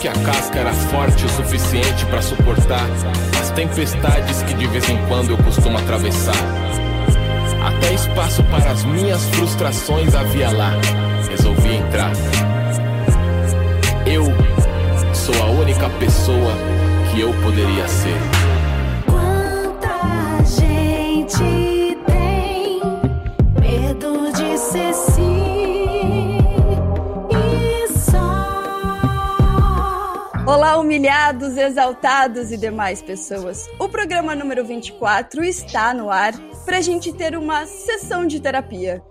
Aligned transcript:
Que 0.00 0.06
a 0.06 0.12
casca 0.12 0.60
era 0.60 0.72
forte 0.72 1.26
o 1.26 1.28
suficiente 1.28 2.06
para 2.06 2.22
suportar 2.22 2.86
as 3.40 3.50
tempestades 3.50 4.42
que 4.44 4.54
de 4.54 4.66
vez 4.68 4.88
em 4.88 4.96
quando 5.08 5.30
eu 5.30 5.38
costumo 5.38 5.76
atravessar. 5.76 6.36
Até 7.66 7.94
espaço 7.94 8.44
para 8.44 8.70
as 8.70 8.84
minhas 8.84 9.24
frustrações 9.30 10.14
havia 10.14 10.50
lá. 10.50 10.70
Resolvi 11.28 11.74
entrar. 11.74 12.12
Eu 14.06 14.24
sou 15.12 15.34
a 15.42 15.50
única 15.50 15.88
pessoa 15.98 16.52
que 17.10 17.20
eu 17.20 17.34
poderia 17.42 17.88
ser. 17.88 18.16
Quanta 19.04 20.44
gente 20.44 21.67
Olá, 30.48 30.78
humilhados, 30.78 31.58
exaltados 31.58 32.50
e 32.50 32.56
demais 32.56 33.02
pessoas. 33.02 33.68
O 33.78 33.86
programa 33.86 34.34
número 34.34 34.64
24 34.64 35.44
está 35.44 35.92
no 35.92 36.08
ar 36.08 36.32
para 36.64 36.78
a 36.78 36.80
gente 36.80 37.12
ter 37.12 37.36
uma 37.36 37.66
sessão 37.66 38.26
de 38.26 38.40
terapia. 38.40 39.02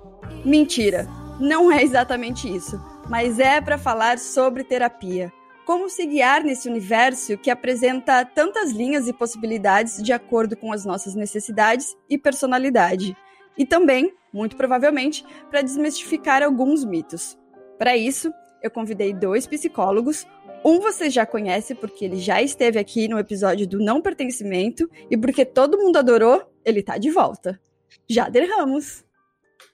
Mentira, 0.43 1.07
não 1.39 1.71
é 1.71 1.83
exatamente 1.83 2.51
isso, 2.51 2.81
mas 3.07 3.37
é 3.37 3.61
para 3.61 3.77
falar 3.77 4.17
sobre 4.17 4.63
terapia. 4.63 5.31
Como 5.63 5.91
se 5.91 6.07
guiar 6.07 6.43
nesse 6.43 6.67
universo 6.67 7.37
que 7.37 7.51
apresenta 7.51 8.25
tantas 8.25 8.71
linhas 8.71 9.07
e 9.07 9.13
possibilidades 9.13 10.01
de 10.01 10.11
acordo 10.11 10.57
com 10.57 10.73
as 10.73 10.85
nossas 10.85 11.13
necessidades 11.13 11.95
e 12.09 12.17
personalidade. 12.17 13.15
E 13.55 13.63
também, 13.63 14.11
muito 14.33 14.55
provavelmente, 14.55 15.23
para 15.51 15.61
desmistificar 15.61 16.41
alguns 16.41 16.83
mitos. 16.83 17.37
Para 17.77 17.95
isso, 17.95 18.33
eu 18.61 18.71
convidei 18.71 19.13
dois 19.13 19.45
psicólogos. 19.45 20.25
Um 20.67 20.81
você 20.81 21.09
já 21.09 21.25
conhece 21.25 21.73
porque 21.73 22.03
ele 22.03 22.17
já 22.17 22.41
esteve 22.41 22.77
aqui 22.77 23.07
no 23.07 23.17
episódio 23.17 23.65
do 23.65 23.79
não 23.79 24.01
pertencimento 24.01 24.85
e 25.09 25.15
porque 25.15 25.45
todo 25.45 25.77
mundo 25.77 25.95
adorou, 25.95 26.45
ele 26.65 26.83
tá 26.83 26.97
de 26.97 27.09
volta. 27.09 27.57
Jader 28.09 28.49
Ramos. 28.49 29.05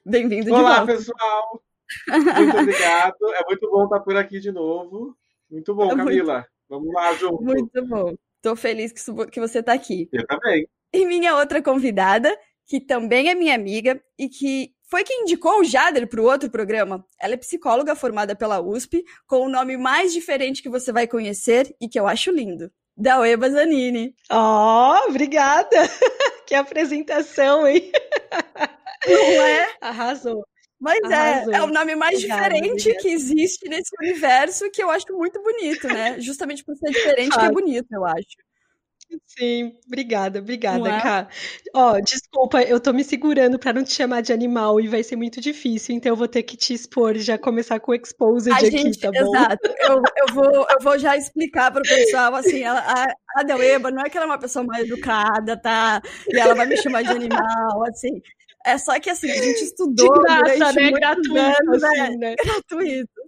Bem-vindo 0.06 0.46
de 0.46 0.52
Olá, 0.52 0.86
volta. 0.86 0.94
pessoal! 0.94 1.64
Muito 2.08 2.58
obrigado. 2.60 3.16
É 3.34 3.44
muito 3.46 3.72
bom 3.72 3.86
estar 3.86 4.02
por 4.02 4.16
aqui 4.16 4.40
de 4.40 4.52
novo. 4.52 5.18
Muito 5.50 5.74
bom, 5.74 5.92
É 5.92 5.96
muito- 5.96 6.06
Camila. 6.10 6.46
Vamos 6.70 6.94
lá 6.94 7.12
junto. 7.16 7.42
Muito 7.44 7.88
bom. 7.88 8.14
Tô 8.40 8.56
feliz 8.56 8.92
que 8.92 9.40
você 9.40 9.64
tá 9.64 9.74
aqui. 9.74 10.08
Eu 10.14 10.28
também. 10.28 10.68
E 10.94 11.08
minha 11.08 11.36
outra 11.38 11.60
convidada, 11.60 12.38
que 12.68 12.80
também 12.80 13.30
é 13.30 13.34
minha 13.34 13.56
amiga 13.56 14.00
e 14.16 14.30
que 14.30 14.72
foi 14.94 15.04
quem 15.04 15.24
indicou 15.24 15.60
o 15.60 15.64
Jader 15.64 16.08
para 16.08 16.22
o 16.22 16.26
outro 16.26 16.52
programa. 16.52 17.04
Ela 17.20 17.34
é 17.34 17.38
psicóloga 17.38 17.96
formada 17.96 18.36
pela 18.36 18.62
USP, 18.62 19.04
com 19.26 19.38
o 19.38 19.50
nome 19.50 19.76
mais 19.76 20.14
diferente 20.14 20.62
que 20.62 20.70
você 20.70 20.92
vai 20.92 21.08
conhecer 21.08 21.76
e 21.82 21.90
que 21.90 22.00
eu 22.00 22.06
acho 22.06 22.30
lindo. 22.30 22.72
Daueba 22.96 23.50
Zanini. 23.50 24.14
Ó, 24.30 25.08
obrigada! 25.09 25.78
Que 26.46 26.53
apresentação, 26.56 27.66
hein? 27.66 27.90
Não 29.08 29.44
é? 29.44 29.70
Arrasou. 29.82 30.46
Mas 30.80 31.00
Arrasou. 31.06 31.53
é, 31.53 31.58
é 31.58 31.62
o 31.64 31.68
nome 31.68 31.96
mais 31.96 32.16
Obrigada, 32.18 32.44
diferente 32.44 32.82
obrigada. 32.82 33.00
que 33.02 33.08
existe 33.09 33.70
nesse 33.70 33.90
universo 34.00 34.70
que 34.70 34.84
eu 34.84 34.92
acho 34.92 35.06
muito 35.12 35.42
bonito, 35.42 35.88
né? 35.88 36.20
Justamente 36.20 36.64
por 36.64 36.76
ser 36.76 36.92
diferente 36.92 37.30
que 37.30 37.36
é 37.36 37.40
Claro. 37.40 37.53
bonito, 37.53 37.88
eu 37.92 38.06
acho. 38.06 38.36
Sim, 39.25 39.74
obrigada, 39.88 40.40
obrigada, 40.40 40.90
é? 40.90 41.28
Ó, 41.74 42.00
desculpa, 42.00 42.62
eu 42.62 42.79
tô 42.79 42.94
me 42.94 43.03
segurando 43.03 43.57
pra 43.57 43.74
não 43.74 43.84
te 43.84 43.94
chamar 43.94 44.22
de 44.22 44.31
animal 44.31 44.79
e 44.79 44.88
vai 44.88 45.03
ser 45.03 45.16
muito 45.16 45.41
difícil, 45.41 45.96
então 45.96 46.12
eu 46.12 46.16
vou 46.16 46.28
ter 46.28 46.44
que 46.44 46.56
te 46.56 46.74
expor 46.74 47.16
já 47.18 47.38
começar 47.38 47.79
com 47.79 47.91
o 47.91 47.96
exposed 47.96 48.52
A 48.52 48.57
aqui, 48.57 48.72
gente, 48.72 49.00
tá 49.00 49.12
bom? 49.12 49.18
exato. 49.19 49.68
Eu, 49.79 50.02
eu, 50.18 50.34
vou, 50.34 50.68
eu 50.69 50.78
vou 50.81 51.00
já 51.00 51.18
explicar 51.18 51.72
para 51.72 51.81
o 51.81 51.88
pessoal, 51.88 52.35
assim, 52.35 52.62
ela, 52.63 52.79
a, 52.79 53.40
a 53.40 53.44
Deleba 53.44 53.91
não 53.91 54.03
é 54.03 54.09
que 54.09 54.18
ela 54.18 54.25
é 54.25 54.29
uma 54.29 54.40
pessoa 54.40 54.66
mal 54.66 54.79
educada, 54.79 55.57
tá? 55.57 56.02
E 56.31 56.40
ela 56.40 56.56
vai 56.56 56.66
me 56.68 56.78
chamar 56.78 57.03
de 57.03 57.13
animal, 57.13 57.84
assim. 57.88 58.22
É 58.66 58.78
só 58.78 58.97
que, 59.00 59.09
assim, 59.09 59.29
a 59.29 59.35
gente 59.35 59.59
De 59.59 59.66
estudou 59.66 60.22
graça, 60.22 60.44
durante 60.44 60.75
né? 60.75 60.91
Gratuito, 60.91 61.38
anos, 61.38 61.81
né? 61.81 61.90
assim, 61.90 62.18
né? 62.18 62.35
gratuito. 62.35 63.22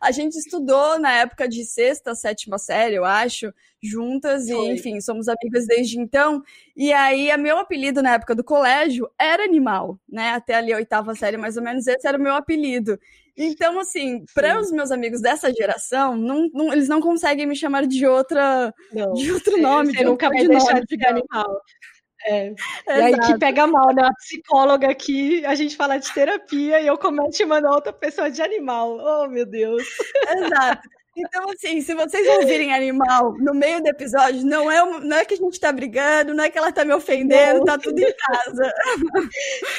A 0.00 0.10
gente 0.10 0.36
estudou 0.36 0.98
na 0.98 1.12
época 1.12 1.48
de 1.48 1.64
sexta, 1.64 2.14
sétima 2.14 2.58
série, 2.58 2.96
eu 2.96 3.04
acho, 3.04 3.52
juntas, 3.82 4.48
e 4.48 4.52
Foi. 4.52 4.66
enfim, 4.72 5.00
somos 5.00 5.28
amigas 5.28 5.66
desde 5.66 5.98
então. 5.98 6.42
E 6.76 6.92
aí, 6.92 7.30
a 7.30 7.38
meu 7.38 7.58
apelido 7.58 8.02
na 8.02 8.14
época 8.14 8.34
do 8.34 8.44
colégio 8.44 9.08
era 9.18 9.44
animal, 9.44 9.98
né? 10.08 10.30
Até 10.30 10.54
ali 10.54 10.72
a 10.72 10.76
oitava 10.76 11.14
série, 11.14 11.36
mais 11.36 11.56
ou 11.56 11.62
menos, 11.62 11.86
esse 11.86 12.06
era 12.06 12.18
o 12.18 12.20
meu 12.20 12.34
apelido. 12.34 12.98
Então, 13.36 13.80
assim, 13.80 14.24
para 14.32 14.60
os 14.60 14.70
meus 14.70 14.92
amigos 14.92 15.20
dessa 15.20 15.52
geração, 15.52 16.16
não, 16.16 16.48
não- 16.54 16.72
eles 16.72 16.88
não 16.88 17.00
conseguem 17.00 17.46
me 17.46 17.56
chamar 17.56 17.84
de 17.84 18.06
outra, 18.06 18.72
Não, 18.92 19.12
de 19.12 19.32
outro 19.32 19.60
nome, 19.60 19.90
você 19.92 19.98
de 19.98 20.04
nunca 20.04 20.28
vai 20.28 20.46
deixar 20.46 20.60
codinome, 20.60 20.80
de 20.86 20.96
digamos. 20.96 21.20
animal. 21.32 21.60
É. 22.26 22.54
E 22.86 22.90
aí 22.90 23.18
que 23.20 23.38
pega 23.38 23.66
mal, 23.66 23.94
né? 23.94 24.02
A 24.02 24.14
psicóloga 24.14 24.90
aqui, 24.90 25.44
a 25.44 25.54
gente 25.54 25.76
fala 25.76 25.98
de 25.98 26.12
terapia 26.12 26.80
e 26.80 26.86
eu 26.86 26.96
começo 26.96 27.42
a 27.52 27.70
outra 27.70 27.92
pessoa 27.92 28.30
de 28.30 28.40
animal. 28.40 28.98
Oh, 28.98 29.28
meu 29.28 29.44
Deus. 29.44 29.82
Exato. 30.30 30.88
Então, 31.16 31.44
assim, 31.50 31.80
se 31.80 31.94
vocês 31.94 32.26
ouvirem 32.38 32.72
animal 32.74 33.34
no 33.38 33.54
meio 33.54 33.80
do 33.82 33.88
episódio, 33.88 34.44
não 34.44 34.70
é, 34.70 34.82
uma- 34.82 35.00
não 35.00 35.16
é 35.16 35.24
que 35.24 35.34
a 35.34 35.36
gente 35.36 35.58
tá 35.60 35.72
brigando, 35.72 36.34
não 36.34 36.42
é 36.44 36.50
que 36.50 36.58
ela 36.58 36.72
tá 36.72 36.84
me 36.84 36.92
ofendendo, 36.92 37.58
Não. 37.60 37.64
tá 37.64 37.78
tudo 37.78 37.98
em 38.00 38.12
casa. 38.16 38.72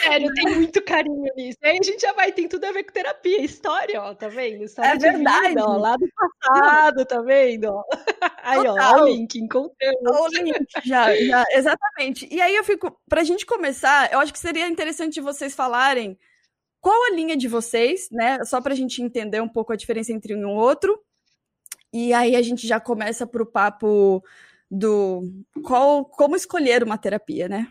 Sério, 0.04 0.34
tem 0.34 0.56
muito 0.56 0.82
carinho 0.84 1.24
nisso. 1.36 1.58
Aí 1.64 1.78
a 1.80 1.84
gente 1.84 2.02
já 2.02 2.14
vai, 2.14 2.32
tem 2.32 2.48
tudo 2.48 2.66
a 2.66 2.72
ver 2.72 2.84
com 2.84 2.92
terapia, 2.94 3.42
história, 3.42 4.02
ó, 4.02 4.14
tá 4.14 4.28
vendo? 4.28 4.64
História 4.64 4.90
É 4.92 4.96
de 4.98 5.02
verdade. 5.10 5.48
vida, 5.50 5.64
ó, 5.66 5.78
lá 5.78 5.96
do 5.98 6.08
passado, 6.16 7.06
tá 7.06 7.22
vendo? 7.22 7.66
ó? 7.72 7.84
Aí, 8.44 8.60
ó, 8.60 8.62
ó 8.62 8.76
Total. 8.76 9.04
o 9.04 9.08
link, 9.08 9.36
encontramos. 9.36 10.02
O 10.20 10.28
link, 10.28 10.56
já, 10.84 11.16
já, 11.16 11.44
exatamente. 11.52 12.28
E 12.32 12.40
aí 12.42 12.56
eu 12.56 12.64
fico, 12.64 12.96
pra 13.10 13.24
gente 13.24 13.46
começar, 13.46 14.12
eu 14.14 14.20
acho 14.20 14.32
que 14.32 14.40
seria 14.40 14.68
interessante 14.68 15.20
vocês 15.20 15.56
falarem 15.56 16.18
qual 16.80 17.06
a 17.06 17.16
linha 17.16 17.36
de 17.36 17.48
vocês, 17.48 18.08
né? 18.12 18.44
Só 18.46 18.62
pra 18.62 18.76
gente 18.76 19.02
entender 19.02 19.42
um 19.42 19.48
pouco 19.50 19.74
a 19.74 19.76
diferença 19.76 20.12
entre 20.14 20.36
um 20.36 20.42
e 20.42 20.46
o 20.46 20.50
outro. 20.50 21.00
E 21.96 22.12
aí 22.12 22.36
a 22.36 22.42
gente 22.42 22.68
já 22.68 22.78
começa 22.78 23.26
pro 23.26 23.46
papo 23.46 24.22
do 24.70 25.32
qual, 25.64 26.04
como 26.04 26.36
escolher 26.36 26.84
uma 26.84 26.98
terapia, 26.98 27.48
né? 27.48 27.70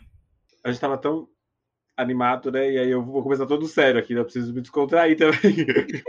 A 0.64 0.70
gente 0.70 0.80
tava 0.80 0.96
tão 0.96 1.28
animado, 1.94 2.50
né? 2.50 2.72
E 2.72 2.78
aí 2.78 2.90
eu 2.90 3.04
vou 3.04 3.22
começar 3.22 3.44
todo 3.44 3.68
sério 3.68 4.00
aqui, 4.00 4.14
né? 4.14 4.20
eu 4.20 4.24
preciso 4.24 4.54
me 4.54 4.62
descontrair 4.62 5.18
também. 5.18 5.66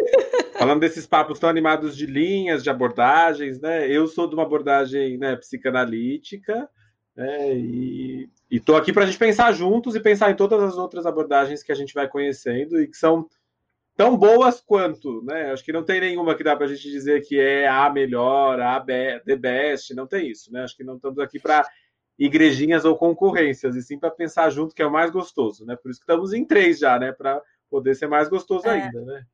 Falando 0.58 0.80
desses 0.80 1.06
papos 1.06 1.40
tão 1.40 1.50
animados 1.50 1.94
de 1.98 2.06
linhas, 2.06 2.64
de 2.64 2.70
abordagens, 2.70 3.60
né? 3.60 3.86
Eu 3.92 4.08
sou 4.08 4.30
de 4.30 4.34
uma 4.34 4.44
abordagem 4.44 5.18
né, 5.18 5.36
psicanalítica, 5.36 6.70
né? 7.18 7.54
E, 7.54 8.30
e 8.50 8.62
tô 8.62 8.78
aqui 8.78 8.94
pra 8.94 9.06
gente 9.06 9.18
pensar 9.18 9.52
juntos 9.52 9.94
e 9.94 10.00
pensar 10.00 10.32
em 10.32 10.38
todas 10.38 10.64
as 10.64 10.78
outras 10.78 11.06
abordagens 11.06 11.62
que 11.62 11.72
a 11.74 11.76
gente 11.76 11.94
vai 11.94 12.08
conhecendo 12.08 12.82
e 12.82 12.88
que 12.88 12.96
são 12.96 13.28
tão 13.96 14.18
boas 14.18 14.62
quanto, 14.62 15.24
né? 15.24 15.52
Acho 15.52 15.64
que 15.64 15.72
não 15.72 15.84
tem 15.84 16.00
nenhuma 16.02 16.36
que 16.36 16.44
dá 16.44 16.56
pra 16.56 16.68
gente 16.68 16.90
dizer 16.90 17.22
que 17.26 17.40
é 17.40 17.68
a 17.68 17.90
melhor, 17.90 18.60
a 18.60 18.80
be- 18.80 19.20
the 19.26 19.36
best, 19.36 19.94
não 19.94 20.06
tem 20.06 20.30
isso, 20.30 20.52
né? 20.52 20.64
Acho 20.64 20.76
que 20.76 20.84
não 20.84 20.96
estamos 20.96 21.20
aqui 21.20 21.40
para 21.40 21.68
igrejinhas 22.18 22.86
ou 22.86 22.96
concorrências, 22.98 23.76
e 23.76 23.82
sim 23.82 24.00
para 24.00 24.10
pensar 24.12 24.50
junto 24.50 24.74
que 24.74 24.82
é 24.82 24.86
o 24.86 24.92
mais 24.92 25.12
gostoso, 25.12 25.66
né? 25.66 25.76
Por 25.76 25.92
isso 25.92 26.00
que 26.00 26.04
estamos 26.04 26.34
em 26.34 26.46
três 26.46 26.80
já, 26.80 26.98
né? 27.00 27.12
Para 27.12 27.42
poder 27.70 27.96
ser 27.96 28.08
mais 28.08 28.30
gostoso 28.30 28.68
É. 28.68 28.72
ainda, 28.72 29.02
né? 29.02 29.26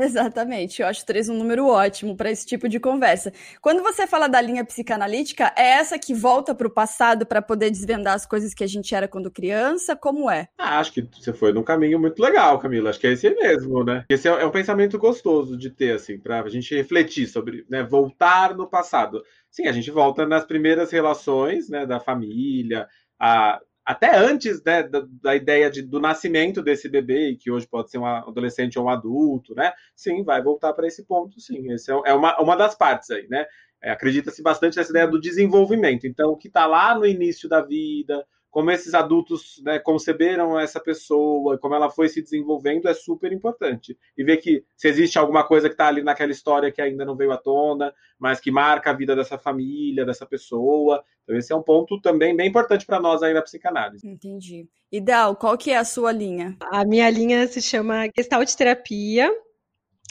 Exatamente, 0.00 0.80
eu 0.80 0.88
acho 0.88 1.04
três 1.04 1.28
um 1.28 1.34
número 1.34 1.66
ótimo 1.66 2.16
para 2.16 2.30
esse 2.30 2.46
tipo 2.46 2.68
de 2.68 2.80
conversa. 2.80 3.32
Quando 3.60 3.82
você 3.82 4.06
fala 4.06 4.28
da 4.28 4.40
linha 4.40 4.64
psicanalítica, 4.64 5.52
é 5.56 5.72
essa 5.72 5.98
que 5.98 6.14
volta 6.14 6.54
para 6.54 6.66
o 6.66 6.70
passado 6.70 7.26
para 7.26 7.42
poder 7.42 7.70
desvendar 7.70 8.14
as 8.14 8.24
coisas 8.24 8.54
que 8.54 8.64
a 8.64 8.66
gente 8.66 8.94
era 8.94 9.06
quando 9.06 9.30
criança? 9.30 9.94
Como 9.94 10.30
é? 10.30 10.48
Ah, 10.58 10.78
acho 10.78 10.92
que 10.92 11.02
você 11.12 11.32
foi 11.32 11.52
num 11.52 11.62
caminho 11.62 11.98
muito 11.98 12.22
legal, 12.22 12.58
Camila. 12.58 12.90
Acho 12.90 13.00
que 13.00 13.06
é 13.06 13.12
esse 13.12 13.28
mesmo, 13.30 13.84
né? 13.84 14.04
Esse 14.08 14.28
é, 14.28 14.30
é 14.30 14.46
um 14.46 14.50
pensamento 14.50 14.98
gostoso 14.98 15.56
de 15.56 15.70
ter, 15.70 15.94
assim, 15.94 16.18
para 16.18 16.40
a 16.40 16.48
gente 16.48 16.74
refletir 16.74 17.26
sobre, 17.26 17.66
né? 17.68 17.82
Voltar 17.82 18.56
no 18.56 18.66
passado. 18.66 19.22
Sim, 19.50 19.66
a 19.66 19.72
gente 19.72 19.90
volta 19.90 20.26
nas 20.26 20.44
primeiras 20.44 20.90
relações, 20.90 21.68
né? 21.68 21.84
Da 21.84 22.00
família, 22.00 22.88
a, 23.18 23.60
até 23.90 24.16
antes 24.16 24.62
né, 24.62 24.84
da, 24.84 25.04
da 25.20 25.34
ideia 25.34 25.68
de, 25.68 25.82
do 25.82 25.98
nascimento 25.98 26.62
desse 26.62 26.88
bebê, 26.88 27.36
que 27.38 27.50
hoje 27.50 27.66
pode 27.66 27.90
ser 27.90 27.98
um 27.98 28.06
adolescente 28.06 28.78
ou 28.78 28.84
um 28.84 28.88
adulto, 28.88 29.52
né? 29.52 29.72
Sim, 29.96 30.22
vai 30.22 30.40
voltar 30.40 30.72
para 30.74 30.86
esse 30.86 31.04
ponto, 31.04 31.40
sim. 31.40 31.72
Esse 31.72 31.90
é, 31.90 32.00
é 32.06 32.14
uma, 32.14 32.40
uma 32.40 32.54
das 32.56 32.76
partes 32.76 33.10
aí, 33.10 33.26
né? 33.28 33.44
É, 33.82 33.90
Acredita-se 33.90 34.42
bastante 34.44 34.76
nessa 34.76 34.90
ideia 34.90 35.08
do 35.08 35.20
desenvolvimento. 35.20 36.06
Então, 36.06 36.30
o 36.30 36.36
que 36.36 36.46
está 36.46 36.66
lá 36.66 36.94
no 36.94 37.04
início 37.04 37.48
da 37.48 37.60
vida, 37.62 38.24
como 38.50 38.70
esses 38.70 38.94
adultos 38.94 39.62
né, 39.64 39.78
conceberam 39.78 40.58
essa 40.58 40.80
pessoa, 40.80 41.56
como 41.56 41.74
ela 41.74 41.88
foi 41.88 42.08
se 42.08 42.20
desenvolvendo, 42.20 42.88
é 42.88 42.94
super 42.94 43.32
importante. 43.32 43.96
E 44.18 44.24
ver 44.24 44.38
que 44.38 44.64
se 44.76 44.88
existe 44.88 45.18
alguma 45.18 45.46
coisa 45.46 45.68
que 45.68 45.74
está 45.74 45.86
ali 45.86 46.02
naquela 46.02 46.32
história 46.32 46.72
que 46.72 46.82
ainda 46.82 47.04
não 47.04 47.16
veio 47.16 47.30
à 47.30 47.36
tona, 47.36 47.94
mas 48.18 48.40
que 48.40 48.50
marca 48.50 48.90
a 48.90 48.94
vida 48.94 49.14
dessa 49.14 49.38
família, 49.38 50.04
dessa 50.04 50.26
pessoa. 50.26 51.02
Então, 51.22 51.36
esse 51.36 51.52
é 51.52 51.56
um 51.56 51.62
ponto 51.62 52.00
também 52.00 52.34
bem 52.34 52.48
importante 52.48 52.84
para 52.84 53.00
nós 53.00 53.22
aí 53.22 53.32
na 53.32 53.42
psicanálise. 53.42 54.06
Entendi. 54.06 54.68
E 54.90 55.00
Dal, 55.00 55.36
qual 55.36 55.56
que 55.56 55.70
é 55.70 55.76
a 55.76 55.84
sua 55.84 56.10
linha? 56.10 56.56
A 56.72 56.84
minha 56.84 57.08
linha 57.08 57.46
se 57.46 57.62
chama 57.62 58.08
Gestalt 58.16 58.52
Terapia. 58.54 59.30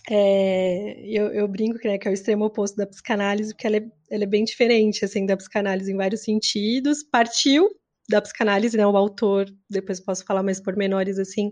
É, 0.10 1.02
eu, 1.06 1.28
eu, 1.28 1.48
brinco 1.48 1.78
né, 1.86 1.98
que 1.98 2.08
é 2.08 2.12
o 2.12 2.14
extremo 2.14 2.46
oposto 2.46 2.78
da 2.78 2.88
psicanálise, 2.88 3.54
porque 3.54 3.68
ela 3.68 3.78
é, 3.78 3.86
ela 4.10 4.24
é 4.24 4.28
bem 4.28 4.46
diferente 4.46 5.04
assim, 5.04 5.26
da 5.26 5.36
psicanálise 5.36 5.92
em 5.92 5.98
vários 5.98 6.24
sentidos. 6.24 7.04
Partiu 7.04 7.70
da 8.10 8.22
psicanálise, 8.22 8.78
né? 8.78 8.86
O 8.86 8.98
autor, 8.98 9.46
depois 9.70 10.00
posso 10.00 10.26
falar 10.26 10.44
mais 10.44 10.60
pormenores 10.60 11.20
assim. 11.20 11.52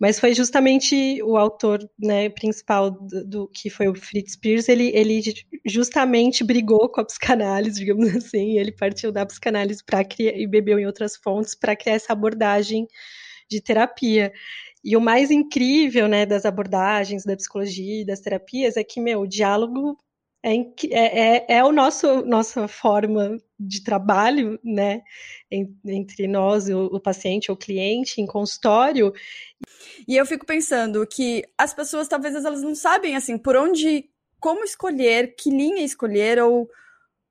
Mas 0.00 0.20
foi 0.20 0.32
justamente 0.32 1.20
o 1.24 1.36
autor 1.36 1.80
né, 1.98 2.28
principal 2.28 2.90
do, 2.90 3.24
do, 3.26 3.48
que 3.48 3.68
foi 3.68 3.88
o 3.88 3.94
Fritz 3.96 4.36
Pierce, 4.36 4.70
ele, 4.70 4.92
ele 4.94 5.20
justamente 5.66 6.44
brigou 6.44 6.88
com 6.88 7.00
a 7.00 7.04
psicanálise, 7.04 7.78
digamos 7.80 8.14
assim, 8.14 8.58
ele 8.58 8.70
partiu 8.70 9.10
da 9.10 9.26
psicanálise 9.26 9.82
para 9.84 10.06
e 10.18 10.46
bebeu 10.46 10.78
em 10.78 10.86
outras 10.86 11.16
fontes 11.16 11.54
para 11.54 11.74
criar 11.74 11.94
essa 11.94 12.12
abordagem 12.12 12.86
de 13.50 13.60
terapia. 13.60 14.32
E 14.84 14.96
o 14.96 15.00
mais 15.00 15.30
incrível, 15.30 16.06
né, 16.06 16.24
das 16.24 16.44
abordagens 16.46 17.24
da 17.24 17.36
psicologia 17.36 18.02
e 18.02 18.06
das 18.06 18.20
terapias 18.20 18.76
é 18.76 18.84
que, 18.84 19.00
meu, 19.00 19.22
o 19.22 19.26
diálogo 19.26 19.98
é, 20.42 20.52
é, 20.52 21.46
é, 21.46 21.46
é 21.58 21.64
o 21.64 21.72
nosso 21.72 22.22
nossa 22.24 22.68
forma 22.68 23.38
de 23.58 23.82
trabalho, 23.82 24.58
né, 24.62 25.02
entre 25.50 26.28
nós, 26.28 26.68
o, 26.68 26.86
o 26.86 27.00
paciente 27.00 27.50
o 27.50 27.56
cliente, 27.56 28.20
em 28.20 28.26
consultório. 28.26 29.12
E 30.06 30.16
eu 30.16 30.24
fico 30.24 30.46
pensando 30.46 31.04
que 31.06 31.44
as 31.56 31.74
pessoas 31.74 32.06
talvez 32.06 32.34
elas 32.36 32.62
não 32.62 32.74
sabem 32.74 33.16
assim 33.16 33.36
por 33.36 33.56
onde, 33.56 34.08
como 34.38 34.64
escolher, 34.64 35.34
que 35.36 35.50
linha 35.50 35.84
escolher 35.84 36.40
ou 36.40 36.68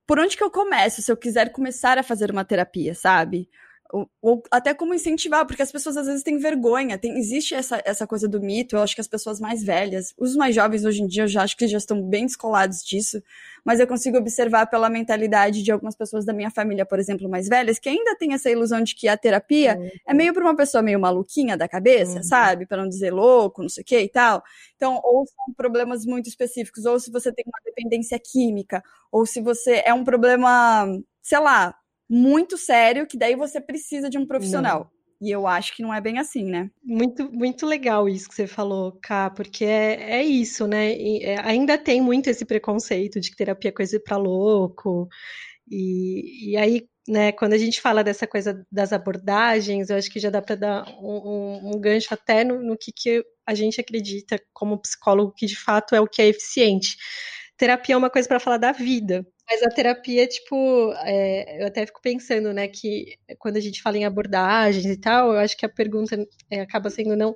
por 0.06 0.20
onde 0.20 0.36
que 0.36 0.44
eu 0.44 0.52
começo 0.52 1.02
se 1.02 1.12
eu 1.12 1.18
quiser 1.18 1.52
começar 1.52 1.98
a 1.98 2.04
fazer 2.04 2.30
uma 2.32 2.46
terapia, 2.46 2.94
sabe? 2.94 3.50
Ou, 3.92 4.10
ou, 4.22 4.44
até 4.52 4.74
como 4.74 4.94
incentivar, 4.94 5.46
porque 5.46 5.62
as 5.62 5.72
pessoas 5.72 5.98
às 5.98 6.08
vezes 6.08 6.24
têm 6.24 6.38
vergonha, 6.38 6.98
tem, 6.98 7.18
existe 7.18 7.56
essa, 7.56 7.82
essa 7.86 8.06
coisa 8.06 8.28
do 8.28 8.42
mito, 8.42 8.76
eu 8.76 8.82
acho 8.82 8.96
que 8.96 9.02
as 9.02 9.08
pessoas 9.08 9.40
mais 9.40 9.64
velhas, 9.64 10.14
os 10.18 10.36
mais 10.36 10.54
jovens 10.54 10.84
hoje 10.84 11.02
em 11.02 11.08
dia, 11.08 11.24
eu 11.24 11.28
já 11.28 11.44
acho 11.44 11.56
que 11.56 11.68
já 11.68 11.78
estão 11.78 12.02
bem 12.02 12.26
descolados 12.26 12.84
disso, 12.84 13.22
mas 13.64 13.80
eu 13.80 13.88
consigo 13.88 14.18
observar 14.18 14.68
pela 14.68 14.90
mentalidade 14.90 15.64
de 15.64 15.72
algumas 15.72 15.96
pessoas 15.96 16.26
da 16.26 16.34
minha 16.34 16.50
família, 16.50 16.86
por 16.86 17.00
exemplo, 17.00 17.30
mais 17.30 17.48
velhas, 17.48 17.80
que 17.80 17.90
ainda 17.90 18.16
tem 18.16 18.34
essa 18.34 18.50
ilusão 18.50 18.82
de 18.82 18.96
que 18.96 19.08
a 19.08 19.18
terapia 19.18 19.78
uhum. 19.78 19.90
é 20.08 20.14
meio 20.14 20.34
para 20.34 20.44
uma 20.44 20.56
pessoa 20.56 20.82
meio 20.82 21.00
maluquinha 21.00 21.58
da 21.58 21.68
cabeça, 21.68 22.18
uhum. 22.18 22.24
sabe? 22.24 22.66
Para 22.66 22.82
não 22.82 22.90
dizer 22.90 23.12
louco, 23.12 23.62
não 23.62 23.70
sei 23.70 23.82
o 23.82 23.86
que 23.86 24.00
e 24.00 24.10
tal. 24.10 24.44
Então, 24.76 25.00
ou 25.04 25.26
são 25.26 25.54
problemas 25.56 26.06
muito 26.06 26.30
específicos, 26.30 26.86
ou 26.86 27.00
se 27.00 27.12
você 27.12 27.32
tem 27.32 27.44
uma 27.46 27.60
dependência 27.66 28.20
química, 28.20 28.84
ou 29.12 29.26
se 29.26 29.42
você 29.42 29.82
é 29.86 29.94
um 29.94 30.04
problema, 30.04 30.88
sei 31.22 31.40
lá, 31.40 31.76
muito 32.10 32.58
sério, 32.58 33.08
que 33.08 33.18
daí 33.18 33.36
você 33.36 33.60
precisa 33.60 34.10
de 34.10 34.18
um 34.18 34.26
profissional. 34.26 34.92
Não. 34.92 34.98
E 35.20 35.32
eu 35.32 35.48
acho 35.48 35.76
que 35.76 35.82
não 35.82 35.94
é 35.94 36.00
bem 36.00 36.20
assim, 36.20 36.44
né? 36.44 36.70
Muito, 36.84 37.32
muito 37.32 37.66
legal 37.66 38.08
isso 38.08 38.30
que 38.30 38.36
você 38.36 38.46
falou, 38.46 38.98
Ká, 39.02 39.32
porque 39.32 39.66
é, 39.66 40.20
é 40.20 40.24
isso, 40.24 40.68
né? 40.68 40.96
E, 40.96 41.24
é, 41.24 41.40
ainda 41.42 41.78
tem 41.78 42.00
muito 42.00 42.30
esse 42.30 42.46
preconceito 42.46 43.20
de 43.20 43.32
que 43.32 43.36
terapia 43.36 43.70
é 43.70 43.74
coisa 43.74 44.00
para 44.00 44.16
louco. 44.16 45.08
E, 45.70 46.52
e 46.52 46.58
aí, 46.58 46.88
né, 47.08 47.32
quando 47.32 47.54
a 47.54 47.58
gente 47.58 47.82
fala 47.82 48.04
dessa 48.04 48.28
coisa 48.28 48.64
das 48.72 48.94
abordagens, 48.94 49.90
eu 49.90 49.98
acho 49.98 50.10
que 50.10 50.20
já 50.20 50.30
dá 50.30 50.42
para 50.42 50.56
dar 50.56 50.88
um, 51.02 51.18
um, 51.66 51.72
um, 51.76 51.82
gancho 51.82 52.14
até 52.14 52.44
no, 52.44 52.62
no 52.62 52.78
que, 52.78 52.92
que 52.92 53.24
a 53.46 53.56
gente 53.56 53.82
acredita 53.82 54.40
como 54.54 54.80
psicólogo 54.80 55.34
que 55.36 55.48
de 55.48 55.56
fato 55.56 55.96
é 55.96 56.02
o 56.02 56.08
que 56.08 56.22
é 56.22 56.28
eficiente. 56.28 56.96
Terapia 57.58 57.96
é 57.96 57.98
uma 57.98 58.10
coisa 58.10 58.28
para 58.28 58.40
falar 58.40 58.58
da 58.58 58.72
vida, 58.72 59.26
mas 59.50 59.64
a 59.64 59.70
terapia, 59.70 60.28
tipo, 60.28 60.92
é, 61.04 61.64
eu 61.64 61.68
até 61.68 61.86
fico 61.86 62.02
pensando, 62.02 62.54
né, 62.54 62.68
que 62.68 63.18
quando 63.40 63.56
a 63.58 63.62
gente 63.62 63.82
fala 63.82 63.98
em 63.98 64.06
abordagens 64.06 64.86
e 64.86 64.98
tal, 64.98 65.32
eu 65.32 65.40
acho 65.40 65.56
que 65.58 65.66
a 65.66 65.70
pergunta 65.70 66.16
é, 66.52 66.62
acaba 66.62 66.90
sendo 66.90 67.16
não, 67.16 67.34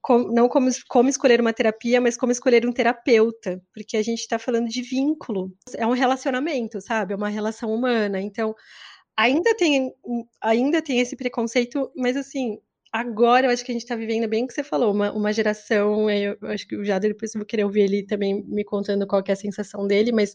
com, 0.00 0.18
não 0.32 0.48
como, 0.48 0.70
como 0.88 1.08
escolher 1.08 1.40
uma 1.40 1.52
terapia, 1.52 2.00
mas 2.00 2.16
como 2.16 2.32
escolher 2.32 2.64
um 2.66 2.72
terapeuta, 2.72 3.60
porque 3.74 3.96
a 3.96 4.02
gente 4.02 4.20
está 4.20 4.38
falando 4.38 4.68
de 4.68 4.80
vínculo, 4.80 5.52
é 5.76 5.86
um 5.86 5.92
relacionamento, 5.92 6.80
sabe? 6.80 7.12
É 7.12 7.16
uma 7.16 7.28
relação 7.28 7.74
humana. 7.74 8.20
Então, 8.20 8.54
ainda 9.16 9.54
tem, 9.56 9.92
ainda 10.40 10.80
tem 10.80 11.00
esse 11.00 11.16
preconceito, 11.16 11.90
mas 11.96 12.16
assim, 12.16 12.58
agora 12.92 13.46
eu 13.46 13.50
acho 13.50 13.64
que 13.64 13.72
a 13.72 13.74
gente 13.74 13.82
está 13.82 13.96
vivendo 13.96 14.28
bem 14.28 14.44
o 14.44 14.46
que 14.46 14.54
você 14.54 14.64
falou, 14.64 14.92
uma, 14.92 15.12
uma 15.12 15.32
geração, 15.32 16.10
eu, 16.10 16.36
eu 16.40 16.48
acho 16.48 16.66
que 16.66 16.76
o 16.76 16.84
Jader 16.84 17.12
depois 17.12 17.34
eu 17.34 17.40
vou 17.40 17.46
querer 17.46 17.64
ouvir 17.64 17.82
ele 17.82 18.04
também 18.06 18.42
me 18.44 18.64
contando 18.64 19.06
qual 19.06 19.22
é 19.26 19.32
a 19.32 19.36
sensação 19.36 19.86
dele, 19.86 20.12
mas 20.12 20.34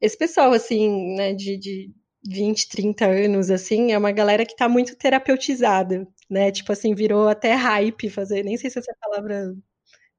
esse 0.00 0.16
pessoal, 0.16 0.52
assim, 0.52 1.16
né, 1.16 1.34
de, 1.34 1.56
de 1.58 1.90
20, 2.26 2.68
30 2.68 3.06
anos, 3.06 3.50
assim, 3.50 3.92
é 3.92 3.98
uma 3.98 4.12
galera 4.12 4.46
que 4.46 4.56
tá 4.56 4.68
muito 4.68 4.96
terapeutizada, 4.96 6.06
né? 6.30 6.50
Tipo 6.52 6.72
assim, 6.72 6.94
virou 6.94 7.28
até 7.28 7.54
hype 7.54 8.10
fazer, 8.10 8.44
nem 8.44 8.56
sei 8.56 8.70
se 8.70 8.78
essa 8.78 8.94
palavra. 9.00 9.54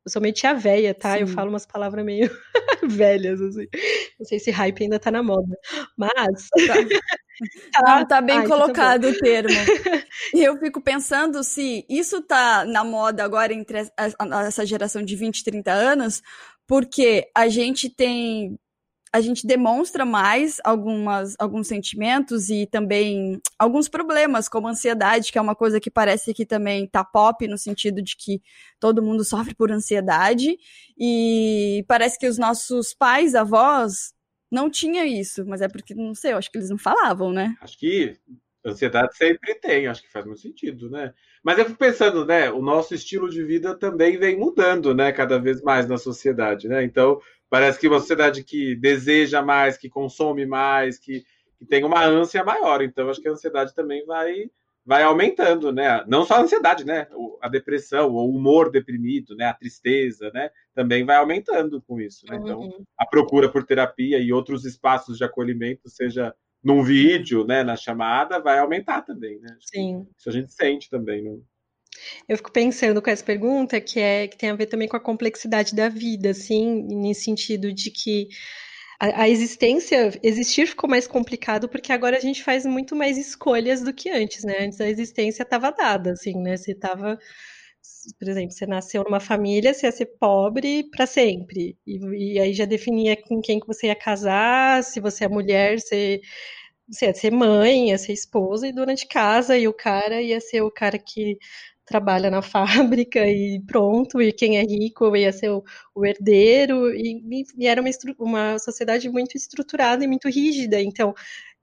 Eu 0.05 0.11
sou 0.11 0.21
meio 0.21 0.33
tia 0.33 0.53
véia, 0.53 0.93
tá? 0.95 1.15
Sim. 1.15 1.21
Eu 1.21 1.27
falo 1.27 1.49
umas 1.49 1.65
palavras 1.65 2.05
meio 2.05 2.29
velhas, 2.89 3.41
assim. 3.41 3.67
Não 4.19 4.25
sei 4.25 4.39
se 4.39 4.51
hype 4.51 4.83
ainda 4.83 4.99
tá 4.99 5.11
na 5.11 5.23
moda. 5.23 5.57
Mas. 5.97 6.49
Tá, 6.67 6.75
tá, 7.71 8.05
tá 8.05 8.21
bem 8.21 8.37
Ai, 8.37 8.43
tá 8.43 8.49
colocado 8.49 9.01
tá 9.03 9.09
o 9.09 9.17
termo. 9.17 9.49
E 10.33 10.43
eu 10.43 10.57
fico 10.57 10.81
pensando 10.81 11.43
se 11.43 11.85
isso 11.89 12.21
tá 12.21 12.65
na 12.65 12.83
moda 12.83 13.23
agora 13.23 13.53
entre 13.53 13.89
essa 14.47 14.65
geração 14.65 15.03
de 15.03 15.15
20, 15.15 15.43
30 15.43 15.71
anos, 15.71 16.21
porque 16.67 17.29
a 17.33 17.47
gente 17.47 17.89
tem 17.89 18.59
a 19.11 19.21
gente 19.21 19.45
demonstra 19.45 20.05
mais 20.05 20.57
algumas, 20.63 21.35
alguns 21.39 21.67
sentimentos 21.67 22.49
e 22.49 22.67
também 22.67 23.41
alguns 23.57 23.89
problemas, 23.89 24.47
como 24.47 24.67
ansiedade, 24.67 25.31
que 25.31 25.37
é 25.37 25.41
uma 25.41 25.55
coisa 25.55 25.79
que 25.79 25.89
parece 25.89 26.33
que 26.33 26.45
também 26.45 26.87
tá 26.87 27.03
pop, 27.03 27.47
no 27.47 27.57
sentido 27.57 28.01
de 28.01 28.15
que 28.15 28.41
todo 28.79 29.01
mundo 29.01 29.23
sofre 29.25 29.55
por 29.55 29.71
ansiedade, 29.71 30.57
e 30.97 31.83
parece 31.87 32.19
que 32.19 32.27
os 32.27 32.37
nossos 32.37 32.93
pais, 32.93 33.33
avós, 33.33 34.13
não 34.51 34.69
tinham 34.69 35.05
isso, 35.05 35.45
mas 35.45 35.61
é 35.61 35.67
porque, 35.67 35.93
não 35.93 36.13
sei, 36.13 36.33
eu 36.33 36.37
acho 36.37 36.51
que 36.51 36.57
eles 36.57 36.69
não 36.69 36.77
falavam, 36.77 37.31
né? 37.31 37.55
Acho 37.61 37.77
que 37.77 38.17
ansiedade 38.65 39.15
sempre 39.15 39.55
tem, 39.55 39.87
acho 39.87 40.01
que 40.01 40.11
faz 40.11 40.25
muito 40.25 40.41
sentido, 40.41 40.89
né? 40.89 41.13
Mas 41.43 41.57
eu 41.57 41.65
fico 41.65 41.77
pensando, 41.77 42.25
né, 42.25 42.51
o 42.51 42.61
nosso 42.61 42.93
estilo 42.93 43.29
de 43.29 43.41
vida 43.43 43.73
também 43.73 44.17
vem 44.17 44.37
mudando, 44.37 44.93
né, 44.93 45.13
cada 45.13 45.39
vez 45.39 45.61
mais 45.61 45.87
na 45.87 45.97
sociedade, 45.97 46.67
né? 46.67 46.83
Então, 46.83 47.21
Parece 47.49 47.79
que 47.79 47.87
uma 47.87 47.99
sociedade 47.99 48.43
que 48.43 48.75
deseja 48.75 49.41
mais, 49.41 49.75
que 49.75 49.89
consome 49.89 50.45
mais, 50.45 50.99
que, 50.99 51.25
que 51.57 51.65
tem 51.65 51.83
uma 51.83 52.05
ânsia 52.05 52.43
maior. 52.43 52.81
Então, 52.83 53.09
acho 53.09 53.19
que 53.19 53.27
a 53.27 53.31
ansiedade 53.31 53.73
também 53.73 54.05
vai, 54.05 54.49
vai 54.89 55.03
aumentando, 55.03 55.71
né? 55.71 56.03
Não 56.07 56.25
só 56.25 56.33
a 56.33 56.41
ansiedade, 56.41 56.83
né? 56.83 57.05
A 57.43 57.47
depressão, 57.47 58.09
o 58.09 58.27
humor 58.27 58.71
deprimido, 58.71 59.35
né? 59.35 59.45
A 59.45 59.53
tristeza, 59.53 60.31
né? 60.33 60.49
Também 60.73 61.05
vai 61.05 61.17
aumentando 61.17 61.79
com 61.79 62.01
isso. 62.01 62.25
Né? 62.27 62.37
Então, 62.41 62.61
uhum. 62.61 62.83
a 62.97 63.05
procura 63.05 63.47
por 63.51 63.63
terapia 63.63 64.17
e 64.17 64.33
outros 64.33 64.65
espaços 64.65 65.19
de 65.19 65.23
acolhimento, 65.23 65.87
seja 65.87 66.33
num 66.63 66.81
vídeo, 66.81 67.45
né? 67.45 67.63
Na 67.63 67.75
chamada, 67.75 68.39
vai 68.39 68.57
aumentar 68.57 69.03
também, 69.03 69.39
né? 69.39 69.55
Sim. 69.61 70.07
Isso 70.17 70.27
a 70.27 70.31
gente 70.31 70.51
sente 70.51 70.89
também, 70.89 71.21
né? 71.21 71.37
Eu 72.27 72.37
fico 72.37 72.51
pensando 72.51 72.99
com 72.99 73.11
essa 73.11 73.23
pergunta 73.23 73.79
que 73.79 73.99
é 73.99 74.27
que 74.27 74.39
tem 74.39 74.49
a 74.49 74.55
ver 74.55 74.65
também 74.65 74.87
com 74.87 74.97
a 74.97 74.99
complexidade 74.99 75.75
da 75.75 75.87
vida, 75.87 76.31
assim, 76.31 76.81
nesse 76.99 77.25
sentido 77.25 77.71
de 77.71 77.91
que 77.91 78.27
a, 78.99 79.29
existência, 79.29 80.19
existir 80.21 80.67
ficou 80.67 80.89
mais 80.89 81.07
complicado 81.07 81.69
porque 81.69 81.91
agora 81.93 82.17
a 82.17 82.19
gente 82.19 82.43
faz 82.43 82.65
muito 82.65 82.95
mais 82.95 83.17
escolhas 83.17 83.81
do 83.81 83.93
que 83.93 84.09
antes, 84.09 84.43
né? 84.43 84.65
Antes 84.65 84.81
a 84.81 84.89
existência 84.89 85.43
estava 85.43 85.71
dada, 85.71 86.11
assim, 86.11 86.35
né? 86.41 86.57
Você 86.57 86.73
estava, 86.73 87.17
por 88.19 88.27
exemplo, 88.27 88.51
você 88.51 88.65
nasceu 88.65 89.03
numa 89.03 89.19
família, 89.21 89.73
você 89.73 89.85
ia 89.87 89.91
ser 89.91 90.07
pobre 90.19 90.83
para 90.91 91.05
sempre, 91.05 91.77
e, 91.87 92.35
e, 92.35 92.39
aí 92.39 92.53
já 92.53 92.65
definia 92.65 93.15
com 93.15 93.41
quem 93.41 93.59
que 93.59 93.67
você 93.67 93.87
ia 93.87 93.95
casar, 93.95 94.83
se 94.83 94.99
você 94.99 95.25
é 95.25 95.29
mulher, 95.29 95.79
você 95.79 96.21
você 96.87 97.05
ia 97.05 97.13
ser 97.13 97.31
mãe, 97.31 97.89
ia 97.89 97.97
ser 97.99 98.13
esposa 98.13 98.67
e 98.67 98.73
dona 98.73 98.95
de 98.95 99.07
casa, 99.07 99.57
e 99.57 99.67
o 99.67 99.73
cara 99.73 100.21
ia 100.21 100.41
ser 100.41 100.61
o 100.61 100.71
cara 100.71 100.97
que 100.99 101.37
trabalha 101.89 102.29
na 102.29 102.41
fábrica 102.43 103.27
e 103.27 103.61
pronto, 103.65 104.21
e 104.21 104.31
quem 104.31 104.57
é 104.57 104.61
rico 104.61 105.15
ia 105.15 105.33
ser 105.33 105.49
o, 105.49 105.63
o 105.95 106.05
herdeiro, 106.05 106.93
e, 106.95 107.45
e, 107.57 107.67
era 107.67 107.81
uma, 107.81 107.89
uma 108.19 108.59
sociedade 108.59 109.09
muito 109.09 109.35
estruturada 109.35 110.03
e 110.03 110.07
muito 110.07 110.29
rígida, 110.29 110.79
então 110.79 111.13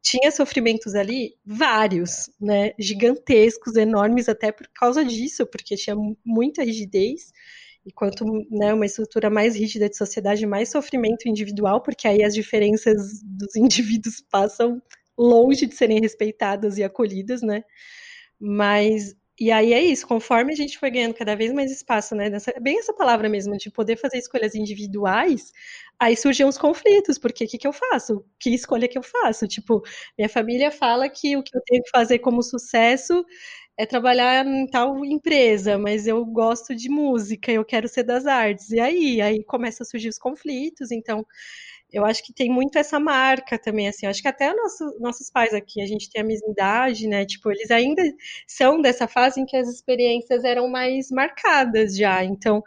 tinha 0.02 0.30
sofrimentos 0.30 0.94
ali, 0.94 1.34
vários, 1.44 2.30
né? 2.40 2.72
Gigantescos, 2.78 3.74
enormes, 3.74 4.28
até 4.28 4.52
por 4.52 4.68
causa 4.68 5.04
disso, 5.04 5.44
porque 5.46 5.74
tinha 5.74 5.96
muita 6.24 6.62
rigidez. 6.62 7.32
E 7.84 7.90
quanto 7.92 8.24
né, 8.48 8.72
uma 8.72 8.86
estrutura 8.86 9.28
mais 9.28 9.56
rígida 9.56 9.88
de 9.88 9.96
sociedade, 9.96 10.46
mais 10.46 10.70
sofrimento 10.70 11.28
individual, 11.28 11.80
porque 11.80 12.06
aí 12.06 12.22
as 12.22 12.34
diferenças 12.34 13.20
dos 13.24 13.54
indivíduos 13.56 14.20
passam 14.30 14.80
longe 15.18 15.66
de 15.66 15.74
serem 15.74 16.00
respeitadas 16.00 16.78
e 16.78 16.84
acolhidas, 16.84 17.42
né? 17.42 17.64
Mas 18.38 19.16
e 19.38 19.50
aí 19.50 19.72
é 19.72 19.80
isso, 19.82 20.06
conforme 20.06 20.52
a 20.52 20.56
gente 20.56 20.78
foi 20.78 20.90
ganhando 20.90 21.14
cada 21.14 21.34
vez 21.36 21.52
mais 21.52 21.70
espaço, 21.70 22.14
né? 22.14 22.30
Nessa, 22.30 22.52
bem 22.60 22.78
essa 22.78 22.92
palavra 22.94 23.28
mesmo, 23.28 23.56
de 23.56 23.70
poder 23.70 23.96
fazer 23.96 24.18
escolhas 24.18 24.54
individuais, 24.54 25.52
aí 25.98 26.16
surgiam 26.16 26.48
os 26.48 26.58
conflitos, 26.58 27.18
porque 27.18 27.44
o 27.44 27.48
que, 27.48 27.58
que 27.58 27.66
eu 27.66 27.72
faço? 27.72 28.24
Que 28.40 28.50
escolha 28.54 28.88
que 28.88 28.98
eu 28.98 29.02
faço? 29.02 29.46
Tipo, 29.46 29.82
minha 30.18 30.28
família 30.28 30.70
fala 30.70 31.08
que 31.08 31.36
o 31.36 31.42
que 31.42 31.56
eu 31.56 31.60
tenho 31.66 31.82
que 31.82 31.90
fazer 31.90 32.18
como 32.20 32.42
sucesso 32.42 33.24
é 33.78 33.86
trabalhar 33.86 34.46
em 34.46 34.66
tal 34.68 35.04
empresa, 35.04 35.78
mas 35.78 36.06
eu 36.06 36.24
gosto 36.24 36.74
de 36.74 36.88
música, 36.88 37.52
eu 37.52 37.64
quero 37.64 37.88
ser 37.88 38.04
das 38.04 38.26
artes. 38.26 38.70
E 38.70 38.80
aí? 38.80 39.20
Aí 39.20 39.44
começam 39.44 39.84
a 39.84 39.88
surgir 39.88 40.08
os 40.08 40.18
conflitos, 40.18 40.90
então 40.90 41.26
eu 41.96 42.04
acho 42.04 42.22
que 42.24 42.32
tem 42.32 42.50
muito 42.50 42.76
essa 42.78 43.00
marca 43.00 43.58
também, 43.58 43.88
assim, 43.88 44.06
eu 44.06 44.10
acho 44.10 44.20
que 44.22 44.28
até 44.28 44.52
nosso, 44.54 44.84
nossos 45.00 45.30
pais 45.30 45.54
aqui, 45.54 45.80
a 45.82 45.86
gente 45.86 46.10
tem 46.10 46.20
a 46.22 46.24
mesma 46.24 46.50
idade, 46.50 47.08
né, 47.08 47.24
tipo, 47.24 47.50
eles 47.50 47.70
ainda 47.70 48.02
são 48.46 48.80
dessa 48.82 49.08
fase 49.08 49.40
em 49.40 49.46
que 49.46 49.56
as 49.56 49.68
experiências 49.68 50.44
eram 50.44 50.68
mais 50.68 51.10
marcadas 51.10 51.96
já, 51.96 52.22
então 52.24 52.62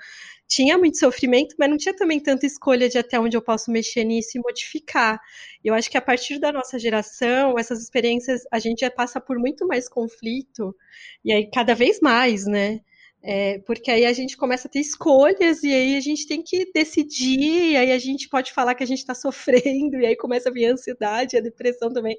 tinha 0.48 0.78
muito 0.80 0.98
sofrimento, 0.98 1.56
mas 1.60 1.70
não 1.70 1.78
tinha 1.78 1.96
também 1.96 2.20
tanta 2.20 2.46
escolha 2.46 2.90
de 2.90 2.98
até 2.98 3.20
onde 3.20 3.38
eu 3.38 3.42
posso 3.42 3.70
mexer 3.72 4.04
nisso 4.04 4.32
e 4.36 4.42
modificar. 4.42 5.22
Eu 5.64 5.76
acho 5.76 5.92
que 5.92 5.98
a 5.98 6.02
partir 6.02 6.40
da 6.40 6.52
nossa 6.52 6.80
geração, 6.80 7.54
essas 7.60 7.80
experiências, 7.84 8.42
a 8.52 8.58
gente 8.58 8.80
já 8.80 8.90
passa 8.90 9.22
por 9.22 9.38
muito 9.38 9.68
mais 9.68 9.88
conflito, 9.88 10.76
e 11.24 11.32
aí 11.32 11.48
cada 11.52 11.76
vez 11.76 12.00
mais, 12.02 12.46
né, 12.48 12.80
é, 13.22 13.60
porque 13.60 13.92
aí 13.92 14.06
a 14.06 14.14
gente 14.14 14.38
começa 14.38 14.68
a 14.68 14.72
ter 14.72 14.80
escolhas 14.80 15.62
e 15.62 15.74
aí 15.74 15.98
a 15.98 16.00
gente 16.00 16.26
tem 16.26 16.42
que 16.42 16.72
decidir, 16.74 17.72
e 17.72 17.78
aí 17.78 17.92
a 17.92 18.00
gente 18.00 18.30
pode 18.30 18.54
falar 18.54 18.76
que 18.76 18.84
a 18.84 18.88
gente 18.88 19.00
está 19.00 19.14
sofrendo, 19.16 19.98
e 19.98 20.06
aí 20.06 20.16
começa 20.16 20.50
a 20.50 20.52
vir 20.52 20.68
a 20.68 20.74
ansiedade, 20.74 21.38
a 21.38 21.42
depressão 21.42 21.92
também. 21.92 22.18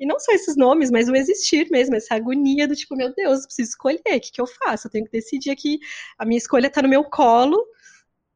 E 0.00 0.06
não 0.06 0.18
só 0.18 0.32
esses 0.32 0.56
nomes, 0.56 0.90
mas 0.90 1.08
o 1.08 1.14
existir 1.14 1.68
mesmo, 1.70 1.96
essa 1.96 2.14
agonia 2.14 2.66
do 2.66 2.74
tipo, 2.74 2.96
meu 2.96 3.14
Deus, 3.14 3.44
preciso 3.44 3.70
escolher, 3.70 3.98
o 3.98 4.20
que, 4.20 4.32
que 4.32 4.40
eu 4.40 4.46
faço? 4.46 4.86
Eu 4.86 4.90
tenho 4.90 5.04
que 5.04 5.12
decidir 5.12 5.50
aqui, 5.50 5.78
a 6.18 6.24
minha 6.24 6.38
escolha 6.38 6.68
está 6.68 6.80
no 6.80 6.88
meu 6.88 7.04
colo, 7.04 7.62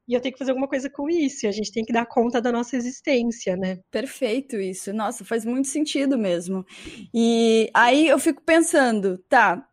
e 0.06 0.14
eu 0.14 0.20
tenho 0.20 0.32
que 0.32 0.38
fazer 0.38 0.50
alguma 0.50 0.68
coisa 0.68 0.90
com 0.90 1.08
isso, 1.08 1.46
e 1.46 1.48
a 1.48 1.52
gente 1.52 1.72
tem 1.72 1.84
que 1.84 1.92
dar 1.92 2.04
conta 2.04 2.42
da 2.42 2.52
nossa 2.52 2.76
existência, 2.76 3.56
né? 3.56 3.78
Perfeito 3.90 4.56
isso. 4.56 4.92
Nossa, 4.92 5.24
faz 5.24 5.44
muito 5.44 5.68
sentido 5.68 6.18
mesmo. 6.18 6.66
E 7.14 7.70
aí 7.72 8.08
eu 8.08 8.18
fico 8.18 8.42
pensando, 8.42 9.16
tá, 9.28 9.66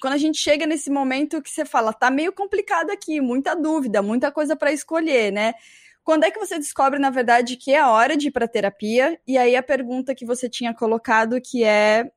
quando 0.00 0.14
a 0.14 0.18
gente 0.18 0.38
chega 0.38 0.66
nesse 0.66 0.90
momento 0.90 1.42
que 1.42 1.50
você 1.50 1.64
fala, 1.64 1.92
tá 1.92 2.10
meio 2.10 2.32
complicado 2.32 2.90
aqui, 2.90 3.20
muita 3.20 3.54
dúvida, 3.54 4.02
muita 4.02 4.30
coisa 4.32 4.56
para 4.56 4.72
escolher, 4.72 5.32
né? 5.32 5.54
Quando 6.02 6.24
é 6.24 6.30
que 6.30 6.38
você 6.38 6.56
descobre, 6.58 6.98
na 6.98 7.10
verdade, 7.10 7.56
que 7.56 7.72
é 7.72 7.80
a 7.80 7.90
hora 7.90 8.16
de 8.16 8.28
ir 8.28 8.30
para 8.30 8.46
terapia? 8.46 9.18
E 9.26 9.36
aí 9.36 9.56
a 9.56 9.62
pergunta 9.62 10.14
que 10.14 10.24
você 10.24 10.48
tinha 10.48 10.72
colocado, 10.72 11.40
que 11.40 11.64
é 11.64 12.10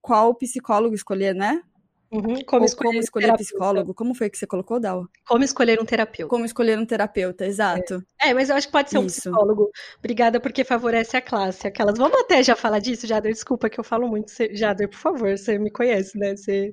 qual 0.00 0.34
psicólogo 0.34 0.94
escolher, 0.94 1.34
né? 1.34 1.62
Uhum, 2.10 2.42
como, 2.44 2.64
escolher, 2.64 2.90
como 2.90 3.00
escolher 3.00 3.32
um 3.32 3.36
psicólogo? 3.36 3.94
Como 3.94 4.14
foi 4.14 4.30
que 4.30 4.38
você 4.38 4.46
colocou, 4.46 4.78
Dal? 4.78 5.08
Como 5.26 5.42
escolher 5.44 5.80
um 5.80 5.84
terapeuta. 5.84 6.30
Como 6.30 6.44
escolher 6.44 6.78
um 6.78 6.86
terapeuta, 6.86 7.44
exato. 7.44 8.02
É, 8.20 8.30
é 8.30 8.34
mas 8.34 8.48
eu 8.48 8.56
acho 8.56 8.68
que 8.68 8.72
pode 8.72 8.90
ser 8.90 8.98
um 8.98 9.06
Isso. 9.06 9.22
psicólogo. 9.22 9.70
Obrigada 9.98 10.40
porque 10.40 10.64
favorece 10.64 11.16
a 11.16 11.20
classe. 11.20 11.66
Aquelas. 11.66 11.98
Vamos 11.98 12.18
até 12.20 12.42
já 12.42 12.54
falar 12.54 12.78
disso, 12.78 13.06
Jader? 13.06 13.32
Desculpa 13.32 13.68
que 13.68 13.78
eu 13.78 13.84
falo 13.84 14.08
muito. 14.08 14.32
Jader, 14.52 14.88
por 14.88 14.98
favor, 14.98 15.36
você 15.36 15.58
me 15.58 15.70
conhece, 15.70 16.16
né? 16.16 16.36
Você 16.36 16.72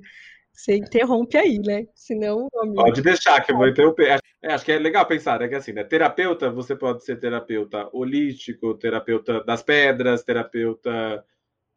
você 0.53 0.77
interrompe 0.77 1.35
aí, 1.35 1.57
né? 1.59 1.87
Senão. 1.95 2.47
Amigo... 2.61 2.75
Pode 2.75 3.01
deixar, 3.01 3.41
que 3.41 3.51
eu 3.51 3.57
vou 3.57 3.67
interromper. 3.67 4.19
É, 4.41 4.53
acho 4.53 4.63
que 4.63 4.71
é 4.71 4.77
legal 4.77 5.05
pensar, 5.05 5.39
né? 5.39 5.47
Que 5.47 5.55
assim, 5.55 5.73
né? 5.73 5.83
Terapeuta, 5.83 6.51
você 6.51 6.75
pode 6.75 7.03
ser 7.03 7.19
terapeuta 7.19 7.89
holístico, 7.91 8.75
terapeuta 8.75 9.43
das 9.43 9.63
pedras, 9.63 10.23
terapeuta 10.23 11.25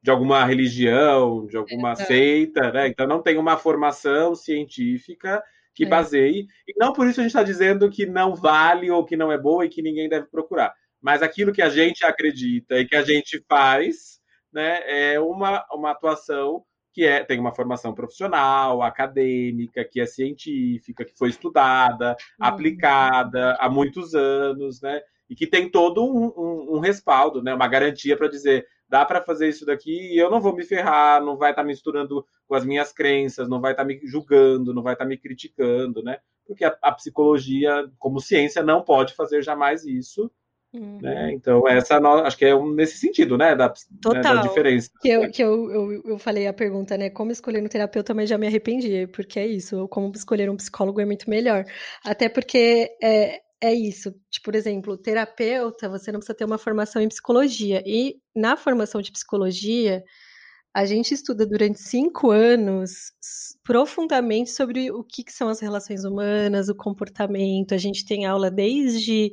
de 0.02 0.10
alguma 0.10 0.44
religião, 0.44 1.46
de 1.46 1.56
alguma 1.56 1.92
é, 1.92 1.96
seita, 1.96 2.70
né? 2.70 2.86
Então 2.86 3.06
não 3.06 3.22
tem 3.22 3.38
uma 3.38 3.56
formação 3.56 4.34
científica 4.34 5.42
que 5.74 5.84
é. 5.84 5.88
baseie. 5.88 6.46
E 6.68 6.74
não 6.76 6.92
por 6.92 7.06
isso 7.06 7.20
a 7.20 7.22
gente 7.22 7.30
está 7.30 7.42
dizendo 7.42 7.90
que 7.90 8.04
não 8.04 8.34
vale 8.34 8.90
ou 8.90 9.04
que 9.04 9.16
não 9.16 9.32
é 9.32 9.38
boa 9.38 9.64
e 9.64 9.70
que 9.70 9.82
ninguém 9.82 10.08
deve 10.08 10.26
procurar. 10.26 10.74
Mas 11.00 11.22
aquilo 11.22 11.52
que 11.52 11.62
a 11.62 11.70
gente 11.70 12.04
acredita 12.04 12.78
e 12.78 12.86
que 12.86 12.94
a 12.94 13.02
gente 13.02 13.42
faz, 13.48 14.20
né? 14.52 15.12
É 15.14 15.18
uma, 15.18 15.64
uma 15.72 15.92
atuação 15.92 16.62
que 16.96 17.04
é, 17.04 17.22
tem 17.22 17.38
uma 17.38 17.54
formação 17.54 17.92
profissional, 17.92 18.80
acadêmica, 18.80 19.84
que 19.84 20.00
é 20.00 20.06
científica, 20.06 21.04
que 21.04 21.14
foi 21.14 21.28
estudada, 21.28 22.16
uhum. 22.40 22.46
aplicada 22.46 23.54
há 23.60 23.68
muitos 23.68 24.14
anos, 24.14 24.80
né? 24.80 25.02
E 25.28 25.34
que 25.34 25.46
tem 25.46 25.70
todo 25.70 26.02
um, 26.02 26.28
um, 26.28 26.76
um 26.76 26.78
respaldo, 26.78 27.42
né? 27.42 27.52
Uma 27.52 27.68
garantia 27.68 28.16
para 28.16 28.28
dizer 28.28 28.66
dá 28.88 29.04
para 29.04 29.20
fazer 29.20 29.46
isso 29.46 29.66
daqui 29.66 30.14
e 30.14 30.16
eu 30.16 30.30
não 30.30 30.40
vou 30.40 30.56
me 30.56 30.64
ferrar, 30.64 31.22
não 31.22 31.36
vai 31.36 31.50
estar 31.50 31.60
tá 31.60 31.68
misturando 31.68 32.24
com 32.48 32.54
as 32.54 32.64
minhas 32.64 32.94
crenças, 32.94 33.46
não 33.46 33.60
vai 33.60 33.72
estar 33.72 33.82
tá 33.82 33.86
me 33.86 34.00
julgando, 34.06 34.72
não 34.72 34.82
vai 34.82 34.94
estar 34.94 35.04
tá 35.04 35.08
me 35.08 35.18
criticando, 35.18 36.02
né? 36.02 36.16
Porque 36.46 36.64
a, 36.64 36.74
a, 36.80 36.92
psicologia, 36.92 37.90
como 37.98 38.22
ciência, 38.22 38.62
não 38.62 38.80
pode 38.80 39.12
fazer 39.12 39.42
jamais 39.42 39.84
isso. 39.84 40.32
Uhum. 40.72 40.98
Né? 41.00 41.32
Então, 41.32 41.66
essa 41.68 41.98
acho 41.98 42.36
que 42.36 42.44
é 42.44 42.54
um, 42.54 42.72
nesse 42.74 42.98
sentido, 42.98 43.38
né? 43.38 43.54
Da, 43.54 43.72
Total. 44.00 44.22
Né, 44.22 44.22
da 44.22 44.42
diferença. 44.42 44.90
Que, 45.00 45.08
eu, 45.08 45.30
que 45.30 45.42
eu, 45.42 45.70
eu, 45.70 46.02
eu 46.04 46.18
falei 46.18 46.46
a 46.46 46.52
pergunta, 46.52 46.98
né? 46.98 47.10
Como 47.10 47.30
escolher 47.30 47.62
um 47.62 47.68
terapeuta, 47.68 48.12
mas 48.12 48.28
já 48.28 48.36
me 48.36 48.46
arrependi, 48.46 49.06
porque 49.08 49.38
é 49.38 49.46
isso. 49.46 49.88
Como 49.88 50.12
escolher 50.14 50.50
um 50.50 50.56
psicólogo 50.56 51.00
é 51.00 51.04
muito 51.04 51.30
melhor. 51.30 51.64
Até 52.04 52.28
porque 52.28 52.90
é, 53.02 53.40
é 53.60 53.72
isso. 53.72 54.12
Tipo, 54.30 54.44
por 54.44 54.54
exemplo, 54.54 54.96
terapeuta, 54.98 55.88
você 55.88 56.12
não 56.12 56.20
precisa 56.20 56.36
ter 56.36 56.44
uma 56.44 56.58
formação 56.58 57.00
em 57.00 57.08
psicologia. 57.08 57.82
E 57.86 58.16
na 58.34 58.56
formação 58.56 59.00
de 59.00 59.12
psicologia, 59.12 60.04
a 60.74 60.84
gente 60.84 61.14
estuda 61.14 61.46
durante 61.46 61.80
cinco 61.80 62.30
anos 62.30 63.12
profundamente 63.64 64.50
sobre 64.50 64.90
o 64.90 65.02
que, 65.02 65.24
que 65.24 65.32
são 65.32 65.48
as 65.48 65.58
relações 65.58 66.04
humanas, 66.04 66.68
o 66.68 66.74
comportamento. 66.74 67.72
A 67.72 67.78
gente 67.78 68.04
tem 68.04 68.26
aula 68.26 68.50
desde 68.50 69.32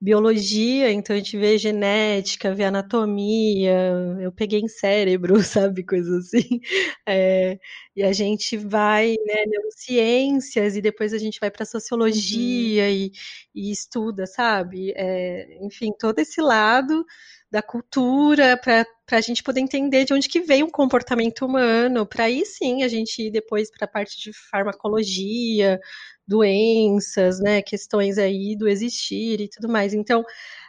biologia, 0.00 0.92
então 0.92 1.14
a 1.16 1.18
gente 1.18 1.36
vê 1.38 1.56
genética, 1.56 2.54
vê 2.54 2.64
anatomia, 2.64 3.74
eu 4.20 4.30
peguei 4.30 4.60
em 4.60 4.68
cérebro, 4.68 5.34
sabe, 5.42 5.84
coisas 5.84 6.26
assim. 6.26 6.60
É, 7.06 7.58
e 7.94 8.02
a 8.02 8.12
gente 8.12 8.56
vai, 8.56 9.16
né, 9.26 9.46
neurociências, 9.46 10.76
e 10.76 10.82
depois 10.82 11.12
a 11.14 11.18
gente 11.18 11.40
vai 11.40 11.50
para 11.50 11.64
sociologia 11.64 12.84
uhum. 12.84 12.90
e, 12.90 13.12
e, 13.54 13.70
estuda, 13.72 14.26
sabe? 14.26 14.92
É, 14.96 15.64
enfim, 15.64 15.92
todo 15.98 16.18
esse 16.18 16.40
lado 16.42 17.04
da 17.50 17.62
cultura 17.62 18.56
para 18.56 18.84
a 19.12 19.20
gente 19.20 19.42
poder 19.42 19.60
entender 19.60 20.04
de 20.04 20.12
onde 20.12 20.28
que 20.28 20.40
vem 20.40 20.62
o 20.62 20.70
comportamento 20.70 21.46
humano, 21.46 22.06
para 22.06 22.24
aí 22.24 22.44
sim 22.44 22.82
a 22.82 22.88
gente 22.88 23.22
ir 23.22 23.30
depois 23.30 23.70
para 23.70 23.84
a 23.84 23.88
parte 23.88 24.20
de 24.20 24.32
farmacologia, 24.50 25.80
doenças, 26.26 27.38
né, 27.40 27.62
questões 27.62 28.18
aí 28.18 28.56
do 28.56 28.68
existir 28.68 29.40
e 29.40 29.48
tudo 29.48 29.68
mais. 29.68 29.94
Então, 29.94 30.24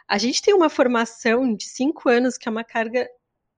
a 0.08 0.18
gente 0.18 0.40
tem 0.40 0.54
uma 0.54 0.70
formação 0.70 1.54
de 1.54 1.64
cinco 1.64 2.08
anos 2.08 2.38
que 2.38 2.48
é 2.48 2.52
uma 2.52 2.64
carga 2.64 3.08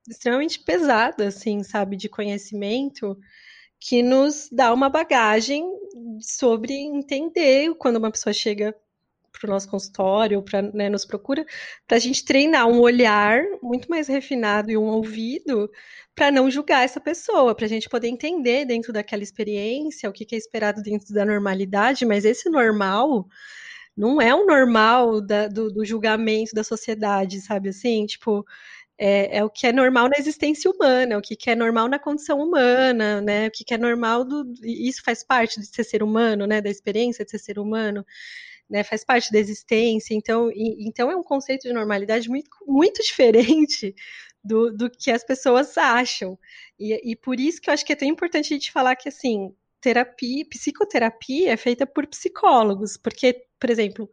extremamente 0.09 0.59
pesada, 0.61 1.29
assim, 1.29 1.63
sabe, 1.63 1.97
de 1.97 2.09
conhecimento, 2.09 3.17
que 3.79 4.03
nos 4.03 4.49
dá 4.51 4.73
uma 4.73 4.89
bagagem 4.89 5.65
sobre 6.21 6.75
entender 6.75 7.75
quando 7.77 7.97
uma 7.97 8.11
pessoa 8.11 8.33
chega 8.33 8.75
para 9.41 9.49
o 9.49 9.53
nosso 9.53 9.69
consultório, 9.69 10.43
para 10.43 10.63
né, 10.63 10.89
nos 10.89 11.05
procura, 11.05 11.45
para 11.89 11.97
a 11.97 12.01
gente 12.01 12.25
treinar 12.25 12.69
um 12.69 12.81
olhar 12.81 13.43
muito 13.63 13.89
mais 13.89 14.07
refinado 14.07 14.71
e 14.71 14.77
um 14.77 14.85
ouvido 14.85 15.71
para 16.15 16.31
não 16.31 16.51
julgar 16.51 16.85
essa 16.85 17.01
pessoa, 17.01 17.55
para 17.55 17.65
a 17.65 17.69
gente 17.69 17.89
poder 17.89 18.09
entender 18.09 18.67
dentro 18.67 18.93
daquela 18.93 19.23
experiência 19.23 20.09
o 20.09 20.13
que, 20.13 20.25
que 20.25 20.35
é 20.35 20.39
esperado 20.39 20.83
dentro 20.83 21.15
da 21.15 21.25
normalidade, 21.25 22.05
mas 22.05 22.25
esse 22.25 22.51
normal 22.51 23.27
não 23.97 24.21
é 24.21 24.35
o 24.35 24.47
normal 24.47 25.21
da, 25.21 25.49
do, 25.49 25.71
do, 25.71 25.85
julgamento 25.85 26.55
da 26.55 26.65
sociedade, 26.65 27.41
sabe 27.41 27.71
assim? 27.71 28.07
Tipo, 28.07 28.45
é, 28.99 29.39
é, 29.39 29.45
o 29.45 29.51
que 29.51 29.67
é 29.67 29.73
normal 29.73 30.09
na 30.09 30.19
existência 30.19 30.71
humana, 30.71 31.19
o 31.19 31.23
que, 31.23 31.35
que 31.35 31.51
é 31.51 31.55
normal 31.55 31.89
na 31.89 31.99
condição 31.99 32.39
humana, 32.41 33.21
né? 33.21 33.49
O 33.49 33.51
que, 33.51 33.65
que 33.65 33.75
é 33.75 33.79
normal 33.79 34.25
do. 34.25 34.45
Isso 34.63 35.03
faz 35.03 35.25
parte 35.25 35.59
de 35.61 35.67
ser 35.67 35.85
ser 35.85 36.03
humano, 36.03 36.47
né? 36.47 36.61
Da 36.61 36.71
experiência 36.71 37.25
de 37.25 37.31
ser 37.31 37.39
ser 37.39 37.59
humano 37.59 38.05
né, 38.71 38.85
faz 38.85 39.05
parte 39.05 39.33
da 39.33 39.39
existência, 39.39 40.15
então, 40.15 40.51
e, 40.53 40.87
então 40.87 41.11
é 41.11 41.17
um 41.17 41.23
conceito 41.23 41.63
de 41.63 41.73
normalidade 41.73 42.29
muito, 42.29 42.49
muito 42.67 43.03
diferente 43.05 43.95
do, 44.43 44.71
do 44.73 44.91
que 44.91 45.11
as 45.11 45.25
pessoas 45.25 45.77
acham. 45.77 46.39
E, 46.79 47.13
e 47.13 47.17
por 47.17 47.39
isso 47.41 47.61
que 47.61 47.69
eu 47.69 47.75
acho 47.75 47.85
que 47.85 47.93
é 47.93 47.97
tão 47.97 48.09
importante 48.09 48.55
a 48.55 48.57
gente 48.57 48.73
falar 48.73 48.97
que, 48.97 49.09
assim, 49.09 49.55
terapia, 49.81 50.47
psicoterapia 50.49 51.53
é 51.53 51.57
feita 51.57 51.87
por 51.87 52.07
psicólogos, 52.07 52.97
porque, 52.97 53.47
por 53.59 53.71
exemplo, 53.71 54.09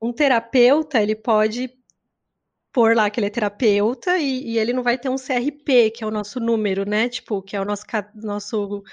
um 0.00 0.12
terapeuta, 0.12 1.02
ele 1.02 1.16
pode 1.16 1.70
pôr 2.72 2.94
lá 2.94 3.08
que 3.08 3.18
ele 3.18 3.28
é 3.28 3.30
terapeuta 3.30 4.18
e, 4.18 4.50
e, 4.50 4.58
ele 4.58 4.74
não 4.74 4.82
vai 4.82 4.98
ter 4.98 5.08
um 5.08 5.16
CRP, 5.16 5.90
que 5.92 6.04
é 6.04 6.06
o 6.06 6.10
nosso 6.10 6.38
número, 6.38 6.84
né? 6.86 7.08
Tipo, 7.08 7.40
que 7.40 7.56
é 7.56 7.60
o 7.60 7.64
nosso, 7.64 7.84
nosso 8.14 8.84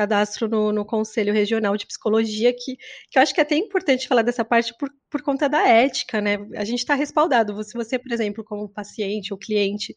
cadastro 0.00 0.48
no, 0.48 0.72
no 0.72 0.82
Conselho 0.82 1.32
Regional 1.32 1.76
de 1.76 1.86
Psicologia, 1.86 2.54
que, 2.54 2.76
que 3.10 3.18
eu 3.18 3.22
acho 3.22 3.34
que 3.34 3.40
é 3.40 3.42
até 3.42 3.54
importante 3.54 4.08
falar 4.08 4.22
dessa 4.22 4.42
parte 4.42 4.74
por, 4.78 4.90
por 5.10 5.20
conta 5.20 5.46
da 5.46 5.68
ética, 5.68 6.22
né? 6.22 6.38
A 6.56 6.64
gente 6.64 6.78
está 6.78 6.94
respaldado. 6.94 7.62
Se 7.62 7.74
você, 7.74 7.98
por 7.98 8.10
exemplo, 8.10 8.42
como 8.42 8.66
paciente 8.66 9.30
ou 9.30 9.38
cliente, 9.38 9.94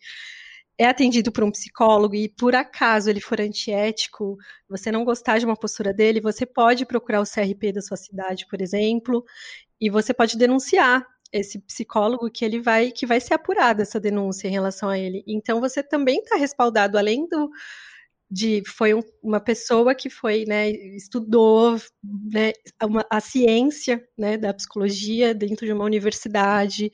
é 0.77 0.85
atendido 0.85 1.31
por 1.31 1.45
um 1.45 1.51
psicólogo 1.51 2.15
e 2.15 2.27
por 2.27 2.53
acaso 2.53 3.09
ele 3.09 3.21
for 3.21 3.39
antiético, 3.39 4.35
você 4.67 4.91
não 4.91 5.05
gostar 5.05 5.37
de 5.37 5.45
uma 5.45 5.55
postura 5.55 5.93
dele, 5.93 6.19
você 6.19 6.45
pode 6.45 6.85
procurar 6.85 7.21
o 7.21 7.25
CRP 7.25 7.71
da 7.71 7.81
sua 7.81 7.95
cidade, 7.95 8.45
por 8.49 8.61
exemplo, 8.61 9.23
e 9.79 9.89
você 9.89 10.13
pode 10.13 10.37
denunciar 10.37 11.07
esse 11.31 11.59
psicólogo 11.59 12.29
que 12.29 12.43
ele 12.43 12.59
vai 12.59 12.91
que 12.91 13.05
vai 13.05 13.21
ser 13.21 13.35
apurada 13.35 13.83
essa 13.83 13.99
denúncia 14.01 14.49
em 14.49 14.51
relação 14.51 14.89
a 14.89 14.99
ele. 14.99 15.23
Então 15.25 15.61
você 15.61 15.81
também 15.81 16.19
está 16.19 16.35
respaldado 16.35 16.97
além 16.97 17.25
do 17.27 17.49
de 18.33 18.63
foi 18.65 18.95
um, 18.95 19.03
uma 19.21 19.39
pessoa 19.39 19.93
que 19.93 20.09
foi 20.09 20.43
né, 20.47 20.71
estudou 20.71 21.79
né, 22.03 22.51
uma, 22.81 23.05
a 23.07 23.19
ciência 23.19 24.03
né, 24.17 24.37
da 24.37 24.51
psicologia 24.51 25.35
dentro 25.35 25.67
de 25.67 25.71
uma 25.71 25.85
universidade 25.85 26.91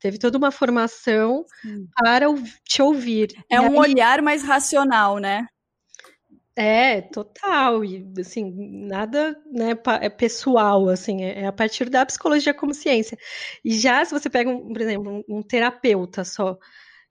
teve 0.00 0.18
toda 0.18 0.36
uma 0.36 0.50
formação 0.50 1.44
Sim. 1.62 1.86
para 1.94 2.26
te 2.64 2.82
ouvir. 2.82 3.28
É 3.48 3.56
e 3.56 3.60
um 3.60 3.80
aí, 3.80 3.90
olhar 3.90 4.20
mais 4.20 4.42
racional 4.42 5.18
né? 5.18 5.46
É 6.56 7.00
total. 7.00 7.84
E 7.84 8.04
assim 8.18 8.52
nada 8.88 9.40
né 9.46 9.70
é 10.00 10.08
pessoal 10.08 10.88
assim 10.88 11.22
é, 11.22 11.42
é 11.42 11.46
a 11.46 11.52
partir 11.52 11.88
da 11.88 12.04
psicologia 12.04 12.52
como 12.52 12.74
ciência. 12.74 13.16
E 13.64 13.78
já 13.78 14.04
se 14.04 14.10
você 14.10 14.28
pega 14.28 14.50
um, 14.50 14.72
por 14.72 14.80
exemplo 14.80 15.24
um, 15.28 15.38
um 15.38 15.42
terapeuta 15.42 16.24
só 16.24 16.58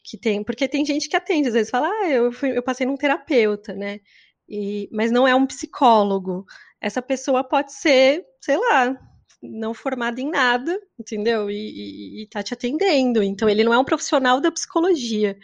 que 0.09 0.17
tem, 0.17 0.43
porque 0.43 0.67
tem 0.67 0.83
gente 0.83 1.07
que 1.07 1.15
atende, 1.15 1.49
às 1.49 1.53
vezes 1.53 1.69
fala, 1.69 1.87
ah, 1.87 2.09
eu, 2.09 2.31
fui, 2.31 2.57
eu 2.57 2.63
passei 2.63 2.85
num 2.85 2.97
terapeuta, 2.97 3.73
né? 3.73 3.99
E, 4.47 4.89
mas 4.91 5.11
não 5.11 5.27
é 5.27 5.35
um 5.35 5.45
psicólogo. 5.45 6.45
Essa 6.81 7.01
pessoa 7.01 7.43
pode 7.43 7.71
ser, 7.73 8.25
sei 8.41 8.57
lá, 8.57 8.97
não 9.41 9.71
formada 9.71 10.19
em 10.19 10.31
nada, 10.31 10.75
entendeu? 10.99 11.51
E, 11.51 11.53
e, 11.53 12.23
e 12.23 12.27
tá 12.27 12.41
te 12.41 12.55
atendendo. 12.55 13.21
Então, 13.21 13.47
ele 13.47 13.63
não 13.63 13.73
é 13.73 13.77
um 13.77 13.85
profissional 13.85 14.41
da 14.41 14.51
psicologia. 14.51 15.37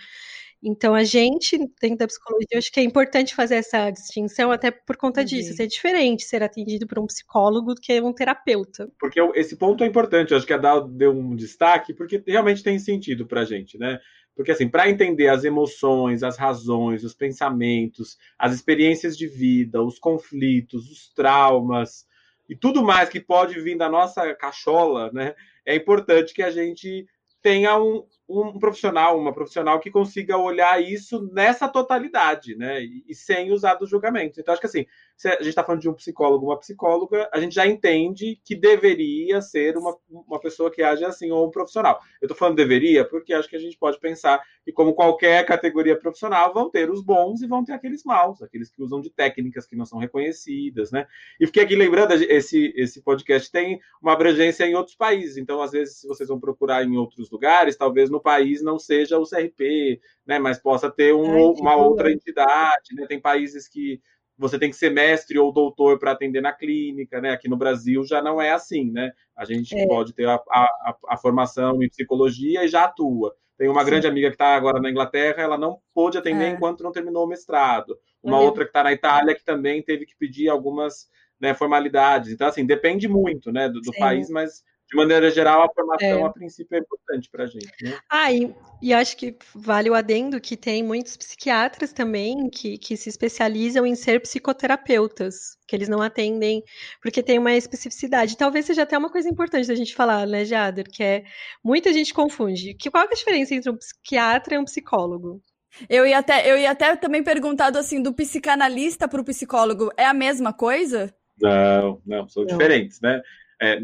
Então, 0.64 0.96
a 0.96 1.04
gente, 1.04 1.60
dentro 1.80 2.00
da 2.00 2.08
psicologia, 2.08 2.58
acho 2.58 2.72
que 2.72 2.80
é 2.80 2.84
importante 2.84 3.36
fazer 3.36 3.56
essa 3.56 3.92
distinção, 3.92 4.52
até 4.52 4.72
por 4.72 4.98
conta 4.98 5.22
Entendi. 5.22 5.44
disso. 5.44 5.62
É 5.62 5.68
diferente 5.68 6.24
ser 6.24 6.42
atendido 6.42 6.88
por 6.88 6.98
um 6.98 7.06
psicólogo 7.06 7.76
do 7.76 7.82
que 7.82 8.02
um 8.02 8.12
terapeuta. 8.12 8.90
Porque 9.00 9.22
esse 9.36 9.56
ponto 9.58 9.84
é 9.84 9.88
importante, 9.88 10.34
acho 10.34 10.48
que 10.48 10.54
a 10.54 10.58
Dal 10.58 10.88
deu 10.88 11.12
um 11.12 11.36
destaque, 11.36 11.94
porque 11.94 12.24
realmente 12.26 12.64
tem 12.64 12.80
sentido 12.80 13.28
pra 13.28 13.46
gente, 13.46 13.78
né? 13.78 14.00
Porque, 14.36 14.52
assim, 14.52 14.68
para 14.68 14.90
entender 14.90 15.30
as 15.30 15.44
emoções, 15.44 16.22
as 16.22 16.38
razões, 16.38 17.04
os 17.04 17.14
pensamentos, 17.14 18.18
as 18.38 18.54
experiências 18.54 19.18
de 19.18 19.28
vida, 19.28 19.82
os 19.82 19.98
conflitos, 19.98 20.92
os 20.92 21.10
traumas 21.14 22.06
e 22.50 22.56
tudo 22.56 22.84
mais 22.84 23.10
que 23.10 23.20
pode 23.20 23.60
vir 23.62 23.78
da 23.78 23.90
nossa 23.90 24.36
cachola, 24.36 25.10
né? 25.14 25.34
É 25.66 25.74
importante 25.74 26.34
que 26.34 26.44
a 26.44 26.52
gente 26.52 27.08
tenha 27.42 27.80
um, 27.80 28.06
um 28.28 28.60
profissional, 28.60 29.18
uma 29.20 29.34
profissional 29.34 29.80
que 29.80 29.90
consiga 29.90 30.38
olhar 30.38 30.82
isso 30.82 31.30
nessa 31.32 31.68
totalidade, 31.68 32.56
né? 32.56 32.84
E, 32.84 33.06
e 33.08 33.16
sem 33.16 33.52
usar 33.52 33.76
dos 33.76 33.90
julgamentos. 33.90 34.38
Então, 34.38 34.52
acho 34.52 34.62
que 34.62 34.68
assim, 34.68 34.86
se 35.18 35.30
a 35.30 35.38
gente 35.38 35.50
está 35.50 35.64
falando 35.64 35.82
de 35.82 35.90
um 35.90 35.94
psicólogo, 35.94 36.48
uma 36.48 36.60
psicóloga, 36.60 37.30
a 37.32 37.40
gente 37.40 37.56
já 37.56 37.66
entende 37.66 38.40
que 38.44 38.54
deveria 38.54 39.42
ser 39.42 39.78
uma, 39.78 39.96
uma 40.10 40.40
pessoa 40.40 40.70
que 40.70 40.84
age 40.84 41.06
assim, 41.06 41.32
ou 41.32 41.48
um 41.48 41.52
profissional. 41.52 42.00
Eu 42.22 42.26
estou 42.26 42.38
falando 42.38 42.58
deveria 42.58 43.06
porque 43.06 43.34
acho 43.34 43.50
que 43.50 43.56
a 43.56 43.60
gente 43.60 43.78
pode 43.78 44.00
pensar 44.00 44.42
que, 44.64 44.74
como 44.74 44.94
qualquer 44.94 45.46
categoria 45.46 45.98
profissional, 45.98 46.54
vão 46.54 46.70
ter 46.70 46.90
os 46.90 47.02
bons 47.02 47.42
e 47.42 47.48
vão 47.48 47.64
ter 47.64 47.74
aqueles 47.74 48.04
maus, 48.04 48.42
aqueles 48.42 48.70
que 48.70 48.82
usam 48.82 49.00
de 49.00 49.10
técnicas 49.10 49.66
que 49.66 49.76
não 49.76 49.86
são 49.86 50.00
reconhecidas, 50.00 50.92
né? 50.92 51.08
E 51.40 51.46
fiquei 51.46 51.64
aqui 51.64 51.76
lembrando, 51.76 52.14
esse, 52.14 52.74
esse 52.76 53.02
podcast 53.02 53.50
tem 53.50 53.80
uma 54.02 54.14
abrangência 54.14 54.66
em 54.66 54.76
outros 54.76 54.96
países, 54.96 55.38
então, 55.38 55.62
às 55.62 55.72
vezes, 55.72 56.02
se 56.02 56.08
vocês 56.08 56.28
vão 56.28 56.40
procurar 56.40 56.84
em 56.84 56.98
outros 56.98 57.30
lugares, 57.30 57.78
talvez 57.78 58.10
no 58.10 58.22
país 58.22 58.62
não 58.62 58.78
seja 58.78 59.18
o 59.18 59.28
CRP, 59.28 60.02
né? 60.26 60.40
Mas 60.40 60.60
possa 60.60 60.92
ter 60.92 61.14
um, 61.14 61.32
Ai, 61.32 61.62
uma 61.62 61.76
outra 61.76 62.12
entidade, 62.12 62.94
né? 62.94 63.06
Tem 63.08 63.20
países 63.20 63.68
que 63.68 64.02
você 64.38 64.60
tem 64.60 64.70
que 64.70 64.76
ser 64.76 64.90
mestre 64.90 65.40
ou 65.40 65.52
doutor 65.52 65.98
para 65.98 66.12
atender 66.12 66.42
na 66.42 66.52
clínica, 66.52 67.22
né? 67.22 67.32
Aqui 67.32 67.48
no 67.48 67.58
Brasil 67.58 68.04
já 68.04 68.22
não 68.22 68.42
é 68.42 68.52
assim, 68.52 68.92
né? 68.92 69.12
A 69.36 69.46
gente 69.46 69.78
é. 69.78 69.88
pode 69.88 70.14
ter 70.14 70.28
a, 70.28 70.36
a, 70.36 70.96
a, 71.10 71.18
formação 71.18 71.82
em 71.82 71.90
psicologia 71.90 72.64
e 72.64 72.68
já 72.68 72.84
atua. 72.84 73.36
Tem 73.58 73.70
uma 73.70 73.82
Sim. 73.82 73.90
grande 73.90 74.08
amiga 74.08 74.28
que 74.28 74.36
está 74.36 74.56
agora 74.56 74.82
na 74.82 74.90
Inglaterra, 74.90 75.42
ela 75.42 75.58
não 75.58 75.80
pôde 75.94 76.18
atender 76.18 76.46
é. 76.46 76.50
enquanto 76.50 76.84
não 76.84 76.92
terminou 76.92 77.24
o 77.24 77.28
mestrado. 77.28 77.98
Uma 78.22 78.40
outra 78.40 78.64
que 78.64 78.70
está 78.70 78.84
na 78.84 78.92
Itália 78.92 79.36
que 79.36 79.46
também 79.46 79.82
teve 79.82 80.06
que 80.06 80.16
pedir 80.18 80.50
algumas 80.50 81.08
né, 81.40 81.54
formalidades. 81.54 82.32
Então, 82.32 82.48
assim, 82.48 82.66
depende 82.66 83.08
muito 83.08 83.52
né, 83.52 83.70
do, 83.70 83.80
do 83.80 83.94
país, 83.94 84.30
mas 84.30 84.64
de 84.88 84.96
maneira 84.96 85.32
geral, 85.32 85.64
a 85.64 85.74
formação, 85.74 86.08
é. 86.08 86.24
a 86.24 86.30
princípio, 86.30 86.76
é 86.76 86.80
importante 86.80 87.30
para 87.30 87.46
a 87.46 87.48
gente. 87.48 87.74
Né? 87.82 87.98
Ah, 88.10 88.32
e, 88.32 88.54
e 88.82 88.94
acho 88.94 89.18
que 89.18 89.36
vale 89.54 89.90
o 89.90 89.96
adendo 89.96 90.40
que 90.40 90.56
tem 90.56 90.84
muitos 90.84 91.18
psiquiatras 91.18 91.92
também 91.92 92.50
que, 92.50 92.78
que 92.78 92.96
se 92.96 93.10
especializam 93.10 93.86
em 93.86 93.96
ser 93.96 94.22
psicoterapeutas, 94.22 95.58
que 95.68 95.76
eles 95.76 95.90
não 95.90 96.02
atendem, 96.02 96.64
porque 97.02 97.24
tem 97.24 97.40
uma 97.40 97.54
especificidade. 97.54 98.38
Talvez 98.38 98.66
seja 98.66 98.84
até 98.84 98.96
uma 98.96 99.10
coisa 99.10 99.28
importante 99.28 99.68
da 99.68 99.76
gente 99.76 99.96
falar, 99.96 100.28
né, 100.28 100.46
Jader, 100.46 100.86
que 100.90 101.04
é 101.04 101.24
muita 101.64 101.92
gente 101.92 102.14
confunde. 102.14 102.76
Que, 102.76 102.92
qual 102.92 103.04
é 103.04 103.08
a 103.08 103.16
diferença 103.16 103.56
entre 103.56 103.72
um 103.72 103.78
psiquiatra 103.78 104.56
e 104.56 104.60
um 104.60 104.66
psicólogo? 104.66 105.42
Eu 105.90 106.06
ia 106.06 106.20
até, 106.20 106.50
eu 106.50 106.58
ia 106.58 106.72
até 106.72 106.96
também 106.96 107.24
perguntado 107.24 107.78
assim, 107.78 108.02
do 108.02 108.14
psicanalista 108.14 109.08
para 109.08 109.20
o 109.20 109.26
psicólogo, 109.26 109.92
é 109.98 110.06
a 110.06 110.14
mesma 110.14 110.54
coisa? 110.54 111.14
Não, 111.42 112.02
não, 112.06 112.30
são 112.30 112.44
não. 112.44 112.48
diferentes, 112.48 113.02
né? 113.02 113.22
É, 113.62 113.80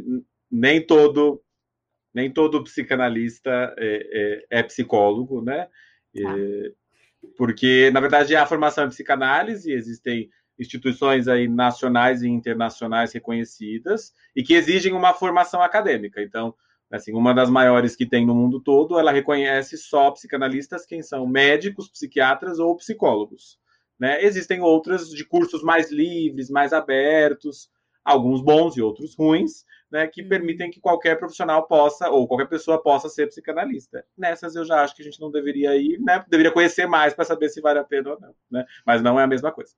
nem 0.52 0.86
todo 0.86 1.42
nem 2.14 2.32
todo 2.32 2.64
psicanalista 2.64 3.74
é, 3.78 4.44
é, 4.50 4.60
é 4.60 4.64
psicólogo, 4.64 5.42
né? 5.42 5.70
Ah. 6.26 6.36
porque, 7.38 7.90
na 7.94 8.02
verdade, 8.02 8.36
a 8.36 8.46
formação 8.46 8.86
em 8.86 8.90
psicanálise, 8.90 9.72
existem 9.72 10.30
instituições 10.60 11.28
aí 11.28 11.48
nacionais 11.48 12.22
e 12.22 12.28
internacionais 12.28 13.14
reconhecidas 13.14 14.14
e 14.36 14.44
que 14.44 14.54
exigem 14.54 14.94
uma 14.94 15.14
formação 15.14 15.62
acadêmica. 15.62 16.22
Então, 16.22 16.54
assim, 16.92 17.14
uma 17.14 17.34
das 17.34 17.50
maiores 17.50 17.96
que 17.96 18.06
tem 18.06 18.26
no 18.26 18.36
mundo 18.36 18.60
todo, 18.60 19.00
ela 19.00 19.12
reconhece 19.12 19.78
só 19.78 20.12
psicanalistas, 20.12 20.86
quem 20.86 21.02
são 21.02 21.26
médicos, 21.26 21.90
psiquiatras 21.90 22.60
ou 22.60 22.76
psicólogos. 22.76 23.58
Né? 24.00 24.24
Existem 24.24 24.62
outras 24.62 25.10
de 25.10 25.26
cursos 25.26 25.64
mais 25.64 25.92
livres, 25.92 26.50
mais 26.50 26.74
abertos, 26.74 27.70
alguns 28.04 28.42
bons 28.42 28.76
e 28.76 28.82
outros 28.82 29.16
ruins, 29.16 29.64
né, 29.92 30.08
que 30.08 30.22
uhum. 30.22 30.30
permitem 30.30 30.72
que 30.72 30.80
qualquer 30.80 31.20
profissional 31.20 31.68
possa, 31.68 32.10
ou 32.10 32.28
qualquer 32.28 32.48
pessoa 32.48 32.82
possa 32.82 33.10
ser 33.10 33.28
psicanalista. 33.28 34.06
Nessas 34.18 34.56
eu 34.56 34.64
já 34.64 34.82
acho 34.82 34.96
que 34.96 35.02
a 35.02 35.06
gente 35.06 35.20
não 35.20 35.30
deveria 35.30 35.76
ir, 35.76 36.00
né? 36.00 36.24
Deveria 36.30 36.52
conhecer 36.52 36.88
mais 36.88 37.14
para 37.14 37.26
saber 37.26 37.50
se 37.50 37.60
vale 37.60 37.80
a 37.80 37.84
pena 37.84 38.12
ou 38.12 38.20
não, 38.20 38.34
né? 38.50 38.66
Mas 38.86 39.02
não 39.02 39.20
é 39.20 39.24
a 39.24 39.28
mesma 39.28 39.52
coisa. 39.52 39.74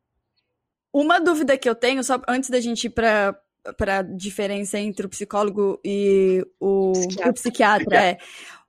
Uma 0.93 1.19
dúvida 1.19 1.57
que 1.57 1.67
eu 1.67 1.73
tenho, 1.73 2.03
só 2.03 2.21
antes 2.27 2.49
da 2.49 2.59
gente 2.59 2.85
ir 2.85 2.91
para 2.91 3.35
para 3.77 3.99
a 3.99 4.01
diferença 4.01 4.77
entre 4.77 5.05
o 5.05 5.09
psicólogo 5.09 5.79
e 5.85 6.45
o 6.59 6.91
psiquiatra, 6.91 7.29
o 7.29 7.33
psiquiatra 7.33 8.03
é 8.03 8.17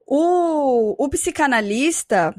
o, 0.06 1.04
o 1.04 1.08
psicanalista 1.08 2.32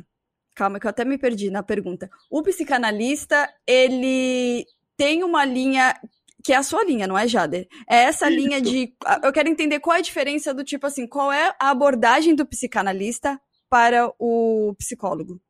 calma 0.53 0.79
que 0.79 0.87
eu 0.87 0.89
até 0.89 1.03
me 1.03 1.17
perdi 1.17 1.49
na 1.49 1.61
pergunta 1.61 2.09
o 2.29 2.41
psicanalista 2.41 3.53
ele 3.67 4.65
tem 4.95 5.21
uma 5.21 5.43
linha 5.43 5.99
que 6.45 6.53
é 6.53 6.57
a 6.57 6.63
sua 6.63 6.83
linha, 6.85 7.07
não 7.07 7.17
é, 7.17 7.27
Jader? 7.27 7.67
É 7.89 8.03
essa 8.03 8.29
Isso. 8.29 8.39
linha 8.39 8.61
de. 8.61 8.93
Eu 9.23 9.33
quero 9.33 9.49
entender 9.49 9.79
qual 9.79 9.95
é 9.95 9.99
a 9.99 10.03
diferença 10.03 10.53
do 10.53 10.63
tipo 10.63 10.85
assim, 10.85 11.07
qual 11.07 11.33
é 11.33 11.55
a 11.59 11.71
abordagem 11.71 12.35
do 12.35 12.45
psicanalista 12.45 13.41
para 13.67 14.13
o 14.19 14.75
psicólogo? 14.77 15.41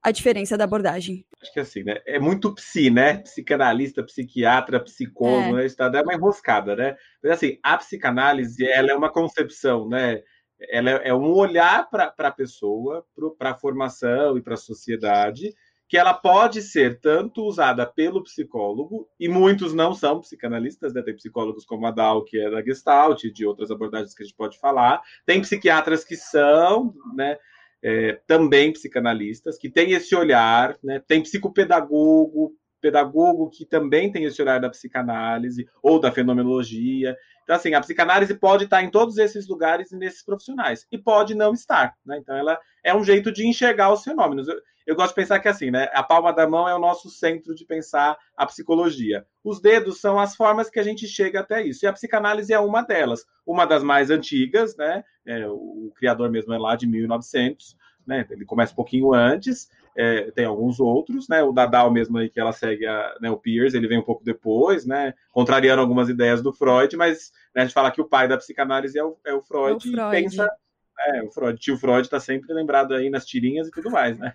A 0.00 0.12
diferença 0.12 0.56
da 0.56 0.62
abordagem. 0.62 1.26
Acho 1.42 1.52
que 1.52 1.58
assim, 1.58 1.82
né? 1.82 2.00
É 2.06 2.20
muito 2.20 2.54
psi, 2.54 2.88
né? 2.88 3.16
Psicanalista, 3.16 4.04
psiquiatra, 4.04 4.78
psicólogo, 4.78 5.56
é. 5.56 5.60
né? 5.62 5.66
Isso 5.66 5.76
tá, 5.76 5.90
é 5.92 6.02
uma 6.02 6.14
enroscada, 6.14 6.76
né? 6.76 6.94
Mas 7.20 7.32
assim, 7.32 7.58
a 7.60 7.76
psicanálise, 7.76 8.64
ela 8.64 8.92
é 8.92 8.94
uma 8.94 9.10
concepção, 9.10 9.88
né? 9.88 10.22
Ela 10.70 10.90
é, 10.90 11.08
é 11.08 11.14
um 11.14 11.32
olhar 11.32 11.90
para 11.90 12.14
a 12.16 12.30
pessoa, 12.30 13.04
para 13.36 13.50
a 13.50 13.58
formação 13.58 14.38
e 14.38 14.42
para 14.42 14.54
a 14.54 14.58
sociedade, 14.58 15.52
que 15.94 15.98
ela 15.98 16.12
pode 16.12 16.60
ser 16.60 16.98
tanto 16.98 17.44
usada 17.44 17.86
pelo 17.86 18.24
psicólogo, 18.24 19.08
e 19.16 19.28
muitos 19.28 19.72
não 19.72 19.94
são 19.94 20.20
psicanalistas, 20.20 20.92
né? 20.92 21.00
Tem 21.02 21.14
psicólogos 21.14 21.64
como 21.64 21.86
a 21.86 21.92
Dal, 21.92 22.24
que 22.24 22.36
é 22.36 22.50
da 22.50 22.60
Gestalt, 22.60 23.22
de 23.32 23.46
outras 23.46 23.70
abordagens 23.70 24.12
que 24.12 24.24
a 24.24 24.26
gente 24.26 24.34
pode 24.34 24.58
falar. 24.58 25.00
Tem 25.24 25.40
psiquiatras 25.40 26.04
que 26.04 26.16
são, 26.16 26.92
né? 27.14 27.38
É, 27.80 28.18
também 28.26 28.72
psicanalistas, 28.72 29.56
que 29.56 29.70
têm 29.70 29.92
esse 29.92 30.16
olhar, 30.16 30.76
né? 30.82 31.00
Tem 31.06 31.22
psicopedagogo, 31.22 32.56
pedagogo 32.80 33.48
que 33.48 33.64
também 33.64 34.10
tem 34.10 34.24
esse 34.24 34.42
olhar 34.42 34.58
da 34.58 34.70
psicanálise 34.70 35.64
ou 35.80 36.00
da 36.00 36.10
fenomenologia. 36.10 37.16
Então, 37.44 37.54
assim, 37.54 37.72
a 37.72 37.80
psicanálise 37.80 38.34
pode 38.34 38.64
estar 38.64 38.82
em 38.82 38.90
todos 38.90 39.16
esses 39.16 39.46
lugares 39.46 39.92
e 39.92 39.96
nesses 39.96 40.24
profissionais, 40.24 40.88
e 40.90 40.98
pode 40.98 41.36
não 41.36 41.52
estar, 41.52 41.94
né? 42.04 42.18
Então, 42.18 42.36
ela 42.36 42.58
é 42.82 42.92
um 42.92 43.04
jeito 43.04 43.30
de 43.30 43.46
enxergar 43.46 43.92
os 43.92 44.02
fenômenos. 44.02 44.48
Eu, 44.48 44.56
eu 44.86 44.94
gosto 44.94 45.10
de 45.10 45.14
pensar 45.14 45.40
que, 45.40 45.48
assim, 45.48 45.70
né? 45.70 45.88
A 45.92 46.02
palma 46.02 46.32
da 46.32 46.46
mão 46.48 46.68
é 46.68 46.74
o 46.74 46.78
nosso 46.78 47.08
centro 47.08 47.54
de 47.54 47.64
pensar 47.64 48.16
a 48.36 48.46
psicologia. 48.46 49.26
Os 49.42 49.60
dedos 49.60 50.00
são 50.00 50.18
as 50.18 50.36
formas 50.36 50.68
que 50.68 50.78
a 50.78 50.82
gente 50.82 51.06
chega 51.06 51.40
até 51.40 51.62
isso, 51.66 51.84
e 51.84 51.88
a 51.88 51.92
psicanálise 51.92 52.52
é 52.52 52.58
uma 52.58 52.82
delas. 52.82 53.24
Uma 53.46 53.64
das 53.66 53.82
mais 53.82 54.10
antigas, 54.10 54.76
né? 54.76 55.04
É, 55.26 55.46
o 55.48 55.92
criador 55.96 56.30
mesmo 56.30 56.52
é 56.52 56.58
lá 56.58 56.76
de 56.76 56.86
1900, 56.86 57.76
né? 58.06 58.26
Ele 58.30 58.44
começa 58.44 58.72
um 58.72 58.76
pouquinho 58.76 59.14
antes, 59.14 59.70
é, 59.96 60.30
tem 60.32 60.44
alguns 60.44 60.80
outros, 60.80 61.28
né? 61.28 61.42
O 61.42 61.52
Dadal 61.52 61.90
mesmo 61.90 62.18
aí 62.18 62.28
que 62.28 62.40
ela 62.40 62.52
segue 62.52 62.86
a, 62.86 63.14
né, 63.20 63.30
o 63.30 63.36
Pierce, 63.38 63.76
ele 63.76 63.88
vem 63.88 63.98
um 63.98 64.02
pouco 64.04 64.24
depois, 64.24 64.84
né? 64.84 65.14
Contrariando 65.32 65.80
algumas 65.80 66.08
ideias 66.08 66.42
do 66.42 66.52
Freud, 66.52 66.96
mas 66.96 67.32
né, 67.54 67.62
a 67.62 67.64
gente 67.64 67.74
fala 67.74 67.90
que 67.90 68.00
o 68.00 68.08
pai 68.08 68.26
da 68.28 68.36
psicanálise 68.36 68.98
é 68.98 69.04
o, 69.04 69.16
é 69.24 69.32
o 69.32 69.40
Freud, 69.40 69.72
É 69.72 69.76
o 69.76 69.80
Freud. 69.80 70.10
pensa. 70.10 70.50
É, 70.98 71.22
o 71.22 71.30
Freud, 71.30 71.58
tio 71.58 71.76
Freud 71.76 72.08
tá 72.08 72.20
sempre 72.20 72.52
lembrado 72.54 72.94
aí 72.94 73.10
nas 73.10 73.26
tirinhas 73.26 73.68
e 73.68 73.72
tudo 73.72 73.90
mais, 73.90 74.18
né? 74.18 74.32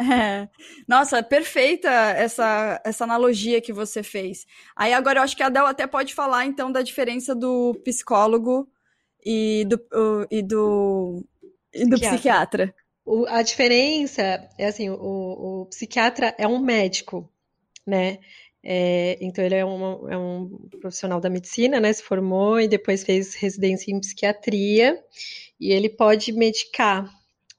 É. 0.00 0.48
Nossa, 0.88 1.22
perfeita 1.22 1.88
essa, 1.88 2.80
essa 2.84 3.04
analogia 3.04 3.60
que 3.60 3.72
você 3.72 4.02
fez. 4.02 4.44
Aí 4.74 4.92
agora 4.92 5.20
eu 5.20 5.22
acho 5.22 5.36
que 5.36 5.42
a 5.42 5.46
Adel 5.46 5.66
até 5.66 5.86
pode 5.86 6.14
falar 6.14 6.46
então 6.46 6.70
da 6.72 6.82
diferença 6.82 7.34
do 7.34 7.74
psicólogo 7.84 8.68
e 9.24 9.64
do, 9.66 9.76
o- 9.92 10.26
e 10.30 10.42
do, 10.42 11.24
e 11.72 11.84
do 11.86 11.96
Psiquiatra. 11.98 12.16
psiquiatra. 12.16 12.74
O- 13.04 13.26
a 13.28 13.42
diferença 13.42 14.48
é 14.58 14.66
assim, 14.66 14.90
o, 14.90 14.96
o 15.62 15.66
psiquiatra 15.66 16.34
é 16.38 16.46
um 16.48 16.58
médico, 16.58 17.30
né? 17.86 18.18
É, 18.64 19.18
então 19.20 19.44
ele 19.44 19.54
é 19.54 19.64
um, 19.64 20.08
é 20.08 20.16
um 20.16 20.68
profissional 20.80 21.20
da 21.20 21.28
medicina, 21.28 21.78
né? 21.78 21.92
Se 21.92 22.02
formou 22.02 22.58
e 22.58 22.66
depois 22.66 23.04
fez 23.04 23.34
residência 23.34 23.92
em 23.92 24.00
psiquiatria 24.00 24.98
e 25.60 25.72
ele 25.72 25.90
pode 25.90 26.32
medicar 26.32 27.08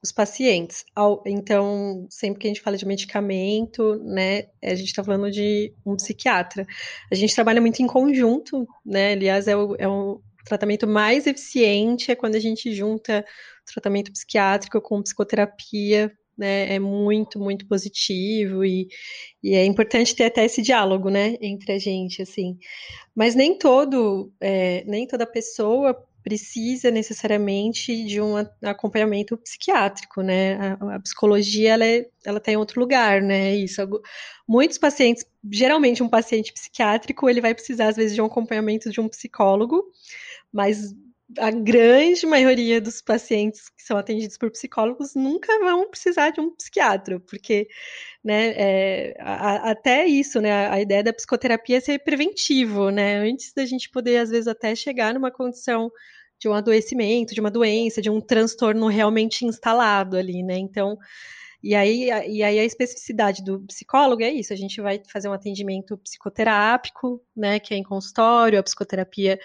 os 0.02 0.12
pacientes. 0.12 0.86
Então, 1.26 2.08
sempre 2.10 2.40
que 2.40 2.48
a 2.48 2.50
gente 2.50 2.62
fala 2.62 2.78
de 2.78 2.86
medicamento, 2.86 3.96
né, 4.04 4.44
a 4.64 4.76
gente 4.76 4.88
está 4.88 5.04
falando 5.04 5.32
de 5.32 5.74
um 5.86 5.96
psiquiatra. 5.96 6.66
A 7.12 7.16
gente 7.16 7.34
trabalha 7.34 7.60
muito 7.62 7.82
em 7.82 7.88
conjunto, 7.88 8.68
né? 8.86 9.14
Aliás, 9.14 9.48
é 9.48 9.56
o, 9.56 9.76
é 9.78 9.88
o 9.88 10.22
tratamento 10.46 10.88
mais 10.88 11.26
eficiente 11.26 12.12
é 12.12 12.16
quando 12.16 12.36
a 12.36 12.40
gente 12.40 12.74
junta 12.74 13.26
tratamento 13.66 14.12
psiquiátrico 14.12 14.80
com 14.80 15.02
psicoterapia, 15.02 16.12
né? 16.38 16.74
É 16.74 16.80
muito, 16.80 17.40
muito 17.40 17.68
positivo 17.68 18.66
e, 18.66 18.88
e 19.44 19.56
é 19.56 19.66
importante 19.66 20.16
ter 20.16 20.26
até 20.26 20.46
esse 20.46 20.62
diálogo, 20.62 21.10
né, 21.10 21.36
entre 21.42 21.74
a 21.74 21.80
gente, 21.80 22.22
assim. 22.22 22.58
Mas 23.16 23.36
nem 23.36 23.58
todo, 23.58 24.32
é, 24.42 24.84
nem 24.86 25.08
toda 25.08 25.26
pessoa 25.26 25.96
precisa 26.26 26.90
necessariamente 26.90 28.04
de 28.04 28.20
um 28.20 28.34
acompanhamento 28.64 29.38
psiquiátrico, 29.38 30.24
né? 30.24 30.56
A, 30.56 30.96
a 30.96 31.00
psicologia 31.00 31.74
ela, 31.74 31.86
é, 31.86 32.10
ela 32.26 32.40
tá 32.40 32.52
em 32.52 32.58
outro 32.58 32.80
lugar, 32.80 33.22
né? 33.22 33.56
Isso. 33.56 33.80
Muitos 34.48 34.80
pacientes, 34.80 35.24
geralmente 35.52 36.02
um 36.02 36.10
paciente 36.10 36.52
psiquiátrico, 36.52 37.30
ele 37.30 37.42
vai 37.42 37.54
precisar 37.54 37.90
às 37.90 37.96
vezes 37.96 38.16
de 38.16 38.24
um 38.24 38.26
acompanhamento 38.26 38.90
de 38.90 39.00
um 39.00 39.08
psicólogo, 39.08 39.84
mas 40.52 40.96
a 41.40 41.52
grande 41.52 42.26
maioria 42.26 42.80
dos 42.80 43.02
pacientes 43.02 43.70
que 43.70 43.84
são 43.84 43.98
atendidos 43.98 44.38
por 44.38 44.52
psicólogos 44.52 45.16
nunca 45.16 45.58
vão 45.60 45.90
precisar 45.90 46.30
de 46.30 46.40
um 46.40 46.56
psiquiatra, 46.56 47.20
porque, 47.20 47.68
né, 48.24 48.54
é, 48.58 49.16
a- 49.20 49.72
até 49.72 50.06
isso, 50.08 50.42
né, 50.42 50.68
a 50.70 50.82
ideia 50.82 51.04
da 51.04 51.14
psicoterapia 51.14 51.78
é 51.78 51.82
ser 51.82 52.00
preventivo, 52.00 52.90
né, 52.92 53.18
antes 53.18 53.54
da 53.54 53.66
gente 53.66 53.90
poder, 53.90 54.18
às 54.18 54.30
vezes, 54.32 54.48
até 54.48 54.76
chegar 54.76 55.14
numa 55.14 55.32
condição 55.32 55.92
de 56.40 56.50
um 56.50 56.54
adoecimento, 56.54 57.34
de 57.34 57.42
uma 57.42 57.52
doença, 57.52 58.02
de 58.02 58.10
um 58.10 58.22
transtorno 58.22 58.88
realmente 58.88 59.46
instalado 59.46 60.18
ali, 60.18 60.44
né, 60.44 60.58
então, 60.58 60.98
e 61.64 61.74
aí, 61.76 62.06
e 62.28 62.44
aí 62.44 62.60
a 62.60 62.64
especificidade 62.66 63.44
do 63.44 63.60
psicólogo 63.68 64.22
é 64.24 64.32
isso, 64.32 64.54
a 64.54 64.56
gente 64.56 64.80
vai 64.82 65.02
fazer 65.12 65.28
um 65.30 65.34
atendimento 65.34 65.98
psicoterápico, 66.00 67.22
né, 67.36 67.60
que 67.60 67.74
é 67.74 67.78
em 67.78 67.84
consultório, 67.84 68.60
a 68.60 68.64
psicoterapia 68.64 69.40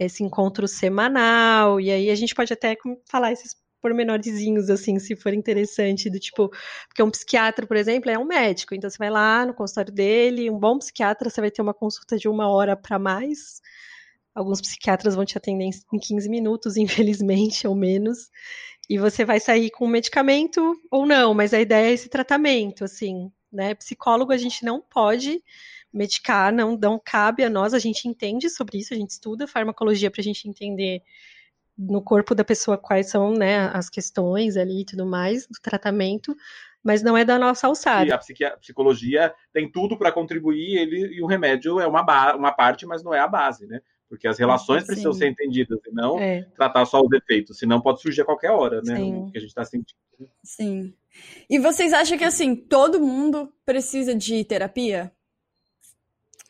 esse 0.00 0.24
encontro 0.24 0.66
semanal, 0.66 1.78
e 1.80 1.90
aí 1.90 2.10
a 2.10 2.14
gente 2.14 2.34
pode 2.34 2.52
até 2.52 2.76
falar 3.08 3.32
esses 3.32 3.54
pormenorzinhos, 3.82 4.70
assim, 4.70 4.98
se 4.98 5.16
for 5.16 5.32
interessante, 5.32 6.10
do 6.10 6.18
tipo, 6.18 6.50
porque 6.88 7.02
um 7.02 7.10
psiquiatra, 7.10 7.66
por 7.66 7.76
exemplo, 7.76 8.10
é 8.10 8.18
um 8.18 8.24
médico, 8.24 8.74
então 8.74 8.88
você 8.88 8.98
vai 8.98 9.10
lá 9.10 9.44
no 9.46 9.54
consultório 9.54 9.92
dele, 9.92 10.50
um 10.50 10.58
bom 10.58 10.78
psiquiatra, 10.78 11.30
você 11.30 11.40
vai 11.40 11.50
ter 11.50 11.62
uma 11.62 11.74
consulta 11.74 12.16
de 12.18 12.28
uma 12.28 12.48
hora 12.48 12.76
para 12.76 12.98
mais, 12.98 13.60
alguns 14.34 14.60
psiquiatras 14.60 15.14
vão 15.14 15.24
te 15.24 15.36
atender 15.36 15.64
em 15.64 15.70
em 15.94 15.98
15 15.98 16.28
minutos, 16.28 16.76
infelizmente, 16.78 17.66
ou 17.66 17.74
menos, 17.74 18.30
e 18.88 18.98
você 18.98 19.24
vai 19.24 19.40
sair 19.40 19.70
com 19.70 19.86
medicamento 19.86 20.74
ou 20.90 21.06
não, 21.06 21.34
mas 21.34 21.54
a 21.54 21.60
ideia 21.60 21.90
é 21.90 21.92
esse 21.92 22.08
tratamento, 22.08 22.84
assim, 22.84 23.30
né, 23.52 23.74
psicólogo 23.74 24.32
a 24.32 24.36
gente 24.38 24.64
não 24.64 24.80
pode 24.80 25.42
medicar, 25.92 26.52
não, 26.52 26.76
não 26.76 27.00
cabe 27.04 27.42
a 27.44 27.50
nós, 27.50 27.74
a 27.74 27.78
gente 27.78 28.06
entende 28.08 28.48
sobre 28.50 28.78
isso, 28.78 28.94
a 28.94 28.96
gente 28.96 29.10
estuda 29.10 29.46
farmacologia 29.46 30.10
para 30.10 30.20
a 30.20 30.24
gente 30.24 30.48
entender 30.48 31.02
no 31.76 32.02
corpo 32.02 32.34
da 32.34 32.44
pessoa 32.44 32.76
quais 32.76 33.08
são 33.08 33.32
né, 33.32 33.68
as 33.72 33.88
questões 33.88 34.56
ali 34.56 34.82
e 34.82 34.84
tudo 34.84 35.06
mais 35.06 35.46
do 35.46 35.58
tratamento, 35.62 36.36
mas 36.82 37.02
não 37.02 37.16
é 37.16 37.24
da 37.24 37.38
nossa 37.38 37.66
E 37.66 37.68
alçada. 37.68 38.14
a 38.14 38.18
psiqui- 38.18 38.50
psicologia 38.60 39.34
tem 39.52 39.70
tudo 39.70 39.96
para 39.98 40.12
contribuir, 40.12 40.76
ele, 40.78 41.14
e 41.16 41.22
o 41.22 41.26
remédio 41.26 41.80
é 41.80 41.86
uma, 41.86 42.02
uma 42.34 42.52
parte, 42.52 42.86
mas 42.86 43.02
não 43.02 43.14
é 43.14 43.18
a 43.20 43.28
base, 43.28 43.66
né? 43.66 43.80
Porque 44.08 44.26
as 44.26 44.38
relações 44.38 44.80
Sim. 44.82 44.86
precisam 44.88 45.12
ser 45.12 45.28
entendidas 45.28 45.78
e 45.86 45.92
não 45.92 46.18
É, 46.18 46.42
tratar 46.56 46.84
só 46.84 47.00
os 47.00 47.12
efeitos, 47.12 47.58
senão 47.58 47.80
pode 47.80 48.02
surgir 48.02 48.22
a 48.22 48.24
qualquer 48.24 48.50
hora, 48.50 48.82
né? 48.82 48.96
Sim. 48.96 49.14
O 49.20 49.30
que 49.30 49.38
a 49.38 49.40
gente 49.40 49.50
está 49.50 49.64
sentindo. 49.64 49.96
Sim. 50.42 50.92
E 51.48 51.58
vocês 51.58 51.92
acham 51.92 52.18
que 52.18 52.24
assim, 52.24 52.54
todo 52.56 53.00
mundo 53.00 53.52
precisa 53.64 54.14
de 54.14 54.44
terapia? 54.44 55.12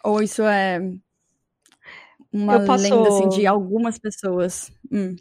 Ou 0.05 0.23
isso 0.23 0.43
é 0.43 0.81
uma 2.33 2.55
Eu 2.55 2.65
posso- 2.65 2.83
lenda 2.83 3.09
assim 3.09 3.29
de 3.29 3.47
algumas 3.47 3.99
pessoas? 3.99 4.71
Hum, 4.91 5.17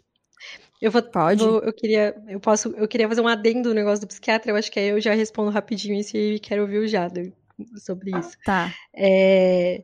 eu 0.80 0.90
vou, 0.90 1.02
pode? 1.02 1.44
vou- 1.44 1.60
eu 1.60 1.72
queria, 1.72 2.14
eu 2.28 2.40
posso, 2.40 2.68
eu 2.76 2.88
queria 2.88 3.08
fazer 3.08 3.20
um 3.20 3.28
adendo 3.28 3.68
no 3.70 3.74
negócio 3.74 4.00
do 4.00 4.08
psiquiatra, 4.08 4.50
eu 4.50 4.56
acho 4.56 4.70
que 4.70 4.78
aí 4.78 4.88
eu 4.88 5.00
já 5.00 5.12
respondo 5.14 5.50
rapidinho 5.50 5.98
isso 5.98 6.16
e 6.16 6.38
quero 6.38 6.62
ouvir 6.62 6.78
o 6.78 6.88
Jader 6.88 7.32
sobre 7.76 8.10
isso. 8.18 8.36
Tá. 8.44 8.72
É, 8.94 9.82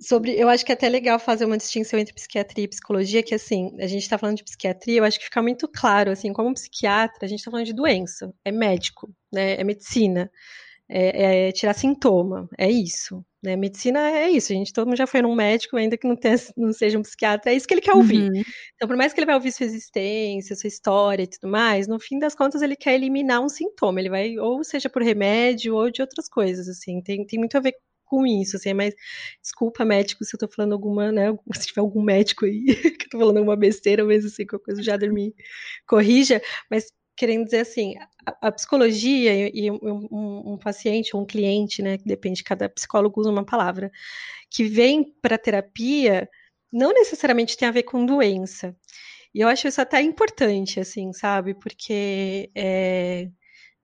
sobre, 0.00 0.32
eu 0.38 0.48
acho 0.48 0.64
que 0.64 0.72
é 0.72 0.74
até 0.74 0.88
legal 0.88 1.18
fazer 1.18 1.44
uma 1.44 1.56
distinção 1.58 1.98
entre 1.98 2.14
psiquiatria 2.14 2.64
e 2.64 2.68
psicologia, 2.68 3.22
que 3.22 3.34
assim, 3.34 3.76
a 3.78 3.86
gente 3.86 4.02
está 4.02 4.16
falando 4.18 4.36
de 4.38 4.44
psiquiatria, 4.44 4.98
eu 4.98 5.04
acho 5.04 5.18
que 5.18 5.24
fica 5.26 5.42
muito 5.42 5.68
claro, 5.68 6.10
assim, 6.10 6.32
como 6.32 6.52
psiquiatra, 6.54 7.18
a 7.22 7.26
gente 7.28 7.40
está 7.40 7.50
falando 7.50 7.66
de 7.66 7.72
doença, 7.74 8.32
é 8.44 8.50
médico, 8.50 9.10
né, 9.32 9.54
é 9.60 9.64
medicina, 9.64 10.30
é, 10.88 11.48
é 11.48 11.52
tirar 11.52 11.74
sintoma, 11.74 12.48
é 12.58 12.70
isso, 12.70 13.24
né, 13.42 13.56
medicina 13.56 14.00
é 14.10 14.30
isso, 14.30 14.52
a 14.52 14.56
gente, 14.56 14.72
todo 14.72 14.86
mundo 14.86 14.96
já 14.96 15.06
foi 15.06 15.22
num 15.22 15.34
médico, 15.34 15.76
ainda 15.76 15.96
que 15.96 16.06
não, 16.06 16.16
tenha, 16.16 16.36
não 16.56 16.72
seja 16.72 16.98
um 16.98 17.02
psiquiatra, 17.02 17.52
é 17.52 17.54
isso 17.54 17.66
que 17.66 17.74
ele 17.74 17.80
quer 17.80 17.94
ouvir. 17.94 18.30
Uhum. 18.30 18.42
Então, 18.74 18.88
por 18.88 18.96
mais 18.96 19.12
que 19.12 19.20
ele 19.20 19.26
vai 19.26 19.34
ouvir 19.34 19.52
sua 19.52 19.66
existência, 19.66 20.56
sua 20.56 20.68
história 20.68 21.22
e 21.22 21.26
tudo 21.26 21.50
mais, 21.50 21.86
no 21.86 21.98
fim 22.00 22.18
das 22.18 22.34
contas 22.34 22.62
ele 22.62 22.76
quer 22.76 22.94
eliminar 22.94 23.40
um 23.42 23.48
sintoma. 23.48 24.00
Ele 24.00 24.10
vai, 24.10 24.38
ou 24.38 24.62
seja 24.64 24.88
por 24.88 25.02
remédio, 25.02 25.74
ou 25.74 25.90
de 25.90 26.02
outras 26.02 26.28
coisas, 26.28 26.68
assim. 26.68 27.00
Tem, 27.02 27.24
tem 27.26 27.38
muito 27.38 27.56
a 27.56 27.60
ver 27.60 27.74
com 28.04 28.26
isso, 28.26 28.56
assim. 28.56 28.74
Mas, 28.74 28.94
desculpa, 29.42 29.84
médico, 29.84 30.24
se 30.24 30.34
eu 30.36 30.40
tô 30.40 30.48
falando 30.48 30.72
alguma, 30.72 31.10
né? 31.12 31.36
Se 31.66 31.66
tiver 31.68 31.80
algum 31.80 32.02
médico 32.02 32.44
aí 32.46 32.64
que 32.98 33.06
eu 33.06 33.10
tô 33.10 33.18
falando 33.18 33.38
alguma 33.38 33.56
besteira, 33.56 34.04
mas 34.04 34.24
assim, 34.24 34.46
qualquer 34.46 34.64
coisa, 34.66 34.80
o 34.80 34.84
Jader 34.84 35.12
me 35.12 35.34
corrija. 35.86 36.40
Mas, 36.70 36.86
querendo 37.16 37.44
dizer 37.44 37.60
assim, 37.60 37.94
a, 38.26 38.48
a 38.48 38.52
psicologia 38.52 39.48
e, 39.48 39.66
e 39.66 39.70
um, 39.70 39.78
um- 40.54 40.58
paciente 40.58 41.14
ou 41.14 41.22
um 41.22 41.26
cliente, 41.26 41.82
né? 41.82 41.98
Que 41.98 42.04
depende, 42.04 42.42
cada 42.44 42.68
psicólogo 42.68 43.20
usa 43.20 43.30
uma 43.30 43.44
palavra, 43.44 43.90
que 44.50 44.64
vem 44.64 45.04
para 45.22 45.38
terapia 45.38 46.28
não 46.72 46.92
necessariamente 46.92 47.56
tem 47.56 47.68
a 47.68 47.72
ver 47.72 47.84
com 47.84 48.04
doença. 48.06 48.76
E 49.34 49.40
eu 49.40 49.48
acho 49.48 49.68
isso 49.68 49.80
até 49.80 50.00
importante, 50.02 50.80
assim, 50.80 51.12
sabe? 51.12 51.54
Porque 51.54 52.50
é, 52.54 53.28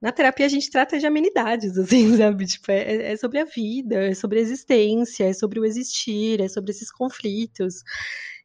na 0.00 0.12
terapia 0.12 0.46
a 0.46 0.48
gente 0.48 0.70
trata 0.70 0.98
de 0.98 1.06
amenidades, 1.06 1.76
assim, 1.78 2.16
sabe? 2.16 2.46
Tipo, 2.46 2.72
é, 2.72 3.12
é 3.12 3.16
sobre 3.16 3.40
a 3.40 3.44
vida, 3.44 3.96
é 4.08 4.14
sobre 4.14 4.38
a 4.38 4.42
existência, 4.42 5.24
é 5.24 5.32
sobre 5.32 5.60
o 5.60 5.64
existir, 5.64 6.40
é 6.40 6.48
sobre 6.48 6.70
esses 6.72 6.90
conflitos. 6.92 7.82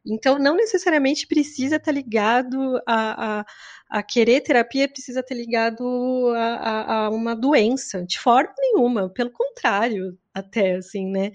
Então, 0.04 0.38
não 0.38 0.54
necessariamente 0.56 1.26
precisa 1.26 1.76
estar 1.76 1.92
ligado 1.92 2.80
a, 2.86 3.40
a, 3.40 3.46
a 3.88 4.02
querer 4.02 4.40
terapia, 4.40 4.88
precisa 4.88 5.20
estar 5.20 5.34
ligado 5.34 6.32
a, 6.34 6.40
a, 6.40 7.04
a 7.06 7.10
uma 7.10 7.34
doença, 7.36 8.04
de 8.04 8.18
forma 8.18 8.52
nenhuma, 8.58 9.08
pelo 9.08 9.30
contrário, 9.30 10.18
até, 10.34 10.76
assim, 10.76 11.06
né? 11.10 11.30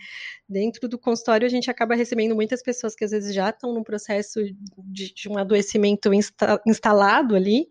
Dentro 0.47 0.87
do 0.87 0.99
consultório, 0.99 1.45
a 1.45 1.49
gente 1.49 1.71
acaba 1.71 1.95
recebendo 1.95 2.35
muitas 2.35 2.61
pessoas 2.61 2.93
que 2.93 3.05
às 3.05 3.11
vezes 3.11 3.33
já 3.33 3.49
estão 3.49 3.73
no 3.73 3.83
processo 3.83 4.41
de, 4.77 5.13
de 5.13 5.29
um 5.29 5.37
adoecimento 5.37 6.13
insta- 6.13 6.61
instalado 6.67 7.35
ali, 7.35 7.67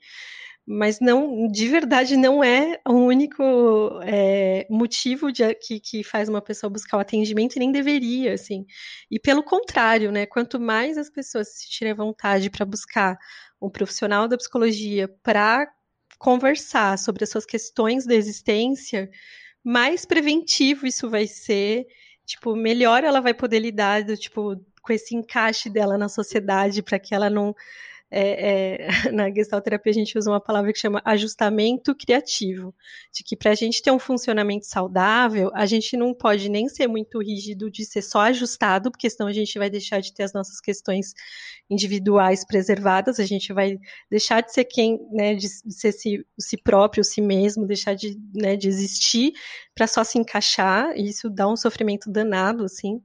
mas 0.72 1.00
não, 1.00 1.48
de 1.48 1.66
verdade, 1.66 2.16
não 2.16 2.44
é 2.44 2.80
o 2.86 2.92
único 2.92 3.42
é, 4.04 4.68
motivo 4.70 5.32
de, 5.32 5.52
que, 5.56 5.80
que 5.80 6.04
faz 6.04 6.28
uma 6.28 6.40
pessoa 6.40 6.70
buscar 6.70 6.96
o 6.96 7.00
atendimento 7.00 7.56
e 7.56 7.58
nem 7.58 7.72
deveria, 7.72 8.34
assim. 8.34 8.64
E 9.10 9.18
pelo 9.18 9.42
contrário, 9.42 10.12
né? 10.12 10.26
Quanto 10.26 10.60
mais 10.60 10.96
as 10.96 11.10
pessoas 11.10 11.48
se 11.48 11.64
sentirem 11.64 11.92
vontade 11.92 12.48
para 12.50 12.64
buscar 12.64 13.18
um 13.60 13.68
profissional 13.68 14.28
da 14.28 14.36
psicologia 14.36 15.08
para 15.24 15.66
conversar 16.20 16.96
sobre 17.00 17.24
as 17.24 17.30
suas 17.30 17.44
questões 17.44 18.06
da 18.06 18.14
existência, 18.14 19.10
mais 19.64 20.04
preventivo 20.04 20.86
isso 20.86 21.10
vai 21.10 21.26
ser, 21.26 21.84
tipo, 22.24 22.54
melhor 22.54 23.02
ela 23.02 23.20
vai 23.20 23.34
poder 23.34 23.58
lidar, 23.58 24.04
do, 24.04 24.16
tipo, 24.16 24.54
com 24.80 24.92
esse 24.92 25.16
encaixe 25.16 25.68
dela 25.68 25.98
na 25.98 26.08
sociedade 26.08 26.80
para 26.80 27.00
que 27.00 27.12
ela 27.12 27.28
não 27.28 27.56
é, 28.10 28.86
é, 28.86 28.88
na 29.12 29.32
gestalterapia 29.32 29.90
a 29.90 29.94
gente 29.94 30.18
usa 30.18 30.30
uma 30.30 30.40
palavra 30.40 30.72
que 30.72 30.78
chama 30.78 31.00
ajustamento 31.04 31.94
criativo, 31.94 32.74
de 33.12 33.22
que 33.22 33.36
para 33.36 33.52
a 33.52 33.54
gente 33.54 33.80
ter 33.80 33.90
um 33.90 33.98
funcionamento 33.98 34.66
saudável, 34.66 35.50
a 35.54 35.64
gente 35.64 35.96
não 35.96 36.12
pode 36.12 36.48
nem 36.48 36.68
ser 36.68 36.88
muito 36.88 37.20
rígido 37.22 37.70
de 37.70 37.84
ser 37.84 38.02
só 38.02 38.20
ajustado, 38.20 38.90
porque 38.90 39.08
senão 39.08 39.28
a 39.28 39.32
gente 39.32 39.58
vai 39.58 39.70
deixar 39.70 40.00
de 40.00 40.12
ter 40.12 40.24
as 40.24 40.32
nossas 40.32 40.60
questões 40.60 41.14
individuais 41.68 42.44
preservadas, 42.44 43.20
a 43.20 43.26
gente 43.26 43.52
vai 43.52 43.78
deixar 44.10 44.40
de 44.40 44.52
ser 44.52 44.64
quem, 44.64 44.98
né, 45.12 45.34
de 45.34 45.48
ser 45.48 45.92
si, 45.92 46.26
si 46.38 46.56
próprio, 46.56 47.04
si 47.04 47.20
mesmo, 47.20 47.66
deixar 47.66 47.94
de, 47.94 48.18
né, 48.34 48.56
de 48.56 48.68
existir 48.68 49.32
para 49.74 49.86
só 49.86 50.02
se 50.02 50.18
encaixar, 50.18 50.92
e 50.96 51.08
isso 51.08 51.30
dá 51.30 51.48
um 51.48 51.56
sofrimento 51.56 52.10
danado, 52.10 52.64
assim 52.64 53.00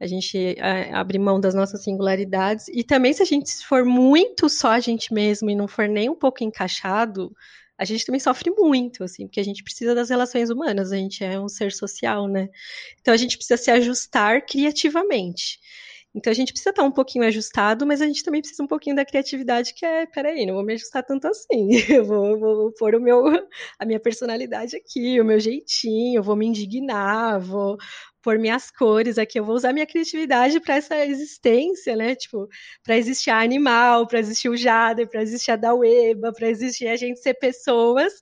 a 0.00 0.06
gente 0.06 0.56
abre 0.92 1.18
mão 1.18 1.38
das 1.38 1.54
nossas 1.54 1.84
singularidades. 1.84 2.68
E 2.68 2.82
também, 2.82 3.12
se 3.12 3.22
a 3.22 3.26
gente 3.26 3.54
for 3.66 3.84
muito 3.84 4.48
só 4.48 4.70
a 4.70 4.80
gente 4.80 5.12
mesmo 5.12 5.50
e 5.50 5.54
não 5.54 5.68
for 5.68 5.86
nem 5.86 6.08
um 6.08 6.14
pouco 6.14 6.42
encaixado, 6.42 7.30
a 7.76 7.84
gente 7.84 8.04
também 8.04 8.20
sofre 8.20 8.50
muito, 8.50 9.04
assim, 9.04 9.26
porque 9.26 9.40
a 9.40 9.44
gente 9.44 9.62
precisa 9.62 9.94
das 9.94 10.10
relações 10.10 10.50
humanas, 10.50 10.90
a 10.90 10.96
gente 10.96 11.22
é 11.22 11.38
um 11.38 11.48
ser 11.48 11.72
social, 11.72 12.28
né? 12.28 12.48
Então 13.00 13.12
a 13.12 13.16
gente 13.16 13.36
precisa 13.36 13.56
se 13.56 13.70
ajustar 13.70 14.44
criativamente. 14.46 15.58
Então 16.14 16.30
a 16.30 16.34
gente 16.34 16.52
precisa 16.52 16.70
estar 16.70 16.82
um 16.82 16.90
pouquinho 16.90 17.24
ajustado, 17.24 17.86
mas 17.86 18.02
a 18.02 18.06
gente 18.06 18.24
também 18.24 18.40
precisa 18.40 18.62
um 18.62 18.66
pouquinho 18.66 18.96
da 18.96 19.04
criatividade, 19.04 19.74
que 19.74 19.86
é, 19.86 20.06
peraí, 20.06 20.44
não 20.44 20.54
vou 20.54 20.64
me 20.64 20.74
ajustar 20.74 21.04
tanto 21.04 21.28
assim. 21.28 21.68
Eu 21.88 22.04
vou, 22.04 22.38
vou 22.38 22.72
pôr 22.72 22.96
o 22.96 23.00
meu, 23.00 23.24
a 23.78 23.86
minha 23.86 24.00
personalidade 24.00 24.76
aqui, 24.76 25.20
o 25.20 25.24
meu 25.24 25.38
jeitinho, 25.38 26.22
vou 26.22 26.34
me 26.34 26.46
indignar, 26.46 27.40
vou, 27.40 27.76
por 28.22 28.38
minhas 28.38 28.70
cores 28.70 29.18
aqui, 29.18 29.38
eu 29.38 29.44
vou 29.44 29.56
usar 29.56 29.72
minha 29.72 29.86
criatividade 29.86 30.60
para 30.60 30.76
essa 30.76 31.04
existência, 31.06 31.96
né? 31.96 32.14
Tipo, 32.14 32.48
para 32.82 32.96
existir 32.96 33.30
a 33.30 33.40
animal, 33.40 34.06
para 34.06 34.18
existir 34.20 34.48
o 34.48 34.56
Jader, 34.56 35.08
para 35.08 35.22
existir 35.22 35.50
a 35.52 35.56
Daueba, 35.56 36.32
para 36.32 36.48
existir 36.48 36.86
a 36.88 36.96
gente 36.96 37.20
ser 37.20 37.34
pessoas 37.34 38.12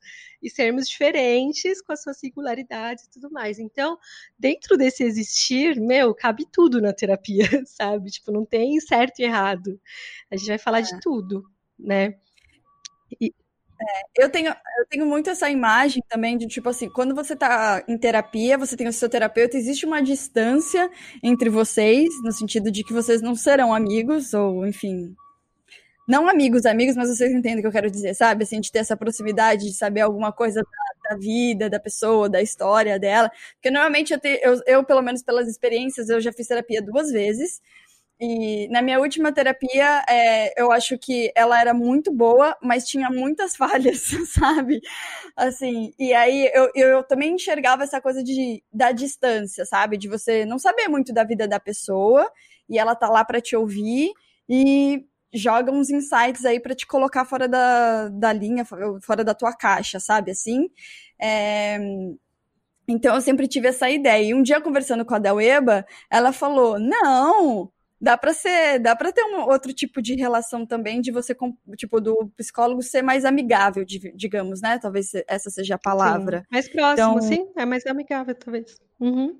e 0.43 0.49
sermos 0.49 0.89
diferentes 0.89 1.83
com 1.83 1.93
as 1.93 2.03
suas 2.03 2.19
singularidades 2.19 3.05
e 3.05 3.11
tudo 3.11 3.31
mais. 3.31 3.59
Então, 3.59 3.99
dentro 4.39 4.77
desse 4.77 5.03
existir, 5.03 5.81
meu, 5.81 6.15
cabe 6.15 6.47
tudo 6.51 6.81
na 6.81 6.93
terapia, 6.93 7.45
sabe? 7.67 8.11
Tipo, 8.11 8.33
não 8.33 8.45
tem 8.45 8.79
certo 8.81 9.19
e 9.21 9.25
errado. 9.25 9.81
A 10.31 10.37
gente 10.37 10.49
vai 10.49 10.59
falar 10.59 10.81
é. 10.81 10.83
de 10.83 11.01
tudo, 11.01 11.45
né? 11.79 12.15
E, 13.21 13.35
é, 13.81 14.25
eu, 14.25 14.31
tenho, 14.31 14.51
eu 14.51 14.87
tenho 14.89 15.07
muito 15.07 15.31
essa 15.31 15.49
imagem 15.49 16.03
também 16.09 16.37
de, 16.37 16.47
tipo 16.47 16.69
assim, 16.69 16.89
quando 16.91 17.15
você 17.15 17.37
tá 17.37 17.83
em 17.87 17.97
terapia, 17.97 18.59
você 18.59 18.77
tem 18.77 18.89
o 18.89 18.93
seu 18.93 19.09
terapeuta, 19.09 19.57
existe 19.57 19.87
uma 19.87 20.03
distância 20.03 20.91
entre 21.23 21.49
vocês, 21.49 22.09
no 22.25 22.33
sentido 22.33 22.71
de 22.71 22.83
que 22.83 22.93
vocês 22.93 23.23
não 23.23 23.35
serão 23.35 23.73
amigos, 23.73 24.35
ou 24.35 24.67
enfim. 24.67 25.15
Não 26.09 26.27
amigos, 26.27 26.65
amigos, 26.65 26.97
mas 26.97 27.09
vocês 27.09 27.31
entendem 27.33 27.59
o 27.59 27.61
que 27.61 27.67
eu 27.67 27.73
quero 27.73 27.91
dizer, 27.91 28.15
sabe? 28.15 28.43
Assim, 28.43 28.61
de 28.61 28.73
ter 28.73 28.79
essa 28.79 28.97
proximidade, 28.97 29.67
de 29.67 29.75
saber 29.75 30.01
alguma 30.01 30.33
coisa 30.33 30.63
da, 30.63 31.11
da 31.11 31.17
vida, 31.19 31.69
da 31.69 31.79
pessoa, 31.79 32.31
da 32.31 32.41
história 32.41 32.99
dela. 32.99 33.31
Porque 33.55 33.71
normalmente 33.71 34.15
eu, 34.15 34.19
te, 34.19 34.41
eu, 34.43 34.61
eu, 34.67 34.85
pelo 34.85 35.03
menos 35.03 35.23
pelas 35.23 35.47
experiências, 35.47 36.09
eu 36.09 36.19
já 36.21 36.33
fiz 36.33 36.47
terapia 36.49 36.81
duas 36.83 37.13
vezes. 37.13 37.61
E 38.21 38.67
na 38.69 38.83
minha 38.83 38.99
última 38.99 39.31
terapia, 39.31 40.05
é, 40.09 40.61
eu 40.61 40.73
acho 40.73 40.99
que 40.99 41.31
ela 41.37 41.61
era 41.61 41.73
muito 41.73 42.13
boa, 42.13 42.57
mas 42.61 42.85
tinha 42.85 43.09
muitas 43.11 43.55
falhas, 43.57 44.03
sabe? 44.35 44.81
Assim, 45.37 45.93
e 45.99 46.13
aí 46.13 46.51
eu, 46.53 46.71
eu 46.75 47.03
também 47.05 47.35
enxergava 47.35 47.85
essa 47.85 48.01
coisa 48.01 48.23
de, 48.23 48.63
da 48.73 48.91
distância, 48.91 49.65
sabe? 49.65 49.97
De 49.97 50.09
você 50.09 50.45
não 50.45 50.59
saber 50.59 50.89
muito 50.89 51.13
da 51.13 51.23
vida 51.23 51.47
da 51.47 51.61
pessoa 51.61 52.29
e 52.69 52.77
ela 52.79 52.97
tá 52.97 53.09
lá 53.09 53.25
para 53.25 53.41
te 53.41 53.55
ouvir 53.55 54.13
e 54.49 55.05
joga 55.33 55.71
uns 55.71 55.91
insights 55.91 56.45
aí 56.45 56.59
para 56.59 56.75
te 56.75 56.87
colocar 56.87 57.25
fora 57.25 57.47
da, 57.47 58.09
da 58.09 58.33
linha, 58.33 58.65
fora 58.65 59.23
da 59.25 59.35
tua 59.35 59.53
caixa, 59.55 60.01
sabe? 60.01 60.33
Assim. 60.33 60.69
É... 61.21 61.79
Então 62.89 63.15
eu 63.15 63.21
sempre 63.21 63.47
tive 63.47 63.69
essa 63.69 63.89
ideia. 63.91 64.25
E 64.31 64.35
um 64.35 64.43
dia 64.43 64.61
conversando 64.61 65.05
com 65.05 65.15
a 65.15 65.19
Deleba, 65.19 65.87
ela 66.11 66.33
falou: 66.33 66.79
não 66.79 67.71
dá 68.01 68.17
para 68.17 68.33
ser, 68.33 68.79
dá 68.79 68.95
para 68.95 69.13
ter 69.13 69.23
um 69.25 69.41
outro 69.43 69.73
tipo 69.73 70.01
de 70.01 70.15
relação 70.15 70.65
também 70.65 71.01
de 71.01 71.11
você 71.11 71.37
tipo 71.77 72.01
do 72.01 72.31
psicólogo 72.37 72.83
ser 72.83 73.03
mais 73.03 73.25
amigável, 73.25 73.85
digamos, 73.85 74.61
né? 74.61 74.79
Talvez 74.79 75.13
essa 75.27 75.51
seja 75.51 75.75
a 75.75 75.79
palavra. 75.79 76.41
Sim, 76.41 76.47
mais 76.51 76.69
próximo, 76.69 77.11
então, 77.11 77.23
sim, 77.23 77.49
é 77.57 77.65
mais 77.65 77.87
amigável 77.87 78.35
talvez. 78.35 78.77
Uhum. 79.01 79.39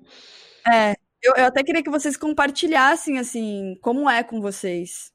É, 0.71 0.95
eu, 1.21 1.33
eu 1.35 1.45
até 1.45 1.63
queria 1.63 1.83
que 1.83 1.89
vocês 1.89 2.17
compartilhassem 2.17 3.17
assim 3.17 3.75
como 3.81 4.09
é 4.09 4.23
com 4.23 4.41
vocês. 4.41 5.11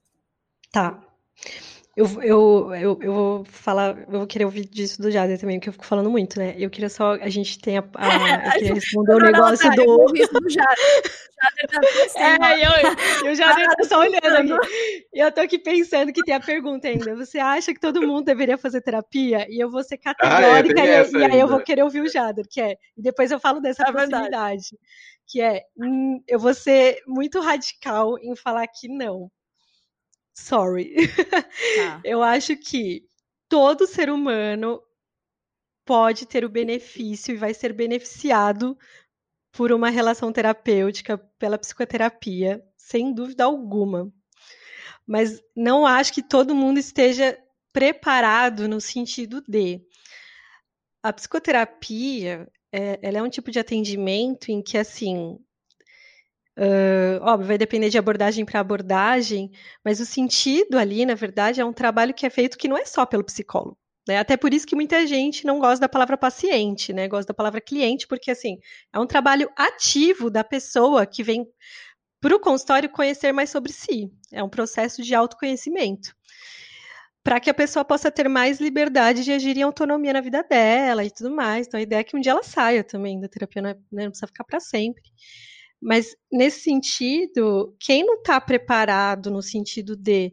Tá. 0.72 1.00
Eu, 1.96 2.06
eu, 2.22 2.74
eu, 2.74 2.98
eu 3.00 3.12
vou 3.12 3.44
falar, 3.44 3.96
eu 3.96 4.18
vou 4.18 4.26
querer 4.26 4.44
ouvir 4.44 4.64
disso 4.66 5.00
do 5.00 5.12
Jader 5.12 5.38
também, 5.38 5.58
porque 5.60 5.68
eu 5.68 5.72
fico 5.72 5.86
falando 5.86 6.10
muito, 6.10 6.40
né? 6.40 6.56
Eu 6.58 6.68
queria 6.68 6.88
só, 6.88 7.12
a 7.12 7.28
gente 7.28 7.56
tem 7.60 7.78
a. 7.78 7.84
a 7.94 8.08
eu 8.46 8.52
queria 8.52 8.74
responder 8.74 9.14
o 9.14 9.18
negócio 9.20 9.70
do. 9.76 9.82
Eu 9.82 10.28
do 10.28 10.50
Jader. 10.50 10.76
Jader 11.40 11.68
tá 11.70 11.80
assim, 12.04 12.18
é, 12.18 12.66
eu, 12.66 13.28
eu 13.28 13.34
Jader 13.36 13.68
tá 13.76 13.84
só 13.84 14.00
olhando 14.00 14.54
aqui. 14.54 15.06
E 15.14 15.20
eu 15.20 15.30
tô 15.30 15.40
aqui 15.40 15.56
pensando 15.56 16.12
que 16.12 16.22
tem 16.24 16.34
a 16.34 16.40
pergunta 16.40 16.88
ainda. 16.88 17.14
Você 17.14 17.38
acha 17.38 17.72
que 17.72 17.80
todo 17.80 18.04
mundo 18.04 18.24
deveria 18.24 18.58
fazer 18.58 18.80
terapia? 18.80 19.46
E 19.48 19.62
eu 19.62 19.70
vou 19.70 19.84
ser 19.84 19.98
categórica, 19.98 20.82
ah, 20.82 20.86
é, 20.86 21.08
e, 21.08 21.16
e, 21.16 21.24
aí 21.24 21.38
eu 21.38 21.46
vou 21.46 21.60
querer 21.60 21.84
ouvir 21.84 22.00
o 22.00 22.10
Jader, 22.10 22.44
que 22.50 22.60
é. 22.60 22.76
E 22.96 23.02
depois 23.02 23.30
eu 23.30 23.38
falo 23.38 23.60
dessa 23.60 23.84
é 23.84 23.92
possibilidade. 23.92 24.76
Que 25.28 25.40
é, 25.40 25.62
hum, 25.78 26.20
eu 26.26 26.40
vou 26.40 26.54
ser 26.54 26.98
muito 27.06 27.40
radical 27.40 28.18
em 28.18 28.34
falar 28.34 28.66
que 28.66 28.88
não 28.88 29.30
Sorry. 30.34 30.94
Tá. 31.76 32.00
Eu 32.04 32.22
acho 32.22 32.56
que 32.56 33.08
todo 33.48 33.86
ser 33.86 34.10
humano 34.10 34.82
pode 35.84 36.26
ter 36.26 36.44
o 36.44 36.48
benefício 36.48 37.34
e 37.34 37.38
vai 37.38 37.54
ser 37.54 37.72
beneficiado 37.72 38.76
por 39.52 39.70
uma 39.70 39.88
relação 39.90 40.32
terapêutica, 40.32 41.16
pela 41.38 41.58
psicoterapia, 41.58 42.62
sem 42.76 43.14
dúvida 43.14 43.44
alguma. 43.44 44.12
Mas 45.06 45.40
não 45.54 45.86
acho 45.86 46.12
que 46.12 46.22
todo 46.22 46.54
mundo 46.54 46.78
esteja 46.78 47.38
preparado 47.72 48.66
no 48.66 48.80
sentido 48.80 49.42
de 49.46 49.80
a 51.02 51.12
psicoterapia, 51.12 52.48
é, 52.72 52.98
ela 53.02 53.18
é 53.18 53.22
um 53.22 53.28
tipo 53.28 53.50
de 53.50 53.58
atendimento 53.58 54.50
em 54.50 54.62
que 54.62 54.78
assim 54.78 55.38
Uh, 56.56 57.18
óbvio, 57.22 57.48
vai 57.48 57.58
depender 57.58 57.88
de 57.88 57.98
abordagem 57.98 58.44
para 58.44 58.60
abordagem, 58.60 59.50
mas 59.84 59.98
o 59.98 60.06
sentido 60.06 60.78
ali, 60.78 61.04
na 61.04 61.14
verdade, 61.14 61.60
é 61.60 61.64
um 61.64 61.72
trabalho 61.72 62.14
que 62.14 62.24
é 62.24 62.30
feito 62.30 62.56
que 62.56 62.68
não 62.68 62.76
é 62.76 62.84
só 62.84 63.04
pelo 63.04 63.24
psicólogo. 63.24 63.76
Né? 64.06 64.18
Até 64.18 64.36
por 64.36 64.52
isso 64.52 64.66
que 64.66 64.76
muita 64.76 65.06
gente 65.06 65.46
não 65.46 65.58
gosta 65.58 65.80
da 65.80 65.88
palavra 65.88 66.16
paciente, 66.16 66.92
né? 66.92 67.08
Gosta 67.08 67.28
da 67.28 67.34
palavra 67.34 67.60
cliente, 67.60 68.06
porque 68.06 68.30
assim, 68.30 68.58
é 68.92 68.98
um 68.98 69.06
trabalho 69.06 69.50
ativo 69.56 70.30
da 70.30 70.44
pessoa 70.44 71.06
que 71.06 71.22
vem 71.22 71.46
para 72.20 72.36
o 72.36 72.40
consultório 72.40 72.88
conhecer 72.90 73.32
mais 73.32 73.50
sobre 73.50 73.72
si. 73.72 74.10
É 74.32 74.42
um 74.42 74.48
processo 74.48 75.02
de 75.02 75.14
autoconhecimento. 75.14 76.14
Para 77.22 77.40
que 77.40 77.48
a 77.48 77.54
pessoa 77.54 77.84
possa 77.84 78.10
ter 78.10 78.28
mais 78.28 78.60
liberdade 78.60 79.24
de 79.24 79.32
agir 79.32 79.56
em 79.56 79.62
autonomia 79.62 80.12
na 80.12 80.20
vida 80.20 80.42
dela 80.42 81.02
e 81.02 81.10
tudo 81.10 81.34
mais. 81.34 81.66
Então, 81.66 81.80
a 81.80 81.82
ideia 81.82 82.00
é 82.00 82.04
que 82.04 82.16
um 82.16 82.20
dia 82.20 82.32
ela 82.32 82.42
saia 82.42 82.84
também 82.84 83.18
da 83.18 83.28
terapia, 83.28 83.62
não, 83.62 83.70
é, 83.70 83.74
né? 83.74 84.04
não 84.04 84.10
precisa 84.10 84.26
ficar 84.26 84.44
para 84.44 84.60
sempre. 84.60 85.02
Mas 85.84 86.16
nesse 86.32 86.60
sentido, 86.60 87.76
quem 87.78 88.06
não 88.06 88.14
está 88.14 88.40
preparado 88.40 89.30
no 89.30 89.42
sentido 89.42 89.94
de 89.94 90.32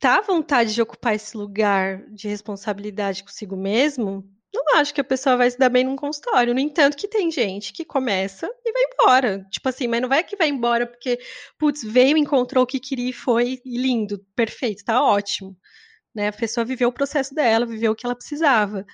tá 0.00 0.18
à 0.18 0.20
vontade 0.20 0.74
de 0.74 0.82
ocupar 0.82 1.14
esse 1.14 1.36
lugar 1.36 2.04
de 2.10 2.26
responsabilidade 2.26 3.22
consigo 3.22 3.56
mesmo, 3.56 4.28
não 4.52 4.76
acho 4.76 4.92
que 4.92 5.00
a 5.00 5.04
pessoa 5.04 5.36
vai 5.36 5.48
se 5.48 5.56
dar 5.56 5.68
bem 5.68 5.84
num 5.84 5.94
consultório. 5.94 6.52
No 6.52 6.58
entanto, 6.58 6.96
que 6.96 7.06
tem 7.06 7.30
gente 7.30 7.72
que 7.72 7.84
começa 7.84 8.50
e 8.64 8.72
vai 8.72 8.82
embora. 8.92 9.46
Tipo 9.50 9.68
assim, 9.68 9.86
mas 9.86 10.02
não 10.02 10.08
vai 10.08 10.24
que 10.24 10.36
vai 10.36 10.48
embora 10.48 10.84
porque, 10.84 11.20
putz, 11.56 11.84
veio, 11.84 12.16
encontrou 12.16 12.64
o 12.64 12.66
que 12.66 12.80
queria 12.80 13.10
e 13.10 13.12
foi 13.12 13.60
lindo, 13.64 14.18
perfeito, 14.34 14.84
tá 14.84 15.00
ótimo. 15.00 15.56
Né? 16.12 16.28
A 16.28 16.32
pessoa 16.32 16.64
viveu 16.64 16.88
o 16.88 16.92
processo 16.92 17.32
dela, 17.34 17.64
viveu 17.64 17.92
o 17.92 17.94
que 17.94 18.04
ela 18.04 18.16
precisava. 18.16 18.84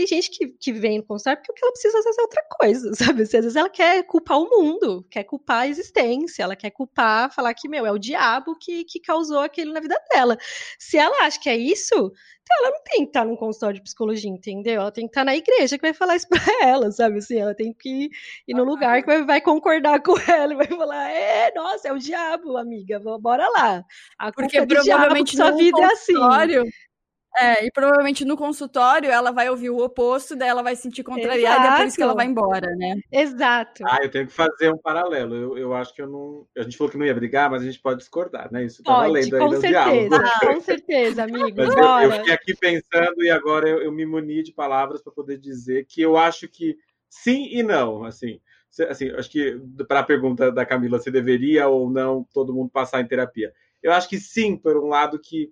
Tem 0.00 0.06
gente 0.06 0.30
que, 0.30 0.46
que 0.58 0.72
vem 0.72 0.96
no 0.96 1.04
consultório 1.04 1.42
porque 1.42 1.52
o 1.52 1.54
que 1.54 1.62
ela 1.62 1.72
precisa 1.72 2.02
fazer 2.02 2.20
é 2.20 2.22
outra 2.22 2.42
coisa, 2.58 2.94
sabe? 2.96 3.22
Às 3.22 3.30
vezes 3.32 3.54
ela 3.54 3.68
quer 3.68 4.02
culpar 4.04 4.38
o 4.38 4.48
mundo, 4.48 5.06
quer 5.10 5.24
culpar 5.24 5.58
a 5.58 5.68
existência, 5.68 6.42
ela 6.42 6.56
quer 6.56 6.70
culpar, 6.70 7.30
falar 7.34 7.52
que, 7.52 7.68
meu, 7.68 7.84
é 7.84 7.92
o 7.92 7.98
diabo 7.98 8.56
que, 8.56 8.84
que 8.84 8.98
causou 8.98 9.40
aquilo 9.40 9.74
na 9.74 9.80
vida 9.80 10.00
dela. 10.10 10.38
Se 10.78 10.96
ela 10.96 11.26
acha 11.26 11.38
que 11.38 11.50
é 11.50 11.56
isso, 11.56 11.94
então 11.94 12.56
ela 12.60 12.70
não 12.70 12.82
tem 12.82 13.02
que 13.02 13.10
estar 13.10 13.26
num 13.26 13.36
consultório 13.36 13.76
de 13.76 13.82
psicologia, 13.82 14.30
entendeu? 14.30 14.80
Ela 14.80 14.90
tem 14.90 15.04
que 15.04 15.10
estar 15.10 15.22
na 15.22 15.36
igreja 15.36 15.76
que 15.76 15.82
vai 15.82 15.92
falar 15.92 16.16
isso 16.16 16.28
pra 16.30 16.40
ela, 16.66 16.90
sabe? 16.90 17.18
Assim, 17.18 17.36
ela 17.36 17.54
tem 17.54 17.74
que 17.74 18.08
ir 18.48 18.54
no 18.54 18.64
lugar 18.64 19.02
que 19.02 19.06
vai, 19.06 19.22
vai 19.22 19.40
concordar 19.42 20.00
com 20.02 20.18
ela 20.18 20.54
e 20.54 20.56
vai 20.56 20.66
falar: 20.66 21.10
é, 21.10 21.52
nossa, 21.54 21.88
é 21.88 21.92
o 21.92 21.98
diabo, 21.98 22.56
amiga, 22.56 22.98
bora 23.20 23.46
lá. 23.50 23.84
A 24.18 24.32
Porque 24.32 24.56
é 24.56 24.64
diabo 24.64 24.82
provavelmente 24.82 25.32
que 25.32 25.36
sua 25.36 25.50
vida 25.50 25.78
é 25.78 25.84
assim. 25.84 26.14
É, 27.38 27.64
e 27.64 27.70
provavelmente 27.70 28.24
no 28.24 28.36
consultório 28.36 29.08
ela 29.08 29.30
vai 29.30 29.48
ouvir 29.48 29.70
o 29.70 29.78
oposto, 29.78 30.34
daí 30.34 30.48
ela 30.48 30.62
vai 30.62 30.74
se 30.74 30.82
sentir 30.82 31.04
contrariada 31.04 31.64
e 31.64 31.68
é 31.68 31.76
por 31.76 31.86
isso 31.86 31.96
que 31.96 32.02
ela 32.02 32.12
Exato. 32.12 32.16
vai 32.16 32.26
embora, 32.26 32.74
né? 32.74 33.00
Exato. 33.10 33.84
Ah, 33.86 33.98
eu 34.02 34.10
tenho 34.10 34.26
que 34.26 34.32
fazer 34.32 34.72
um 34.72 34.76
paralelo. 34.76 35.36
Eu, 35.36 35.58
eu 35.58 35.74
acho 35.74 35.94
que 35.94 36.02
eu 36.02 36.08
não. 36.08 36.44
A 36.58 36.62
gente 36.62 36.76
falou 36.76 36.90
que 36.90 36.98
não 36.98 37.06
ia 37.06 37.14
brigar, 37.14 37.48
mas 37.48 37.62
a 37.62 37.64
gente 37.64 37.80
pode 37.80 38.00
discordar, 38.00 38.52
né? 38.52 38.64
Isso 38.64 38.82
tá 38.82 38.92
Pode, 38.92 39.08
valendo 39.08 39.34
aí 39.34 39.40
com 39.40 39.48
no 39.48 39.60
certeza, 39.60 40.08
diálogo. 40.08 40.30
com 40.40 40.60
certeza, 40.60 41.22
amigo. 41.22 41.56
Mas 41.56 41.68
eu, 41.68 41.82
Bora. 41.82 42.04
eu 42.04 42.12
fiquei 42.12 42.34
aqui 42.34 42.54
pensando 42.56 43.22
e 43.22 43.30
agora 43.30 43.68
eu, 43.68 43.82
eu 43.82 43.92
me 43.92 44.04
muni 44.04 44.42
de 44.42 44.52
palavras 44.52 45.00
para 45.00 45.12
poder 45.12 45.38
dizer 45.38 45.86
que 45.86 46.02
eu 46.02 46.16
acho 46.16 46.48
que 46.48 46.76
sim 47.08 47.48
e 47.52 47.62
não. 47.62 48.04
Assim, 48.04 48.40
assim 48.88 49.08
acho 49.10 49.30
que 49.30 49.56
para 49.86 50.00
a 50.00 50.04
pergunta 50.04 50.50
da 50.50 50.66
Camila, 50.66 50.98
se 50.98 51.12
deveria 51.12 51.68
ou 51.68 51.88
não 51.88 52.26
todo 52.34 52.52
mundo 52.52 52.70
passar 52.70 53.00
em 53.00 53.06
terapia. 53.06 53.52
Eu 53.80 53.92
acho 53.92 54.08
que 54.08 54.18
sim, 54.18 54.56
por 54.56 54.76
um 54.76 54.88
lado 54.88 55.18
que 55.18 55.50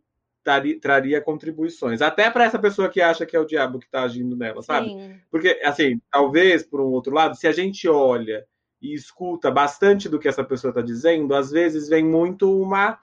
tari- 0.48 0.80
traria 0.80 1.20
contribuições. 1.20 2.00
Até 2.00 2.30
para 2.30 2.44
essa 2.44 2.58
pessoa 2.58 2.88
que 2.88 3.02
acha 3.02 3.26
que 3.26 3.36
é 3.36 3.40
o 3.40 3.44
diabo 3.44 3.78
que 3.78 3.84
está 3.84 4.02
agindo 4.02 4.34
nela, 4.34 4.62
sabe? 4.62 4.88
Sim. 4.88 5.20
Porque, 5.30 5.60
assim, 5.62 6.00
talvez, 6.10 6.62
por 6.62 6.80
um 6.80 6.86
outro 6.86 7.12
lado, 7.12 7.36
se 7.36 7.46
a 7.46 7.52
gente 7.52 7.86
olha 7.86 8.46
e 8.80 8.94
escuta 8.94 9.50
bastante 9.50 10.08
do 10.08 10.18
que 10.18 10.26
essa 10.26 10.42
pessoa 10.42 10.70
está 10.70 10.80
dizendo, 10.80 11.34
às 11.34 11.50
vezes 11.50 11.86
vem 11.86 12.02
muito 12.02 12.50
uma, 12.58 12.98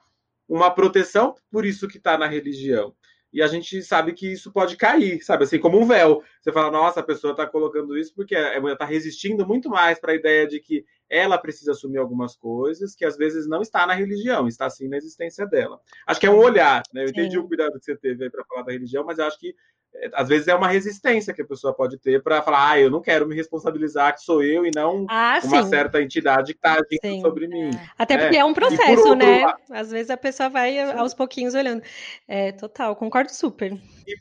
uma 0.48 0.72
proteção 0.72 1.36
por 1.52 1.64
isso 1.64 1.86
que 1.86 1.98
está 1.98 2.18
na 2.18 2.26
religião. 2.26 2.92
E 3.32 3.40
a 3.40 3.46
gente 3.46 3.80
sabe 3.82 4.12
que 4.12 4.32
isso 4.32 4.50
pode 4.50 4.76
cair, 4.76 5.22
sabe? 5.22 5.44
Assim, 5.44 5.60
como 5.60 5.78
um 5.78 5.86
véu. 5.86 6.22
Você 6.40 6.50
fala, 6.50 6.70
nossa, 6.70 6.98
a 6.98 7.04
pessoa 7.04 7.30
está 7.32 7.46
colocando 7.46 7.96
isso 7.96 8.12
porque 8.12 8.34
ela 8.34 8.72
está 8.72 8.84
resistindo 8.84 9.46
muito 9.46 9.68
mais 9.68 10.00
para 10.00 10.12
a 10.12 10.16
ideia 10.16 10.48
de 10.48 10.58
que 10.58 10.84
ela 11.08 11.38
precisa 11.38 11.72
assumir 11.72 11.98
algumas 11.98 12.36
coisas 12.36 12.94
que 12.94 13.04
às 13.04 13.16
vezes 13.16 13.46
não 13.48 13.62
está 13.62 13.86
na 13.86 13.94
religião, 13.94 14.48
está 14.48 14.68
sim 14.68 14.88
na 14.88 14.96
existência 14.96 15.46
dela. 15.46 15.80
Acho 16.06 16.18
que 16.20 16.26
é 16.26 16.30
um 16.30 16.38
olhar, 16.38 16.82
né? 16.92 17.04
Eu 17.04 17.08
entendi 17.08 17.32
Sim. 17.36 17.38
o 17.38 17.46
cuidado 17.46 17.78
que 17.78 17.84
você 17.84 17.96
teve 17.96 18.24
aí 18.24 18.30
para 18.30 18.44
falar 18.44 18.62
da 18.62 18.72
religião, 18.72 19.04
mas 19.04 19.18
acho 19.18 19.38
que 19.38 19.54
é, 19.94 20.10
às 20.14 20.28
vezes 20.28 20.48
é 20.48 20.54
uma 20.54 20.66
resistência 20.68 21.32
que 21.32 21.40
a 21.42 21.46
pessoa 21.46 21.72
pode 21.72 21.96
ter 21.98 22.22
para 22.22 22.42
falar, 22.42 22.70
ah, 22.70 22.80
eu 22.80 22.90
não 22.90 23.00
quero 23.00 23.26
me 23.26 23.34
responsabilizar 23.36 24.14
que 24.14 24.20
sou 24.20 24.42
eu 24.42 24.66
e 24.66 24.70
não 24.74 25.06
Ah, 25.08 25.38
uma 25.44 25.62
sim. 25.62 25.68
certa 25.70 26.02
entidade 26.02 26.52
que 26.52 26.58
está 26.58 26.72
agindo 26.74 27.00
Sim. 27.00 27.20
sobre 27.20 27.46
mim. 27.46 27.70
Até 27.96 28.14
É. 28.14 28.18
porque 28.18 28.36
é 28.36 28.44
um 28.44 28.50
E 28.50 28.54
processo, 28.54 29.14
né? 29.14 29.42
lado- 29.44 29.60
Às 29.70 29.90
vezes 29.92 30.10
a 30.10 30.16
pessoa 30.16 30.48
vai 30.48 30.78
aos 30.98 31.14
pouquinhos 31.14 31.54
olhando. 31.54 31.82
É, 32.26 32.50
total, 32.52 32.96
concordo 32.96 33.30
super. 33.32 33.72
E 34.06 34.16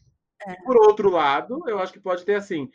por 0.63 0.77
outro 0.77 1.09
lado, 1.09 1.63
eu 1.67 1.79
acho 1.79 1.91
que 1.91 1.99
pode 1.99 2.23
ter 2.23 2.35
assim, 2.35 2.69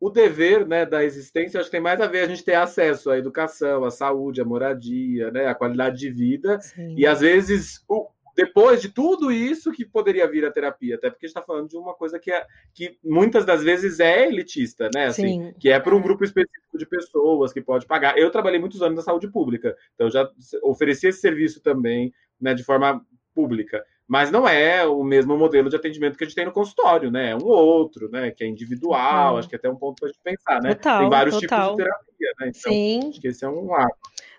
o 0.00 0.10
dever 0.10 0.66
né, 0.66 0.84
da 0.84 1.04
existência, 1.04 1.58
acho 1.58 1.68
que 1.68 1.76
tem 1.76 1.80
mais 1.80 2.00
a 2.00 2.06
ver 2.06 2.20
a 2.24 2.28
gente 2.28 2.44
ter 2.44 2.54
acesso 2.54 3.10
à 3.10 3.18
educação, 3.18 3.84
à 3.84 3.90
saúde, 3.90 4.40
à 4.40 4.44
moradia, 4.44 5.30
né, 5.30 5.46
à 5.46 5.54
qualidade 5.54 5.98
de 5.98 6.10
vida. 6.10 6.60
Sim. 6.60 6.94
E 6.96 7.06
às 7.06 7.20
vezes, 7.20 7.82
o- 7.88 8.08
depois 8.36 8.82
de 8.82 8.88
tudo 8.88 9.30
isso 9.30 9.70
que 9.70 9.84
poderia 9.84 10.26
vir 10.28 10.44
a 10.44 10.50
terapia, 10.50 10.96
até 10.96 11.08
porque 11.08 11.24
a 11.24 11.28
gente 11.28 11.36
está 11.36 11.46
falando 11.46 11.68
de 11.68 11.76
uma 11.76 11.94
coisa 11.94 12.18
que, 12.18 12.32
é, 12.32 12.44
que 12.74 12.98
muitas 13.02 13.46
das 13.46 13.62
vezes 13.62 14.00
é 14.00 14.26
elitista, 14.26 14.90
né? 14.92 15.06
Assim, 15.06 15.44
Sim. 15.44 15.54
que 15.58 15.70
é 15.70 15.78
para 15.78 15.94
um 15.94 16.02
grupo 16.02 16.24
específico 16.24 16.76
de 16.76 16.84
pessoas 16.84 17.52
que 17.52 17.62
pode 17.62 17.86
pagar. 17.86 18.18
Eu 18.18 18.30
trabalhei 18.32 18.58
muitos 18.58 18.82
anos 18.82 18.96
na 18.96 19.02
saúde 19.02 19.28
pública, 19.30 19.76
então 19.94 20.10
já 20.10 20.28
ofereci 20.64 21.06
esse 21.06 21.20
serviço 21.20 21.60
também, 21.62 22.12
né, 22.40 22.52
de 22.54 22.64
forma 22.64 23.00
pública. 23.32 23.84
Mas 24.06 24.30
não 24.30 24.46
é 24.46 24.86
o 24.86 25.02
mesmo 25.02 25.36
modelo 25.36 25.70
de 25.70 25.76
atendimento 25.76 26.16
que 26.18 26.24
a 26.24 26.26
gente 26.26 26.36
tem 26.36 26.44
no 26.44 26.52
consultório, 26.52 27.10
né? 27.10 27.30
É 27.30 27.36
um 27.36 27.44
outro, 27.46 28.10
né? 28.10 28.30
Que 28.30 28.44
é 28.44 28.46
individual, 28.46 29.00
Total. 29.00 29.38
acho 29.38 29.48
que 29.48 29.54
é 29.54 29.58
até 29.58 29.70
um 29.70 29.76
ponto 29.76 30.00
para 30.00 30.08
a 30.08 30.12
gente 30.12 30.20
pensar, 30.22 30.62
né? 30.62 30.74
Total, 30.74 31.00
tem 31.00 31.10
vários 31.10 31.40
total. 31.40 31.76
tipos 31.76 31.76
de 31.76 31.84
terapia, 31.84 32.32
né? 32.40 32.52
Então, 32.54 32.72
Sim. 32.72 33.08
acho 33.08 33.20
que 33.20 33.28
esse 33.28 33.44
é 33.44 33.48
um 33.48 33.66
lado. 33.70 33.94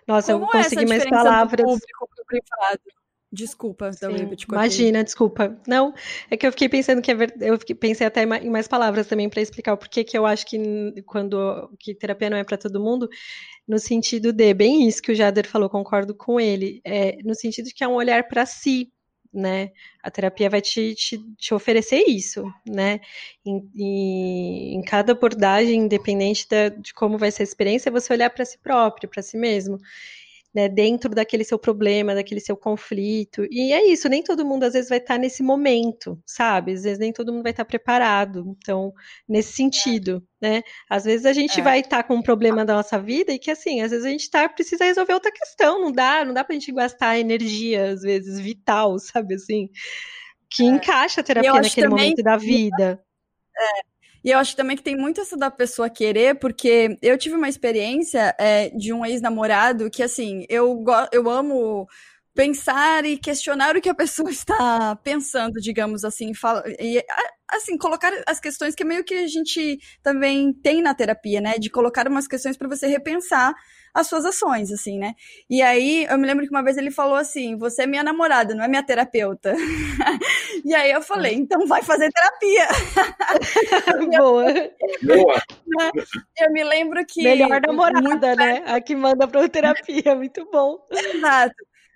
Nossa, 0.06 0.32
eu 0.32 0.38
Como 0.38 0.54
é 0.54 0.60
essa 0.60 0.68
consegui 0.70 0.86
mais 0.86 1.04
palavras. 1.04 1.56
do 1.56 1.64
público 1.64 2.08
pro 2.14 2.24
privado? 2.26 2.80
Desculpa, 3.32 3.92
Sim, 3.92 4.06
eu. 4.06 4.36
Imagina, 4.48 5.02
desculpa. 5.02 5.60
Não, 5.66 5.92
é 6.30 6.36
que 6.36 6.46
eu 6.46 6.52
fiquei 6.52 6.68
pensando 6.68 7.02
que 7.02 7.10
é 7.10 7.14
ver... 7.14 7.34
eu 7.40 7.58
fiquei- 7.58 7.74
pensei 7.74 8.06
até 8.06 8.22
em 8.22 8.26
ma- 8.26 8.38
em 8.38 8.48
mais 8.48 8.68
palavras 8.68 9.08
também 9.08 9.28
para 9.28 9.42
explicar 9.42 9.72
o 9.74 9.76
porquê 9.76 10.04
que 10.04 10.16
eu 10.16 10.24
acho 10.24 10.46
que 10.46 11.02
quando 11.04 11.68
que 11.80 11.92
terapia 11.92 12.30
não 12.30 12.36
é 12.38 12.44
para 12.44 12.56
todo 12.56 12.80
mundo, 12.80 13.08
no 13.66 13.78
sentido 13.80 14.32
de 14.32 14.54
bem 14.54 14.86
isso 14.86 15.02
que 15.02 15.10
o 15.10 15.14
Jader 15.14 15.46
falou, 15.48 15.68
concordo 15.68 16.14
com 16.14 16.38
ele, 16.38 16.80
é 16.84 17.16
no 17.24 17.34
sentido 17.34 17.66
de 17.66 17.74
que 17.74 17.82
é 17.82 17.88
um 17.88 17.94
olhar 17.94 18.28
para 18.28 18.46
si, 18.46 18.92
né? 19.36 19.70
A 20.02 20.10
terapia 20.10 20.48
vai 20.50 20.60
te, 20.60 20.94
te, 20.94 21.18
te 21.36 21.54
oferecer 21.54 22.04
isso, 22.08 22.44
né? 22.66 23.00
Em, 23.44 23.70
em, 23.76 24.74
em 24.76 24.82
cada 24.82 25.12
abordagem, 25.12 25.80
independente 25.82 26.48
da- 26.48 26.68
de 26.70 26.94
como 26.94 27.18
vai 27.18 27.30
ser 27.30 27.42
a 27.42 27.44
experiência, 27.44 27.88
é 27.90 27.92
você 27.92 28.12
olhar 28.12 28.30
para 28.30 28.44
si 28.44 28.58
próprio, 28.58 29.08
para 29.08 29.22
si 29.22 29.36
mesmo 29.36 29.78
né, 30.56 30.70
dentro 30.70 31.10
daquele 31.14 31.44
seu 31.44 31.58
problema, 31.58 32.14
daquele 32.14 32.40
seu 32.40 32.56
conflito. 32.56 33.46
E 33.50 33.74
é 33.74 33.84
isso, 33.86 34.08
nem 34.08 34.22
todo 34.22 34.42
mundo 34.46 34.64
às 34.64 34.72
vezes 34.72 34.88
vai 34.88 34.96
estar 34.96 35.18
nesse 35.18 35.42
momento, 35.42 36.18
sabe? 36.24 36.72
Às 36.72 36.82
vezes 36.84 36.98
nem 36.98 37.12
todo 37.12 37.30
mundo 37.30 37.42
vai 37.42 37.52
estar 37.52 37.66
preparado. 37.66 38.56
Então, 38.56 38.90
nesse 39.28 39.52
sentido, 39.52 40.26
né? 40.40 40.62
Às 40.88 41.04
vezes 41.04 41.26
a 41.26 41.32
gente 41.34 41.60
É. 41.60 41.62
vai 41.62 41.80
estar 41.80 42.02
com 42.04 42.14
um 42.14 42.22
problema 42.22 42.64
da 42.64 42.74
nossa 42.74 42.98
vida 42.98 43.32
e 43.32 43.38
que 43.38 43.50
assim, 43.50 43.82
às 43.82 43.90
vezes 43.90 44.06
a 44.06 44.08
gente 44.08 44.30
tá, 44.30 44.48
precisa 44.48 44.84
resolver 44.86 45.12
outra 45.12 45.30
questão, 45.30 45.78
não 45.78 45.92
dá, 45.92 46.24
não 46.24 46.32
dá 46.32 46.42
pra 46.42 46.54
gente 46.54 46.72
gastar 46.72 47.18
energia, 47.18 47.90
às 47.90 48.00
vezes, 48.00 48.40
vital, 48.40 48.98
sabe 48.98 49.34
assim? 49.34 49.68
Que 50.50 50.64
encaixa 50.64 51.20
a 51.20 51.24
terapia 51.24 51.52
naquele 51.52 51.88
também 51.88 52.04
momento 52.04 52.22
da 52.22 52.36
vida. 52.38 53.02
E 54.26 54.30
eu 54.32 54.38
acho 54.40 54.56
também 54.56 54.76
que 54.76 54.82
tem 54.82 54.96
muito 54.96 55.20
essa 55.20 55.36
da 55.36 55.52
pessoa 55.52 55.88
querer, 55.88 56.36
porque 56.40 56.98
eu 57.00 57.16
tive 57.16 57.36
uma 57.36 57.48
experiência 57.48 58.34
é, 58.40 58.70
de 58.70 58.92
um 58.92 59.06
ex-namorado 59.06 59.88
que, 59.88 60.02
assim, 60.02 60.44
eu, 60.48 60.84
eu 61.12 61.30
amo 61.30 61.86
pensar 62.34 63.04
e 63.04 63.16
questionar 63.16 63.76
o 63.76 63.80
que 63.80 63.88
a 63.88 63.94
pessoa 63.94 64.28
está 64.28 64.96
pensando, 64.96 65.60
digamos 65.60 66.04
assim, 66.04 66.34
fala, 66.34 66.64
e 66.80 67.00
assim, 67.48 67.78
colocar 67.78 68.12
as 68.26 68.40
questões 68.40 68.74
que 68.74 68.82
é 68.82 68.86
meio 68.86 69.04
que 69.04 69.14
a 69.14 69.28
gente 69.28 69.78
também 70.02 70.52
tem 70.52 70.82
na 70.82 70.92
terapia, 70.92 71.40
né? 71.40 71.56
De 71.56 71.70
colocar 71.70 72.08
umas 72.08 72.26
questões 72.26 72.56
para 72.56 72.66
você 72.66 72.88
repensar 72.88 73.54
as 73.96 74.06
suas 74.08 74.26
ações, 74.26 74.70
assim, 74.70 74.98
né? 74.98 75.14
E 75.48 75.62
aí 75.62 76.04
eu 76.04 76.18
me 76.18 76.26
lembro 76.26 76.44
que 76.44 76.50
uma 76.50 76.62
vez 76.62 76.76
ele 76.76 76.90
falou 76.90 77.16
assim: 77.16 77.56
você 77.56 77.82
é 77.82 77.86
minha 77.86 78.02
namorada, 78.02 78.54
não 78.54 78.62
é 78.62 78.68
minha 78.68 78.82
terapeuta. 78.82 79.54
e 80.64 80.74
aí 80.74 80.90
eu 80.90 81.00
falei, 81.00 81.34
então 81.34 81.66
vai 81.66 81.82
fazer 81.82 82.10
terapia. 82.12 82.68
Boa. 84.18 84.44
Boa. 85.02 85.42
Eu 86.38 86.52
me 86.52 86.62
lembro 86.62 87.04
que. 87.06 87.22
Melhor 87.22 87.60
namorada, 87.66 88.00
muito 88.00 88.36
né? 88.36 88.62
A 88.66 88.80
que 88.80 88.94
manda 88.94 89.26
pra 89.26 89.48
terapia, 89.48 90.14
muito 90.14 90.48
bom. 90.50 90.78
Exato. 90.90 91.54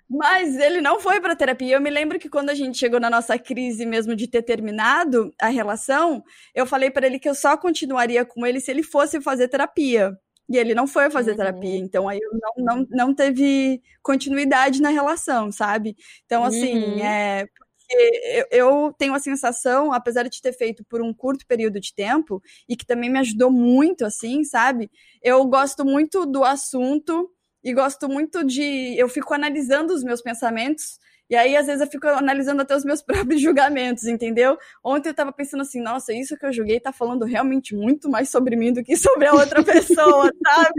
Mas 0.09 0.57
ele 0.57 0.81
não 0.81 0.99
foi 0.99 1.21
para 1.21 1.35
terapia. 1.35 1.75
Eu 1.75 1.81
me 1.81 1.89
lembro 1.89 2.19
que 2.19 2.29
quando 2.29 2.49
a 2.49 2.55
gente 2.55 2.77
chegou 2.77 2.99
na 2.99 3.09
nossa 3.09 3.37
crise 3.39 3.85
mesmo 3.85 4.15
de 4.15 4.27
ter 4.27 4.41
terminado 4.41 5.33
a 5.39 5.47
relação, 5.47 6.23
eu 6.53 6.65
falei 6.65 6.89
para 6.89 7.07
ele 7.07 7.19
que 7.19 7.29
eu 7.29 7.35
só 7.35 7.55
continuaria 7.55 8.25
com 8.25 8.45
ele 8.45 8.59
se 8.59 8.71
ele 8.71 8.83
fosse 8.83 9.21
fazer 9.21 9.47
terapia. 9.47 10.17
E 10.51 10.57
ele 10.57 10.75
não 10.75 10.87
foi 10.87 11.09
fazer 11.09 11.31
Uhum. 11.31 11.37
terapia, 11.37 11.77
então 11.77 12.09
aí 12.09 12.19
eu 12.21 12.31
não, 12.33 12.77
não, 12.77 12.87
não 12.89 13.15
teve 13.15 13.81
continuidade 14.03 14.81
na 14.81 14.89
relação, 14.89 15.51
sabe? 15.51 15.95
Então, 16.25 16.43
assim, 16.43 16.99
Uhum. 16.99 16.99
é. 16.99 17.45
Porque 17.47 18.45
eu, 18.51 18.85
eu 18.87 18.93
tenho 18.97 19.13
a 19.13 19.19
sensação, 19.19 19.91
apesar 19.93 20.23
de 20.29 20.41
ter 20.41 20.53
feito 20.53 20.83
por 20.85 21.01
um 21.01 21.13
curto 21.13 21.45
período 21.47 21.79
de 21.79 21.93
tempo, 21.93 22.41
e 22.67 22.75
que 22.77 22.85
também 22.85 23.09
me 23.09 23.19
ajudou 23.19 23.51
muito, 23.51 24.05
assim, 24.05 24.43
sabe? 24.43 24.89
Eu 25.21 25.45
gosto 25.45 25.85
muito 25.85 26.25
do 26.25 26.43
assunto 26.43 27.29
e 27.63 27.73
gosto 27.73 28.07
muito 28.09 28.43
de. 28.43 28.95
Eu 28.97 29.07
fico 29.09 29.33
analisando 29.33 29.93
os 29.93 30.03
meus 30.03 30.21
pensamentos. 30.21 30.99
E 31.31 31.35
aí, 31.37 31.55
às 31.55 31.65
vezes, 31.65 31.79
eu 31.81 31.87
fico 31.87 32.05
analisando 32.09 32.61
até 32.61 32.75
os 32.75 32.83
meus 32.83 33.01
próprios 33.33 33.41
julgamentos, 33.41 34.03
entendeu? 34.03 34.57
Ontem 34.83 35.07
eu 35.09 35.13
tava 35.13 35.31
pensando 35.31 35.61
assim, 35.61 35.81
nossa, 35.81 36.13
isso 36.13 36.37
que 36.37 36.45
eu 36.45 36.51
julguei 36.51 36.77
tá 36.77 36.91
falando 36.91 37.23
realmente 37.23 37.73
muito 37.73 38.09
mais 38.09 38.29
sobre 38.29 38.57
mim 38.57 38.73
do 38.73 38.83
que 38.83 38.97
sobre 38.97 39.27
a 39.27 39.33
outra 39.33 39.63
pessoa, 39.63 40.29
sabe? 40.45 40.73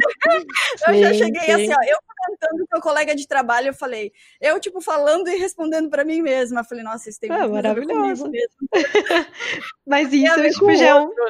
eu 0.88 0.95
já 1.01 1.12
Sim, 1.15 1.19
cheguei 1.19 1.41
sim. 1.41 1.53
assim, 1.53 1.73
ó, 1.73 1.83
eu 1.83 1.97
comentando 2.07 2.67
com 2.71 2.79
o 2.79 2.83
colega 2.83 3.15
de 3.17 3.27
trabalho, 3.27 3.69
eu 3.69 3.75
falei, 3.75 4.12
eu, 4.43 4.61
tipo, 4.61 4.81
falando 4.83 5.27
e 5.29 5.37
respondendo 5.38 5.88
pra 5.88 6.05
mim 6.05 6.21
mesma. 6.21 6.61
Eu 6.61 6.65
falei, 6.65 6.85
nossa, 6.85 7.09
isso 7.09 7.19
tem 7.19 7.31
Ah, 7.33 7.49
muito 7.49 7.53
ver 7.53 7.55
maravilhoso. 7.55 8.25
comigo 8.25 8.31
mesmo. 8.31 8.69
Mas 9.87 10.12
isso, 10.12 10.43
tipo, 10.51 10.75
já 10.77 10.87
é 10.88 10.95
um, 10.95 11.03
outro, 11.05 11.25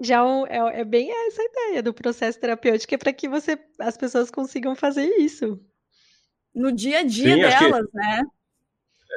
já 0.00 0.16
é 0.16 0.22
um- 0.22 0.46
é, 0.46 0.80
é 0.80 0.84
bem 0.84 1.10
essa 1.28 1.42
ideia 1.42 1.82
do 1.84 1.94
processo 1.94 2.38
terapêutico, 2.40 2.94
é 2.94 2.98
para 2.98 3.12
que 3.12 3.28
você, 3.28 3.56
as 3.78 3.96
pessoas 3.96 4.28
consigam 4.30 4.74
fazer 4.74 5.06
isso. 5.18 5.60
No 6.52 6.72
dia 6.72 6.98
a 6.98 7.02
dia 7.04 7.34
Sim, 7.36 7.44
acho 7.44 7.58
que- 7.58 7.64
delas, 7.64 7.86
né? 7.94 8.22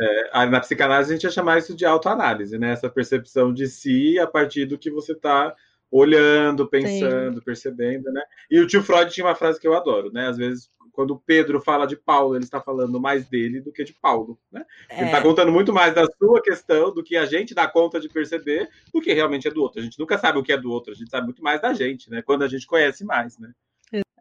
É, 0.01 0.45
na 0.47 0.59
psicanálise 0.59 1.11
a 1.11 1.15
gente 1.15 1.23
ia 1.23 1.31
chamar 1.31 1.59
isso 1.59 1.75
de 1.75 1.85
autoanálise, 1.85 2.57
né? 2.57 2.71
Essa 2.71 2.89
percepção 2.89 3.53
de 3.53 3.67
si 3.67 4.17
a 4.19 4.25
partir 4.25 4.65
do 4.65 4.77
que 4.77 4.89
você 4.89 5.13
está 5.13 5.55
olhando, 5.91 6.67
pensando, 6.67 7.35
Sim. 7.35 7.43
percebendo, 7.45 8.11
né? 8.11 8.23
E 8.49 8.59
o 8.59 8.65
tio 8.65 8.81
Freud 8.81 9.11
tinha 9.11 9.27
uma 9.27 9.35
frase 9.35 9.59
que 9.59 9.67
eu 9.67 9.75
adoro, 9.75 10.11
né? 10.11 10.27
Às 10.27 10.37
vezes, 10.37 10.71
quando 10.91 11.11
o 11.11 11.19
Pedro 11.19 11.61
fala 11.61 11.85
de 11.85 11.95
Paulo, 11.95 12.35
ele 12.35 12.43
está 12.43 12.59
falando 12.59 12.99
mais 12.99 13.27
dele 13.29 13.61
do 13.61 13.71
que 13.71 13.83
de 13.83 13.93
Paulo, 13.93 14.39
né? 14.51 14.65
É. 14.89 14.97
Ele 14.97 15.05
está 15.05 15.21
contando 15.21 15.51
muito 15.51 15.71
mais 15.71 15.93
da 15.93 16.05
sua 16.17 16.41
questão 16.41 16.91
do 16.91 17.03
que 17.03 17.15
a 17.15 17.27
gente 17.27 17.53
dá 17.53 17.67
conta 17.67 17.99
de 17.99 18.09
perceber 18.09 18.67
do 18.91 18.99
que 18.99 19.13
realmente 19.13 19.47
é 19.47 19.51
do 19.51 19.61
outro. 19.61 19.81
A 19.81 19.83
gente 19.83 19.99
nunca 19.99 20.17
sabe 20.17 20.39
o 20.39 20.43
que 20.43 20.51
é 20.51 20.57
do 20.57 20.71
outro, 20.71 20.93
a 20.93 20.95
gente 20.95 21.11
sabe 21.11 21.25
muito 21.25 21.43
mais 21.43 21.61
da 21.61 21.73
gente, 21.73 22.09
né? 22.09 22.23
Quando 22.23 22.43
a 22.43 22.47
gente 22.47 22.65
conhece 22.65 23.05
mais, 23.05 23.37
né? 23.37 23.51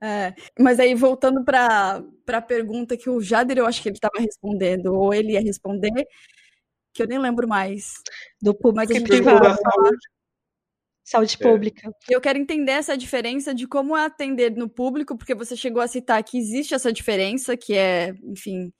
É, 0.03 0.35
mas 0.59 0.81
aí, 0.81 0.97
voltando 0.97 1.45
para 1.45 2.03
a 2.27 2.43
pergunta 2.43 2.97
que 2.97 3.09
o 3.09 3.21
Jader, 3.21 3.59
eu 3.59 3.67
acho 3.67 3.81
que 3.81 3.89
ele 3.89 3.97
estava 3.97 4.19
respondendo, 4.19 4.87
ou 4.87 5.15
ele 5.15 5.35
ia 5.35 5.41
responder, 5.41 5.93
que 6.93 7.03
eu 7.03 7.07
nem 7.07 7.21
lembro 7.21 7.47
mais. 7.47 7.93
Do 8.41 8.53
público 8.53 8.93
mas 8.93 9.41
da 9.41 9.55
saúde. 9.55 9.99
Saúde 11.05 11.37
é. 11.39 11.43
pública. 11.43 11.91
Eu 12.09 12.21
quero 12.21 12.39
entender 12.39 12.73
essa 12.73 12.97
diferença 12.97 13.55
de 13.55 13.67
como 13.69 13.97
é 13.97 14.05
atender 14.05 14.51
no 14.57 14.69
público, 14.69 15.17
porque 15.17 15.35
você 15.35 15.57
chegou 15.57 15.81
a 15.81 15.87
citar 15.87 16.23
que 16.25 16.39
existe 16.39 16.75
essa 16.75 16.93
diferença, 16.93 17.57
que 17.57 17.75
é, 17.75 18.13
enfim, 18.25 18.73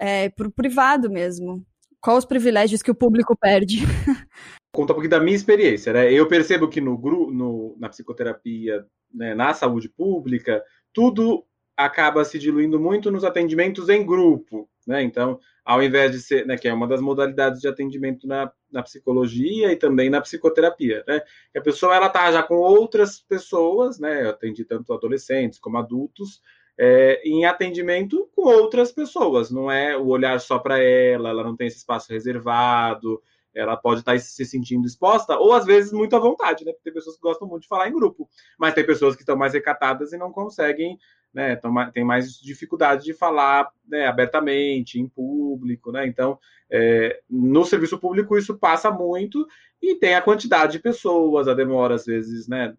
é, 0.00 0.30
pro 0.30 0.50
privado 0.50 1.10
mesmo. 1.10 1.66
Quais 2.00 2.20
os 2.20 2.24
privilégios 2.24 2.82
que 2.82 2.90
o 2.90 2.94
público 2.94 3.36
perde? 3.36 3.78
Conta 4.76 4.92
um 4.92 4.96
pouquinho 4.96 5.10
da 5.10 5.20
minha 5.20 5.34
experiência, 5.34 5.90
né? 5.92 6.12
Eu 6.12 6.28
percebo 6.28 6.68
que 6.68 6.82
no, 6.82 6.98
no 7.30 7.76
na 7.78 7.88
psicoterapia 7.88 8.84
né, 9.12 9.34
na 9.34 9.54
saúde 9.54 9.88
pública, 9.88 10.62
tudo 10.92 11.44
acaba 11.74 12.24
se 12.24 12.38
diluindo 12.38 12.78
muito 12.78 13.10
nos 13.10 13.24
atendimentos 13.24 13.88
em 13.88 14.04
grupo, 14.04 14.68
né? 14.86 15.02
Então, 15.02 15.40
ao 15.64 15.82
invés 15.82 16.12
de 16.12 16.20
ser, 16.20 16.46
né, 16.46 16.58
que 16.58 16.68
é 16.68 16.74
uma 16.74 16.86
das 16.86 17.00
modalidades 17.00 17.60
de 17.60 17.68
atendimento 17.68 18.26
na, 18.26 18.52
na 18.70 18.82
psicologia 18.82 19.72
e 19.72 19.76
também 19.76 20.10
na 20.10 20.20
psicoterapia, 20.20 21.02
né? 21.08 21.22
Que 21.52 21.58
a 21.58 21.62
pessoa 21.62 21.96
ela 21.96 22.10
tá 22.10 22.30
já 22.30 22.42
com 22.42 22.56
outras 22.56 23.18
pessoas, 23.18 23.98
né? 23.98 24.24
Eu 24.24 24.30
atendi 24.30 24.62
tanto 24.64 24.92
adolescentes 24.92 25.58
como 25.58 25.78
adultos, 25.78 26.42
é, 26.78 27.22
em 27.24 27.46
atendimento 27.46 28.28
com 28.36 28.42
outras 28.42 28.92
pessoas, 28.92 29.50
não 29.50 29.70
é 29.70 29.96
o 29.96 30.08
olhar 30.08 30.38
só 30.40 30.58
para 30.58 30.78
ela, 30.78 31.30
ela 31.30 31.42
não 31.42 31.56
tem 31.56 31.66
esse 31.66 31.78
espaço 31.78 32.12
reservado, 32.12 33.22
ela 33.56 33.76
pode 33.76 34.00
estar 34.00 34.12
tá 34.12 34.18
se 34.18 34.44
sentindo 34.44 34.86
exposta, 34.86 35.38
ou 35.38 35.54
às 35.54 35.64
vezes 35.64 35.90
muito 35.90 36.14
à 36.14 36.18
vontade, 36.18 36.64
né? 36.64 36.72
Porque 36.72 36.84
tem 36.84 36.92
pessoas 36.92 37.16
que 37.16 37.22
gostam 37.22 37.48
muito 37.48 37.62
de 37.62 37.68
falar 37.68 37.88
em 37.88 37.94
grupo, 37.94 38.28
mas 38.58 38.74
tem 38.74 38.84
pessoas 38.84 39.16
que 39.16 39.22
estão 39.22 39.36
mais 39.36 39.54
recatadas 39.54 40.12
e 40.12 40.18
não 40.18 40.30
conseguem, 40.30 40.98
né? 41.32 41.58
tem 41.92 42.04
mais 42.04 42.38
dificuldade 42.38 43.04
de 43.04 43.14
falar 43.14 43.70
né, 43.88 44.06
abertamente, 44.06 45.00
em 45.00 45.08
público, 45.08 45.90
né? 45.90 46.06
Então, 46.06 46.38
é, 46.70 47.20
no 47.28 47.64
serviço 47.64 47.98
público 47.98 48.36
isso 48.36 48.58
passa 48.58 48.90
muito 48.90 49.46
e 49.80 49.94
tem 49.94 50.14
a 50.14 50.22
quantidade 50.22 50.72
de 50.72 50.78
pessoas, 50.78 51.48
a 51.48 51.54
demora 51.54 51.94
às 51.94 52.04
vezes, 52.04 52.48
né, 52.48 52.76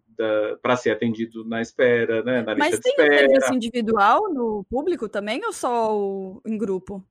para 0.60 0.76
ser 0.76 0.90
atendido 0.90 1.44
na 1.44 1.62
espera, 1.62 2.22
né, 2.22 2.42
na 2.42 2.54
lista 2.54 2.70
Mas 2.70 2.80
tem 2.80 2.94
serviço 2.96 3.54
individual 3.54 4.32
no 4.32 4.64
público 4.68 5.08
também 5.08 5.44
ou 5.44 5.52
só 5.52 6.40
em 6.46 6.58
grupo? 6.58 7.04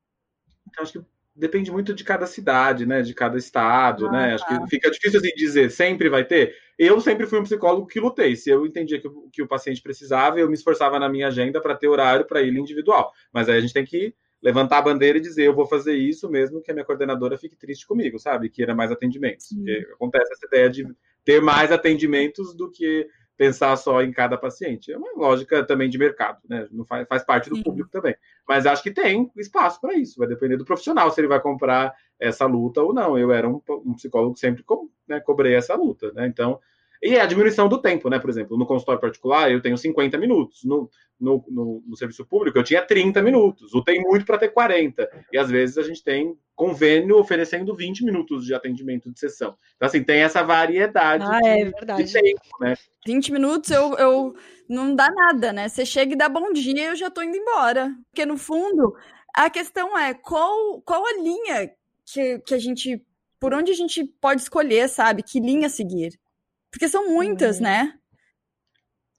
Então, 0.68 0.84
acho 0.84 0.94
que 0.94 1.17
depende 1.38 1.72
muito 1.72 1.94
de 1.94 2.04
cada 2.04 2.26
cidade, 2.26 2.86
né? 2.86 3.02
De 3.02 3.14
cada 3.14 3.38
estado, 3.38 4.08
ah, 4.08 4.12
né? 4.12 4.30
Tá. 4.30 4.36
Acho 4.36 4.48
que 4.48 4.70
fica 4.70 4.90
difícil 4.90 5.20
assim 5.20 5.34
dizer, 5.36 5.72
sempre 5.72 6.10
vai 6.10 6.26
ter. 6.26 6.56
Eu 6.78 7.00
sempre 7.00 7.26
fui 7.28 7.40
um 7.40 7.44
psicólogo 7.44 7.88
que 7.88 8.00
lutei. 8.00 8.36
Se 8.36 8.50
eu 8.50 8.66
entendia 8.66 9.00
que, 9.00 9.10
que 9.32 9.42
o 9.42 9.48
paciente 9.48 9.82
precisava, 9.82 10.40
eu 10.40 10.48
me 10.48 10.56
esforçava 10.56 11.00
na 11.00 11.08
minha 11.08 11.28
agenda 11.28 11.62
para 11.62 11.76
ter 11.76 11.88
horário 11.88 12.26
para 12.26 12.42
ele 12.42 12.60
individual. 12.60 13.14
Mas 13.32 13.48
aí 13.48 13.58
a 13.58 13.62
gente 13.62 13.74
tem 13.74 13.86
que 13.86 14.14
levantar 14.42 14.80
a 14.80 14.82
bandeira 14.82 15.18
e 15.18 15.22
dizer, 15.22 15.46
eu 15.46 15.56
vou 15.56 15.66
fazer 15.66 15.96
isso 15.96 16.30
mesmo 16.30 16.62
que 16.62 16.72
a 16.72 16.74
minha 16.74 16.86
coordenadora 16.86 17.38
fique 17.38 17.56
triste 17.56 17.88
comigo, 17.88 18.20
sabe? 18.20 18.50
Que 18.50 18.64
era 18.64 18.76
mais 18.76 18.92
atendimentos. 18.92 19.48
Porque 19.50 19.88
acontece 19.94 20.32
essa 20.34 20.46
ideia 20.48 20.70
de 20.70 20.88
ter 21.24 21.42
mais 21.42 21.72
atendimentos 21.72 22.56
do 22.56 22.70
que 22.72 23.08
pensar 23.38 23.76
só 23.78 24.02
em 24.02 24.12
cada 24.12 24.38
paciente. 24.38 24.92
É 24.92 24.98
uma 24.98 25.12
lógica 25.16 25.64
também 25.64 25.90
de 25.90 25.98
mercado, 25.98 26.40
né? 26.50 26.68
Não 26.72 26.84
faz, 26.86 27.08
faz 27.08 27.24
parte 27.24 27.50
do 27.50 27.58
Sim. 27.58 27.64
público 27.64 27.90
também. 27.92 28.16
Mas 28.48 28.66
acho 28.66 28.82
que 28.82 28.92
tem 28.92 29.30
espaço 29.36 29.82
para 29.82 29.96
isso. 29.96 30.18
Vai 30.18 30.28
depender 30.28 30.58
do 30.58 30.66
profissional 30.66 31.12
se 31.12 31.20
ele 31.20 31.28
vai 31.28 31.42
comprar 31.42 31.94
essa 32.20 32.46
luta 32.46 32.82
ou 32.82 32.94
não. 32.94 33.18
Eu 33.18 33.32
era 33.32 33.48
um, 33.48 33.62
um 33.86 33.94
psicólogo 33.94 34.34
que 34.34 34.40
sempre 34.40 34.64
co 34.64 34.90
né, 35.08 35.20
cobrei 35.20 35.54
essa 35.54 35.76
luta, 35.76 36.12
né? 36.14 36.28
Então, 36.28 36.60
e 37.02 37.18
a 37.18 37.26
diminuição 37.26 37.68
do 37.68 37.82
tempo, 37.82 38.10
né? 38.10 38.20
Por 38.20 38.30
exemplo, 38.30 38.58
no 38.58 38.66
consultório 38.66 39.02
particular 39.02 39.52
eu 39.52 39.62
tenho 39.62 39.78
50 39.78 40.18
minutos. 40.18 40.64
No, 40.64 40.90
no, 41.20 41.44
no, 41.50 41.84
no 41.86 41.98
serviço 41.98 42.26
público 42.26 42.58
eu 42.58 42.64
tinha 42.64 42.82
30 42.82 43.22
minutos. 43.22 43.72
Tem 43.86 44.02
muito 44.02 44.26
para 44.26 44.38
ter 44.38 44.50
40. 44.50 45.10
E 45.32 45.38
às 45.38 45.50
vezes 45.50 45.78
a 45.78 45.84
gente 45.84 46.04
tem 46.04 46.38
convênio 46.58 47.20
oferecendo 47.20 47.76
20 47.76 48.04
minutos 48.04 48.44
de 48.44 48.54
atendimento 48.54 49.12
de 49.12 49.20
sessão. 49.20 49.56
Então, 49.76 49.88
assim, 49.88 50.04
tem 50.04 50.22
essa 50.22 50.44
variedade 50.44 51.24
ah, 51.24 51.40
de, 51.40 51.48
é 51.48 51.66
verdade. 51.66 52.04
de 52.04 52.12
tempo, 52.12 52.42
né? 52.60 52.76
20 53.06 53.32
minutos 53.32 53.70
eu, 53.70 53.94
eu 53.94 54.36
não 54.68 54.96
dá 54.96 55.10
nada, 55.10 55.54
né? 55.54 55.70
Você 55.70 55.86
chega 55.86 56.14
e 56.14 56.18
dá 56.18 56.28
bom 56.28 56.52
dia 56.52 56.88
eu 56.90 56.96
já 56.96 57.12
tô 57.12 57.22
indo 57.22 57.38
embora. 57.38 57.96
Porque 58.10 58.26
no 58.26 58.38
fundo, 58.38 58.96
a 59.36 59.52
questão 59.52 59.96
é 59.96 60.16
qual, 60.16 60.82
qual 60.82 61.06
a 61.06 61.14
linha 61.14 61.72
que, 62.06 62.40
que 62.40 62.56
a 62.56 62.60
gente. 62.60 63.06
Por 63.40 63.54
onde 63.54 63.72
a 63.72 63.76
gente 63.76 64.04
pode 64.20 64.42
escolher, 64.42 64.90
sabe? 64.90 65.22
Que 65.22 65.40
linha 65.40 65.70
seguir? 65.70 66.20
Porque 66.72 66.90
são 66.90 67.08
muitas, 67.08 67.60
né? 67.60 67.94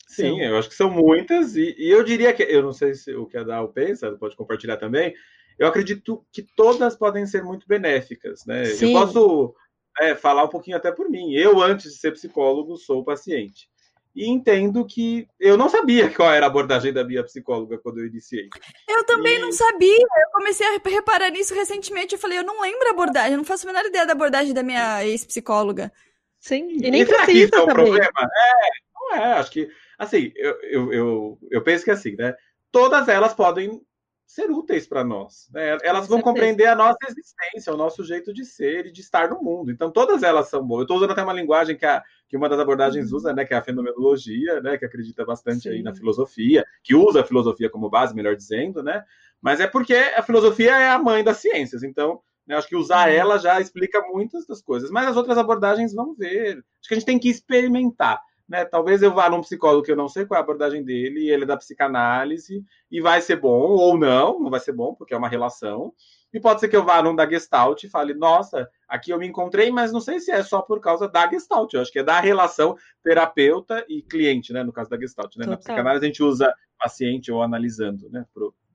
Sim, 0.08 0.40
eu 0.42 0.58
acho 0.58 0.68
que 0.68 0.74
são 0.74 0.90
muitas, 0.90 1.54
e, 1.54 1.76
e, 1.78 1.88
eu 1.90 2.02
diria 2.02 2.32
que, 2.32 2.42
eu 2.42 2.62
não 2.62 2.72
sei 2.72 2.94
se 2.94 3.14
o 3.14 3.26
que 3.26 3.36
a 3.36 3.44
Dal 3.44 3.68
pensa, 3.68 4.10
pode 4.12 4.34
compartilhar 4.34 4.78
também, 4.78 5.14
eu 5.58 5.66
acredito 5.66 6.24
que 6.32 6.42
todas 6.42 6.96
podem 6.96 7.26
ser 7.26 7.42
muito 7.42 7.66
benéficas, 7.66 8.46
né? 8.46 8.64
Sim. 8.66 8.94
Eu 8.94 9.00
posso 9.00 9.54
é, 10.00 10.14
falar 10.14 10.44
um 10.44 10.48
pouquinho 10.48 10.76
até 10.76 10.92
por 10.92 11.10
mim. 11.10 11.34
Eu, 11.34 11.60
antes 11.60 11.92
de 11.92 11.98
ser 11.98 12.12
psicólogo, 12.12 12.76
sou 12.76 13.04
paciente. 13.04 13.68
E 14.14 14.28
entendo 14.28 14.84
que 14.84 15.28
eu 15.38 15.56
não 15.56 15.68
sabia 15.68 16.08
qual 16.14 16.32
era 16.32 16.46
a 16.46 16.48
abordagem 16.48 16.92
da 16.92 17.04
minha 17.04 17.24
psicóloga 17.24 17.78
quando 17.78 17.98
eu 17.98 18.06
iniciei. 18.06 18.48
Eu 18.88 19.04
também 19.04 19.36
e... 19.36 19.38
não 19.40 19.52
sabia. 19.52 19.98
Eu 20.00 20.30
comecei 20.32 20.66
a 20.66 20.80
reparar 20.88 21.30
nisso 21.30 21.54
recentemente. 21.54 22.14
Eu 22.14 22.20
falei, 22.20 22.38
eu 22.38 22.44
não 22.44 22.60
lembro 22.60 22.88
a 22.88 22.92
abordagem, 22.92 23.32
eu 23.32 23.38
não 23.38 23.44
faço 23.44 23.68
a 23.68 23.72
menor 23.72 23.86
ideia 23.86 24.06
da 24.06 24.12
abordagem 24.12 24.54
da 24.54 24.62
minha 24.62 25.04
ex-psicóloga. 25.04 25.92
Sim, 26.38 26.68
e 26.80 26.90
nem 26.90 27.02
e 27.02 27.06
precisa 27.06 27.32
isso 27.32 27.54
é 27.54 27.62
um 27.62 27.66
também. 27.66 27.84
problema? 27.84 28.10
É, 28.20 28.68
não 28.94 29.16
é, 29.16 29.32
acho 29.34 29.50
que, 29.50 29.68
assim, 29.98 30.32
eu, 30.36 30.60
eu, 30.62 30.92
eu, 30.92 31.38
eu 31.50 31.62
penso 31.62 31.84
que 31.84 31.90
assim, 31.90 32.14
né, 32.14 32.32
todas 32.70 33.08
elas 33.08 33.34
podem 33.34 33.82
ser 34.28 34.50
úteis 34.50 34.86
para 34.86 35.02
nós. 35.02 35.48
Né? 35.50 35.78
Elas 35.82 36.06
vão 36.06 36.20
compreender 36.20 36.66
a 36.66 36.76
nossa 36.76 36.98
existência, 37.08 37.72
o 37.72 37.78
nosso 37.78 38.04
jeito 38.04 38.32
de 38.32 38.44
ser 38.44 38.84
e 38.84 38.92
de 38.92 39.00
estar 39.00 39.30
no 39.30 39.42
mundo. 39.42 39.72
Então, 39.72 39.90
todas 39.90 40.22
elas 40.22 40.50
são 40.50 40.62
boas. 40.62 40.80
Eu 40.80 40.82
estou 40.82 40.98
usando 40.98 41.12
até 41.12 41.22
uma 41.22 41.32
linguagem 41.32 41.76
que, 41.76 41.86
a, 41.86 42.04
que 42.28 42.36
uma 42.36 42.46
das 42.46 42.60
abordagens 42.60 43.10
uhum. 43.10 43.16
usa, 43.16 43.32
né, 43.32 43.46
que 43.46 43.54
é 43.54 43.56
a 43.56 43.62
fenomenologia, 43.62 44.60
né, 44.60 44.76
que 44.76 44.84
acredita 44.84 45.24
bastante 45.24 45.62
Sim. 45.62 45.70
aí 45.70 45.82
na 45.82 45.94
filosofia, 45.94 46.62
que 46.84 46.94
usa 46.94 47.22
a 47.22 47.24
filosofia 47.24 47.70
como 47.70 47.88
base, 47.88 48.14
melhor 48.14 48.36
dizendo, 48.36 48.82
né? 48.82 49.02
Mas 49.40 49.60
é 49.60 49.66
porque 49.66 49.94
a 49.94 50.22
filosofia 50.22 50.76
é 50.76 50.90
a 50.90 50.98
mãe 50.98 51.24
das 51.24 51.38
ciências. 51.38 51.82
Então, 51.82 52.20
né? 52.46 52.54
Acho 52.56 52.68
que 52.68 52.76
usar 52.76 53.08
uhum. 53.08 53.14
ela 53.14 53.38
já 53.38 53.58
explica 53.60 54.02
muitas 54.10 54.46
das 54.46 54.60
coisas, 54.60 54.90
mas 54.90 55.08
as 55.08 55.16
outras 55.16 55.38
abordagens 55.38 55.94
vão 55.94 56.14
ver. 56.14 56.58
Acho 56.80 56.88
que 56.88 56.94
a 56.94 56.98
gente 56.98 57.06
tem 57.06 57.18
que 57.18 57.30
experimentar. 57.30 58.20
Né? 58.48 58.64
Talvez 58.64 59.02
eu 59.02 59.12
vá 59.12 59.28
num 59.28 59.42
psicólogo 59.42 59.84
que 59.84 59.92
eu 59.92 59.96
não 59.96 60.08
sei 60.08 60.24
qual 60.24 60.36
é 60.36 60.40
a 60.40 60.42
abordagem 60.42 60.82
dele, 60.82 61.28
ele 61.28 61.44
é 61.44 61.46
da 61.46 61.56
psicanálise, 61.56 62.64
e 62.90 63.00
vai 63.00 63.20
ser 63.20 63.36
bom, 63.36 63.70
ou 63.72 63.98
não, 63.98 64.40
não 64.40 64.50
vai 64.50 64.60
ser 64.60 64.72
bom, 64.72 64.94
porque 64.94 65.12
é 65.12 65.16
uma 65.16 65.28
relação. 65.28 65.92
E 66.32 66.40
pode 66.40 66.60
ser 66.60 66.68
que 66.68 66.76
eu 66.76 66.84
vá 66.84 67.02
num 67.02 67.16
da 67.16 67.28
Gestalt 67.28 67.82
e 67.84 67.88
fale, 67.88 68.12
nossa, 68.12 68.68
aqui 68.86 69.10
eu 69.10 69.18
me 69.18 69.26
encontrei, 69.26 69.70
mas 69.70 69.92
não 69.92 70.00
sei 70.00 70.20
se 70.20 70.30
é 70.30 70.42
só 70.42 70.60
por 70.60 70.80
causa 70.80 71.08
da 71.08 71.28
Gestalt. 71.28 71.72
Eu 71.72 71.80
acho 71.80 71.90
que 71.90 72.00
é 72.00 72.04
da 72.04 72.20
relação 72.20 72.76
terapeuta 73.02 73.84
e 73.88 74.02
cliente, 74.02 74.52
né? 74.52 74.62
No 74.62 74.72
caso 74.72 74.90
da 74.90 74.98
Gestalt. 74.98 75.36
Né? 75.36 75.46
Na 75.46 75.56
psicanálise 75.56 76.04
a 76.04 76.08
gente 76.08 76.22
usa 76.22 76.52
paciente 76.78 77.32
ou 77.32 77.42
analisando, 77.42 78.08
né? 78.10 78.24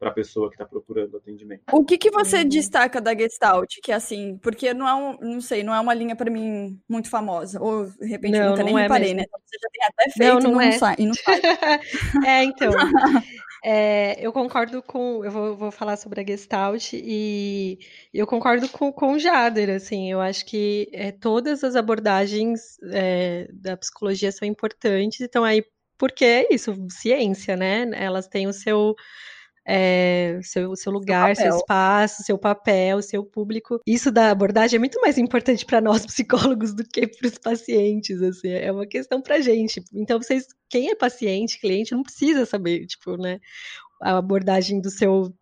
para 0.03 0.09
a 0.09 0.13
pessoa 0.13 0.49
que 0.49 0.55
está 0.55 0.65
procurando 0.65 1.15
atendimento. 1.15 1.63
O 1.71 1.85
que, 1.85 1.97
que 1.97 2.11
você 2.11 2.39
uhum. 2.39 2.49
destaca 2.49 2.99
da 2.99 3.15
Gestalt? 3.15 3.75
Que 3.81 3.91
é 3.91 3.95
assim, 3.95 4.37
porque 4.41 4.73
não 4.73 4.87
é 4.87 4.93
um, 4.93 5.17
não 5.21 5.41
sei, 5.41 5.63
não 5.63 5.73
é 5.73 5.79
uma 5.79 5.93
linha 5.93 6.15
para 6.15 6.29
mim 6.29 6.77
muito 6.89 7.09
famosa. 7.09 7.61
Ou 7.61 7.85
de 7.85 8.07
repente 8.07 8.37
não, 8.37 8.49
nunca 8.49 8.63
nem 8.63 8.77
é 8.77 8.81
reparei, 8.81 9.13
mesmo. 9.13 9.31
né? 9.31 9.39
Você 9.45 9.57
já 9.61 9.69
tem 9.71 9.83
até 9.87 10.11
feito 10.11 10.33
não, 10.33 10.39
não, 10.41 10.51
não 10.51 10.61
é. 10.61 10.71
sai. 10.73 10.95
Não 10.99 11.13
sai. 11.13 11.41
é, 12.27 12.43
então. 12.43 12.71
É, 13.65 14.19
eu 14.19 14.33
concordo 14.33 14.83
com. 14.83 15.23
Eu 15.23 15.31
vou, 15.31 15.55
vou, 15.55 15.71
falar 15.71 15.95
sobre 15.95 16.19
a 16.19 16.25
Gestalt 16.25 16.91
e 16.93 17.79
eu 18.13 18.27
concordo 18.27 18.67
com, 18.67 18.91
com 18.91 19.13
o 19.13 19.19
Jader. 19.19 19.69
Assim, 19.69 20.11
eu 20.11 20.19
acho 20.19 20.45
que 20.45 20.89
é, 20.91 21.11
todas 21.13 21.63
as 21.63 21.75
abordagens 21.75 22.77
é, 22.91 23.47
da 23.53 23.77
psicologia 23.77 24.31
são 24.33 24.45
importantes, 24.45 25.21
então 25.21 25.45
aí, 25.45 25.63
porque 25.97 26.25
é 26.25 26.53
isso, 26.53 26.75
ciência, 26.89 27.55
né? 27.55 27.89
Elas 27.93 28.27
têm 28.27 28.47
o 28.47 28.53
seu 28.53 28.95
é, 29.65 30.39
seu, 30.43 30.75
seu 30.75 30.91
lugar, 30.91 31.35
seu, 31.35 31.45
seu, 31.45 31.57
espaço, 31.57 32.23
seu 32.23 32.37
papel, 32.37 33.01
seu 33.01 33.23
público. 33.23 33.79
Isso 33.87 34.11
da 34.11 34.31
abordagem 34.31 34.77
é 34.77 34.79
muito 34.79 34.99
mais 34.99 35.17
importante 35.17 35.65
para 35.65 35.81
nós 35.81 36.05
psicólogos 36.07 36.73
do 36.73 36.83
que 36.83 37.07
para 37.07 37.27
os 37.27 37.37
pacientes, 37.37 38.21
assim, 38.21 38.49
é 38.49 38.71
uma 38.71 38.85
questão 38.85 39.21
para 39.21 39.41
gente. 39.41 39.83
Então, 39.93 40.21
vocês, 40.21 40.47
quem 40.69 40.89
é 40.89 40.95
paciente, 40.95 41.59
cliente, 41.59 41.93
não 41.93 42.03
precisa 42.03 42.45
saber, 42.45 42.85
tipo, 42.85 43.17
né, 43.17 43.39
a 44.01 44.17
abordagem 44.17 44.81
do 44.81 44.89
seu 44.89 45.33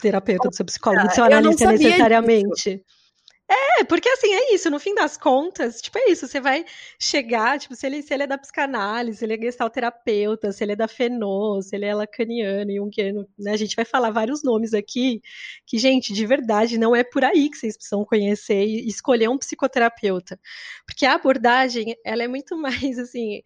terapeuta, 0.00 0.48
do 0.48 0.54
seu 0.54 0.64
psicólogo, 0.64 1.04
do 1.04 1.10
Ah, 1.10 1.14
seu 1.14 1.24
analista 1.24 1.70
necessariamente. 1.72 2.82
É, 3.50 3.84
porque 3.84 4.08
assim, 4.10 4.34
é 4.34 4.52
isso, 4.54 4.68
no 4.68 4.78
fim 4.78 4.94
das 4.94 5.16
contas, 5.16 5.80
tipo, 5.80 5.98
é 5.98 6.10
isso, 6.10 6.26
você 6.28 6.38
vai 6.38 6.66
chegar, 7.00 7.58
tipo, 7.58 7.74
se 7.74 7.86
ele, 7.86 8.02
se 8.02 8.12
ele 8.12 8.24
é 8.24 8.26
da 8.26 8.36
psicanálise, 8.36 9.18
se 9.18 9.24
ele 9.24 9.34
é 9.34 9.38
gestalterapeuta, 9.38 10.52
se 10.52 10.62
ele 10.62 10.72
é 10.72 10.76
da 10.76 10.86
Fenô, 10.86 11.62
se 11.62 11.74
ele 11.74 11.86
é 11.86 11.94
lacaniano, 11.94 12.70
junguiano, 12.74 13.26
né, 13.38 13.52
a 13.52 13.56
gente 13.56 13.74
vai 13.74 13.86
falar 13.86 14.10
vários 14.10 14.42
nomes 14.42 14.74
aqui, 14.74 15.22
que, 15.66 15.78
gente, 15.78 16.12
de 16.12 16.26
verdade, 16.26 16.76
não 16.76 16.94
é 16.94 17.02
por 17.02 17.24
aí 17.24 17.48
que 17.48 17.56
vocês 17.56 17.74
precisam 17.76 18.04
conhecer 18.04 18.64
e 18.66 18.86
escolher 18.86 19.28
um 19.30 19.38
psicoterapeuta, 19.38 20.38
porque 20.86 21.06
a 21.06 21.14
abordagem, 21.14 21.96
ela 22.04 22.22
é 22.22 22.28
muito 22.28 22.54
mais, 22.94 22.98
assim, 22.98 23.42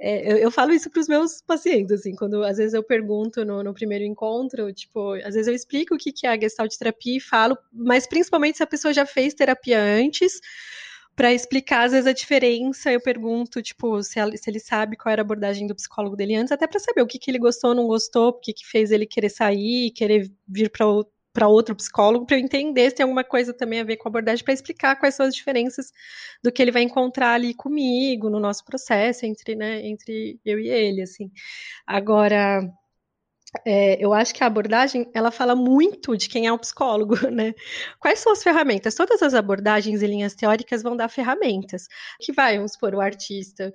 é, 0.00 0.32
eu, 0.32 0.36
eu 0.38 0.50
falo 0.50 0.72
isso 0.72 0.90
para 0.90 1.00
os 1.00 1.08
meus 1.08 1.42
pacientes, 1.42 1.92
assim, 2.00 2.14
quando 2.16 2.42
às 2.44 2.56
vezes 2.58 2.74
eu 2.74 2.82
pergunto 2.82 3.44
no, 3.44 3.62
no 3.62 3.74
primeiro 3.74 4.04
encontro, 4.04 4.72
tipo, 4.72 5.12
às 5.16 5.34
vezes 5.34 5.46
eu 5.48 5.54
explico 5.54 5.94
o 5.94 5.98
que, 5.98 6.12
que 6.12 6.26
é 6.26 6.30
a 6.30 6.40
gestalt 6.40 6.74
terapia 6.76 7.16
e 7.18 7.20
falo, 7.20 7.56
mas 7.72 8.06
principalmente 8.06 8.56
se 8.58 8.62
a 8.62 8.66
pessoa 8.66 8.94
já 8.94 9.06
fez 9.06 9.34
terapia 9.34 9.80
antes, 9.80 10.40
para 11.14 11.32
explicar 11.34 11.84
às 11.84 11.92
vezes 11.92 12.06
a 12.06 12.12
diferença, 12.12 12.90
eu 12.92 13.00
pergunto, 13.00 13.60
tipo, 13.62 14.02
se, 14.02 14.18
ela- 14.18 14.36
se 14.36 14.48
ele 14.50 14.60
sabe 14.60 14.96
qual 14.96 15.12
era 15.12 15.22
a 15.22 15.24
abordagem 15.24 15.66
do 15.66 15.74
psicólogo 15.74 16.16
dele 16.16 16.34
antes, 16.36 16.52
até 16.52 16.66
para 16.66 16.80
saber 16.80 17.02
o 17.02 17.06
que, 17.06 17.18
que 17.18 17.30
ele 17.30 17.38
gostou, 17.38 17.74
não 17.74 17.86
gostou, 17.86 18.28
o 18.30 18.32
que, 18.40 18.52
que 18.54 18.66
fez 18.66 18.90
ele 18.90 19.06
querer 19.06 19.28
sair, 19.30 19.90
querer 19.92 20.30
vir 20.48 20.70
para 20.70 20.86
para 21.32 21.48
outro 21.48 21.74
psicólogo, 21.76 22.26
para 22.26 22.36
eu 22.36 22.40
entender 22.40 22.90
se 22.90 22.96
tem 22.96 23.04
alguma 23.04 23.24
coisa 23.24 23.54
também 23.54 23.80
a 23.80 23.84
ver 23.84 23.96
com 23.96 24.08
a 24.08 24.10
abordagem, 24.10 24.44
para 24.44 24.54
explicar 24.54 24.96
quais 24.96 25.14
são 25.14 25.26
as 25.26 25.34
diferenças 25.34 25.92
do 26.42 26.50
que 26.52 26.60
ele 26.60 26.72
vai 26.72 26.82
encontrar 26.82 27.34
ali 27.34 27.54
comigo, 27.54 28.28
no 28.30 28.40
nosso 28.40 28.64
processo, 28.64 29.26
entre, 29.26 29.54
né, 29.54 29.86
entre 29.86 30.40
eu 30.44 30.58
e 30.58 30.68
ele, 30.68 31.02
assim. 31.02 31.30
Agora, 31.86 32.62
é, 33.66 34.02
eu 34.04 34.12
acho 34.12 34.34
que 34.34 34.44
a 34.44 34.46
abordagem, 34.46 35.10
ela 35.14 35.30
fala 35.30 35.56
muito 35.56 36.16
de 36.16 36.28
quem 36.28 36.46
é 36.46 36.52
um 36.52 36.58
psicólogo, 36.58 37.14
né? 37.30 37.54
Quais 37.98 38.20
são 38.20 38.32
as 38.32 38.42
ferramentas? 38.42 38.94
Todas 38.94 39.22
as 39.22 39.34
abordagens 39.34 40.02
e 40.02 40.06
linhas 40.06 40.34
teóricas 40.34 40.82
vão 40.82 40.96
dar 40.96 41.08
ferramentas. 41.08 41.86
Que 42.20 42.32
vai, 42.32 42.56
vamos 42.56 42.72
supor, 42.72 42.94
o 42.94 43.00
artista. 43.00 43.72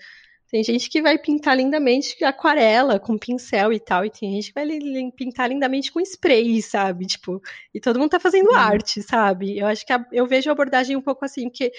Tem 0.56 0.64
gente 0.64 0.90
que 0.90 1.02
vai 1.02 1.18
pintar 1.18 1.58
lindamente 1.58 2.24
aquarela, 2.24 2.98
com 2.98 3.18
pincel 3.18 3.74
e 3.74 3.80
tal, 3.80 4.06
e 4.06 4.10
tem 4.10 4.32
gente 4.36 4.54
que 4.54 4.54
vai 4.54 4.66
pintar 5.12 5.50
lindamente 5.50 5.92
com 5.92 6.00
spray, 6.00 6.62
sabe? 6.62 7.06
Tipo, 7.06 7.42
e 7.74 7.80
todo 7.82 8.00
mundo 8.00 8.12
tá 8.12 8.22
fazendo 8.22 8.50
Sim. 8.54 8.58
arte, 8.58 9.04
sabe? 9.04 9.58
Eu 9.60 9.68
acho 9.68 9.86
que 9.86 9.92
a- 9.92 10.06
eu 10.14 10.26
vejo 10.26 10.50
a 10.50 10.54
abordagem 10.54 10.96
um 10.96 11.02
pouco 11.02 11.26
assim, 11.26 11.50
porque 11.50 11.74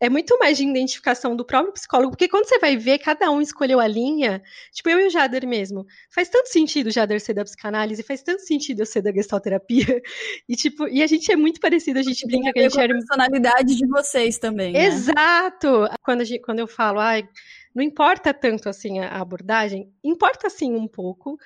é 0.00 0.08
muito 0.10 0.38
mais 0.38 0.56
de 0.58 0.64
identificação 0.64 1.34
do 1.34 1.44
próprio 1.44 1.72
psicólogo, 1.72 2.10
porque 2.10 2.28
quando 2.28 2.46
você 2.46 2.58
vai 2.58 2.76
ver, 2.76 2.98
cada 2.98 3.30
um 3.30 3.40
escolheu 3.40 3.80
a 3.80 3.86
linha, 3.88 4.42
tipo 4.72 4.88
eu 4.90 5.00
e 5.00 5.06
o 5.06 5.10
Jader 5.10 5.46
mesmo. 5.46 5.86
Faz 6.10 6.28
tanto 6.28 6.48
sentido 6.50 6.88
o 6.88 6.90
Jader 6.90 7.20
ser 7.20 7.32
da 7.34 7.44
psicanálise, 7.44 8.02
faz 8.02 8.22
tanto 8.22 8.42
sentido 8.42 8.80
eu 8.80 8.86
ser 8.86 9.02
da 9.02 9.12
gestalterapia. 9.12 9.86
E 10.48 10.54
tipo, 10.54 10.86
e 10.88 11.02
a 11.02 11.06
gente 11.06 11.30
é 11.32 11.36
muito 11.36 11.60
parecido, 11.60 11.98
a 11.98 12.02
gente 12.02 12.26
brinca 12.26 12.52
que 12.52 12.58
a 12.58 12.62
gente 12.62 12.72
com 12.74 12.80
a 12.80 12.84
era 12.84 12.92
personalidade 12.94 13.74
de 13.74 13.86
vocês 13.88 14.38
também, 14.38 14.78
né? 14.78 14.84
Exato! 14.86 15.88
Quando, 16.02 16.24
gente- 16.24 16.42
quando 16.42 16.58
eu 16.60 16.66
falo, 16.68 17.00
ai, 17.00 17.28
não 17.74 17.82
importa 17.82 18.32
tanto 18.34 18.68
assim 18.68 19.00
a 19.00 19.08
a 19.08 19.20
abordagem, 19.20 19.90
importa 20.04 20.48
sim 20.50 20.72
um 20.74 20.86
pouco. 20.86 21.36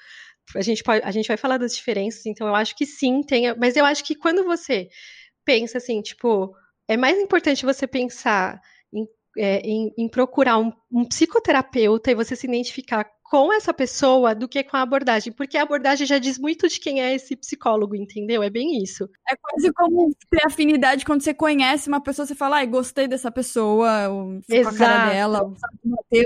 A 0.56 0.62
gente, 0.62 0.82
pode, 0.82 1.04
a 1.04 1.10
gente 1.10 1.28
vai 1.28 1.36
falar 1.36 1.58
das 1.58 1.74
diferenças, 1.76 2.26
então 2.26 2.46
eu 2.48 2.54
acho 2.54 2.74
que 2.76 2.84
sim, 2.84 3.22
tem, 3.22 3.54
mas 3.56 3.76
eu 3.76 3.84
acho 3.84 4.02
que 4.04 4.14
quando 4.16 4.44
você 4.44 4.88
pensa 5.44 5.78
assim, 5.78 6.02
tipo, 6.02 6.54
é 6.92 6.96
mais 6.96 7.16
importante 7.18 7.64
você 7.64 7.86
pensar 7.86 8.60
em, 8.92 9.06
é, 9.38 9.60
em- 9.60 9.92
em 9.96 10.08
procurar 10.08 10.58
um, 10.58 10.72
um 10.90 11.04
psicoterapeuta 11.04 12.10
e 12.10 12.14
você 12.16 12.34
se 12.34 12.48
identificar 12.48 13.04
com 13.22 13.52
essa 13.52 13.72
pessoa 13.72 14.34
do 14.34 14.48
que 14.48 14.64
com 14.64 14.76
a 14.76 14.82
abordagem, 14.82 15.32
porque 15.32 15.56
a 15.56 15.62
abordagem 15.62 16.04
já 16.04 16.18
diz 16.18 16.36
muito 16.36 16.66
de 16.68 16.80
quem 16.80 17.00
é 17.00 17.14
esse 17.14 17.36
psicólogo, 17.36 17.94
entendeu? 17.94 18.42
É 18.42 18.50
bem 18.50 18.82
isso. 18.82 19.08
É 19.30 19.36
quase 19.40 19.72
como 19.72 20.10
ter 20.28 20.44
afinidade 20.44 21.04
quando 21.06 21.22
você 21.22 21.32
conhece 21.32 21.88
uma 21.88 22.02
pessoa, 22.02 22.26
você 22.26 22.34
fala, 22.34 22.56
ai, 22.56 22.66
gostei 22.66 23.06
dessa 23.06 23.30
pessoa, 23.30 24.08
ou 24.08 24.40
com 24.48 24.68
a 24.68 24.74
cara 24.76 25.12
dela, 25.12 25.54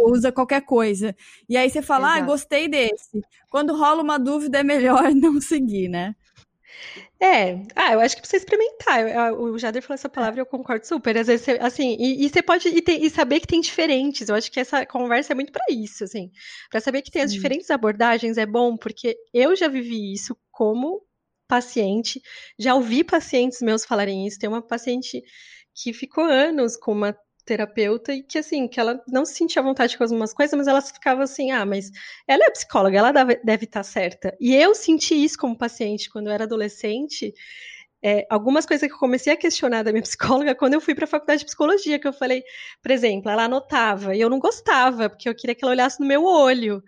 usa 0.06 0.32
qualquer 0.32 0.62
coisa. 0.62 1.14
E 1.46 1.58
aí 1.58 1.68
você 1.68 1.82
fala, 1.82 2.14
Exato. 2.14 2.24
gostei 2.26 2.68
desse. 2.68 3.20
Quando 3.50 3.76
rola 3.76 4.02
uma 4.02 4.18
dúvida, 4.18 4.60
é 4.60 4.62
melhor 4.64 5.02
não 5.14 5.38
seguir, 5.42 5.88
né? 5.90 6.16
É, 7.20 7.62
ah, 7.74 7.92
eu 7.94 8.00
acho 8.00 8.14
que 8.16 8.22
precisa 8.22 8.42
experimentar. 8.44 9.00
Eu- 9.00 9.08
eu- 9.08 9.42
O 9.54 9.58
Jader 9.58 9.82
falou 9.82 9.94
essa 9.94 10.08
palavra 10.08 10.40
eu 10.40 10.46
concordo 10.46 10.86
super. 10.86 11.16
Às 11.16 11.26
vezes, 11.26 11.44
você- 11.44 11.58
assim, 11.60 11.96
e, 11.98 12.24
e 12.24 12.28
você 12.28 12.42
pode 12.42 12.68
e, 12.68 12.82
ter- 12.82 13.00
e 13.02 13.10
saber 13.10 13.40
que 13.40 13.46
tem 13.46 13.60
diferentes. 13.60 14.28
Eu 14.28 14.34
acho 14.34 14.50
que 14.50 14.60
essa 14.60 14.84
conversa 14.86 15.32
é 15.32 15.34
muito 15.34 15.52
pra 15.52 15.64
isso, 15.70 16.04
assim, 16.04 16.30
Pra 16.70 16.80
saber 16.80 17.02
que 17.02 17.10
tem 17.10 17.22
as 17.22 17.30
Sim. 17.30 17.36
diferentes 17.36 17.70
abordagens 17.70 18.36
é 18.38 18.46
bom, 18.46 18.76
porque 18.76 19.16
eu 19.32 19.54
já 19.56 19.68
vivi 19.68 20.12
isso 20.12 20.36
como 20.50 21.02
paciente, 21.48 22.20
já 22.58 22.74
ouvi 22.74 23.04
pacientes 23.04 23.60
meus 23.62 23.84
falarem 23.84 24.26
isso. 24.26 24.38
Tem 24.38 24.48
uma 24.48 24.62
paciente 24.62 25.22
que 25.74 25.92
ficou 25.92 26.24
anos 26.24 26.76
com 26.76 26.92
uma 26.92 27.16
terapeuta 27.44 28.12
e 28.12 28.22
que 28.22 28.38
assim, 28.38 28.66
que 28.66 28.80
ela 28.80 29.02
não 29.08 29.24
se 29.24 29.34
sentia 29.34 29.60
à 29.60 29.64
vontade 29.64 29.96
com 29.96 30.04
algumas 30.04 30.32
coisas, 30.32 30.56
mas 30.56 30.66
ela 30.66 30.80
ficava 30.80 31.22
assim, 31.22 31.50
ah, 31.50 31.64
mas 31.64 31.90
ela 32.26 32.44
é 32.44 32.50
psicóloga, 32.50 32.98
ela 32.98 33.12
deve, 33.12 33.64
estar 33.64 33.82
certa. 33.82 34.36
E 34.40 34.54
eu 34.54 34.74
senti 34.74 35.14
isso 35.14 35.38
como 35.38 35.56
paciente 35.56 36.10
quando 36.10 36.28
eu 36.28 36.32
era 36.32 36.44
adolescente. 36.44 37.34
É, 38.02 38.26
algumas 38.28 38.66
coisas 38.66 38.86
que 38.86 38.94
eu 38.94 38.98
comecei 38.98 39.32
a 39.32 39.36
questionar 39.36 39.82
da 39.82 39.92
minha 39.92 40.02
psicóloga 40.04 40.54
quando 40.54 40.74
eu 40.74 40.80
fui 40.80 40.94
para 40.94 41.04
a 41.04 41.08
faculdade 41.08 41.40
de 41.40 41.46
psicologia, 41.46 41.98
que 41.98 42.08
eu 42.08 42.12
falei, 42.12 42.42
por 42.82 42.90
exemplo, 42.90 43.30
ela 43.30 43.44
anotava 43.44 44.14
e 44.14 44.20
eu 44.20 44.30
não 44.30 44.38
gostava, 44.38 45.08
porque 45.08 45.28
eu 45.28 45.34
queria 45.34 45.54
que 45.54 45.64
ela 45.64 45.72
olhasse 45.72 46.00
no 46.00 46.06
meu 46.06 46.24
olho. 46.24 46.82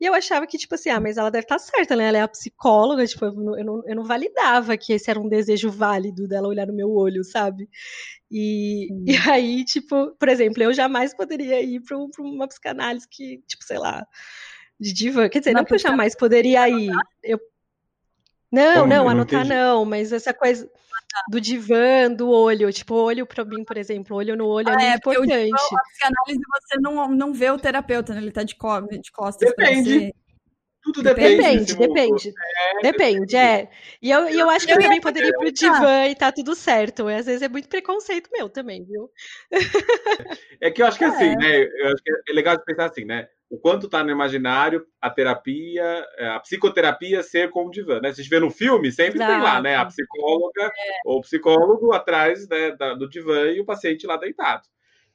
E 0.00 0.06
eu 0.06 0.14
achava 0.14 0.46
que, 0.46 0.56
tipo 0.56 0.74
assim, 0.76 0.90
ah, 0.90 1.00
mas 1.00 1.16
ela 1.16 1.30
deve 1.30 1.44
estar 1.44 1.58
certa, 1.58 1.96
né? 1.96 2.06
Ela 2.08 2.18
é 2.18 2.20
a 2.22 2.28
psicóloga, 2.28 3.04
tipo, 3.04 3.24
eu 3.24 3.32
não, 3.32 3.82
eu 3.84 3.96
não 3.96 4.04
validava 4.04 4.76
que 4.76 4.92
esse 4.92 5.10
era 5.10 5.18
um 5.18 5.28
desejo 5.28 5.70
válido 5.70 6.28
dela 6.28 6.46
olhar 6.46 6.66
no 6.68 6.72
meu 6.72 6.90
olho, 6.90 7.24
sabe? 7.24 7.68
E, 8.30 8.88
e 9.06 9.16
aí, 9.28 9.64
tipo, 9.64 10.14
por 10.18 10.28
exemplo, 10.28 10.62
eu 10.62 10.72
jamais 10.72 11.14
poderia 11.14 11.62
ir 11.62 11.80
para 11.80 11.96
uma 12.18 12.46
psicanálise 12.46 13.08
que, 13.08 13.42
tipo, 13.46 13.64
sei 13.64 13.78
lá, 13.78 14.06
de 14.78 14.92
diva. 14.92 15.28
Quer 15.28 15.38
dizer, 15.38 15.50
Uma 15.50 15.60
não 15.60 15.64
que 15.64 15.74
eu 15.74 15.78
jamais 15.78 16.14
poderia 16.14 16.68
ir. 16.68 16.90
Eu... 17.22 17.40
Não, 18.50 18.82
Como? 18.82 18.86
Não, 18.86 19.08
anotar 19.08 19.40
entendi. 19.40 19.54
não, 19.54 19.84
mas 19.84 20.12
essa 20.12 20.32
coisa 20.32 20.70
do 21.30 21.40
divã, 21.40 22.10
do 22.10 22.30
olho, 22.30 22.72
tipo, 22.72 22.94
olho 22.94 23.26
pra 23.26 23.44
mim, 23.44 23.64
por 23.64 23.76
exemplo, 23.76 24.16
olho 24.16 24.36
no 24.36 24.46
olho 24.46 24.68
é 24.68 24.72
Ah, 24.72 24.74
muito 24.76 24.86
é, 24.86 24.98
porque 25.00 25.18
o 25.18 25.22
divã, 25.22 25.40
importante. 25.46 25.74
a 25.74 25.82
psicanálise, 25.82 26.40
você 26.62 26.80
não, 26.80 27.08
não 27.08 27.32
vê 27.32 27.50
o 27.50 27.58
terapeuta, 27.58 28.14
né? 28.14 28.20
Ele 28.20 28.30
tá 28.30 28.42
de, 28.42 28.54
co 28.54 28.80
de 28.82 29.10
costas 29.10 29.54
pra 29.54 29.66
Depende. 29.66 30.14
Tudo 30.92 31.02
depende. 31.02 31.36
Depende, 31.36 31.72
mundo. 31.74 31.88
depende. 31.88 32.34
Depende, 32.82 33.36
é. 33.36 33.68
E 34.00 34.10
eu, 34.10 34.28
e 34.28 34.38
eu 34.38 34.48
acho 34.48 34.66
que 34.66 34.72
eu 34.72 34.80
também 34.80 35.00
poderia 35.00 35.28
ir 35.28 35.36
pro 35.36 35.52
divã 35.52 36.06
e 36.06 36.14
tá 36.14 36.32
tudo 36.32 36.54
certo. 36.54 37.06
Às 37.08 37.26
vezes 37.26 37.42
é 37.42 37.48
muito 37.48 37.68
preconceito 37.68 38.30
meu 38.32 38.48
também, 38.48 38.84
viu? 38.84 39.10
É 40.60 40.70
que 40.70 40.82
eu 40.82 40.86
acho 40.86 40.98
que 40.98 41.04
É. 41.04 41.08
assim, 41.08 41.36
né? 41.36 41.62
Eu 41.62 41.86
acho 41.88 42.02
que 42.02 42.10
é 42.30 42.32
legal 42.32 42.56
de 42.56 42.64
pensar 42.64 42.86
assim, 42.86 43.04
né? 43.04 43.28
O 43.50 43.58
quanto 43.58 43.88
tá 43.88 44.02
no 44.02 44.10
imaginário 44.10 44.86
a 45.00 45.08
terapia, 45.08 46.06
é, 46.16 46.28
a 46.28 46.40
psicoterapia 46.40 47.22
ser 47.22 47.50
como 47.50 47.70
divã, 47.70 48.00
né? 48.00 48.12
Se 48.12 48.22
vê 48.28 48.38
no 48.38 48.50
filme, 48.50 48.92
sempre 48.92 49.18
tem 49.18 49.40
lá, 49.40 49.60
né? 49.60 49.76
A 49.76 49.82
Exato. 49.82 49.88
psicóloga 49.94 50.72
ou 51.04 51.18
o 51.18 51.20
psicólogo 51.22 51.92
atrás 51.92 52.48
né, 52.48 52.76
do 52.98 53.08
divã 53.08 53.46
e 53.50 53.60
o 53.60 53.64
paciente 53.64 54.06
lá 54.06 54.16
deitado. 54.16 54.62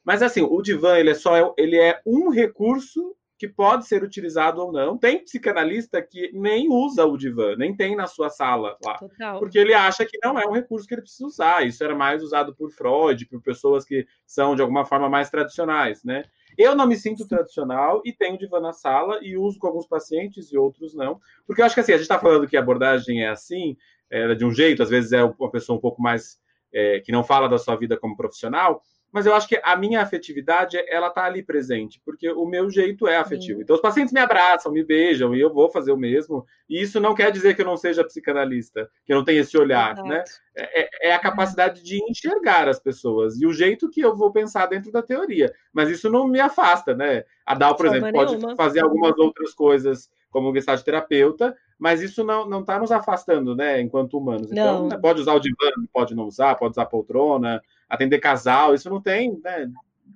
Mas 0.04 0.22
assim, 0.22 0.42
o 0.42 0.62
divã 0.62 0.98
ele 0.98 1.12
é 1.12 1.16
só 1.16 1.54
ele 1.58 1.78
é 1.78 2.02
um 2.06 2.30
recurso 2.30 3.16
que 3.44 3.48
pode 3.50 3.86
ser 3.86 4.02
utilizado 4.02 4.62
ou 4.62 4.72
não. 4.72 4.98
Tem 4.98 5.22
psicanalista 5.22 6.02
que 6.02 6.32
nem 6.32 6.70
usa 6.70 7.04
o 7.04 7.18
divã, 7.18 7.58
nem 7.58 7.76
tem 7.76 7.94
na 7.94 8.08
sua 8.08 8.30
sala 8.30 8.78
lá 8.82 8.94
Total. 8.94 9.38
porque 9.38 9.60
ele 9.60 9.74
acha 9.74 10.06
que 10.06 10.18
não 10.24 10.40
é 10.40 10.48
um 10.48 10.54
recurso 10.54 10.88
que 10.88 10.94
ele 10.94 11.02
precisa 11.02 11.28
usar. 11.28 11.68
Isso 11.68 11.84
era 11.84 11.94
mais 11.94 12.24
usado 12.24 12.56
por 12.56 12.72
Freud, 12.72 13.26
por 13.26 13.42
pessoas 13.42 13.84
que 13.84 14.08
são 14.26 14.56
de 14.56 14.62
alguma 14.62 14.86
forma 14.86 15.10
mais 15.10 15.30
tradicionais, 15.30 16.06
né? 16.06 16.24
Eu 16.58 16.74
não 16.74 16.88
me 16.88 16.96
sinto 16.96 17.28
tradicional 17.28 18.02
e 18.06 18.14
tenho 18.14 18.38
divã 18.38 18.62
na 18.62 18.72
sala 18.72 19.20
e 19.22 19.36
uso 19.36 19.60
com 19.60 19.68
alguns 19.68 19.88
pacientes 19.88 20.50
e 20.54 20.58
outros 20.58 20.96
não, 20.96 21.20
porque 21.46 21.62
eu 21.62 21.66
acho 21.66 21.76
que 21.76 21.82
assim 21.82 21.92
a 21.92 21.98
gente 21.98 22.04
está 22.04 22.18
falando 22.18 22.48
que 22.48 22.56
a 22.56 22.62
abordagem 22.62 23.26
é 23.26 23.30
assim, 23.30 23.76
é 24.10 24.34
de 24.34 24.46
um 24.46 24.54
jeito, 24.54 24.82
às 24.82 24.90
vezes 24.90 25.12
é 25.12 25.22
uma 25.22 25.52
pessoa 25.52 25.78
um 25.78 25.82
pouco 25.82 26.02
mais 26.02 26.40
é, 26.72 27.02
que 27.02 27.12
não 27.12 27.26
fala 27.26 27.50
da 27.50 27.58
sua 27.58 27.76
vida 27.76 27.98
como 27.98 28.16
profissional. 28.16 28.82
Mas 29.14 29.28
eu 29.28 29.36
acho 29.36 29.48
que 29.48 29.62
a 29.64 29.76
minha 29.76 30.02
afetividade, 30.02 30.76
ela 30.88 31.12
tá 31.12 31.24
ali 31.24 31.44
presente, 31.44 32.02
porque 32.04 32.28
o 32.32 32.48
meu 32.48 32.68
jeito 32.72 33.08
é 33.08 33.16
afetivo. 33.16 33.62
Então, 33.62 33.76
os 33.76 33.82
pacientes 33.82 34.12
me 34.12 34.20
abraçam, 34.20 34.72
me 34.72 34.84
beijam, 34.84 35.36
e 35.36 35.40
eu 35.40 35.54
vou 35.54 35.70
fazer 35.70 35.92
o 35.92 35.98
mesmo. 35.98 36.44
E 36.68 36.82
isso 36.82 37.00
não 37.00 37.14
quer 37.14 37.32
dizer 37.32 37.56
que 37.56 37.62
eu 37.62 37.66
não 37.66 37.78
seja 37.78 38.04
psicanalista, 38.04 38.90
que 39.06 39.14
eu 39.14 39.18
não 39.18 39.24
tenha 39.24 39.42
esse 39.42 39.56
olhar, 39.56 39.94
Exato. 39.94 40.08
né? 40.10 40.24
É, 40.56 41.10
é 41.10 41.14
a 41.14 41.20
capacidade 41.20 41.84
de 41.84 42.00
enxergar 42.10 42.68
as 42.68 42.80
pessoas 42.80 43.40
e 43.40 43.46
o 43.46 43.54
jeito 43.54 43.90
que 43.90 44.02
eu 44.02 44.16
vou 44.16 44.32
pensar 44.32 44.66
dentro 44.66 44.92
da 44.92 45.04
teoria. 45.04 45.54
Mas 45.72 45.90
isso 45.90 46.10
não 46.10 46.28
me 46.28 46.40
afasta, 46.40 46.96
né? 46.96 47.24
A 47.46 47.54
Dal, 47.54 47.76
por 47.76 47.86
exemplo, 47.86 48.12
pode 48.12 48.56
fazer 48.56 48.80
algumas 48.80 49.16
outras 49.20 49.54
coisas 49.54 50.10
como 50.32 50.52
gestalt 50.52 50.82
terapeuta, 50.82 51.56
mas 51.78 52.02
isso 52.02 52.24
não 52.24 52.50
não 52.50 52.62
está 52.62 52.80
nos 52.80 52.92
afastando, 52.92 53.56
né, 53.56 53.80
enquanto 53.80 54.18
humanos. 54.18 54.52
Então, 54.52 54.88
Não. 54.88 55.00
pode 55.00 55.22
usar 55.22 55.34
o 55.34 55.40
divã, 55.40 55.70
pode 55.94 56.16
não 56.16 56.26
usar, 56.26 56.56
pode 56.56 56.72
usar 56.72 56.88
poltrona, 56.88 57.62
atender 57.94 58.20
casal, 58.20 58.74
isso 58.74 58.90
não 58.90 59.02
tem, 59.02 59.40
né? 59.44 59.70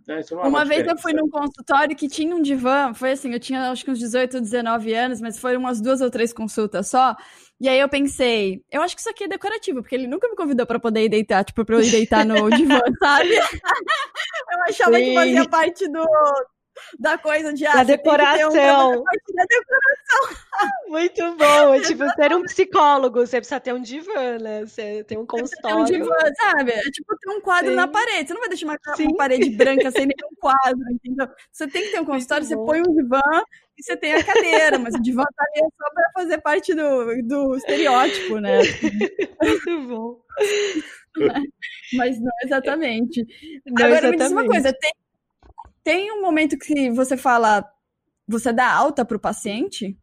não 0.08 0.16
é 0.16 0.48
Uma 0.48 0.64
vez 0.64 0.88
eu 0.88 0.98
fui 0.98 1.12
num 1.14 1.30
consultório 1.30 1.96
que 1.96 2.08
tinha 2.08 2.34
um 2.34 2.42
divã, 2.42 2.94
foi 2.94 3.12
assim, 3.12 3.34
eu 3.34 3.40
tinha 3.40 3.70
acho 3.70 3.84
que 3.84 3.92
uns 3.92 4.00
18, 4.00 4.40
19 4.40 4.94
anos, 4.94 5.20
mas 5.20 5.38
foram 5.38 5.60
umas 5.60 5.82
duas 5.82 6.00
ou 6.00 6.10
três 6.10 6.32
consultas 6.32 6.88
só. 6.88 7.16
E 7.60 7.68
aí 7.68 7.80
eu 7.80 7.90
pensei, 7.90 8.64
eu 8.72 8.82
acho 8.82 8.96
que 8.96 9.02
isso 9.02 9.10
aqui 9.10 9.26
é 9.26 9.28
decorativo, 9.28 9.82
porque 9.82 9.96
ele 9.96 10.08
nunca 10.08 10.30
me 10.30 10.36
convidou 10.36 10.66
pra 10.66 10.80
poder 10.80 11.04
ir 11.04 11.10
deitar, 11.10 11.44
tipo, 11.44 11.66
pra 11.66 11.76
eu 11.76 11.82
ir 11.82 11.92
deitar 11.92 12.26
no 12.26 12.50
divã, 12.52 12.80
sabe? 13.00 13.30
Eu 14.50 14.64
achava 14.64 14.98
que 14.98 15.06
Sim. 15.06 15.14
fazia 15.14 15.50
parte 15.50 15.88
do, 15.90 16.06
da 17.00 17.18
coisa 17.18 17.54
de 17.54 17.66
ah, 17.66 17.72
Da 17.74 17.86
tem 17.86 17.86
ter 17.86 17.94
um 17.94 17.98
decoração. 17.98 18.52
da 18.54 19.46
decoração. 19.46 20.38
Muito 20.88 21.36
bom. 21.38 21.74
É 21.74 21.82
tipo 21.82 22.04
ser 22.16 22.34
um 22.34 22.44
psicólogo, 22.44 23.20
você 23.26 23.38
precisa 23.38 23.60
ter 23.60 23.74
um 23.74 23.82
divã, 23.82 24.38
né? 24.40 24.66
Você 24.66 25.04
tem 25.04 25.18
um 25.18 25.22
É 25.22 25.24
um 25.24 25.28
consultório. 25.28 25.86
divã, 25.86 26.16
sabe? 26.40 26.72
É 26.72 26.82
tipo 26.92 27.16
ter 27.18 27.30
um 27.30 27.42
quadro 27.42 27.70
Sim. 27.72 27.76
na 27.76 27.88
parede. 27.88 28.28
Você 28.28 28.34
não 28.34 28.42
vai 28.42 28.50
deixar 28.50 28.66
uma, 28.68 28.80
Sim. 28.96 29.16
parede 29.16 29.50
branca 29.52 29.92
sem 29.92 30.06
nenhum 30.08 30.34
quadro, 30.40 30.84
entendeu? 30.92 31.28
Você 31.52 31.68
tem 31.68 31.84
que 31.84 31.92
ter 31.92 32.00
um 32.02 32.06
consultório, 32.06 32.46
você 32.46 32.56
bom. 32.56 32.66
põe 32.66 32.80
um 32.82 32.96
divã 32.96 33.22
e 33.78 33.84
você 33.84 33.96
tem 33.96 34.14
a 34.14 34.24
cadeira, 34.24 34.80
mas 34.80 34.96
o 34.96 35.02
divã 35.02 35.24
tá 35.24 35.44
ali 35.54 35.70
só 35.78 35.90
pra 35.94 36.12
fazer 36.16 36.38
parte 36.42 36.74
do, 36.74 37.22
do 37.24 37.56
estereótipo, 37.58 38.40
né? 38.40 38.60
Muito 39.42 39.88
bom. 39.88 40.22
Mas 41.94 42.20
não 42.20 42.32
exatamente. 42.44 43.26
Não, 43.66 43.86
Agora 43.86 44.12
me 44.12 44.18
diz 44.18 44.32
uma 44.32 44.42
exatamente. 44.44 44.48
coisa, 44.48 44.74
tem, 44.80 44.92
tem 45.88 46.12
um 46.12 46.22
momento 46.22 46.58
que 46.58 46.92
você 46.92 47.16
fala, 47.16 47.64
você 48.28 48.52
dá 48.52 48.70
alta 48.70 49.06
pro 49.06 49.18
paciente 49.18 49.98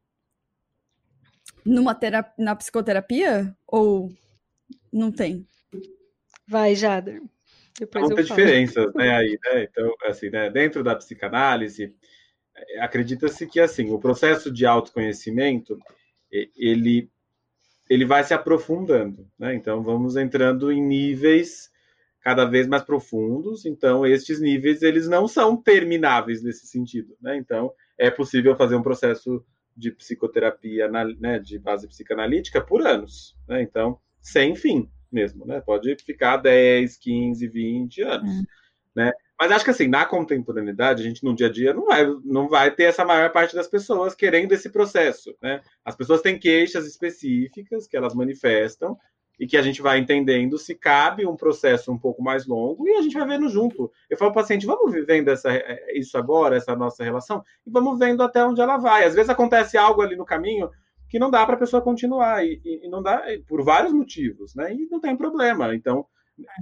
numa 1.63 1.95
terapia, 1.95 2.33
na 2.39 2.57
psicoterapia 2.57 3.55
ou 3.67 4.11
não 4.91 5.13
tem? 5.13 5.47
Vai, 6.49 6.75
Jader. 6.75 7.21
Depois 7.79 8.09
diferenças, 8.27 8.95
né, 8.95 9.15
aí, 9.15 9.39
né? 9.45 9.65
Então, 9.65 9.95
assim, 10.07 10.31
né, 10.31 10.49
dentro 10.49 10.83
da 10.83 10.97
psicanálise, 10.97 11.95
eh, 12.57 12.81
acredita-se 12.81 13.47
que, 13.47 13.61
assim, 13.61 13.91
o 13.91 13.99
processo 13.99 14.51
de 14.51 14.65
autoconhecimento, 14.65 15.79
ele, 16.57 17.11
ele 17.91 18.07
vai 18.07 18.25
se 18.25 18.33
aprofundando, 18.33 19.31
né? 19.39 19.55
Então, 19.55 19.83
vamos 19.83 20.17
entrando 20.17 20.73
em 20.73 20.83
níveis 20.83 21.71
cada 22.25 22.47
vez 22.47 22.67
mais 22.67 22.83
profundos, 22.83 23.67
então, 23.67 24.07
estes 24.07 24.41
níveis, 24.41 24.81
eles 24.81 25.07
não 25.07 25.29
são 25.29 25.55
termináveis 25.57 26.43
nesse 26.43 26.67
sentido, 26.67 27.15
né? 27.21 27.37
Então, 27.37 27.71
é 27.99 28.11
possível 28.11 28.57
fazer 28.57 28.75
um 28.77 28.83
processo 28.83 29.45
de 29.77 29.91
psicoterapia, 29.91 30.89
na- 30.89 31.05
né, 31.05 31.39
de 31.39 31.59
base 31.59 31.87
psicanalítica 31.87 32.63
por 32.63 32.81
anos, 32.87 33.37
né? 33.47 33.61
Então, 33.61 33.99
sem 34.23 34.57
fim 34.57 34.91
mesmo, 35.13 35.45
né? 35.45 35.61
Pode 35.61 35.95
ficar 35.97 36.39
10, 36.39 36.97
15, 36.97 37.47
20 37.47 38.01
anos, 38.01 38.43
né? 38.97 39.13
Mas 39.39 39.51
acho 39.53 39.65
que 39.65 39.71
assim, 39.71 39.89
na 39.89 40.07
contemporaneidade, 40.07 41.03
a 41.03 41.05
gente 41.07 41.23
no 41.25 41.35
dia 41.35 41.49
a 41.49 41.53
dia 41.53 41.75
não 41.75 41.85
vai, 41.85 42.07
não 42.25 42.49
vai 42.49 42.71
ter 42.71 42.85
essa 42.85 43.05
maior 43.05 43.31
parte 43.33 43.55
das 43.55 43.69
pessoas 43.69 44.15
querendo 44.15 44.53
esse 44.53 44.71
processo, 44.71 45.37
né? 45.43 45.61
As 45.85 45.95
pessoas 45.95 46.23
têm 46.23 46.39
queixas 46.39 46.87
específicas 46.87 47.87
que 47.87 47.97
elas 47.99 48.15
manifestam 48.15 48.97
e 49.39 49.47
que 49.47 49.57
a 49.57 49.63
gente 49.63 49.83
vai 49.83 49.99
entendendo 49.99 50.59
se 50.59 50.75
cabe 50.75 51.27
um 51.27 51.37
processo 51.37 51.91
um 51.93 51.99
pouco 51.99 52.23
mais 52.23 52.47
longo 52.47 52.87
e 52.89 52.93
a 52.97 53.03
gente 53.03 53.17
vai 53.17 53.27
vendo 53.27 53.49
junto. 53.49 53.91
Eu 54.09 54.17
falo 54.17 54.33
para 54.33 54.41
o 54.41 54.43
paciente, 54.43 54.67
vamos 54.67 54.93
vivendo 54.93 55.29
essa, 55.29 55.51
isso 55.95 56.17
agora, 56.17 56.57
essa 56.57 56.75
nossa 56.77 57.03
relação, 57.03 57.43
e 57.67 57.71
vamos 57.71 57.99
vendo 57.99 58.23
até 58.23 58.45
onde 58.45 58.61
ela 58.61 58.77
vai. 58.77 59.05
Às 59.05 59.15
vezes 59.15 59.31
acontece 59.31 59.77
algo 59.77 60.03
ali 60.03 60.17
no 60.17 60.25
caminho 60.25 60.71
que 61.09 61.19
não 61.19 61.31
dá 61.31 61.45
para 61.47 61.55
a 61.55 61.59
pessoa 61.59 61.83
continuar, 61.83 62.45
e, 62.45 62.61
e- 62.65 62.89
não 62.89 63.03
dá 63.03 63.23
por 63.47 63.63
vários 63.63 63.93
motivos, 63.93 64.55
né? 64.55 64.73
E 64.75 64.89
não 64.91 64.99
tem 65.01 65.17
problema. 65.17 65.75
Então, 65.75 66.07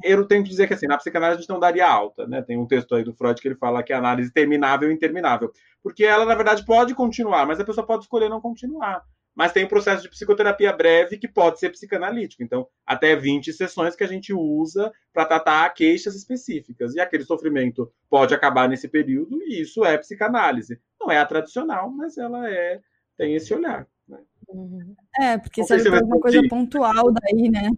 eu 0.02 0.26
tenho 0.26 0.42
que 0.42 0.50
dizer 0.50 0.66
que 0.66 0.74
assim, 0.74 0.86
na 0.86 0.98
psicanálise 0.98 1.38
a 1.38 1.40
gente 1.40 1.48
não 1.50 1.58
daria 1.60 1.88
alta, 1.88 2.26
né? 2.26 2.42
Tem 2.42 2.58
um 2.58 2.66
texto 2.66 2.94
aí 2.94 3.02
do 3.02 3.14
Freud 3.14 3.40
que 3.40 3.48
ele 3.48 3.54
fala 3.54 3.82
que 3.82 3.92
a 3.92 3.98
análise 3.98 4.32
terminável 4.32 4.90
e 4.90 4.94
interminável. 4.94 5.50
Porque 5.82 6.04
ela, 6.04 6.24
na 6.26 6.34
verdade, 6.34 6.64
pode 6.64 6.94
continuar, 6.94 7.46
mas 7.46 7.60
a 7.60 7.64
pessoa 7.64 7.86
pode 7.86 8.04
escolher 8.04 8.28
não 8.28 8.40
continuar. 8.40 9.02
Mas 9.34 9.52
tem 9.52 9.64
um 9.64 9.68
processo 9.68 10.02
de 10.02 10.10
psicoterapia 10.10 10.72
breve 10.72 11.16
que 11.16 11.26
pode 11.26 11.58
ser 11.58 11.70
psicanalítico. 11.70 12.42
Então, 12.42 12.68
até 12.86 13.16
20 13.16 13.52
sessões 13.52 13.96
que 13.96 14.04
a 14.04 14.06
gente 14.06 14.32
usa 14.32 14.92
para 15.12 15.24
tratar 15.24 15.70
queixas 15.70 16.14
específicas. 16.14 16.94
E 16.94 17.00
aquele 17.00 17.24
sofrimento 17.24 17.90
pode 18.10 18.34
acabar 18.34 18.68
nesse 18.68 18.88
período, 18.88 19.42
e 19.42 19.60
isso 19.62 19.84
é 19.84 19.96
psicanálise. 19.96 20.78
Não 21.00 21.10
é 21.10 21.18
a 21.18 21.26
tradicional, 21.26 21.90
mas 21.90 22.18
ela 22.18 22.48
é 22.48 22.80
tem 23.16 23.34
esse 23.34 23.52
olhar. 23.54 23.86
né? 24.08 24.18
Uhum. 24.48 24.94
É, 25.20 25.38
porque 25.38 25.64
serve 25.64 25.88
pra 25.90 25.98
alguma 25.98 26.20
coisa 26.20 26.40
pontual 26.48 27.12
daí, 27.12 27.50
né? 27.50 27.70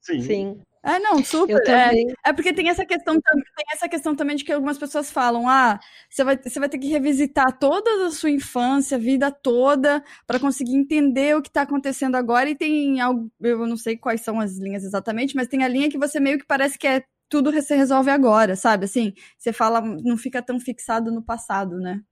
Sim. 0.00 0.20
Sim. 0.22 0.62
É, 0.84 0.98
não, 0.98 1.22
super. 1.24 1.62
É, 1.68 1.92
é 2.26 2.32
porque 2.32 2.52
tem 2.52 2.68
essa 2.68 2.84
questão 2.84 3.20
também, 3.20 3.44
tem 3.56 3.66
essa 3.72 3.88
questão 3.88 4.16
também 4.16 4.34
de 4.34 4.44
que 4.44 4.52
algumas 4.52 4.76
pessoas 4.78 5.10
falam: 5.12 5.48
ah, 5.48 5.78
você 6.10 6.24
vai, 6.24 6.36
você 6.36 6.58
vai 6.58 6.68
ter 6.68 6.78
que 6.78 6.88
revisitar 6.88 7.56
toda 7.56 8.06
a 8.08 8.10
sua 8.10 8.30
infância, 8.30 8.98
vida 8.98 9.30
toda, 9.30 10.02
para 10.26 10.40
conseguir 10.40 10.74
entender 10.74 11.36
o 11.36 11.42
que 11.42 11.48
está 11.48 11.62
acontecendo 11.62 12.16
agora. 12.16 12.50
E 12.50 12.56
tem 12.56 13.00
algo, 13.00 13.30
eu 13.40 13.64
não 13.66 13.76
sei 13.76 13.96
quais 13.96 14.22
são 14.22 14.40
as 14.40 14.58
linhas 14.58 14.82
exatamente, 14.82 15.36
mas 15.36 15.46
tem 15.46 15.62
a 15.62 15.68
linha 15.68 15.88
que 15.88 15.98
você 15.98 16.18
meio 16.18 16.38
que 16.38 16.46
parece 16.46 16.76
que 16.76 16.86
é 16.86 17.04
tudo 17.28 17.52
se 17.62 17.74
resolve 17.76 18.10
agora, 18.10 18.56
sabe? 18.56 18.84
Assim, 18.84 19.14
você 19.38 19.52
fala, 19.52 19.80
não 19.80 20.16
fica 20.16 20.42
tão 20.42 20.58
fixado 20.60 21.10
no 21.12 21.22
passado, 21.22 21.78
né? 21.78 22.02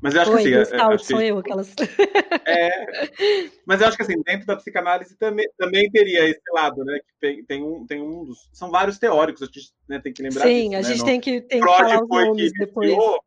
Mas 0.00 0.14
eu 0.14 0.22
acho 0.22 0.32
Oi, 0.32 0.42
que 0.42 0.48
assim, 0.48 0.54
é- 0.54 0.58
Gustavo, 0.60 0.94
acho 0.94 1.06
que- 1.06 1.12
sou 1.12 1.20
eu, 1.22 1.38
aquelas. 1.38 1.74
É, 2.48 2.70
mas 3.66 3.80
eu 3.80 3.88
acho 3.88 3.96
que 3.96 4.02
assim, 4.04 4.22
dentro 4.22 4.46
da 4.46 4.56
psicanálise 4.56 5.16
também, 5.18 5.48
também 5.58 5.90
teria 5.90 6.28
esse 6.28 6.40
lado, 6.54 6.84
né? 6.84 6.96
Que 7.00 7.12
tem, 7.20 7.44
tem 7.44 7.62
um, 7.62 7.84
tem 7.86 8.00
um 8.00 8.24
dos. 8.24 8.48
São 8.52 8.70
vários 8.70 8.98
teóricos, 8.98 9.42
a 9.42 9.46
gente 9.46 9.72
né, 9.88 9.98
tem 9.98 10.12
que 10.12 10.22
lembrar 10.22 10.42
Sim, 10.46 10.70
disso. 10.70 10.74
a 10.74 10.78
né? 10.78 10.82
gente 10.84 10.98
Não- 10.98 11.04
tem 11.06 11.20
que, 11.20 11.40
tem 11.40 11.60
que 11.60 11.66
falar 11.66 12.02
os 12.02 12.08
nomes 12.08 12.52
que 12.52 12.58
depois. 12.60 12.88
iniciou, 12.90 13.20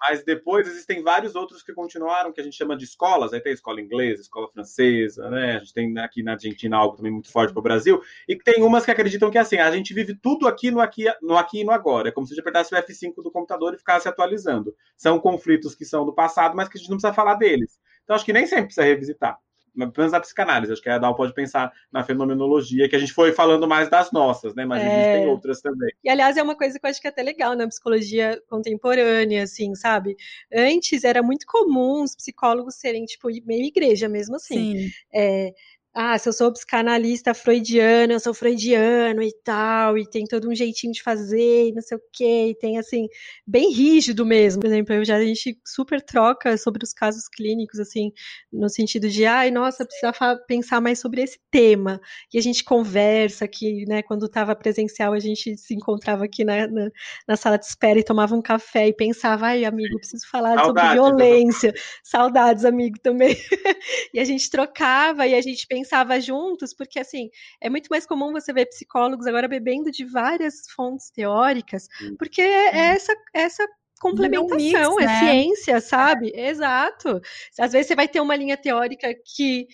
mas 0.00 0.24
depois 0.24 0.66
existem 0.66 1.02
vários 1.02 1.34
outros 1.34 1.62
que 1.62 1.74
continuaram, 1.74 2.32
que 2.32 2.40
a 2.40 2.44
gente 2.44 2.56
chama 2.56 2.76
de 2.76 2.84
escolas. 2.84 3.32
Aí 3.32 3.40
tem 3.40 3.50
a 3.50 3.54
escola 3.54 3.80
inglesa, 3.80 4.22
escola 4.22 4.48
francesa, 4.48 5.28
né? 5.28 5.56
A 5.56 5.58
gente 5.58 5.74
tem 5.74 5.98
aqui 5.98 6.22
na 6.22 6.32
Argentina 6.32 6.76
algo 6.76 6.96
também 6.96 7.12
muito 7.12 7.30
forte 7.30 7.52
para 7.52 7.60
o 7.60 7.62
Brasil. 7.62 8.00
E 8.26 8.34
tem 8.36 8.62
umas 8.62 8.84
que 8.84 8.90
acreditam 8.90 9.30
que 9.30 9.36
assim, 9.36 9.58
a 9.58 9.70
gente 9.70 9.92
vive 9.92 10.14
tudo 10.14 10.48
aqui 10.48 10.70
no 10.70 10.80
aqui, 10.80 11.04
no 11.20 11.36
aqui 11.36 11.60
e 11.60 11.64
no 11.64 11.70
agora. 11.70 12.08
É 12.08 12.12
como 12.12 12.26
se 12.26 12.32
a 12.32 12.34
gente 12.34 12.40
apertasse 12.40 12.74
o 12.74 12.78
F5 12.78 13.22
do 13.22 13.30
computador 13.30 13.74
e 13.74 13.78
ficasse 13.78 14.08
atualizando. 14.08 14.74
São 14.96 15.20
conflitos 15.20 15.74
que 15.74 15.84
são 15.84 16.06
do 16.06 16.14
passado, 16.14 16.56
mas 16.56 16.68
que 16.68 16.78
a 16.78 16.80
gente 16.80 16.88
não 16.88 16.96
precisa 16.96 17.12
falar 17.12 17.34
deles. 17.34 17.78
Então 18.04 18.16
acho 18.16 18.24
que 18.24 18.32
nem 18.32 18.46
sempre 18.46 18.66
precisa 18.66 18.86
revisitar. 18.86 19.38
Pelo 19.74 19.92
menos 19.96 20.12
na 20.12 20.20
psicanálise, 20.20 20.72
acho 20.72 20.82
que 20.82 20.88
a 20.88 20.98
Dal 20.98 21.14
pode 21.14 21.32
pensar 21.34 21.72
na 21.92 22.04
fenomenologia, 22.04 22.88
que 22.88 22.96
a 22.96 22.98
gente 22.98 23.12
foi 23.12 23.32
falando 23.32 23.66
mais 23.68 23.88
das 23.88 24.10
nossas, 24.12 24.54
né? 24.54 24.64
Mas 24.64 24.82
É. 24.82 24.86
existem 24.86 25.26
outras 25.26 25.60
também. 25.60 25.90
E, 26.02 26.08
aliás, 26.10 26.36
é 26.36 26.42
uma 26.42 26.56
coisa 26.56 26.78
que 26.78 26.84
eu 26.86 26.90
acho 26.90 27.00
que 27.00 27.06
é 27.06 27.10
até 27.10 27.22
legal 27.22 27.54
na 27.54 27.68
psicologia 27.68 28.40
contemporânea, 28.48 29.44
assim, 29.44 29.74
sabe? 29.74 30.16
Antes 30.52 31.04
era 31.04 31.22
muito 31.22 31.46
comum 31.46 32.02
os 32.02 32.14
psicólogos 32.14 32.74
serem, 32.76 33.04
tipo, 33.04 33.28
meio 33.44 33.64
igreja 33.64 34.08
mesmo, 34.08 34.36
assim. 34.36 34.76
Sim. 34.76 34.88
É, 35.12 35.52
ah, 35.92 36.16
se 36.16 36.28
eu 36.28 36.32
sou 36.32 36.52
psicanalista 36.52 37.34
freudiana, 37.34 38.12
eu 38.12 38.20
sou 38.20 38.32
freudiano 38.32 39.22
e 39.22 39.32
tal, 39.42 39.98
e 39.98 40.08
tem 40.08 40.24
todo 40.24 40.48
um 40.48 40.54
jeitinho 40.54 40.92
de 40.92 41.02
fazer, 41.02 41.68
e 41.68 41.72
não 41.72 41.82
sei 41.82 41.96
o 41.96 42.00
quê, 42.12 42.50
e 42.50 42.54
tem 42.54 42.78
assim, 42.78 43.08
bem 43.44 43.72
rígido 43.72 44.24
mesmo. 44.24 44.60
Por 44.60 44.68
exemplo, 44.68 44.94
eu 44.94 45.04
já 45.04 45.16
a 45.16 45.24
gente 45.24 45.58
super 45.66 46.00
troca 46.00 46.56
sobre 46.56 46.84
os 46.84 46.92
casos 46.92 47.26
clínicos, 47.28 47.80
assim, 47.80 48.12
no 48.52 48.68
sentido 48.68 49.08
de, 49.08 49.26
ai, 49.26 49.50
nossa, 49.50 49.84
precisa 49.84 50.12
pensar 50.46 50.80
mais 50.80 51.00
sobre 51.00 51.22
esse 51.22 51.40
tema. 51.50 52.00
E 52.32 52.38
a 52.38 52.42
gente 52.42 52.62
conversa 52.62 53.44
aqui, 53.44 53.84
né? 53.88 54.00
Quando 54.00 54.26
estava 54.26 54.54
presencial, 54.54 55.12
a 55.12 55.18
gente 55.18 55.56
se 55.56 55.74
encontrava 55.74 56.24
aqui 56.24 56.44
na, 56.44 56.68
na, 56.68 56.90
na 57.26 57.36
sala 57.36 57.58
de 57.58 57.64
espera 57.64 57.98
e 57.98 58.04
tomava 58.04 58.36
um 58.36 58.42
café 58.42 58.86
e 58.86 58.92
pensava, 58.92 59.46
ai, 59.46 59.64
amigo, 59.64 59.96
preciso 59.98 60.24
falar 60.30 60.50
sobre 60.50 60.80
Saudades, 60.80 60.92
violência. 60.92 61.74
Saudades, 62.04 62.64
amigo, 62.64 62.96
também. 63.02 63.36
e 64.14 64.20
a 64.20 64.24
gente 64.24 64.48
trocava 64.48 65.26
e 65.26 65.34
a 65.34 65.40
gente 65.40 65.66
pensava 65.66 65.79
juntos, 66.20 66.74
porque 66.74 66.98
assim, 67.00 67.28
é 67.60 67.68
muito 67.70 67.88
mais 67.88 68.06
comum 68.06 68.32
você 68.32 68.52
ver 68.52 68.66
psicólogos 68.66 69.26
agora 69.26 69.48
bebendo 69.48 69.90
de 69.90 70.04
várias 70.04 70.68
fontes 70.74 71.10
teóricas, 71.10 71.88
porque 72.18 72.40
é 72.42 72.76
essa, 72.92 73.14
essa 73.34 73.66
complementação, 74.00 74.96
mix, 74.96 75.02
é 75.02 75.06
né? 75.06 75.18
ciência, 75.18 75.80
sabe? 75.80 76.32
Exato. 76.34 77.20
Às 77.58 77.72
vezes 77.72 77.86
você 77.88 77.94
vai 77.94 78.08
ter 78.08 78.20
uma 78.20 78.36
linha 78.36 78.56
teórica 78.56 79.14
que 79.36 79.66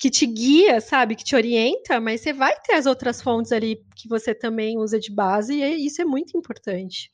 que 0.00 0.10
te 0.10 0.26
guia, 0.26 0.80
sabe, 0.80 1.16
que 1.16 1.24
te 1.24 1.34
orienta, 1.34 2.00
mas 2.00 2.20
você 2.20 2.32
vai 2.32 2.54
ter 2.60 2.74
as 2.74 2.86
outras 2.86 3.20
fontes 3.20 3.50
ali 3.50 3.84
que 3.96 4.08
você 4.08 4.32
também 4.32 4.78
usa 4.78 4.98
de 4.98 5.12
base 5.12 5.56
e 5.56 5.62
é- 5.62 5.74
isso 5.74 6.00
é 6.00 6.04
muito 6.04 6.38
importante. 6.38 7.10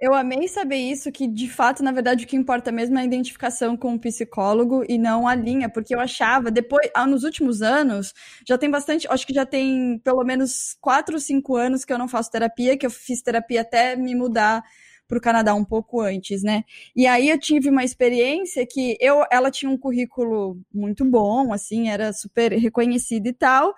Eu 0.00 0.14
amei 0.14 0.46
saber 0.46 0.76
isso, 0.76 1.10
que 1.10 1.26
de 1.26 1.48
fato, 1.50 1.82
na 1.82 1.90
verdade, 1.90 2.24
o 2.24 2.28
que 2.28 2.36
importa 2.36 2.70
mesmo 2.70 2.96
é 2.98 3.02
a 3.02 3.04
identificação 3.04 3.76
com 3.76 3.94
o 3.94 3.98
psicólogo 3.98 4.84
e 4.88 4.96
não 4.96 5.26
a 5.26 5.34
linha, 5.34 5.68
porque 5.68 5.92
eu 5.92 5.98
achava, 5.98 6.52
depois, 6.52 6.88
ah, 6.94 7.04
nos 7.04 7.24
últimos 7.24 7.62
anos, 7.62 8.14
já 8.46 8.56
tem 8.56 8.70
bastante, 8.70 9.08
acho 9.10 9.26
que 9.26 9.34
já 9.34 9.44
tem 9.44 9.98
pelo 10.04 10.22
menos 10.24 10.76
quatro 10.80 11.16
ou 11.16 11.20
cinco 11.20 11.56
anos 11.56 11.84
que 11.84 11.92
eu 11.92 11.98
não 11.98 12.06
faço 12.06 12.30
terapia, 12.30 12.76
que 12.76 12.86
eu 12.86 12.90
fiz 12.90 13.20
terapia 13.22 13.62
até 13.62 13.96
me 13.96 14.14
mudar 14.14 14.62
para 15.08 15.18
o 15.18 15.20
Canadá 15.20 15.52
um 15.54 15.64
pouco 15.64 16.00
antes, 16.00 16.42
né? 16.44 16.62
E 16.94 17.04
aí 17.06 17.28
eu 17.30 17.38
tive 17.40 17.68
uma 17.68 17.82
experiência 17.82 18.64
que 18.70 18.96
eu, 19.00 19.24
ela 19.32 19.50
tinha 19.50 19.70
um 19.70 19.76
currículo 19.78 20.60
muito 20.72 21.04
bom, 21.04 21.52
assim, 21.52 21.88
era 21.88 22.12
super 22.12 22.52
reconhecida 22.52 23.28
e 23.28 23.32
tal, 23.32 23.74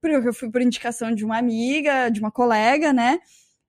porque 0.00 0.28
eu 0.28 0.34
fui 0.34 0.50
por 0.50 0.60
indicação 0.60 1.14
de 1.14 1.24
uma 1.24 1.38
amiga, 1.38 2.08
de 2.10 2.20
uma 2.20 2.30
colega, 2.32 2.92
né? 2.92 3.20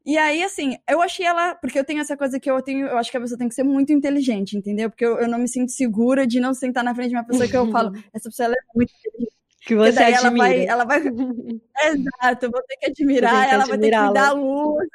E 0.06 0.18
aí, 0.18 0.43
assim, 0.43 0.78
eu 0.89 1.01
achei 1.01 1.26
ela. 1.26 1.56
Porque 1.56 1.80
eu 1.80 1.86
tenho 1.86 2.01
essa 2.01 2.18
coisa 2.18 2.39
que 2.39 2.49
eu 2.51 2.62
tenho. 2.62 2.88
Eu 2.88 2.97
acho 2.97 3.10
que 3.10 3.18
a 3.18 3.22
pessoa 3.22 3.38
tem 3.38 3.47
que 3.47 3.56
ser 3.56 3.64
muito 3.64 3.93
inteligente, 3.93 4.58
entendeu? 4.58 4.89
Porque 4.89 5.06
eu, 5.06 5.18
eu 5.18 5.28
não 5.30 5.39
me 5.39 5.47
sinto 5.47 5.72
segura 5.72 6.28
de 6.28 6.39
não 6.39 6.54
sentar 6.54 6.84
na 6.84 6.93
frente 6.93 7.10
de 7.10 7.16
uma 7.16 7.26
pessoa 7.26 7.47
que 7.47 7.56
eu 7.56 7.72
falo, 7.72 7.91
essa 8.14 8.30
pessoa 8.30 8.49
é 8.49 8.56
muito 8.76 8.91
inteligente. 8.93 9.34
Que 9.66 9.76
você 9.76 9.93
daí 9.93 10.14
ela 10.14 10.28
admira. 10.28 10.45
vai, 10.45 10.66
ela 10.66 10.84
vai. 10.84 10.99
Exato, 11.86 12.51
vou 12.51 12.62
ter 12.68 12.78
que 12.78 12.88
admirar, 12.88 13.47
que 13.47 13.54
ela 13.56 13.66
vai 13.66 13.78
ter 13.78 13.91
que 13.91 13.97
me 13.97 14.14
dar 14.14 14.32
luz. 14.34 14.88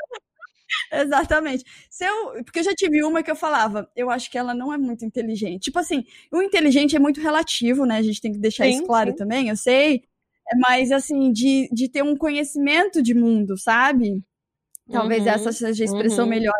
Exatamente. 0.92 1.64
Se 1.90 2.04
eu, 2.04 2.44
porque 2.44 2.58
eu 2.58 2.64
já 2.64 2.74
tive 2.74 3.02
uma 3.02 3.22
que 3.22 3.30
eu 3.30 3.36
falava, 3.36 3.90
eu 3.96 4.10
acho 4.10 4.30
que 4.30 4.36
ela 4.36 4.52
não 4.52 4.72
é 4.72 4.76
muito 4.76 5.04
inteligente. 5.04 5.64
Tipo 5.64 5.78
assim, 5.78 6.04
o 6.30 6.42
inteligente 6.42 6.96
é 6.96 6.98
muito 6.98 7.20
relativo, 7.20 7.86
né? 7.86 7.96
A 7.96 8.02
gente 8.02 8.20
tem 8.20 8.32
que 8.32 8.38
deixar 8.38 8.64
Sim, 8.64 8.70
isso 8.70 8.84
claro 8.84 9.10
sim. 9.10 9.16
também, 9.16 9.48
eu 9.48 9.56
sei. 9.56 10.04
É 10.50 10.56
mais 10.56 10.92
assim, 10.92 11.32
de, 11.32 11.68
de 11.72 11.88
ter 11.88 12.02
um 12.02 12.16
conhecimento 12.16 13.02
de 13.02 13.14
mundo, 13.14 13.56
sabe? 13.58 14.22
Talvez 14.90 15.22
Uhum, 15.22 15.28
essa 15.28 15.52
seja 15.52 15.84
a 15.84 15.86
expressão 15.86 16.24
uhum. 16.24 16.30
melhor. 16.30 16.58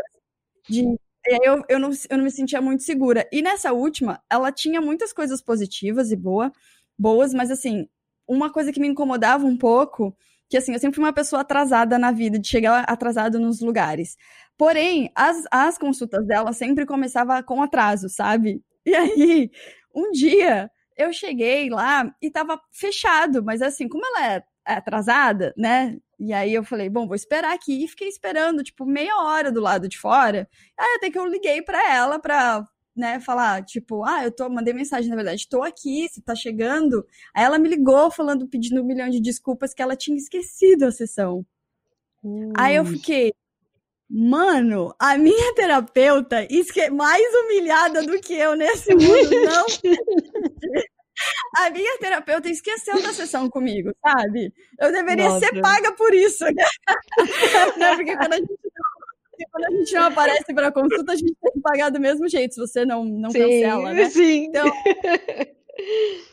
De, 0.69 0.83
e 0.83 1.33
aí 1.33 1.41
eu, 1.43 1.65
eu, 1.69 1.79
não, 1.79 1.91
eu 2.11 2.17
não 2.17 2.25
me 2.25 2.31
sentia 2.31 2.61
muito 2.61 2.83
segura. 2.83 3.29
E 3.33 3.43
nessa 3.43 3.73
última, 3.73 4.23
ela 4.31 4.53
tinha 4.53 4.81
muitas 4.81 5.13
coisas 5.13 5.43
positivas 5.43 6.11
e 6.11 6.17
boa, 6.17 6.53
boas, 6.99 7.33
mas 7.35 7.51
assim, 7.51 7.89
uma 8.27 8.51
coisa 8.53 8.73
que 8.73 8.81
me 8.81 8.89
incomodava 8.89 9.47
um 9.47 9.57
pouco, 9.57 10.17
que 10.49 10.57
assim, 10.57 10.73
eu 10.73 10.79
sempre 10.79 10.97
fui 10.97 11.05
uma 11.05 11.13
pessoa 11.13 11.43
atrasada 11.43 11.99
na 11.99 12.13
vida, 12.13 12.39
de 12.39 12.49
chegar 12.49 12.85
atrasado 12.85 13.39
nos 13.39 13.61
lugares. 13.61 14.17
Porém, 14.57 15.11
as, 15.15 15.45
as 15.51 15.79
consultas 15.79 16.27
dela 16.27 16.53
sempre 16.53 16.85
começava 16.85 17.43
com 17.43 17.63
atraso, 17.63 18.09
sabe? 18.09 18.63
E 18.87 18.95
aí, 18.95 19.51
um 19.95 20.11
dia, 20.13 20.71
eu 20.97 21.13
cheguei 21.13 21.69
lá 21.69 22.11
e 22.23 22.31
tava 22.31 22.59
fechado, 22.73 23.43
mas 23.43 23.61
assim, 23.61 23.87
como 23.89 24.05
ela 24.07 24.35
é 24.35 24.45
atrasada, 24.65 25.53
né? 25.57 25.99
E 26.19 26.33
aí 26.33 26.53
eu 26.53 26.65
falei, 26.65 26.89
bom, 26.91 27.07
vou 27.07 27.15
esperar 27.15 27.55
aqui. 27.55 27.85
E 27.85 27.89
fiquei 27.89 28.09
esperando, 28.09 28.63
tipo, 28.63 28.85
meia 28.85 29.17
hora 29.23 29.53
do 29.53 29.61
lado 29.61 29.89
de 29.89 29.99
fora. 29.99 30.49
Aí 30.77 30.97
até 30.97 31.11
que 31.11 31.19
eu 31.19 31.27
liguei 31.27 31.63
pra 31.63 31.95
ela 31.95 32.19
pra, 32.19 32.67
né, 32.97 33.21
falar, 33.21 33.65
tipo, 33.65 34.05
ah, 34.05 34.25
eu 34.25 34.33
tô, 34.33 34.49
mandei 34.49 34.75
mensagem, 34.75 35.09
na 35.09 35.17
verdade, 35.17 35.49
tô 35.49 35.63
aqui, 35.63 36.09
você 36.09 36.21
tá 36.21 36.35
chegando. 36.35 37.07
Aí 37.33 37.45
ela 37.45 37.59
me 37.59 37.69
ligou 37.69 38.11
falando, 38.11 38.49
pedindo 38.49 38.83
um 38.83 38.87
milhão 38.87 39.09
de 39.09 39.21
desculpas 39.21 39.73
que 39.73 39.81
ela 39.81 39.95
tinha 39.95 40.17
esquecido 40.17 40.87
a 40.87 40.93
sessão. 40.93 41.47
Aí 42.57 42.75
eu 42.75 42.85
fiquei, 42.85 43.33
mano, 44.11 44.93
a 44.99 45.17
minha 45.17 45.55
terapeuta, 45.55 46.45
esque... 46.51 46.91
mais 46.91 47.23
humilhada 47.45 48.03
do 48.03 48.21
que 48.21 48.35
eu 48.35 48.57
nesse 48.57 48.93
mundo, 48.93 49.41
não. 49.45 49.67
A 51.57 51.71
minha 51.71 51.99
terapeuta 51.99 52.49
esqueceu 52.49 53.03
da 53.03 53.13
sessão 53.13 53.49
comigo, 53.49 53.91
sabe? 54.05 54.53
Eu 54.79 54.93
deveria 54.93 55.29
Nossa. 55.29 55.47
ser 55.47 55.61
paga 55.61 55.93
por 55.93 56.15
isso. 56.15 56.45
Não, 57.79 57.97
porque 57.97 58.17
quando 58.17 58.33
a 58.33 58.37
gente 58.37 58.51
não, 58.51 59.51
quando 59.51 59.65
a 59.65 59.71
gente 59.71 59.95
não 59.95 60.05
aparece 60.05 60.55
para 60.55 60.73
consulta, 60.73 61.13
a 61.13 61.17
gente 61.17 61.35
tem 61.41 61.53
que 61.53 61.61
pagar 61.61 61.91
do 61.91 62.01
mesmo 62.01 62.29
jeito, 62.29 62.55
se 62.55 62.61
você 62.61 62.85
não, 62.85 63.05
não 63.05 63.31
cancela, 63.31 63.93
né? 63.93 64.11
sim. 64.11 64.47
Então, 64.47 64.67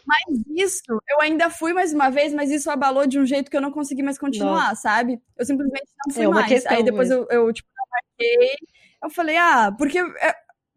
mas 0.06 0.42
isso, 0.56 1.02
eu 1.10 1.22
ainda 1.22 1.50
fui 1.50 1.72
mais 1.74 1.94
uma 1.94 2.10
vez, 2.10 2.34
mas 2.34 2.50
isso 2.50 2.70
abalou 2.70 3.06
de 3.06 3.20
um 3.20 3.26
jeito 3.26 3.50
que 3.50 3.56
eu 3.56 3.62
não 3.62 3.72
consegui 3.72 4.02
mais 4.02 4.18
continuar, 4.18 4.76
sabe? 4.76 5.20
Eu 5.38 5.46
simplesmente 5.46 5.88
não 6.06 6.14
fui 6.14 6.24
É 6.24 6.28
mais. 6.28 6.66
Aí 6.66 6.84
depois 6.84 7.12
eu, 7.12 7.28
eu, 7.30 7.54
tipo, 7.54 7.70
não 7.76 7.86
marquei. 7.92 8.56
Eu 9.04 9.10
falei, 9.10 9.38
ah, 9.38 9.72
porque 9.78 10.00
é, 10.00 10.36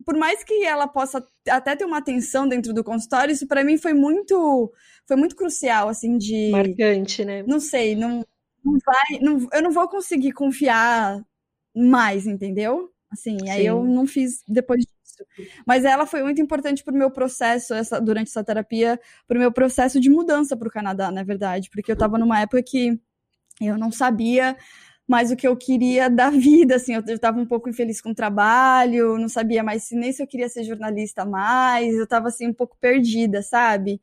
por 0.08 0.16
mais 0.16 0.42
que 0.42 0.64
ela 0.64 0.88
possa 0.88 1.22
até 1.50 1.76
ter 1.76 1.84
uma 1.84 1.98
atenção 1.98 2.48
dentro 2.48 2.72
do 2.72 2.82
consultório, 2.82 3.30
isso 3.30 3.46
pra 3.46 3.62
mim 3.62 3.76
foi 3.76 3.92
muito, 3.92 4.72
foi 5.06 5.18
muito 5.18 5.36
crucial, 5.36 5.86
assim, 5.86 6.16
de, 6.16 6.48
Marcante, 6.50 7.26
né? 7.26 7.42
não 7.46 7.60
sei, 7.60 7.94
não, 7.94 8.24
não 8.64 8.78
vai, 8.86 9.20
não, 9.20 9.46
eu 9.52 9.62
não 9.62 9.70
vou 9.70 9.86
conseguir 9.86 10.32
confiar 10.32 11.22
mais, 11.76 12.26
entendeu? 12.26 12.90
Assim, 13.10 13.36
aí 13.50 13.60
Sim. 13.60 13.68
eu 13.68 13.84
não 13.84 14.06
fiz 14.06 14.42
depois 14.48 14.80
disso. 14.80 15.26
Mas 15.66 15.84
ela 15.84 16.06
foi 16.06 16.22
muito 16.22 16.40
importante 16.40 16.82
pro 16.82 16.94
meu 16.94 17.10
processo, 17.10 17.74
essa, 17.74 18.00
durante 18.00 18.28
essa 18.28 18.42
terapia, 18.42 18.98
pro 19.26 19.38
meu 19.38 19.52
processo 19.52 20.00
de 20.00 20.08
mudança 20.08 20.56
pro 20.56 20.70
Canadá, 20.70 21.10
na 21.10 21.22
verdade, 21.22 21.68
porque 21.68 21.92
eu 21.92 21.96
tava 21.96 22.16
numa 22.16 22.40
época 22.40 22.62
que 22.62 22.98
eu 23.60 23.76
não 23.76 23.92
sabia 23.92 24.56
mais 25.08 25.30
o 25.32 25.36
que 25.36 25.48
eu 25.48 25.56
queria 25.56 26.10
da 26.10 26.30
vida, 26.30 26.76
assim, 26.76 26.94
eu 26.94 27.00
estava 27.02 27.40
um 27.40 27.46
pouco 27.46 27.68
infeliz 27.70 28.00
com 28.00 28.10
o 28.10 28.14
trabalho, 28.14 29.18
não 29.18 29.28
sabia 29.28 29.62
mais 29.64 29.84
se 29.84 29.96
nem 29.96 30.12
se 30.12 30.22
eu 30.22 30.26
queria 30.26 30.48
ser 30.48 30.64
jornalista 30.64 31.24
mais, 31.24 31.94
eu 31.96 32.04
estava 32.04 32.28
assim 32.28 32.48
um 32.48 32.54
pouco 32.54 32.76
perdida, 32.80 33.42
sabe? 33.42 34.00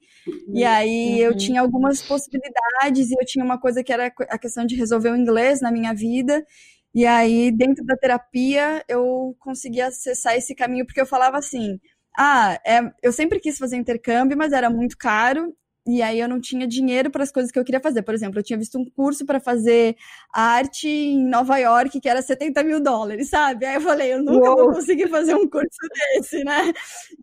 E 0.53 0.63
aí 0.63 1.19
eu 1.21 1.33
Uhum. 1.33 1.35
tinha 1.35 1.61
algumas 1.61 2.01
possibilidades 2.03 3.09
e 3.11 3.15
eu 3.19 3.25
tinha 3.25 3.43
uma 3.43 3.59
coisa 3.59 3.83
que 3.83 3.91
era 3.93 4.07
a 4.29 4.37
questão 4.37 4.65
de 4.65 4.75
resolver 4.75 5.09
o 5.11 5.15
inglês 5.17 5.61
na 5.61 5.71
minha 5.71 5.93
vida. 5.93 6.45
E 6.93 7.05
aí, 7.05 7.51
dentro 7.51 7.83
da 7.85 7.97
terapia, 7.97 8.83
eu 8.87 9.35
consegui 9.39 9.81
acessar 9.81 10.35
esse 10.35 10.55
caminho, 10.55 10.85
porque 10.85 11.01
eu 11.01 11.05
falava 11.05 11.37
assim: 11.37 11.79
ah, 12.17 12.57
é, 12.65 12.79
eu 13.03 13.11
sempre 13.11 13.39
quis 13.39 13.57
fazer 13.57 13.75
intercâmbio, 13.77 14.37
mas 14.37 14.53
era 14.53 14.69
muito 14.69 14.97
caro, 14.97 15.53
e 15.87 16.01
aí 16.01 16.19
eu 16.19 16.27
não 16.27 16.39
tinha 16.41 16.67
dinheiro 16.67 17.11
para 17.11 17.23
as 17.23 17.31
coisas 17.31 17.51
que 17.51 17.59
eu 17.59 17.63
queria 17.63 17.79
fazer. 17.81 18.01
Por 18.01 18.13
exemplo, 18.13 18.39
eu 18.39 18.43
tinha 18.43 18.57
visto 18.57 18.77
um 18.79 18.85
curso 18.89 19.25
para 19.25 19.39
fazer 19.39 19.95
arte 20.33 20.87
em 20.87 21.27
Nova 21.27 21.57
York, 21.57 21.99
que 22.01 22.09
era 22.09 22.21
70 22.21 22.63
mil 22.63 22.79
dólares, 22.81 23.29
sabe? 23.29 23.65
Aí 23.65 23.75
eu 23.75 23.81
falei: 23.81 24.13
eu 24.13 24.23
nunca 24.23 24.51
Uou. 24.51 24.55
vou 24.55 24.67
conseguir 24.69 25.07
fazer 25.09 25.35
um 25.35 25.47
curso 25.47 25.77
desse, 26.15 26.43
né? 26.43 26.73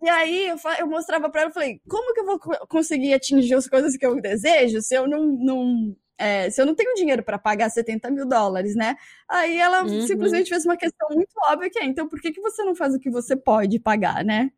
E 0.03 0.09
aí 0.09 0.49
eu, 0.49 0.57
eu 0.79 0.87
mostrava 0.89 1.31
para 1.31 1.43
ela 1.43 1.51
e 1.51 1.55
falei: 1.55 1.81
como 1.89 2.15
que 2.15 2.21
eu 2.21 2.25
vou 2.27 2.39
co- 2.39 2.67
conseguir 2.69 3.15
atingir 3.15 3.55
as 3.55 3.67
coisas 3.69 3.97
que 3.97 4.07
eu 4.07 4.21
desejo 4.21 4.81
se 4.81 4.95
eu 4.95 5.09
não. 5.09 5.27
não 5.27 5.97
é, 6.19 6.51
se 6.51 6.61
eu 6.63 6.67
não 6.67 6.75
tenho 6.75 6.95
dinheiro 6.95 7.23
para 7.25 7.39
pagar 7.39 7.69
70 7.71 8.09
mil 8.11 8.27
dólares, 8.27 8.77
né? 8.77 8.97
Aí 9.29 9.59
ela 9.59 9.89
Uhum. 9.89 9.99
simplesmente 9.99 10.49
fez 10.49 10.65
uma 10.65 10.77
questão 10.77 11.09
muito 11.11 11.33
óbvia 11.51 11.69
que 11.71 11.79
é, 11.81 11.85
então 11.85 12.09
por 12.09 12.21
que, 12.21 12.31
que 12.33 12.41
você 12.41 12.63
não 12.65 12.75
faz 12.77 12.95
o 12.95 12.99
que 13.01 13.11
você 13.11 13.35
pode 13.35 13.79
pagar, 13.81 14.25
né? 14.25 14.53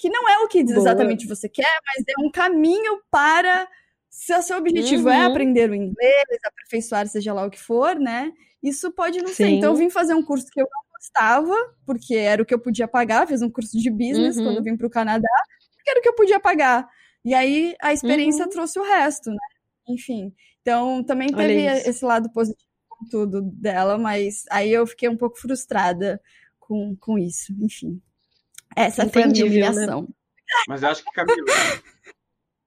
Que 0.00 0.08
não 0.08 0.28
é 0.28 0.38
o 0.38 0.48
que 0.48 0.64
Boa. 0.64 0.78
exatamente 0.78 1.26
você 1.26 1.48
quer, 1.48 1.66
mas 1.86 2.04
é 2.08 2.24
um 2.24 2.30
caminho 2.30 3.02
para. 3.10 3.68
Se 4.08 4.34
o 4.34 4.42
seu 4.42 4.56
objetivo 4.56 5.08
é 5.10 5.18
Uhum. 5.20 5.26
aprender 5.26 5.70
o 5.70 5.74
inglês, 5.74 6.24
aperfeiçoar, 6.44 7.06
seja 7.06 7.32
lá 7.34 7.44
o 7.44 7.50
que 7.50 7.60
for, 7.60 7.94
né? 7.96 8.32
Isso 8.62 8.90
pode 8.92 9.18
não 9.18 9.28
ser. 9.28 9.44
Sim. 9.46 9.56
Então, 9.58 9.70
eu 9.72 9.76
vim 9.76 9.90
fazer 9.90 10.14
um 10.14 10.22
curso 10.22 10.46
que 10.50 10.60
eu 10.60 10.64
não 10.72 10.82
gostava, 10.96 11.54
porque 11.86 12.14
era 12.16 12.42
o 12.42 12.46
que 12.46 12.52
eu 12.54 12.58
podia 12.58 12.88
pagar. 12.88 13.26
Fiz 13.28 13.42
um 13.42 13.50
curso 13.50 13.78
de 13.78 13.90
business 13.90 14.36
Uhum. 14.38 14.44
quando 14.44 14.56
eu 14.56 14.62
vim 14.64 14.76
para 14.76 14.86
o 14.86 14.90
Canadá, 14.90 15.28
porque 15.76 15.90
era 15.90 16.00
o 16.00 16.02
que 16.02 16.08
eu 16.08 16.14
podia 16.14 16.40
pagar. 16.40 16.88
E 17.24 17.34
aí 17.34 17.76
a 17.80 17.92
experiência 17.92 18.44
Uhum. 18.46 18.50
trouxe 18.50 18.78
o 18.78 18.82
resto, 18.82 19.30
né? 19.30 19.36
Enfim. 19.88 20.34
Então, 20.62 21.04
também 21.04 21.28
teve 21.32 21.66
esse 21.88 22.04
lado 22.04 22.30
positivo 22.32 22.68
com 22.88 23.06
tudo 23.06 23.42
dela, 23.42 23.96
mas 23.98 24.44
aí 24.50 24.72
eu 24.72 24.86
fiquei 24.86 25.08
um 25.08 25.16
pouco 25.16 25.38
frustrada 25.38 26.20
com, 26.58 26.96
com 26.96 27.18
isso. 27.18 27.52
Enfim. 27.60 28.00
Essa 28.76 29.08
foi 29.08 29.22
a 29.22 29.26
minha 29.26 29.40
Entendível, 29.40 29.60
né? 29.60 29.70
humilhação. 29.70 30.08
Mas 30.68 30.82
eu 30.82 30.88
acho 30.88 31.04
que, 31.04 31.10
Camila. 31.12 31.46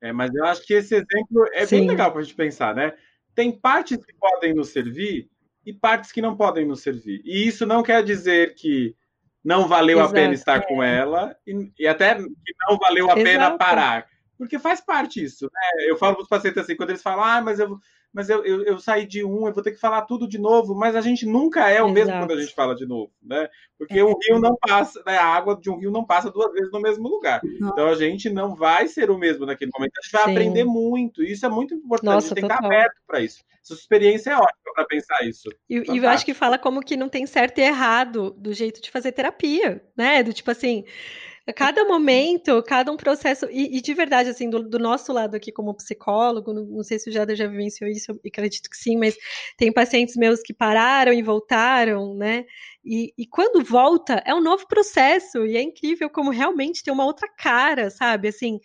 É, 0.02 0.12
mas 0.12 0.36
eu 0.36 0.46
acho 0.46 0.66
que 0.66 0.74
esse 0.74 0.96
exemplo 0.96 1.48
é 1.54 1.66
Sim. 1.66 1.80
bem 1.80 1.88
legal 1.90 2.12
para 2.12 2.20
a 2.20 2.24
gente 2.24 2.36
pensar, 2.36 2.76
né? 2.76 2.94
Tem 3.34 3.52
partes 3.52 4.04
que 4.04 4.14
podem 4.14 4.54
nos 4.54 4.70
servir 4.70 5.30
e 5.66 5.74
partes 5.74 6.12
que 6.12 6.22
não 6.22 6.36
podem 6.36 6.66
nos 6.66 6.82
servir. 6.82 7.22
E 7.24 7.48
isso 7.48 7.66
não 7.66 7.82
quer 7.82 8.04
dizer 8.04 8.54
que 8.56 8.96
não 9.44 9.68
valeu 9.68 10.00
a 10.00 10.04
Exato, 10.04 10.14
pena 10.14 10.34
estar 10.34 10.66
com 10.68 10.84
ela 10.84 11.36
e, 11.48 11.72
e 11.80 11.88
até 11.88 12.16
que 12.16 12.54
não 12.68 12.78
valeu 12.78 13.10
a 13.10 13.16
pena 13.16 13.46
Exato. 13.46 13.58
parar. 13.58 14.06
Porque 14.38 14.60
faz 14.60 14.82
parte 14.82 15.24
isso, 15.24 15.46
né? 15.46 15.90
Eu 15.90 15.98
falo 15.98 16.16
para 16.16 16.24
os 16.24 16.30
pacientes 16.30 16.62
assim, 16.62 16.76
quando 16.76 16.90
eles 16.90 17.02
falam, 17.02 17.24
ah, 17.24 17.42
mas 17.42 17.60
eu, 17.60 17.80
mas 18.14 18.30
eu, 18.30 18.46
eu, 18.46 18.64
eu 18.64 18.80
saí 18.80 19.08
de 19.08 19.24
um, 19.24 19.48
eu 19.48 19.54
vou 19.54 19.64
ter 19.64 19.72
que 19.72 19.80
falar 19.80 20.04
tudo 20.04 20.28
de 20.28 20.38
novo, 20.38 20.76
mas 20.76 20.96
a 20.96 21.02
gente 21.02 21.26
nunca 21.26 21.68
é 21.68 21.82
o 21.82 21.90
mesmo 21.90 22.12
Exato. 22.12 22.28
quando 22.28 22.38
a 22.38 22.42
gente 22.42 22.54
fala 22.54 22.76
de 22.76 22.86
novo, 22.86 23.12
né? 23.22 23.50
Porque 23.78 24.02
um 24.04 24.14
rio 24.24 24.40
não 24.40 24.56
passa, 24.56 25.02
né? 25.06 25.18
A 25.18 25.26
água 25.26 25.60
de 25.60 25.70
um 25.70 25.78
rio 25.78 25.90
não 25.90 26.06
passa 26.06 26.30
duas 26.30 26.54
vezes 26.54 26.72
no 26.72 26.80
mesmo 26.80 27.08
lugar. 27.10 27.42
Então 27.44 27.88
a 27.88 27.96
gente 27.96 28.30
não 28.30 28.56
vai 28.56 28.88
ser 28.88 29.10
o 29.10 29.18
mesmo 29.18 29.48
naquele 29.48 29.72
momento. 29.74 29.94
A 29.98 30.02
gente 30.04 30.12
vai 30.12 30.24
Sim. 30.26 30.32
aprender 30.32 30.64
muito. 30.64 31.24
E 31.24 31.32
isso 31.32 31.46
é 31.46 31.50
muito 31.50 31.74
importante. 31.74 32.10
a 32.10 32.14
Nossa, 32.14 32.28
gente 32.28 32.36
tem 32.36 32.48
que 32.48 32.54
estar 32.54 32.66
aberto 32.66 33.02
para 33.08 33.20
isso. 33.20 33.44
Essa 33.64 33.74
experiência 33.74 34.32
é 34.32 34.36
ótima 34.36 34.74
para 34.76 34.86
pensar 34.86 35.24
isso. 35.24 35.50
E, 35.70 35.92
e 35.92 35.98
eu 35.98 36.10
acho 36.10 36.26
que 36.26 36.34
fala 36.34 36.58
como 36.60 36.82
que 36.82 36.96
não 36.96 37.10
tem 37.10 37.26
certo 37.26 37.58
e 37.60 37.62
errado 37.62 38.32
do 38.32 38.54
jeito 38.54 38.82
de 38.82 38.92
fazer 38.92 39.12
terapia, 39.12 39.84
né? 39.98 40.22
Do 40.22 40.34
tipo 40.34 40.52
assim, 40.52 40.84
a 40.86 41.33
cada 41.52 41.84
momento, 41.84 42.64
cada 42.64 42.92
um 42.92 42.96
processo, 42.96 43.48
e, 43.52 43.78
e 43.78 43.82
de 43.82 43.94
verdade, 43.94 44.30
assim, 44.30 44.50
do, 44.50 44.64
do 44.64 44.80
nosso 44.80 45.12
lado 45.12 45.36
aqui 45.36 45.52
como 45.52 45.74
psicólogo, 45.74 46.54
não, 46.54 46.64
não 46.64 46.84
sei 46.84 46.98
se 47.00 47.10
o 47.10 47.14
Jada 47.14 47.36
já 47.36 47.48
vivenciou 47.48 47.90
isso, 47.90 48.12
eu 48.12 48.20
acredito 48.26 48.70
que 48.70 48.78
sim, 48.78 48.98
mas 48.98 49.18
tem 49.58 49.74
pacientes 49.74 50.16
meus 50.16 50.42
que 50.42 50.54
pararam 50.54 51.12
e 51.12 51.22
voltaram, 51.22 52.16
né? 52.16 52.46
E, 52.86 53.14
e 53.18 53.26
quando 53.28 53.64
volta, 53.64 54.22
é 54.26 54.34
um 54.34 54.42
novo 54.42 54.68
processo, 54.68 55.46
e 55.46 55.58
é 55.58 55.62
incrível 55.62 56.10
como 56.10 56.32
realmente 56.32 56.84
tem 56.84 56.94
uma 56.94 57.06
outra 57.06 57.28
cara, 57.38 57.90
sabe? 57.90 58.30
Assim, 58.30 58.60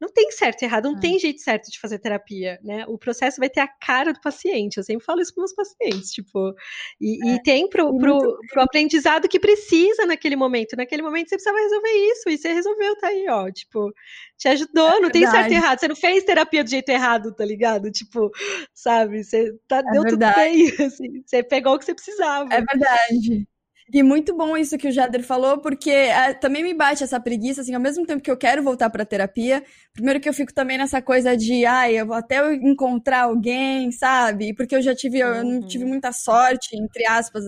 não 0.00 0.08
tem 0.08 0.30
certo 0.30 0.62
e 0.62 0.64
errado, 0.64 0.90
não 0.90 0.96
É. 0.96 1.00
tem 1.00 1.18
jeito 1.18 1.40
certo 1.42 1.70
de 1.70 1.78
fazer 1.78 1.98
terapia, 1.98 2.58
né? 2.62 2.84
O 2.88 2.96
processo 2.96 3.38
vai 3.38 3.50
ter 3.50 3.60
a 3.60 3.68
cara 3.68 4.12
do 4.12 4.20
paciente. 4.20 4.78
Eu 4.78 4.82
sempre 4.82 5.04
falo 5.04 5.20
isso 5.20 5.34
com 5.34 5.42
meus 5.42 5.54
pacientes, 5.54 6.10
tipo, 6.10 6.54
e, 7.00 7.34
e 7.34 7.42
tem 7.42 7.68
pro, 7.68 7.96
pro, 7.98 8.38
pro 8.50 8.62
aprendizado 8.62 9.28
que 9.28 9.38
precisa 9.38 10.06
naquele 10.06 10.36
momento. 10.36 10.76
Naquele 10.76 11.02
momento 11.02 11.28
você 11.28 11.36
precisava 11.36 11.58
resolver 11.58 11.92
isso, 12.12 12.30
e 12.30 12.38
você 12.38 12.52
resolveu, 12.52 12.96
tá 12.96 13.08
aí, 13.08 13.26
ó. 13.28 13.50
Tipo, 13.50 13.92
te 14.38 14.48
ajudou, 14.48 15.02
não 15.02 15.10
tem 15.10 15.26
certo 15.26 15.52
e 15.52 15.54
errado. 15.54 15.78
Você 15.78 15.88
não 15.88 15.96
fez 15.96 16.24
terapia 16.24 16.64
do 16.64 16.70
jeito 16.70 16.88
errado, 16.88 17.34
tá 17.34 17.44
ligado? 17.44 17.90
Tipo, 17.90 18.30
sabe? 18.72 19.22
Você 19.22 19.52
tá, 19.68 19.82
deu 19.82 20.02
tudo 20.04 20.20
verdade. 20.20 20.36
bem, 20.36 20.66
assim, 20.86 21.22
você 21.26 21.42
pegou 21.42 21.74
o 21.74 21.78
que 21.78 21.84
você 21.84 21.94
precisava. 21.94 22.48
É 22.52 22.62
verdade. 22.62 23.46
E 23.92 24.02
muito 24.04 24.36
bom 24.36 24.56
isso 24.56 24.78
que 24.78 24.86
o 24.86 24.92
Jader 24.92 25.24
falou, 25.24 25.58
porque 25.58 25.90
ah, 26.14 26.32
também 26.32 26.62
me 26.62 26.72
bate 26.74 27.02
essa 27.02 27.18
preguiça, 27.18 27.60
assim, 27.62 27.74
ao 27.74 27.80
mesmo 27.80 28.06
tempo 28.06 28.22
que 28.22 28.30
eu 28.30 28.36
quero 28.36 28.62
voltar 28.62 28.88
pra 28.88 29.04
terapia, 29.04 29.64
primeiro 29.92 30.20
que 30.20 30.28
eu 30.28 30.32
fico 30.32 30.54
também 30.54 30.78
nessa 30.78 31.02
coisa 31.02 31.36
de, 31.36 31.66
ai, 31.66 31.96
eu 32.00 32.06
vou 32.06 32.14
até 32.14 32.54
encontrar 32.54 33.22
alguém, 33.24 33.90
sabe? 33.90 34.54
Porque 34.54 34.76
eu 34.76 34.82
já 34.82 34.94
tive, 34.94 35.18
eu 35.18 35.42
não 35.44 35.60
Uhum. 35.60 35.66
tive 35.66 35.84
muita 35.84 36.12
sorte, 36.12 36.76
entre 36.76 37.04
aspas, 37.06 37.44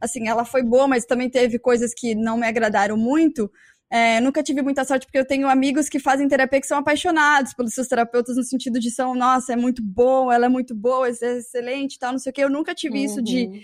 assim, 0.00 0.26
ela 0.28 0.44
foi 0.44 0.64
boa, 0.64 0.88
mas 0.88 1.04
também 1.04 1.30
teve 1.30 1.60
coisas 1.60 1.92
que 1.94 2.14
não 2.16 2.36
me 2.38 2.46
agradaram 2.46 2.96
muito. 2.96 3.48
É, 3.88 4.20
nunca 4.20 4.42
tive 4.42 4.62
muita 4.62 4.84
sorte 4.84 5.06
porque 5.06 5.18
eu 5.18 5.24
tenho 5.26 5.46
amigos 5.48 5.88
que 5.88 6.00
fazem 6.00 6.26
terapia 6.26 6.60
que 6.60 6.66
são 6.66 6.78
apaixonados 6.78 7.54
pelos 7.54 7.72
seus 7.74 7.86
terapeutas 7.86 8.36
no 8.36 8.42
sentido 8.42 8.80
de 8.80 8.90
são, 8.90 9.14
nossa, 9.14 9.52
é 9.52 9.56
muito 9.56 9.80
bom, 9.84 10.32
ela 10.32 10.46
é 10.46 10.48
muito 10.48 10.74
boa, 10.74 11.06
é 11.06 11.10
excelente, 11.10 11.94
e 11.94 11.98
tal, 12.00 12.10
não 12.12 12.18
sei 12.18 12.30
o 12.30 12.32
quê. 12.32 12.42
Eu 12.42 12.50
nunca 12.50 12.74
tive 12.74 13.04
isso 13.04 13.22
de 13.22 13.48
Uhum. 13.52 13.62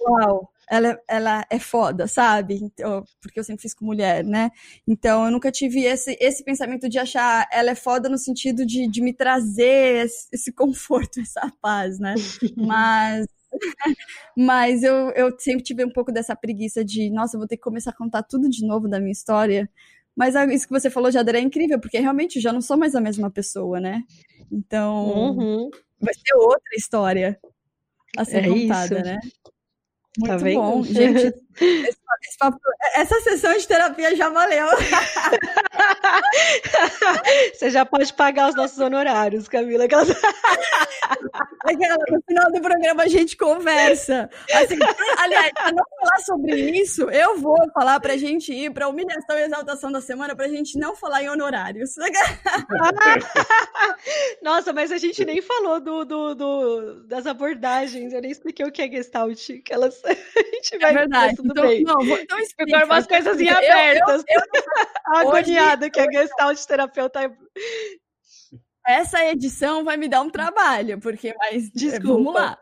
uau, 0.00 0.50
ela, 0.70 1.00
ela 1.08 1.46
é 1.50 1.58
foda, 1.58 2.06
sabe? 2.06 2.54
Então, 2.62 3.04
porque 3.20 3.40
eu 3.40 3.44
sempre 3.44 3.62
fiz 3.62 3.74
com 3.74 3.84
mulher, 3.84 4.24
né? 4.24 4.50
Então 4.86 5.24
eu 5.24 5.30
nunca 5.32 5.50
tive 5.50 5.84
esse, 5.84 6.16
esse 6.20 6.44
pensamento 6.44 6.88
de 6.88 6.98
achar 6.98 7.48
ela 7.52 7.70
é 7.70 7.74
foda 7.74 8.08
no 8.08 8.16
sentido 8.16 8.64
de, 8.64 8.86
de 8.88 9.02
me 9.02 9.12
trazer 9.12 10.04
esse, 10.06 10.28
esse 10.32 10.52
conforto, 10.52 11.18
essa 11.20 11.52
paz, 11.60 11.98
né? 11.98 12.14
Mas. 12.56 13.26
Mas 14.36 14.84
eu, 14.84 15.10
eu 15.10 15.34
sempre 15.38 15.62
tive 15.64 15.84
um 15.84 15.90
pouco 15.90 16.12
dessa 16.12 16.36
preguiça 16.36 16.84
de, 16.84 17.10
nossa, 17.10 17.34
eu 17.36 17.40
vou 17.40 17.48
ter 17.48 17.56
que 17.56 17.62
começar 17.62 17.90
a 17.90 17.96
contar 17.96 18.22
tudo 18.22 18.48
de 18.48 18.64
novo 18.64 18.88
da 18.88 19.00
minha 19.00 19.10
história. 19.10 19.68
Mas 20.16 20.34
isso 20.52 20.66
que 20.68 20.72
você 20.72 20.88
falou, 20.88 21.10
Jader, 21.10 21.34
é 21.34 21.40
incrível, 21.40 21.80
porque 21.80 21.98
realmente 21.98 22.36
eu 22.36 22.42
já 22.42 22.52
não 22.52 22.60
sou 22.60 22.76
mais 22.76 22.94
a 22.94 23.00
mesma 23.00 23.28
pessoa, 23.28 23.80
né? 23.80 24.04
Então, 24.52 25.36
Uhum. 25.36 25.70
vai 26.00 26.14
ser 26.14 26.34
outra 26.36 26.74
história 26.76 27.38
a 28.16 28.24
ser 28.24 28.44
É 28.44 28.48
contada, 28.48 28.94
isso. 29.00 29.04
né? 29.04 29.18
Tá 30.18 30.38
Muito 30.38 30.44
vendo? 30.44 30.60
bom, 30.60 30.82
gente. 30.84 31.32
Esse 31.60 31.98
esse 32.22 32.36
papo- 32.38 32.60
essa 32.94 33.18
sessão 33.22 33.56
de 33.56 33.66
terapia 33.66 34.14
já 34.14 34.28
valeu. 34.28 34.66
Você 37.54 37.70
já 37.70 37.84
pode 37.86 38.12
pagar 38.12 38.50
os 38.50 38.54
nossos 38.54 38.78
honorários, 38.78 39.48
Camila. 39.48 39.84
Aquelas- 39.84 40.10
Aquela, 41.64 41.96
no 42.10 42.22
final 42.26 42.50
do 42.52 42.60
programa 42.60 43.04
a 43.04 43.08
gente 43.08 43.36
conversa. 43.36 44.28
Assim, 44.54 44.76
aliás, 45.18 45.50
para 45.52 45.72
não 45.72 45.84
falar 46.00 46.18
sobre 46.24 46.54
isso, 46.78 47.08
eu 47.10 47.38
vou 47.38 47.56
falar 47.72 47.98
pra 48.00 48.16
gente 48.16 48.52
ir 48.52 48.70
pra 48.72 48.88
humilhação 48.88 49.36
e 49.38 49.42
exaltação 49.42 49.90
da 49.92 50.00
semana 50.00 50.34
pra 50.36 50.48
gente 50.48 50.78
não 50.78 50.94
falar 50.96 51.22
em 51.22 51.28
honorários. 51.28 51.94
Nossa, 54.42 54.72
mas 54.72 54.90
a 54.92 54.98
gente 54.98 55.24
nem 55.24 55.40
falou 55.42 55.80
do, 55.80 56.04
do- 56.04 56.34
do- 56.34 57.04
das 57.06 57.26
abordagens. 57.26 58.12
Eu 58.12 58.20
nem 58.22 58.30
expliquei 58.30 58.64
o 58.66 58.72
que 58.72 58.82
é 58.82 58.88
Gestalt. 58.88 59.46
Que 59.64 59.72
elas... 59.72 60.00
A 60.10 60.12
gente 60.62 60.78
vai 60.78 60.90
É 60.90 60.94
verdade. 60.94 61.36
Então, 61.50 61.66
bem. 61.66 61.82
não, 61.82 61.94
vou- 62.04 62.18
então 62.18 62.38
explica, 62.38 62.78
Ficou 62.80 62.94
umas 62.94 63.06
coisas. 63.06 63.40
Eu- 63.40 63.46
eu- 63.46 63.52
abertas. 63.56 64.24
hoje- 64.28 65.26
Agoniada 65.26 65.90
que 65.90 66.00
a 66.00 66.10
Gestalt 66.10 66.64
terapeuta 66.64 67.22
é 67.22 67.30
essa 68.86 69.24
edição 69.26 69.84
vai 69.84 69.96
me 69.96 70.08
dar 70.08 70.20
um 70.22 70.30
trabalho, 70.30 70.98
porque, 71.00 71.34
mas 71.38 71.70
Desculpa. 71.70 72.08
vamos 72.14 72.34
lá. 72.34 72.58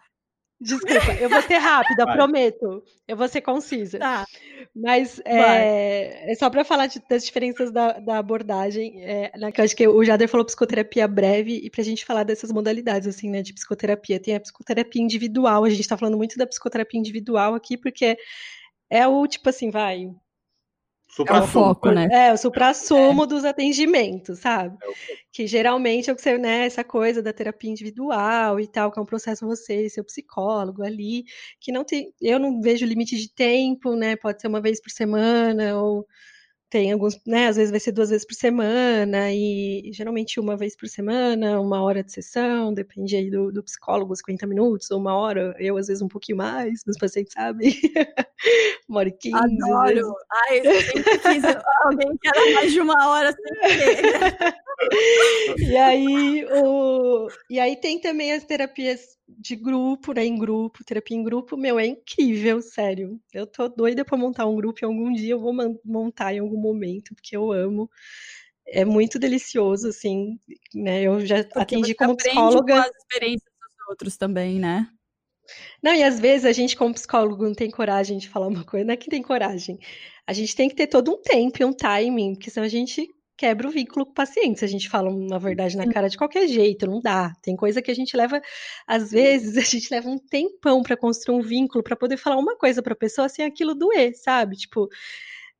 Desculpa, 0.61 1.13
eu 1.21 1.29
vou 1.31 1.41
ser 1.43 1.59
rápida, 1.59 2.05
Vai. 2.05 2.17
prometo. 2.17 2.83
Eu 3.07 3.17
vou 3.17 3.29
ser 3.29 3.41
concisa. 3.41 3.97
Tá. 4.01 4.27
Mas 4.75 5.21
é, 5.25 6.33
é 6.33 6.35
só 6.35 6.51
para 6.51 6.65
falar 6.65 6.89
de- 6.89 7.01
das 7.09 7.25
diferenças 7.25 7.71
da, 7.71 7.93
da 8.01 8.19
abordagem, 8.19 9.01
é, 9.05 9.31
né, 9.39 9.53
que 9.53 9.61
eu 9.61 9.65
acho 9.65 9.77
que 9.77 9.87
o 9.87 10.05
Jader 10.05 10.29
falou 10.29 10.45
psicoterapia 10.45 11.07
breve, 11.07 11.61
e 11.65 11.71
para 11.71 11.81
a 11.81 11.85
gente 11.85 12.05
falar 12.05 12.25
dessas 12.25 12.51
modalidades, 12.51 13.07
assim, 13.07 13.31
né, 13.31 13.41
de 13.41 13.55
psicoterapia. 13.55 14.19
Tem 14.21 14.35
a 14.35 14.41
psicoterapia 14.41 15.01
individual, 15.01 15.63
a 15.65 15.71
gente 15.71 15.83
está 15.83 15.97
falando 15.97 16.17
muito 16.17 16.37
da 16.37 16.47
psicoterapia 16.47 16.99
individual 16.99 17.55
aqui, 17.55 17.77
porque 17.79 18.19
é 18.91 19.07
o, 19.07 19.27
tipo 19.27 19.49
assim, 19.49 19.71
vai, 19.71 20.11
Supra 21.11 21.39
É 21.39 21.41
o 21.41 21.47
foco, 21.47 21.91
né? 21.91 22.07
é, 22.13 22.33
o 22.33 22.37
supra-sumo 22.37 23.27
dos 23.27 23.45
atendimentos, 23.45 24.41
sabe? 24.41 24.77
É 24.83 24.89
o 24.89 24.93
Que 25.33 25.47
geralmente 25.47 26.11
é 26.11 26.13
o 26.13 26.17
que 26.17 26.21
você, 26.21 26.37
né, 26.37 26.67
essa 26.67 26.85
coisa 26.85 27.23
da 27.23 27.33
terapia 27.33 27.71
individual 27.71 28.61
e 28.61 28.67
tal, 28.67 28.93
que 28.93 28.99
é 28.99 29.03
um 29.03 29.07
processo 29.07 29.47
você 29.47 29.87
e 29.87 29.91
seu 29.91 30.05
psicólogo 30.05 30.83
ali, 30.83 31.25
que 31.61 31.73
não 31.73 31.83
tem, 31.83 32.13
eu 32.21 32.39
não 32.39 32.61
vejo 32.61 32.85
limite 32.85 33.17
de 33.17 33.33
tempo, 33.33 33.95
né? 33.97 34.17
Pode 34.17 34.41
ser 34.41 34.49
uma 34.49 34.61
vez 34.61 34.81
por 34.83 34.91
semana, 34.91 35.79
ou 35.81 36.07
tem 36.71 36.93
alguns, 36.93 37.19
né? 37.27 37.49
Às 37.49 37.57
vezes 37.57 37.71
vai 37.71 37.81
ser 37.81 37.93
duas 37.93 38.11
vezes 38.11 38.27
por 38.27 38.35
semana, 38.35 39.33
e 39.33 39.91
geralmente 39.93 40.39
uma 40.39 40.57
vez 40.57 40.77
por 40.77 40.89
semana, 40.89 41.61
uma 41.61 41.83
hora 41.83 42.03
de 42.03 42.13
sessão, 42.13 42.73
depende 42.73 43.17
aí 43.17 43.31
do, 43.31 43.51
do 43.51 43.63
psicólogo, 43.63 44.15
50 44.15 44.47
minutos, 44.47 44.91
ou 44.91 44.99
uma 44.99 45.17
hora, 45.17 45.55
eu 45.59 45.77
às 45.77 45.87
vezes 45.87 46.03
um 46.03 46.09
pouquinho 46.09 46.39
mais, 46.39 46.83
meus 46.87 46.99
pacientes 46.99 47.33
sabem. 47.33 47.73
uma 48.89 49.01
hora 49.01 49.09
e 49.09 49.13
quinze. 49.13 49.37
Adoro. 49.37 50.15
Ai, 50.49 50.61
eu 50.61 50.83
sempre 50.83 51.19
quis 51.19 51.43
alguém 51.85 52.17
que 52.17 52.29
era 52.29 52.55
mais 52.55 52.73
de 52.73 52.81
uma 52.81 53.09
hora 53.09 53.33
sem 53.33 53.77
querer. 53.77 54.55
E 55.59 55.77
aí, 55.77 56.47
o... 56.63 57.29
e 57.51 57.59
aí 57.59 57.77
tem 57.77 58.01
também 58.01 58.33
as 58.33 58.45
terapias 58.45 59.18
de 59.29 59.55
grupo, 59.55 60.13
né? 60.13 60.25
Em 60.25 60.39
grupo, 60.39 60.85
terapia 60.85 61.17
em 61.17 61.23
grupo, 61.23 61.57
meu, 61.57 61.79
é 61.79 61.87
incrível, 61.87 62.63
sério. 62.63 63.21
Eu 63.33 63.47
tô 63.47 63.69
doida 63.69 64.05
pra 64.05 64.17
montar 64.17 64.47
um 64.47 64.57
grupo 64.57 64.79
e 64.83 64.85
algum 64.85 65.13
dia 65.13 65.33
eu 65.33 65.41
vou 65.41 65.53
montar 65.85 66.35
em 66.35 66.39
algum 66.39 66.61
momento, 66.61 67.15
porque 67.15 67.37
eu 67.37 67.53
amo. 67.53 67.91
É 68.67 68.85
muito 68.85 69.19
delicioso, 69.19 69.89
assim, 69.89 70.39
né? 70.75 71.03
Eu 71.03 71.25
já 71.25 71.43
Porque 71.43 71.59
atendi 71.59 71.95
como 71.95 72.17
psicóloga. 72.17 72.75
com 72.75 72.81
as 72.81 72.97
experiências 72.97 73.53
dos 73.61 73.89
outros 73.89 74.17
também, 74.17 74.59
né? 74.59 74.89
Não, 75.83 75.95
e 75.95 76.03
às 76.03 76.21
vezes 76.21 76.45
a 76.45 76.53
gente, 76.53 76.77
como 76.77 76.93
psicólogo, 76.93 77.45
não 77.45 77.55
tem 77.55 77.71
coragem 77.71 78.19
de 78.19 78.29
falar 78.29 78.49
uma 78.49 78.65
coisa, 78.65 78.85
não 78.85 78.93
é 78.95 78.97
que 78.97 79.09
tem 79.09 79.23
coragem. 79.23 79.79
A 80.27 80.33
gente 80.33 80.55
tem 80.55 80.69
que 80.69 80.75
ter 80.75 80.87
todo 80.87 81.13
um 81.13 81.23
tempo 81.23 81.63
e 81.63 81.65
um 81.65 81.73
timing, 81.73 82.35
porque 82.35 82.51
senão 82.51 82.67
a 82.67 82.69
gente 82.69 83.09
quebra 83.39 83.69
o 83.69 83.71
vínculo 83.71 84.05
com 84.05 84.13
o 84.13 84.15
paciente. 84.15 84.59
Se 84.61 84.65
a 84.67 84.69
gente 84.69 84.89
fala 84.91 85.09
uma 85.11 85.39
verdade 85.39 85.77
na 85.77 85.87
cara 85.89 86.09
de 86.11 86.19
qualquer 86.19 86.49
jeito, 86.49 86.87
não 86.87 87.01
dá. 87.01 87.33
Tem 87.43 87.57
coisa 87.57 87.81
que 87.81 87.91
a 87.91 87.95
gente 87.95 88.17
leva, 88.17 88.43
às 88.87 89.11
vezes, 89.13 89.57
a 89.59 89.63
gente 89.63 89.89
leva 89.91 90.09
um 90.11 90.19
tempão 90.19 90.83
para 90.83 90.97
construir 90.97 91.37
um 91.39 91.43
vínculo, 91.43 91.83
para 91.85 91.97
poder 91.97 92.17
falar 92.19 92.37
uma 92.39 92.57
coisa 92.59 92.83
para 92.83 92.93
a 92.95 92.97
pessoa 92.97 93.29
sem 93.29 93.45
aquilo 93.47 93.75
doer, 93.75 94.15
sabe? 94.17 94.57
Tipo, 94.57 94.89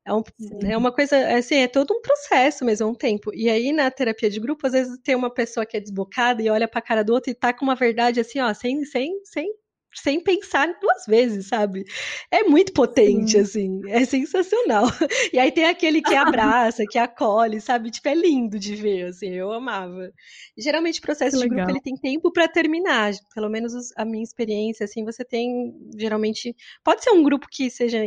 é, 0.05 0.13
um- 0.13 0.23
é 0.65 0.77
uma 0.77 0.91
coisa, 0.91 1.17
assim, 1.37 1.55
é 1.57 1.67
todo 1.67 1.93
um 1.93 2.01
processo 2.01 2.65
mesmo, 2.65 2.87
é 2.87 2.91
um 2.91 2.95
tempo. 2.95 3.31
E 3.33 3.49
aí, 3.49 3.71
na 3.73 3.89
terapia 3.91 4.29
de 4.29 4.39
grupo, 4.39 4.67
às 4.67 4.73
vezes 4.73 4.97
tem 5.03 5.15
uma 5.15 5.33
pessoa 5.33 5.65
que 5.65 5.77
é 5.77 5.79
desbocada 5.79 6.41
e 6.41 6.49
olha 6.49 6.67
pra 6.67 6.81
cara 6.81 7.03
do 7.03 7.13
outro 7.13 7.31
e 7.31 7.35
tá 7.35 7.53
com 7.53 7.65
uma 7.65 7.75
verdade 7.75 8.19
assim, 8.19 8.39
ó, 8.39 8.53
sem, 8.53 8.83
sem, 8.85 9.19
sem, 9.25 9.53
sem 9.95 10.21
pensar 10.23 10.67
duas 10.79 11.05
vezes, 11.07 11.47
sabe? 11.47 11.83
É 12.31 12.43
muito 12.43 12.73
potente, 12.73 13.31
Sim. 13.31 13.39
assim, 13.39 13.81
é 13.89 14.05
sensacional. 14.05 14.85
E 15.33 15.39
aí 15.39 15.51
tem 15.51 15.65
aquele 15.65 16.01
que 16.01 16.15
abraça, 16.15 16.85
que 16.87 16.97
acolhe, 16.97 17.59
sabe? 17.61 17.91
Tipo, 17.91 18.09
é 18.09 18.15
lindo 18.15 18.57
de 18.59 18.75
ver, 18.75 19.05
assim, 19.07 19.29
eu 19.33 19.51
amava. 19.51 20.11
E, 20.57 20.61
geralmente 20.61 20.99
o 20.99 21.01
processo 21.01 21.35
Que 21.35 21.37
de 21.37 21.47
grupo 21.47 21.55
legal. 21.55 21.69
ele 21.69 21.81
tem 21.81 21.95
tempo 21.95 22.31
pra 22.31 22.47
terminar, 22.47 23.13
pelo 23.33 23.49
menos 23.49 23.73
os- 23.73 23.91
a 23.97 24.05
minha 24.05 24.23
experiência, 24.23 24.83
assim, 24.85 25.03
você 25.05 25.23
tem 25.25 25.73
geralmente 25.97 26.55
pode 26.83 27.03
ser 27.03 27.11
um 27.11 27.23
grupo 27.23 27.47
que 27.51 27.69
seja 27.69 27.99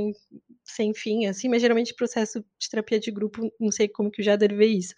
sem 0.73 0.95
fim, 0.95 1.27
assim, 1.27 1.49
mas 1.49 1.63
geralmente 1.63 1.95
processo 1.95 2.45
de 2.59 2.69
terapia 2.71 2.99
de 2.99 3.11
grupo, 3.11 3.51
não 3.61 3.71
sei 3.71 3.89
como 3.89 4.11
que 4.11 4.21
o 4.21 4.25
Jader 4.25 4.55
vê 4.55 4.67
isso, 4.67 4.95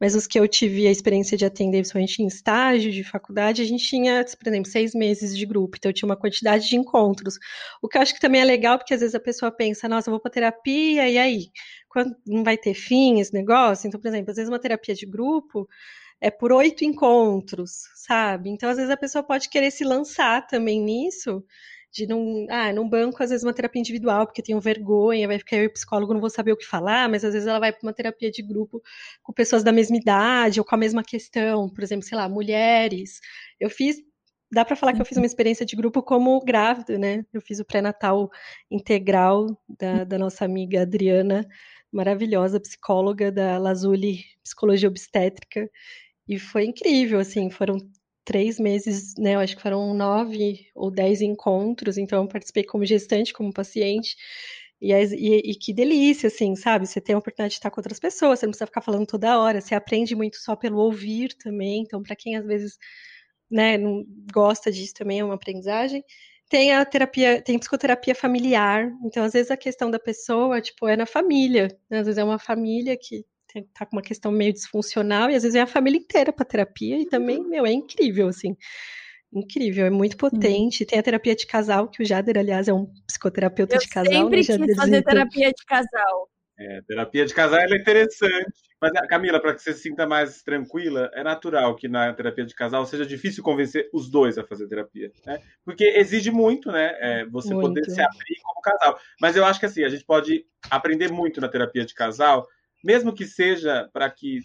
mas 0.00 0.14
os 0.14 0.26
que 0.26 0.38
eu 0.38 0.46
tive 0.48 0.86
a 0.86 0.90
experiência 0.90 1.36
de 1.36 1.44
atender, 1.44 1.78
principalmente 1.78 2.22
em 2.22 2.26
estágio 2.26 2.92
de 2.92 3.02
faculdade, 3.04 3.62
a 3.62 3.64
gente 3.64 3.84
tinha, 3.86 4.24
por 4.24 4.48
exemplo, 4.48 4.70
seis 4.70 4.94
meses 4.94 5.36
de 5.36 5.46
grupo, 5.46 5.76
então 5.76 5.90
eu 5.90 5.94
tinha 5.94 6.08
uma 6.08 6.16
quantidade 6.16 6.68
de 6.68 6.76
encontros, 6.76 7.38
o 7.82 7.88
que 7.88 7.98
eu 7.98 8.02
acho 8.02 8.14
que 8.14 8.20
também 8.20 8.40
é 8.40 8.44
legal, 8.44 8.78
porque 8.78 8.94
às 8.94 9.00
vezes 9.00 9.14
a 9.14 9.20
pessoa 9.20 9.50
pensa, 9.50 9.88
nossa, 9.88 10.08
eu 10.08 10.12
vou 10.12 10.20
pra 10.20 10.30
terapia, 10.30 11.08
e 11.08 11.18
aí? 11.18 11.50
Quando 11.88 12.14
não 12.26 12.42
vai 12.42 12.56
ter 12.56 12.74
fim 12.74 13.20
esse 13.20 13.32
negócio? 13.32 13.86
Então, 13.86 14.00
por 14.00 14.08
exemplo, 14.08 14.30
às 14.30 14.36
vezes 14.36 14.48
uma 14.50 14.58
terapia 14.58 14.94
de 14.94 15.06
grupo 15.06 15.68
é 16.20 16.30
por 16.30 16.52
oito 16.52 16.84
encontros, 16.84 17.82
sabe? 17.94 18.50
Então, 18.50 18.68
às 18.68 18.76
vezes 18.76 18.90
a 18.90 18.96
pessoa 18.96 19.22
pode 19.22 19.48
querer 19.48 19.70
se 19.70 19.84
lançar 19.84 20.46
também 20.46 20.80
nisso, 20.80 21.44
de 21.94 22.06
não, 22.06 22.46
ah, 22.50 22.72
num 22.72 22.88
banco, 22.88 23.22
às 23.22 23.30
vezes 23.30 23.44
uma 23.44 23.52
terapia 23.54 23.80
individual, 23.80 24.26
porque 24.26 24.42
tenho 24.42 24.60
vergonha, 24.60 25.28
vai 25.28 25.38
ficar 25.38 25.58
eu 25.58 25.64
e 25.64 25.66
o 25.68 25.72
psicólogo 25.72 26.12
não 26.12 26.20
vou 26.20 26.28
saber 26.28 26.52
o 26.52 26.56
que 26.56 26.66
falar, 26.66 27.08
mas 27.08 27.24
às 27.24 27.32
vezes 27.32 27.46
ela 27.46 27.60
vai 27.60 27.72
para 27.72 27.86
uma 27.86 27.92
terapia 27.92 28.30
de 28.30 28.42
grupo 28.42 28.82
com 29.22 29.32
pessoas 29.32 29.62
da 29.62 29.72
mesma 29.72 29.96
idade 29.96 30.58
ou 30.60 30.66
com 30.66 30.74
a 30.74 30.78
mesma 30.78 31.04
questão, 31.04 31.70
por 31.70 31.84
exemplo, 31.84 32.04
sei 32.04 32.18
lá, 32.18 32.28
mulheres. 32.28 33.20
Eu 33.60 33.70
fiz 33.70 33.96
dá 34.52 34.64
para 34.64 34.76
falar 34.76 34.92
que 34.92 35.00
eu 35.00 35.06
fiz 35.06 35.16
uma 35.18 35.26
experiência 35.26 35.66
de 35.66 35.74
grupo 35.76 36.02
como 36.02 36.40
grávida, 36.44 36.98
né? 36.98 37.24
Eu 37.32 37.40
fiz 37.40 37.58
o 37.60 37.64
pré-natal 37.64 38.30
integral 38.70 39.46
da, 39.68 40.04
da 40.04 40.18
nossa 40.18 40.44
amiga 40.44 40.82
Adriana, 40.82 41.46
maravilhosa 41.92 42.60
psicóloga 42.60 43.32
da 43.32 43.58
Lazuli 43.58 44.24
Psicologia 44.44 44.88
Obstétrica, 44.88 45.68
e 46.28 46.38
foi 46.38 46.64
incrível, 46.66 47.18
assim, 47.18 47.50
foram 47.50 47.76
três 48.24 48.58
meses, 48.58 49.14
né? 49.18 49.34
Eu 49.34 49.40
acho 49.40 49.56
que 49.56 49.62
foram 49.62 49.94
nove 49.94 50.66
ou 50.74 50.90
dez 50.90 51.20
encontros, 51.20 51.98
então 51.98 52.22
eu 52.22 52.28
participei 52.28 52.64
como 52.64 52.84
gestante, 52.84 53.32
como 53.32 53.52
paciente. 53.52 54.16
E, 54.80 54.92
e, 54.92 55.52
e, 55.52 55.54
que 55.54 55.72
delícia, 55.72 56.26
assim, 56.28 56.54
sabe? 56.56 56.86
Você 56.86 57.00
tem 57.00 57.14
a 57.14 57.18
oportunidade 57.18 57.52
de 57.52 57.58
estar 57.58 57.70
com 57.70 57.80
outras 57.80 57.98
pessoas, 58.00 58.40
você 58.40 58.46
não 58.46 58.50
precisa 58.50 58.66
ficar 58.66 58.82
falando 58.82 59.06
toda 59.06 59.38
hora, 59.38 59.60
você 59.60 59.74
aprende 59.74 60.14
muito 60.14 60.36
só 60.38 60.56
pelo 60.56 60.78
ouvir 60.78 61.34
também. 61.34 61.82
Então, 61.82 62.02
para 62.02 62.16
quem 62.16 62.36
às 62.36 62.46
vezes 62.46 62.78
né, 63.50 63.78
não 63.78 64.04
gosta 64.32 64.70
disso 64.72 64.94
também, 64.94 65.20
é 65.20 65.24
uma 65.24 65.34
aprendizagem. 65.34 66.04
Tem 66.48 66.72
a 66.72 66.84
terapia, 66.84 67.40
tem 67.42 67.58
psicoterapia 67.58 68.14
familiar. 68.14 68.90
Então, 69.04 69.24
às 69.24 69.32
vezes, 69.32 69.50
a 69.50 69.56
questão 69.56 69.90
da 69.90 69.98
pessoa, 69.98 70.60
tipo, 70.60 70.86
é 70.88 70.96
na 70.96 71.06
família. 71.06 71.68
Né? 71.90 72.00
Às 72.00 72.06
vezes 72.06 72.18
é 72.18 72.24
uma 72.24 72.38
família 72.38 72.96
que 73.00 73.24
tá 73.74 73.86
com 73.86 73.96
uma 73.96 74.02
questão 74.02 74.32
meio 74.32 74.52
disfuncional, 74.52 75.30
e 75.30 75.34
às 75.34 75.42
vezes 75.42 75.56
é 75.56 75.60
a 75.60 75.66
família 75.66 75.98
inteira 75.98 76.32
para 76.32 76.44
terapia, 76.44 76.98
e 76.98 77.06
também, 77.06 77.38
uhum. 77.38 77.48
meu, 77.48 77.66
é 77.66 77.72
incrível, 77.72 78.28
assim. 78.28 78.56
Incrível, 79.32 79.86
é 79.86 79.90
muito 79.90 80.16
potente. 80.16 80.86
Tem 80.86 80.98
a 80.98 81.02
terapia 81.02 81.34
de 81.34 81.46
casal, 81.46 81.88
que 81.88 82.02
o 82.02 82.06
Jader, 82.06 82.38
aliás, 82.38 82.68
é 82.68 82.72
um 82.72 82.86
psicoterapeuta 83.06 83.74
Eu 83.74 83.80
de 83.80 83.88
casal. 83.88 84.12
Eu 84.12 84.18
sempre 84.20 84.58
né, 84.58 84.66
quis 84.66 84.76
fazer 84.76 85.02
terapia 85.02 85.48
de 85.48 85.64
casal. 85.66 86.28
É, 86.56 86.80
terapia 86.86 87.26
de 87.26 87.34
casal 87.34 87.58
é 87.58 87.76
interessante. 87.76 88.64
Mas, 88.80 88.92
Camila, 89.08 89.40
para 89.40 89.54
que 89.54 89.62
você 89.62 89.72
se 89.72 89.80
sinta 89.80 90.06
mais 90.06 90.42
tranquila, 90.42 91.10
é 91.14 91.22
natural 91.22 91.74
que 91.74 91.88
na 91.88 92.12
terapia 92.12 92.44
de 92.44 92.54
casal 92.54 92.84
seja 92.84 93.06
difícil 93.06 93.42
convencer 93.42 93.88
os 93.92 94.10
dois 94.10 94.36
a 94.36 94.44
fazer 94.44 94.68
terapia. 94.68 95.10
Né? 95.26 95.40
Porque 95.64 95.84
exige 95.84 96.30
muito, 96.30 96.70
né? 96.70 96.94
É, 97.00 97.26
você 97.26 97.54
muito. 97.54 97.68
poder 97.68 97.84
se 97.90 98.00
abrir 98.00 98.40
como 98.42 98.60
casal. 98.60 98.98
Mas 99.20 99.36
eu 99.36 99.44
acho 99.44 99.58
que 99.58 99.66
assim, 99.66 99.82
a 99.84 99.88
gente 99.88 100.04
pode 100.04 100.44
aprender 100.70 101.10
muito 101.10 101.40
na 101.40 101.48
terapia 101.48 101.84
de 101.84 101.94
casal, 101.94 102.46
mesmo 102.84 103.14
que 103.14 103.26
seja 103.26 103.88
para 103.92 104.10
que 104.10 104.40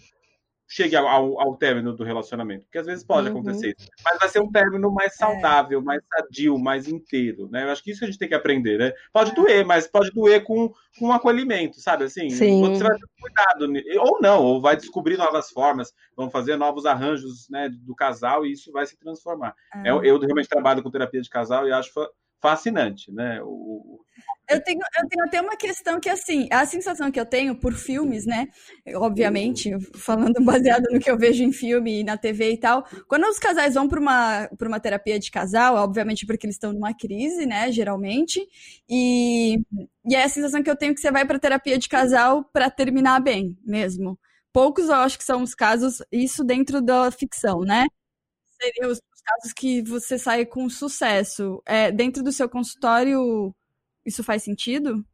chegue 0.70 0.94
ao, 0.94 1.40
ao, 1.40 1.56
término 1.56 1.92
do 1.92 2.04
relacionamento, 2.04 2.64
porque 2.64 2.78
às 2.78 2.86
vezes 2.86 3.04
pode 3.04 3.28
uhum. 3.28 3.40
acontecer 3.40 3.74
mas 4.04 4.18
vai 4.20 4.28
ser 4.28 4.40
um 4.40 4.52
término 4.52 4.88
mais 4.92 5.12
é. 5.14 5.16
saudável, 5.16 5.80
é. 5.80 5.82
mais 5.82 6.00
sadio, 6.08 6.56
mais 6.56 6.86
inteiro, 6.86 7.48
né? 7.50 7.64
Eu 7.64 7.70
acho 7.70 7.82
que 7.82 7.90
isso 7.90 8.04
a 8.04 8.06
gente 8.06 8.18
tem 8.18 8.28
que 8.28 8.34
aprender, 8.34 8.78
né? 8.78 8.92
Pode 9.12 9.34
doer, 9.34 9.66
mas 9.66 9.88
pode 9.88 10.12
doer 10.12 10.44
com, 10.44 10.72
com 10.96 11.08
um 11.08 11.12
acolhimento, 11.12 11.80
sabe? 11.80 12.04
Assim, 12.04 12.30
Sim. 12.30 12.60
você 12.60 12.84
vai 12.84 12.96
ter 12.96 13.06
cuidado, 13.20 13.72
ou 14.00 14.20
não, 14.20 14.44
ou 14.44 14.60
vai 14.60 14.76
descobrir 14.76 15.16
novas 15.16 15.50
formas, 15.50 15.92
vão 16.16 16.30
fazer 16.30 16.56
novos 16.56 16.86
arranjos 16.86 17.48
né, 17.50 17.68
do 17.68 17.94
casal 17.96 18.46
e 18.46 18.52
isso 18.52 18.70
vai 18.70 18.86
se 18.86 18.96
transformar. 18.96 19.56
É. 19.74 19.90
Eu, 19.90 20.04
eu 20.04 20.20
realmente 20.20 20.48
trabalho 20.48 20.84
com 20.84 20.90
terapia 20.90 21.20
de 21.20 21.28
casal 21.28 21.66
e 21.66 21.72
acho 21.72 21.92
fascinante, 22.40 23.12
né? 23.12 23.40
O, 23.42 24.00
eu 24.48 24.60
tenho, 24.62 24.80
eu 24.80 25.08
tenho 25.08 25.24
até 25.24 25.40
uma 25.40 25.56
questão 25.56 26.00
que, 26.00 26.08
assim, 26.08 26.48
a 26.50 26.66
sensação 26.66 27.10
que 27.10 27.20
eu 27.20 27.26
tenho 27.26 27.54
por 27.54 27.72
filmes, 27.72 28.26
né? 28.26 28.48
Obviamente, 28.96 29.70
falando 29.96 30.34
baseado 30.44 30.84
no 30.90 30.98
que 30.98 31.10
eu 31.10 31.16
vejo 31.16 31.44
em 31.44 31.52
filme 31.52 32.00
e 32.00 32.04
na 32.04 32.16
TV 32.16 32.52
e 32.52 32.56
tal, 32.58 32.84
quando 33.06 33.24
os 33.24 33.38
casais 33.38 33.74
vão 33.74 33.88
para 33.88 34.00
uma, 34.00 34.48
uma 34.60 34.80
terapia 34.80 35.18
de 35.20 35.30
casal, 35.30 35.76
obviamente 35.76 36.26
porque 36.26 36.46
eles 36.46 36.56
estão 36.56 36.72
numa 36.72 36.92
crise, 36.92 37.46
né? 37.46 37.70
Geralmente, 37.70 38.40
e, 38.88 39.60
e 40.04 40.14
é 40.16 40.24
a 40.24 40.28
sensação 40.28 40.62
que 40.62 40.70
eu 40.70 40.76
tenho 40.76 40.94
que 40.94 41.00
você 41.00 41.12
vai 41.12 41.24
para 41.24 41.38
terapia 41.38 41.78
de 41.78 41.88
casal 41.88 42.44
para 42.52 42.70
terminar 42.70 43.20
bem 43.20 43.56
mesmo. 43.64 44.18
Poucos 44.52 44.88
eu 44.88 44.94
acho 44.96 45.16
que 45.18 45.24
são 45.24 45.42
os 45.42 45.54
casos, 45.54 46.02
isso 46.10 46.42
dentro 46.42 46.82
da 46.82 47.10
ficção, 47.12 47.60
né? 47.60 47.86
Seriam 48.60 48.90
os, 48.90 49.00
os 49.20 49.22
casos 49.22 49.52
que 49.52 49.82
você 49.82 50.18
sai 50.18 50.46
com 50.46 50.68
sucesso. 50.68 51.62
É, 51.66 51.90
dentro 51.92 52.22
do 52.22 52.32
seu 52.32 52.48
consultório 52.48 53.54
isso 54.04 54.24
faz 54.24 54.42
sentido? 54.42 55.04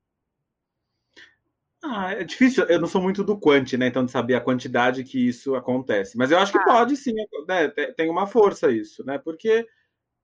Ah, 1.83 2.13
é 2.13 2.25
difícil, 2.25 2.65
eu 2.65 2.81
não 2.81 2.89
sou 2.89 3.01
muito 3.01 3.23
do 3.23 3.39
quant, 3.39 3.73
né? 3.75 3.87
Então, 3.87 4.05
de 4.05 4.11
saber 4.11 4.35
a 4.35 4.41
quantidade 4.41 5.05
que 5.05 5.29
isso 5.29 5.55
acontece. 5.55 6.17
Mas 6.17 6.31
eu 6.31 6.39
acho 6.39 6.53
que 6.53 6.59
ah. 6.59 6.65
pode 6.65 6.97
sim, 6.97 7.13
né? 7.47 7.69
Tem 7.97 8.09
uma 8.09 8.27
força 8.27 8.71
isso, 8.71 9.05
né? 9.05 9.19
Porque 9.19 9.67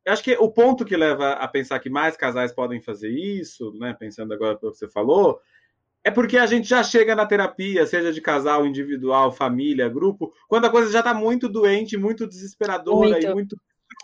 eu 0.04 0.12
acho 0.12 0.22
que 0.24 0.32
o 0.36 0.50
ponto 0.50 0.84
que 0.84 0.96
leva 0.96 1.32
a 1.32 1.46
pensar 1.46 1.78
que 1.78 1.90
mais 1.90 2.16
casais 2.16 2.52
podem 2.52 2.80
fazer 2.80 3.10
isso, 3.10 3.72
né? 3.74 3.94
Pensando 3.98 4.32
agora 4.32 4.56
pelo 4.56 4.72
que 4.72 4.78
você 4.78 4.88
falou, 4.88 5.40
é 6.02 6.10
porque 6.10 6.36
a 6.36 6.46
gente 6.46 6.68
já 6.68 6.82
chega 6.82 7.14
na 7.14 7.26
terapia, 7.26 7.86
seja 7.86 8.12
de 8.12 8.20
casal, 8.20 8.66
individual, 8.66 9.30
família, 9.30 9.88
grupo, 9.88 10.32
quando 10.48 10.64
a 10.64 10.70
coisa 10.70 10.90
já 10.90 10.98
está 10.98 11.14
muito 11.14 11.48
doente, 11.48 11.96
muito 11.96 12.26
desesperadora 12.26 13.10
muito. 13.10 13.26
e 13.26 13.34
muito 13.34 13.56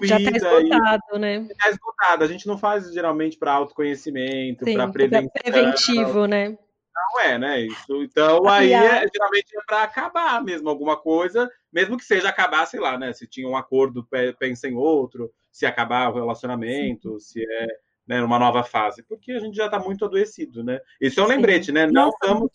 já 0.06 0.18
está 0.18 0.30
esgotado, 0.36 1.02
e... 1.14 1.18
né? 1.18 1.46
Está 1.50 1.70
esgotado. 1.70 2.24
A 2.24 2.26
gente 2.26 2.46
não 2.46 2.58
faz 2.58 2.92
geralmente 2.92 3.36
para 3.36 3.52
autoconhecimento, 3.52 4.64
para 4.64 4.88
prevenção. 4.88 5.30
preventivo, 5.42 6.26
né? 6.26 6.56
Não 6.94 7.20
é, 7.20 7.38
né? 7.38 7.60
Isso, 7.60 8.02
então 8.02 8.46
aí 8.48 8.72
é, 8.72 9.06
geralmente 9.12 9.56
é 9.56 9.60
para 9.66 9.82
acabar 9.84 10.42
mesmo 10.42 10.68
alguma 10.68 10.96
coisa, 10.96 11.48
mesmo 11.72 11.96
que 11.96 12.04
seja 12.04 12.28
acabar, 12.28 12.66
sei 12.66 12.80
lá, 12.80 12.98
né? 12.98 13.12
Se 13.12 13.26
tinha 13.26 13.48
um 13.48 13.56
acordo, 13.56 14.06
pensa 14.38 14.68
em 14.68 14.74
outro, 14.74 15.32
se 15.50 15.64
acabar 15.64 16.10
o 16.10 16.14
relacionamento, 16.14 17.18
Sim. 17.20 17.40
se 17.40 17.42
é 17.42 17.66
né, 18.08 18.22
numa 18.22 18.38
nova 18.38 18.64
fase, 18.64 19.02
porque 19.02 19.32
a 19.32 19.38
gente 19.38 19.54
já 19.54 19.66
está 19.66 19.78
muito 19.78 20.02
adoecido, 20.02 20.64
né? 20.64 20.80
Isso 20.98 21.20
é 21.20 21.22
um 21.22 21.26
Sim. 21.26 21.32
lembrete, 21.34 21.70
né? 21.70 21.86
Não 21.86 22.06
Nossa, 22.06 22.16
vamos 22.22 22.50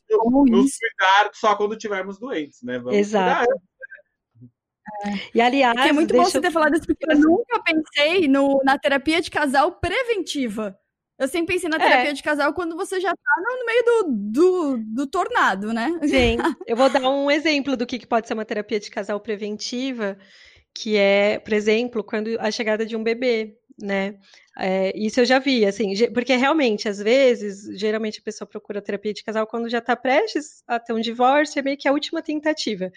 nos 0.49 0.71
cuidar 0.77 1.29
só 1.33 1.55
quando 1.55 1.73
estivermos 1.73 2.17
doentes, 2.17 2.63
né? 2.63 2.79
Vamos 2.79 2.97
Exato. 2.97 3.45
Cuidar 3.45 3.61
e 5.33 5.41
aliás, 5.41 5.77
é, 5.77 5.89
é 5.89 5.91
muito 5.93 6.13
bom 6.13 6.23
você 6.23 6.39
ter 6.39 6.51
falado 6.51 6.75
isso, 6.75 6.85
porque 6.85 7.05
eu 7.09 7.17
nunca 7.17 7.61
pensei 7.61 8.27
no, 8.27 8.61
na 8.63 8.77
terapia 8.77 9.21
de 9.21 9.29
casal 9.29 9.73
preventiva. 9.73 10.77
Eu 11.17 11.27
sempre 11.27 11.53
pensei 11.53 11.69
na 11.69 11.77
terapia 11.77 12.09
é. 12.09 12.13
de 12.13 12.23
casal 12.23 12.53
quando 12.53 12.75
você 12.75 12.99
já 12.99 13.11
tá 13.11 13.41
no 13.41 13.65
meio 13.65 13.83
do, 13.83 14.03
do, 14.09 14.77
do, 14.95 15.07
tornado, 15.07 15.71
né? 15.71 15.97
Sim, 16.03 16.37
eu 16.67 16.75
vou 16.75 16.89
dar 16.89 17.07
um 17.07 17.29
exemplo 17.29 17.77
do 17.77 17.85
que 17.85 18.05
pode 18.05 18.27
ser 18.27 18.33
uma 18.33 18.45
terapia 18.45 18.79
de 18.79 18.89
casal 18.89 19.19
preventiva, 19.19 20.17
que 20.73 20.97
é, 20.97 21.39
por 21.39 21.53
exemplo, 21.53 22.03
quando 22.03 22.35
a 22.39 22.49
chegada 22.49 22.85
de 22.85 22.95
um 22.95 23.03
bebê 23.03 23.55
né? 23.81 24.15
É, 24.57 24.95
isso 24.95 25.19
eu 25.19 25.25
já 25.25 25.39
vi, 25.39 25.65
assim, 25.65 25.93
porque 26.13 26.35
realmente, 26.35 26.87
às 26.87 26.99
vezes, 26.99 27.65
geralmente 27.79 28.19
a 28.19 28.23
pessoa 28.23 28.47
procura 28.47 28.81
terapia 28.81 29.13
de 29.13 29.23
casal 29.23 29.47
quando 29.47 29.67
já 29.67 29.79
está 29.79 29.95
prestes 29.95 30.63
a 30.67 30.79
ter 30.79 30.93
um 30.93 31.01
divórcio, 31.01 31.59
é 31.59 31.61
meio 31.63 31.77
que 31.77 31.87
a 31.87 31.91
última 31.91 32.21
tentativa. 32.21 32.91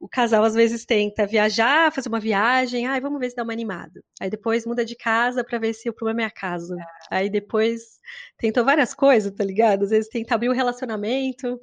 O 0.00 0.08
casal 0.08 0.42
às 0.42 0.54
vezes 0.54 0.84
tenta 0.84 1.26
viajar, 1.26 1.92
fazer 1.92 2.08
uma 2.08 2.20
viagem, 2.20 2.86
ai, 2.86 3.00
vamos 3.00 3.20
ver 3.20 3.30
se 3.30 3.36
dá 3.36 3.44
uma 3.44 3.52
animada. 3.52 4.02
Aí 4.20 4.28
depois 4.28 4.66
muda 4.66 4.84
de 4.84 4.96
casa 4.96 5.44
para 5.44 5.58
ver 5.58 5.72
se 5.72 5.88
o 5.88 5.92
problema 5.92 6.22
é 6.22 6.24
a 6.24 6.30
casa. 6.30 6.76
Aí 7.10 7.30
depois 7.30 8.00
tentou 8.36 8.64
várias 8.64 8.94
coisas, 8.94 9.32
tá 9.32 9.44
ligado? 9.44 9.84
Às 9.84 9.90
vezes 9.90 10.08
tenta 10.08 10.34
abrir 10.34 10.48
o 10.48 10.52
um 10.52 10.54
relacionamento, 10.54 11.58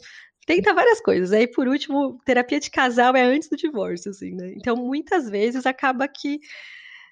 tenta 0.46 0.74
várias 0.74 1.02
coisas. 1.02 1.32
Aí, 1.34 1.48
por 1.48 1.68
último, 1.68 2.20
terapia 2.26 2.60
de 2.60 2.70
casal 2.70 3.16
é 3.16 3.24
antes 3.24 3.50
do 3.50 3.58
divórcio, 3.58 4.12
assim, 4.12 4.36
né? 4.36 4.54
Então, 4.56 4.76
muitas 4.76 5.30
vezes 5.30 5.66
acaba 5.66 6.08
que 6.08 6.40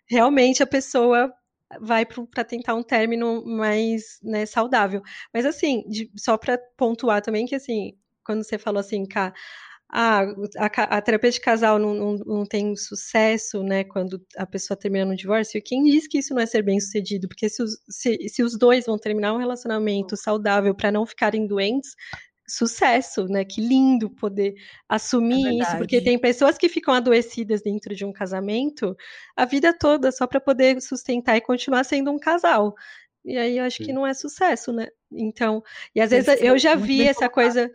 realmente 0.09 0.63
a 0.63 0.67
pessoa 0.67 1.33
vai 1.81 2.05
para 2.05 2.43
tentar 2.43 2.75
um 2.75 2.83
término 2.83 3.43
mais 3.45 4.19
né, 4.23 4.45
saudável. 4.45 5.01
Mas 5.33 5.45
assim, 5.45 5.83
de, 5.87 6.11
só 6.17 6.37
para 6.37 6.57
pontuar 6.77 7.21
também 7.21 7.45
que 7.45 7.55
assim, 7.55 7.97
quando 8.23 8.43
você 8.43 8.57
falou 8.57 8.79
assim, 8.79 9.05
cá, 9.05 9.33
a, 9.89 10.21
a, 10.57 10.97
a, 10.97 11.01
terapia 11.01 11.29
de 11.29 11.39
casal 11.39 11.77
não, 11.77 11.93
não, 11.93 12.15
não, 12.15 12.45
tem 12.45 12.75
sucesso, 12.75 13.61
né, 13.63 13.83
quando 13.83 14.19
a 14.35 14.45
pessoa 14.45 14.75
termina 14.75 15.05
no 15.05 15.15
divórcio, 15.15 15.61
quem 15.63 15.83
diz 15.83 16.07
que 16.07 16.17
isso 16.17 16.33
não 16.33 16.41
é 16.41 16.47
ser 16.47 16.63
bem 16.63 16.79
sucedido? 16.79 17.27
Porque 17.27 17.47
se 17.47 17.61
os, 17.61 17.77
se, 17.87 18.17
se 18.27 18.41
os 18.41 18.57
dois 18.57 18.87
vão 18.87 18.97
terminar 18.97 19.33
um 19.33 19.37
relacionamento 19.37 20.17
saudável 20.17 20.73
para 20.73 20.91
não 20.91 21.05
ficarem 21.05 21.45
doentes, 21.45 21.91
sucesso, 22.47 23.25
né? 23.25 23.45
Que 23.45 23.61
lindo 23.61 24.09
poder 24.09 24.53
assumir 24.87 25.47
é 25.47 25.53
isso, 25.61 25.77
porque 25.77 26.01
tem 26.01 26.19
pessoas 26.19 26.57
que 26.57 26.69
ficam 26.69 26.93
adoecidas 26.93 27.61
dentro 27.61 27.95
de 27.95 28.05
um 28.05 28.11
casamento 28.11 28.95
a 29.35 29.45
vida 29.45 29.73
toda 29.77 30.11
só 30.11 30.27
para 30.27 30.39
poder 30.39 30.81
sustentar 30.81 31.37
e 31.37 31.41
continuar 31.41 31.83
sendo 31.83 32.11
um 32.11 32.19
casal. 32.19 32.75
E 33.25 33.37
aí 33.37 33.57
eu 33.57 33.63
acho 33.63 33.77
Sim. 33.77 33.85
que 33.85 33.93
não 33.93 34.05
é 34.05 34.13
sucesso, 34.13 34.73
né? 34.73 34.87
Então, 35.11 35.63
e 35.95 36.01
às 36.01 36.11
vezes 36.11 36.41
eu 36.41 36.57
já 36.57 36.75
vi 36.75 37.07
essa 37.07 37.29
coisa 37.29 37.71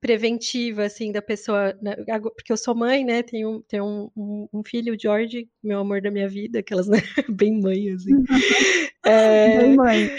preventiva, 0.00 0.84
assim, 0.84 1.10
da 1.10 1.20
pessoa, 1.20 1.76
né? 1.82 1.96
porque 2.34 2.52
eu 2.52 2.56
sou 2.56 2.74
mãe, 2.74 3.04
né, 3.04 3.22
tenho, 3.22 3.62
tenho 3.68 3.84
um, 3.84 4.10
um, 4.16 4.48
um, 4.52 4.64
filho, 4.64 4.94
o 4.94 4.98
George, 4.98 5.48
meu 5.62 5.80
amor 5.80 6.00
da 6.00 6.10
minha 6.10 6.28
vida, 6.28 6.60
aquelas, 6.60 6.86
né, 6.86 6.98
bem 7.28 7.60
mãe, 7.60 7.90
assim. 7.90 8.12
é, 9.04 9.58
bem 9.58 9.76
mãe. 9.76 10.16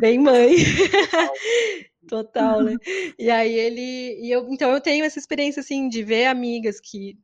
Bem 0.00 0.18
mãe. 0.18 0.56
Total, 2.08 2.62
né? 2.62 2.74
E 3.18 3.30
aí 3.30 3.52
ele. 3.52 4.18
E 4.20 4.30
eu, 4.30 4.48
então 4.50 4.70
eu 4.72 4.80
tenho 4.80 5.04
essa 5.04 5.18
experiência, 5.18 5.60
assim, 5.60 5.88
de 5.88 6.02
ver 6.02 6.26
amigas 6.26 6.80
que 6.80 7.18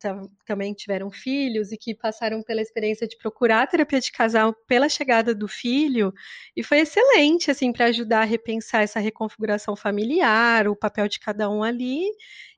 também 0.45 0.75
tiveram 0.75 1.11
filhos 1.11 1.73
e 1.73 1.79
que 1.79 1.95
passaram 1.95 2.43
pela 2.43 2.61
experiência 2.61 3.09
de 3.09 3.17
procurar 3.17 3.67
terapia 3.67 3.99
de 4.01 4.13
casal 4.13 4.53
pela 4.67 4.89
chegada 4.89 5.35
do 5.35 5.49
filho. 5.49 6.13
E 6.55 6.63
foi 6.63 6.81
excelente, 6.81 7.51
assim, 7.51 7.73
para 7.73 7.87
ajudar 7.87 8.21
a 8.23 8.25
repensar 8.25 8.83
essa 8.83 9.01
reconfiguração 9.01 9.75
familiar, 9.75 10.69
o 10.69 10.77
papel 10.77 11.09
de 11.09 11.19
cada 11.19 11.49
um 11.49 11.63
ali. 11.63 12.05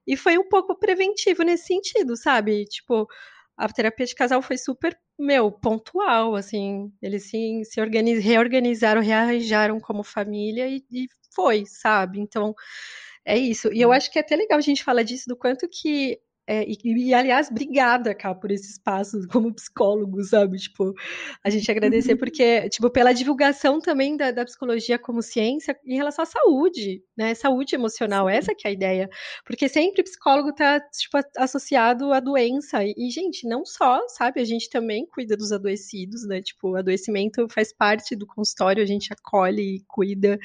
E 0.07 0.16
foi 0.16 0.39
um 0.39 0.49
pouco 0.49 0.77
preventivo 0.79 1.43
nesse 1.43 1.66
sentido, 1.66 2.16
sabe? 2.16 2.64
Tipo, 2.64 3.07
a 3.57 3.68
terapia 3.68 4.07
de 4.07 4.14
casal 4.14 4.42
foi 4.42 4.59
super, 4.59 4.98
meu, 5.18 5.50
pontual, 5.50 6.36
assim, 6.36 6.92
eles 7.00 7.30
se, 7.30 7.62
se 7.64 7.80
organiz, 7.80 8.22
reorganizaram, 8.22 9.00
rearranjaram 9.00 9.80
como 9.80 10.02
família 10.02 10.68
e, 10.68 10.84
e 10.90 11.09
foi, 11.34 11.64
sabe? 11.66 12.20
Então, 12.20 12.54
é 13.24 13.36
isso. 13.38 13.72
E 13.72 13.80
eu 13.80 13.92
acho 13.92 14.11
que 14.11 14.18
é 14.18 14.22
até 14.22 14.36
legal 14.36 14.59
a 14.59 14.62
gente 14.62 14.84
falar 14.84 15.02
disso, 15.02 15.28
do 15.28 15.36
quanto 15.36 15.68
que 15.68 16.20
é, 16.47 16.64
e, 16.64 16.78
e, 16.84 17.12
aliás, 17.14 17.51
obrigada, 17.51 18.14
cá, 18.14 18.32
por 18.34 18.53
esse 18.53 18.70
espaço 18.70 19.18
como 19.28 19.53
psicólogo, 19.53 20.22
sabe? 20.22 20.59
Tipo, 20.59 20.94
a 21.42 21.51
gente 21.51 21.68
agradecer 21.70 22.14
porque, 22.16 22.68
tipo, 22.68 22.88
pela 22.88 23.12
divulgação 23.12 23.80
também 23.80 24.16
da, 24.16 24.30
da 24.30 24.44
psicologia 24.44 24.99
como 24.99 25.22
ciência 25.22 25.76
em 25.84 25.97
relação 25.97 26.22
à 26.22 26.26
saúde, 26.26 27.03
né? 27.16 27.34
Saúde 27.34 27.74
emocional, 27.74 28.28
essa 28.28 28.55
que 28.55 28.66
é 28.66 28.70
a 28.70 28.72
ideia. 28.72 29.11
Porque 29.44 29.68
sempre 29.68 30.05
psicólogo 30.05 30.55
tá, 30.55 30.78
tipo, 30.80 31.18
associado 31.36 32.12
à 32.12 32.20
doença. 32.20 32.84
E, 32.84 32.94
e, 32.97 33.11
gente, 33.11 33.49
não 33.49 33.64
só, 33.64 34.01
sabe? 34.09 34.40
A 34.40 34.44
gente 34.44 34.70
também 34.70 35.05
cuida 35.07 35.36
dos 35.36 35.51
adoecidos, 35.51 36.26
né? 36.28 36.40
Tipo, 36.40 36.70
o 36.70 36.76
adoecimento 36.76 37.47
faz 37.51 37.72
parte 37.72 38.14
do 38.14 38.26
consultório, 38.26 38.82
a 38.82 38.86
gente 38.86 39.12
acolhe 39.12 39.76
e 39.76 39.84
cuida. 39.88 40.38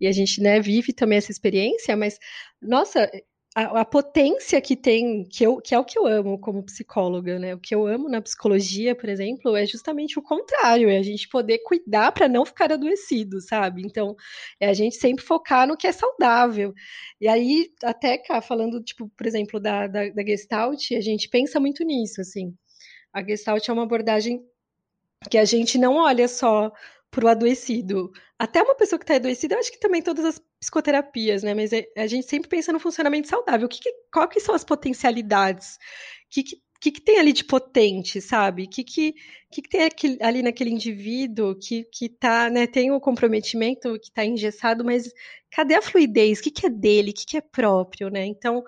E 0.00 0.06
a 0.06 0.12
gente, 0.12 0.40
né, 0.40 0.60
vive 0.60 0.92
também 0.92 1.18
essa 1.18 1.30
experiência, 1.30 1.96
mas, 1.96 2.18
nossa, 2.62 3.10
a, 3.54 3.84
potência 3.84 4.60
que 4.60 4.74
tem, 4.74 5.24
que, 5.24 5.44
eu, 5.46 5.60
que 5.60 5.74
é 5.74 5.78
o 5.78 5.84
que 5.84 5.96
eu 5.96 6.06
amo 6.08 6.36
como 6.40 6.64
psicóloga, 6.64 7.38
né? 7.38 7.54
O 7.54 7.58
que 7.58 7.72
eu 7.72 7.86
amo 7.86 8.08
na 8.08 8.20
psicologia, 8.20 8.96
por 8.96 9.08
exemplo, 9.08 9.54
é 9.54 9.64
justamente 9.64 10.18
o 10.18 10.22
contrário, 10.22 10.90
é 10.90 10.98
a 10.98 11.02
gente 11.02 11.28
poder 11.28 11.58
cuidar 11.58 12.10
para 12.10 12.26
não 12.28 12.44
ficar 12.44 12.72
adoecido, 12.72 13.40
sabe? 13.40 13.82
Então, 13.84 14.16
é 14.58 14.68
a 14.68 14.74
gente 14.74 14.96
sempre 14.96 15.24
focar 15.24 15.68
no 15.68 15.76
que 15.76 15.86
é 15.86 15.92
saudável. 15.92 16.74
E 17.20 17.28
aí, 17.28 17.70
até 17.84 18.18
cá, 18.18 18.40
falando, 18.40 18.82
tipo, 18.82 19.08
por 19.16 19.24
exemplo, 19.24 19.60
da, 19.60 19.86
da, 19.86 20.08
da 20.08 20.24
Gestalt, 20.24 20.90
a 20.90 21.00
gente 21.00 21.28
pensa 21.28 21.60
muito 21.60 21.84
nisso, 21.84 22.20
assim. 22.20 22.52
A 23.12 23.22
Gestalt 23.22 23.68
é 23.68 23.72
uma 23.72 23.84
abordagem 23.84 24.44
que 25.30 25.38
a 25.38 25.44
gente 25.44 25.78
não 25.78 25.94
olha 25.94 26.26
só 26.26 26.72
para 27.14 27.26
o 27.26 27.28
adoecido. 27.28 28.10
Até 28.38 28.62
uma 28.62 28.74
pessoa 28.74 28.98
que 28.98 29.04
está 29.04 29.14
adoecida, 29.14 29.54
eu 29.54 29.60
acho 29.60 29.70
que 29.70 29.78
também 29.78 30.02
todas 30.02 30.24
as 30.24 30.42
psicoterapias, 30.60 31.42
né? 31.42 31.54
Mas 31.54 31.72
é, 31.72 31.86
a 31.96 32.06
gente 32.06 32.26
sempre 32.26 32.48
pensa 32.48 32.72
no 32.72 32.80
funcionamento 32.80 33.28
saudável. 33.28 33.66
O 33.66 33.68
que, 33.68 33.80
que 33.80 33.92
qual 34.12 34.28
que 34.28 34.40
são 34.40 34.54
as 34.54 34.64
potencialidades? 34.64 35.76
O 35.76 36.30
que, 36.30 36.42
que, 36.42 36.56
que, 36.80 36.90
que 36.90 37.00
tem 37.00 37.18
ali 37.20 37.32
de 37.32 37.44
potente, 37.44 38.20
sabe? 38.20 38.64
O 38.64 38.68
que, 38.68 38.82
que, 38.82 39.14
que, 39.50 39.62
que 39.62 39.68
tem 39.68 39.88
ali 40.20 40.42
naquele 40.42 40.70
indivíduo 40.70 41.56
que, 41.56 41.84
que 41.84 42.08
tá, 42.08 42.50
né, 42.50 42.66
tem 42.66 42.90
o 42.90 43.00
comprometimento, 43.00 43.98
que 44.00 44.08
está 44.08 44.24
engessado, 44.24 44.84
mas 44.84 45.10
cadê 45.50 45.74
a 45.74 45.82
fluidez? 45.82 46.40
O 46.40 46.42
que, 46.42 46.50
que 46.50 46.66
é 46.66 46.70
dele? 46.70 47.10
O 47.12 47.14
que, 47.14 47.26
que 47.26 47.36
é 47.36 47.40
próprio, 47.40 48.10
né? 48.10 48.26
Então, 48.26 48.64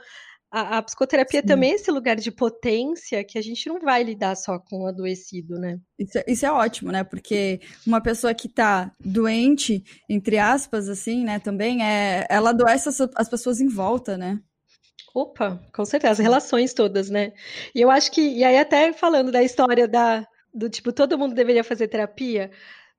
a, 0.57 0.79
a 0.79 0.83
psicoterapia 0.83 1.43
Sim. 1.43 1.47
também 1.47 1.73
é 1.73 1.75
esse 1.75 1.91
lugar 1.91 2.17
de 2.17 2.31
potência 2.31 3.23
que 3.23 3.37
a 3.37 3.43
gente 3.43 3.69
não 3.69 3.79
vai 3.79 4.03
lidar 4.03 4.35
só 4.35 4.59
com 4.59 4.85
o 4.85 4.87
adoecido, 4.87 5.59
né? 5.59 5.79
Isso, 5.99 6.17
é, 6.17 6.25
isso 6.27 6.47
é 6.47 6.51
ótimo, 6.51 6.91
né? 6.91 7.05
Porque 7.05 7.61
uma 7.87 8.01
pessoa 8.01 8.33
que 8.33 8.49
tá 8.49 8.91
doente, 8.99 9.85
entre 10.09 10.39
aspas, 10.39 10.89
assim, 10.89 11.25
né, 11.25 11.39
também, 11.39 11.85
é, 11.85 12.27
ela 12.31 12.51
adoece 12.51 12.89
as, 12.89 12.99
as 13.15 13.29
pessoas 13.29 13.61
em 13.61 13.69
volta, 13.69 14.17
né? 14.17 14.41
Opa, 15.15 15.61
com 15.75 15.85
certeza, 15.85 16.13
as 16.13 16.19
relações 16.19 16.73
todas, 16.73 17.11
né? 17.11 17.35
E 17.75 17.83
eu 17.83 17.91
acho 17.91 18.11
que, 18.11 18.23
e 18.23 18.43
aí 18.43 18.57
até 18.57 18.95
falando 18.95 19.31
da 19.31 19.43
história 19.43 19.87
da, 19.87 20.27
do 20.55 20.71
tipo, 20.71 20.91
todo 20.91 21.19
mundo 21.19 21.35
deveria 21.35 21.63
fazer 21.63 21.89
terapia, 21.89 22.51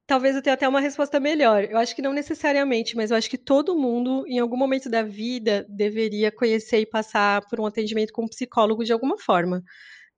talvez 0.08 0.36
eu 0.36 0.42
tenha 0.42 0.54
até 0.54 0.68
uma 0.68 0.80
resposta 0.80 1.20
melhor. 1.20 1.66
Eu 1.66 1.78
acho 1.78 1.96
que 1.96 2.02
não 2.02 2.14
necessariamente, 2.14 2.96
mas 2.96 3.12
eu 3.12 3.18
acho 3.18 3.30
que 3.30 3.38
todo 3.38 3.78
mundo, 3.78 4.26
em 4.28 4.40
algum 4.40 4.58
momento 4.58 4.90
da 4.90 5.04
vida, 5.04 5.66
deveria 5.70 6.32
conhecer 6.32 6.80
e 6.80 6.86
passar 6.86 7.46
por 7.48 7.60
um 7.60 7.66
atendimento 7.66 8.14
com 8.14 8.24
um 8.24 8.28
psicólogo 8.28 8.86
de 8.86 8.94
alguma 8.94 9.18
forma. 9.18 9.62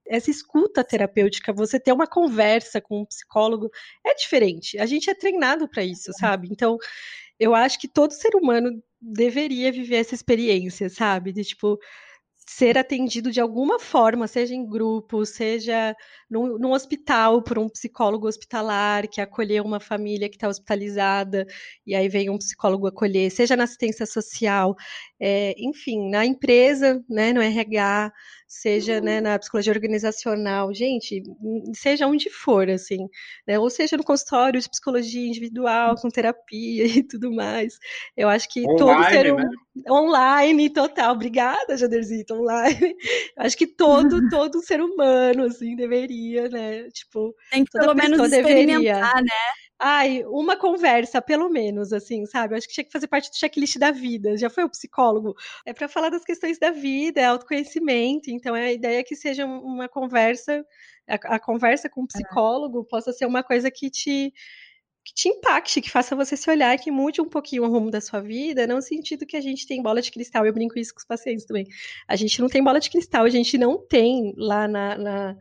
Essa 0.08 0.32
escuta 0.32 0.84
terapêutica, 0.84 1.54
você 1.54 1.80
ter 1.80 1.94
uma 1.94 2.08
conversa 2.08 2.82
com 2.82 3.02
um 3.02 3.06
psicólogo, 3.06 3.70
é 4.06 4.16
diferente. 4.16 4.78
A 4.80 4.86
gente 4.86 5.10
é 5.10 5.16
treinado 5.16 5.68
para 5.70 5.84
isso, 5.84 6.12
sabe? 6.20 6.48
Então, 6.52 6.78
eu 7.40 7.56
acho 7.56 7.80
que 7.80 7.88
todo 7.88 8.12
ser 8.12 8.36
humano 8.36 8.84
deveria 9.02 9.72
viver 9.72 9.98
essa 9.98 10.16
experiência, 10.16 10.90
sabe? 10.90 11.34
De 11.34 11.44
tipo, 11.44 11.80
ser 12.52 12.80
atendido 12.80 13.32
de 13.32 13.40
alguma 13.40 13.80
forma, 13.80 14.28
seja 14.28 14.56
em 14.56 14.66
grupo, 14.68 15.24
seja 15.24 15.96
num, 16.28 16.58
num, 16.58 16.72
hospital 16.72 17.44
por 17.44 17.60
um 17.60 17.70
psicólogo 17.70 18.28
hospitalar 18.28 19.08
que 19.08 19.22
acolheu 19.22 19.64
uma 19.64 19.80
família 19.80 20.28
que 20.28 20.36
está 20.36 20.48
hospitalizada 20.48 21.46
e 21.86 21.94
aí 21.94 22.10
vem 22.10 22.28
um 22.28 22.40
psicólogo 22.40 22.88
acolher, 22.88 23.30
seja 23.30 23.56
na 23.56 23.66
assistência 23.66 24.04
social, 24.06 24.76
é, 25.20 25.54
enfim, 25.60 26.10
na 26.10 26.26
empresa, 26.26 27.00
né, 27.08 27.32
no 27.32 27.40
RH, 27.42 28.12
seja 28.50 29.00
né, 29.00 29.22
na 29.22 29.38
psicologia 29.38 29.72
organizacional, 29.72 30.74
gente, 30.74 31.22
seja 31.76 32.08
onde 32.08 32.32
for, 32.32 32.68
assim, 32.68 33.08
né, 33.48 33.60
ou 33.60 33.70
seja 33.70 33.96
no 33.96 34.04
consultório 34.04 34.60
de 34.60 34.68
psicologia 34.68 35.28
individual, 35.28 35.96
com 35.96 36.10
terapia 36.10 36.88
e 36.88 37.04
tudo 37.04 37.32
mais. 37.32 37.78
Eu 38.18 38.28
acho 38.28 38.50
que 38.50 38.62
online, 38.62 38.78
todo 38.78 39.10
ser 39.12 39.34
um, 39.34 39.38
né? 39.38 39.50
online, 39.88 40.70
total. 40.72 41.14
Obrigada, 41.14 41.78
Jaderzito, 41.78 42.34
online. 42.34 42.96
Eu 43.38 43.46
acho 43.46 43.56
que 43.56 43.68
todo, 43.68 44.20
todo 44.30 44.66
ser 44.66 44.82
humano, 44.82 45.44
assim, 45.44 45.76
deveria, 45.76 46.50
né, 46.50 46.90
tipo, 46.90 47.36
tem 47.52 47.64
que 47.64 47.72
pelo 47.72 47.94
menos 47.94 48.20
experimentar, 48.20 48.66
deveria. 48.66 49.22
né? 49.22 49.69
Ai, 49.82 50.26
uma 50.26 50.58
conversa, 50.58 51.22
pelo 51.22 51.50
menos, 51.50 51.94
assim, 51.94 52.26
sabe? 52.26 52.54
Eu 52.54 52.58
acho 52.58 52.68
que 52.68 52.74
tinha 52.74 52.84
que 52.84 52.92
fazer 52.92 53.08
parte 53.08 53.30
do 53.30 53.38
checklist 53.38 53.78
da 53.78 53.92
vida. 53.92 54.36
Já 54.36 54.50
foi 54.50 54.66
o 54.66 54.70
psicólogo? 54.70 55.34
É 55.66 55.74
para 55.74 55.88
falar 55.88 56.10
das 56.10 56.26
questões 56.26 56.60
da 56.60 56.70
vida, 56.70 57.22
é 57.22 57.26
autoconhecimento. 57.26 58.30
Então, 58.30 58.54
a 58.54 58.72
ideia 58.74 59.00
é 59.00 59.04
que 59.04 59.16
seja 59.16 59.46
uma 59.46 59.88
conversa, 59.88 60.66
a, 61.08 61.36
a 61.36 61.40
conversa 61.40 61.90
com 61.90 62.04
o 62.04 62.08
psicólogo 62.08 62.82
é. 62.82 62.90
possa 62.90 63.14
ser 63.14 63.26
uma 63.26 63.42
coisa 63.42 63.72
que 63.72 63.90
te 63.90 64.34
que 65.06 65.14
te 65.14 65.30
impacte, 65.30 65.82
que 65.82 65.90
faça 65.90 66.16
você 66.16 66.38
se 66.38 66.50
olhar, 66.50 66.78
que 66.78 66.92
mude 66.92 67.22
um 67.22 67.30
pouquinho 67.30 67.64
o 67.64 67.70
rumo 67.70 67.90
da 67.90 68.02
sua 68.02 68.22
vida, 68.22 68.68
não 68.68 68.76
no 68.76 68.82
sentido 68.82 69.26
que 69.26 69.38
a 69.38 69.42
gente 69.42 69.66
tem 69.66 69.82
bola 69.82 70.02
de 70.02 70.12
cristal, 70.12 70.46
eu 70.46 70.54
brinco 70.54 70.78
isso 70.78 70.94
com 70.94 71.00
os 71.00 71.06
pacientes 71.06 71.46
também. 71.46 71.66
A 72.08 72.16
gente 72.16 72.40
não 72.42 72.48
tem 72.48 72.64
bola 72.64 72.80
de 72.80 72.90
cristal, 72.90 73.26
a 73.26 73.30
gente 73.30 73.58
não 73.58 73.78
tem 73.78 74.34
lá 74.38 74.68
na, 74.68 74.98
na 74.98 75.38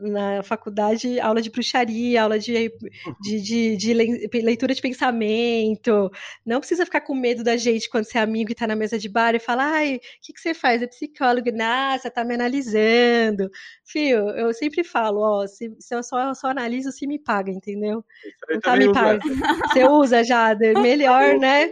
na 0.00 0.42
faculdade 0.42 1.20
aula 1.20 1.40
de 1.40 1.50
bruxaria, 1.50 2.22
aula 2.22 2.38
de, 2.38 2.72
de, 3.20 3.40
de, 3.40 3.76
de, 3.76 3.94
leitura 4.42 4.74
de 4.74 4.82
pensamento. 4.82 6.10
Não 6.44 6.58
precisa 6.58 6.84
ficar 6.84 7.00
com 7.00 7.14
medo 7.14 7.44
da 7.44 7.56
gente 7.56 7.88
quando 7.88 8.04
você 8.04 8.18
é 8.18 8.20
amigo 8.20 8.50
e 8.50 8.54
tá 8.54 8.66
na 8.66 8.76
mesa 8.76 8.98
de 8.98 9.08
bar 9.08 9.34
e 9.34 9.38
fala, 9.38 9.64
ai, 9.64 9.96
o 9.96 10.00
que, 10.22 10.32
que 10.32 10.40
você 10.40 10.54
faz? 10.54 10.82
É 10.82 10.86
psicólogo? 10.86 11.50
Nossa, 11.52 12.10
tá 12.10 12.24
me 12.24 12.34
analisando. 12.34 13.50
Fio, 13.84 14.30
eu 14.30 14.52
sempre 14.52 14.82
falo, 14.82 15.20
ó, 15.20 15.46
se, 15.46 15.74
se 15.78 15.94
eu 15.94 16.02
só, 16.02 16.34
só 16.34 16.48
analiso 16.48 16.90
se 16.90 17.06
me 17.06 17.18
paga, 17.18 17.50
entendeu? 17.50 18.04
Não 18.50 18.60
tá 18.60 18.76
me 18.76 18.92
paga. 18.92 19.20
Você 19.68 19.84
usa, 19.84 20.24
Jader, 20.24 20.74
melhor, 20.80 21.38
né? 21.38 21.70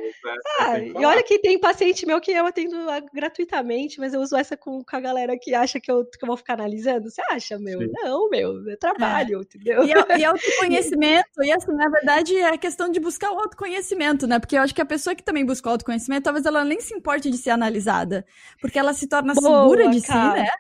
Ah, 0.60 0.78
e 0.78 1.04
olha 1.04 1.22
que 1.22 1.38
tem 1.38 1.58
paciente 1.58 2.06
meu 2.06 2.20
que 2.20 2.30
eu 2.30 2.46
atendo 2.46 2.76
gratuitamente, 3.12 3.98
mas 3.98 4.14
eu 4.14 4.20
uso 4.20 4.36
essa 4.36 4.56
com, 4.56 4.82
com 4.82 4.96
a 4.96 5.00
galera 5.00 5.38
que 5.38 5.54
acha 5.54 5.80
que 5.80 5.90
eu, 5.90 6.04
que 6.04 6.22
eu 6.22 6.26
vou 6.26 6.36
ficar 6.36 6.54
analisando. 6.54 7.10
Você 7.10 7.22
acha, 7.30 7.58
meu? 7.58 7.80
Sim. 7.80 7.90
Não 7.92 8.11
não, 8.12 8.28
meu, 8.28 8.68
é 8.70 8.76
trabalho, 8.76 9.38
é. 9.38 9.42
entendeu? 9.42 9.84
E, 9.84 9.90
e 10.20 10.24
autoconhecimento, 10.24 11.42
e 11.42 11.52
assim, 11.52 11.72
na 11.72 11.88
verdade, 11.88 12.36
é 12.36 12.48
a 12.48 12.58
questão 12.58 12.90
de 12.90 13.00
buscar 13.00 13.30
o 13.32 13.38
autoconhecimento, 13.38 14.26
né? 14.26 14.38
Porque 14.38 14.56
eu 14.56 14.60
acho 14.60 14.74
que 14.74 14.82
a 14.82 14.86
pessoa 14.86 15.14
que 15.14 15.22
também 15.22 15.44
busca 15.44 15.68
o 15.68 15.72
autoconhecimento, 15.72 16.24
talvez 16.24 16.44
ela 16.44 16.64
nem 16.64 16.80
se 16.80 16.94
importe 16.94 17.30
de 17.30 17.38
ser 17.38 17.50
analisada, 17.50 18.24
porque 18.60 18.78
ela 18.78 18.92
se 18.92 19.08
torna 19.08 19.34
Boa, 19.34 19.62
segura 19.62 19.88
de 19.88 20.02
cara. 20.02 20.36
si, 20.36 20.42
né? 20.42 20.50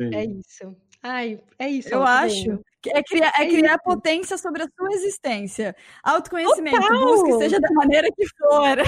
Sim. 0.00 0.14
É 0.14 0.24
isso. 0.24 0.76
Ai, 1.02 1.40
é 1.58 1.68
isso. 1.68 1.88
Eu 1.88 2.02
acho. 2.02 2.60
É 2.88 3.02
criar, 3.02 3.32
é, 3.38 3.46
criar 3.46 3.78
potência 3.78 4.36
sobre 4.36 4.62
a 4.62 4.68
sua 4.76 4.88
existência. 4.92 5.74
Autoconhecimento, 6.02 6.80
Total. 6.80 7.00
busque, 7.00 7.32
seja 7.38 7.60
da 7.60 7.70
maneira 7.72 8.08
que 8.10 8.26
for. 8.28 8.78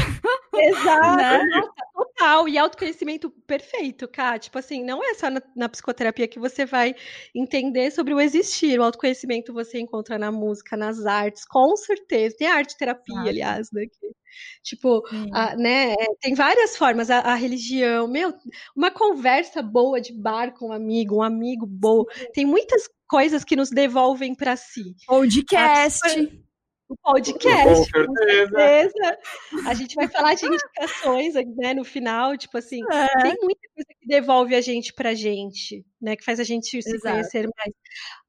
Exato. 0.61 1.17
né? 1.17 1.45
Nossa, 1.45 1.73
total. 1.95 2.49
E 2.49 2.59
autoconhecimento 2.59 3.31
perfeito, 3.47 4.09
Ká. 4.09 4.39
Tipo 4.39 4.59
assim, 4.59 4.83
não 4.85 5.03
é 5.03 5.15
só 5.15 5.31
na, 5.31 5.43
na, 5.55 5.69
psicoterapia 5.69 6.29
que 6.29 6.39
você 6.39 6.65
vai 6.65 6.95
entender 7.35 7.91
sobre 7.91 8.15
o 8.15 8.21
existir. 8.21 8.79
O 8.79 8.85
autoconhecimento 8.85 9.53
você 9.53 9.79
encontra 9.79 10.19
na 10.19 10.33
música, 10.33 10.77
nas 10.77 11.07
artes, 11.07 11.45
com 11.45 11.77
certeza. 11.77 12.37
Tem 12.39 12.49
arte 12.49 12.77
terapia, 12.77 13.17
ah. 13.19 13.29
aliás, 13.29 13.71
né? 13.73 13.87
Tipo, 14.63 15.03
a, 15.33 15.55
né, 15.57 15.95
tem 16.21 16.35
várias 16.35 16.77
formas, 16.77 17.11
a, 17.11 17.21
a, 17.21 17.35
religião, 17.35 18.09
meu, 18.09 18.33
uma 18.75 18.91
conversa 18.91 19.63
boa 19.63 20.01
de 20.01 20.13
bar 20.13 20.53
com 20.53 20.69
um 20.69 20.73
amigo, 20.73 21.17
um 21.17 21.23
amigo 21.23 21.67
bom, 21.67 22.05
tem 22.33 22.45
muitas 22.45 22.89
coisas 23.09 23.45
que 23.45 23.57
nos 23.57 23.71
devolvem 23.71 24.35
para 24.35 24.57
si. 24.57 24.95
Podcast. 25.07 26.45
O 26.87 26.97
podcast, 27.03 27.91
com 27.91 28.15
certeza. 28.15 29.19
A 29.67 29.73
gente 29.73 29.95
vai 29.95 30.07
falar 30.07 30.35
de 30.35 30.47
indicações 30.47 31.35
né, 31.57 31.73
no 31.73 31.83
final, 31.83 32.37
tipo 32.37 32.59
assim, 32.59 32.83
é. 32.93 33.23
tem 33.23 33.37
muita 33.41 33.61
coisa 33.75 33.89
que 33.99 34.07
devolve 34.07 34.55
a 34.55 34.61
gente 34.61 34.93
pra 34.93 35.15
gente, 35.15 35.83
né? 36.01 36.15
Que 36.15 36.23
faz 36.23 36.39
a 36.39 36.45
gente 36.45 36.83
se 36.83 36.95
Exato. 36.95 37.15
conhecer 37.15 37.49
mais 37.57 37.75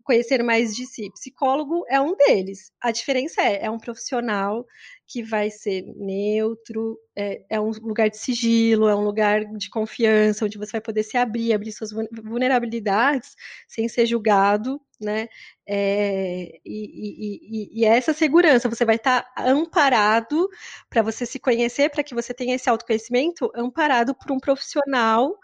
conhecer 0.05 0.43
mais 0.43 0.73
de 0.73 0.85
si. 0.85 1.11
Psicólogo 1.11 1.83
é 1.89 1.99
um 1.99 2.15
deles. 2.15 2.71
A 2.79 2.91
diferença 2.91 3.41
é, 3.41 3.65
é 3.65 3.71
um 3.71 3.79
profissional 3.79 4.63
que 5.07 5.21
vai 5.23 5.51
ser 5.51 5.83
neutro, 5.95 6.99
é, 7.15 7.43
é, 7.49 7.59
um 7.59 7.69
lugar 7.69 8.09
de 8.09 8.17
sigilo, 8.17 8.87
é 8.87 8.95
um 8.95 9.03
lugar 9.03 9.45
de 9.45 9.69
confiança, 9.69 10.45
onde 10.45 10.57
você 10.57 10.73
vai 10.73 10.81
poder 10.81 11.03
se 11.03 11.17
abrir, 11.17 11.53
abrir 11.53 11.71
suas 11.71 11.91
vulnerabilidades 11.91 13.35
sem 13.67 13.87
ser 13.87 14.05
julgado, 14.05 14.81
né? 14.99 15.27
É, 15.67 16.59
e, 16.65 17.71
e, 17.75 17.81
e, 17.81 17.85
essa 17.85 18.13
segurança, 18.13 18.69
você 18.69 18.85
vai 18.85 18.95
estar 18.95 19.21
tá 19.21 19.49
amparado 19.49 20.49
para 20.89 21.01
você 21.01 21.25
se 21.25 21.39
conhecer, 21.39 21.89
para 21.89 22.03
que 22.03 22.15
você 22.15 22.33
tenha 22.33 22.55
esse 22.55 22.69
autoconhecimento, 22.69 23.51
amparado 23.55 24.15
por 24.15 24.31
um 24.31 24.39
profissional 24.39 25.37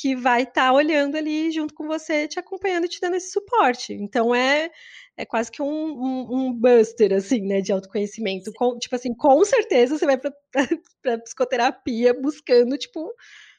que 0.00 0.14
vai 0.14 0.42
estar 0.42 0.68
tá 0.68 0.72
olhando 0.72 1.16
ali 1.16 1.50
junto 1.50 1.74
com 1.74 1.84
você, 1.88 2.28
te 2.28 2.38
acompanhando 2.38 2.84
e 2.84 2.88
te 2.88 3.00
dando 3.00 3.16
esse 3.16 3.32
suporte. 3.32 3.92
Então 3.92 4.32
é 4.32 4.70
é 5.16 5.26
quase 5.26 5.50
que 5.50 5.60
um, 5.60 5.66
um, 5.66 6.26
um 6.30 6.52
buster, 6.52 7.12
assim, 7.12 7.40
né, 7.40 7.60
de 7.60 7.72
autoconhecimento. 7.72 8.52
Com, 8.52 8.78
tipo 8.78 8.94
assim, 8.94 9.12
com 9.12 9.44
certeza 9.44 9.98
você 9.98 10.06
vai 10.06 10.16
para 10.16 10.32
psicoterapia 11.24 12.14
buscando, 12.14 12.78
tipo, 12.78 13.12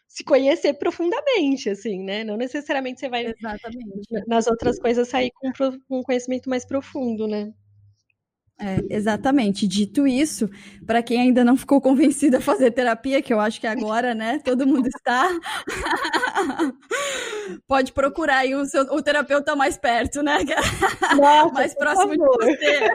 se 0.07 0.23
conhecer 0.23 0.75
profundamente, 0.75 1.69
assim, 1.69 2.01
né? 2.01 2.23
Não 2.23 2.37
necessariamente 2.37 3.01
você 3.01 3.09
vai 3.09 3.25
Exatamente. 3.25 4.07
nas 4.25 4.47
outras 4.47 4.79
coisas 4.79 5.09
sair 5.09 5.31
com 5.31 5.51
um 5.89 6.01
conhecimento 6.01 6.49
mais 6.49 6.65
profundo, 6.65 7.27
né? 7.27 7.51
É, 8.61 8.77
exatamente. 8.89 9.65
Dito 9.65 10.05
isso, 10.05 10.49
para 10.85 11.01
quem 11.01 11.21
ainda 11.21 11.45
não 11.45 11.55
ficou 11.55 11.79
convencido 11.81 12.37
a 12.37 12.41
fazer 12.41 12.71
terapia, 12.71 13.21
que 13.21 13.33
eu 13.33 13.39
acho 13.39 13.59
que 13.59 13.67
agora, 13.67 14.13
né, 14.13 14.39
todo 14.43 14.67
mundo 14.67 14.87
está, 14.87 15.29
pode 17.65 17.93
procurar 17.93 18.39
aí 18.39 18.53
o, 18.53 18.65
seu, 18.65 18.83
o 18.83 19.01
terapeuta 19.01 19.55
mais 19.55 19.77
perto, 19.77 20.21
né? 20.21 20.39
Nossa, 21.17 21.53
mais 21.53 21.73
próximo 21.73 22.11
de 22.11 22.17
você. 22.17 22.89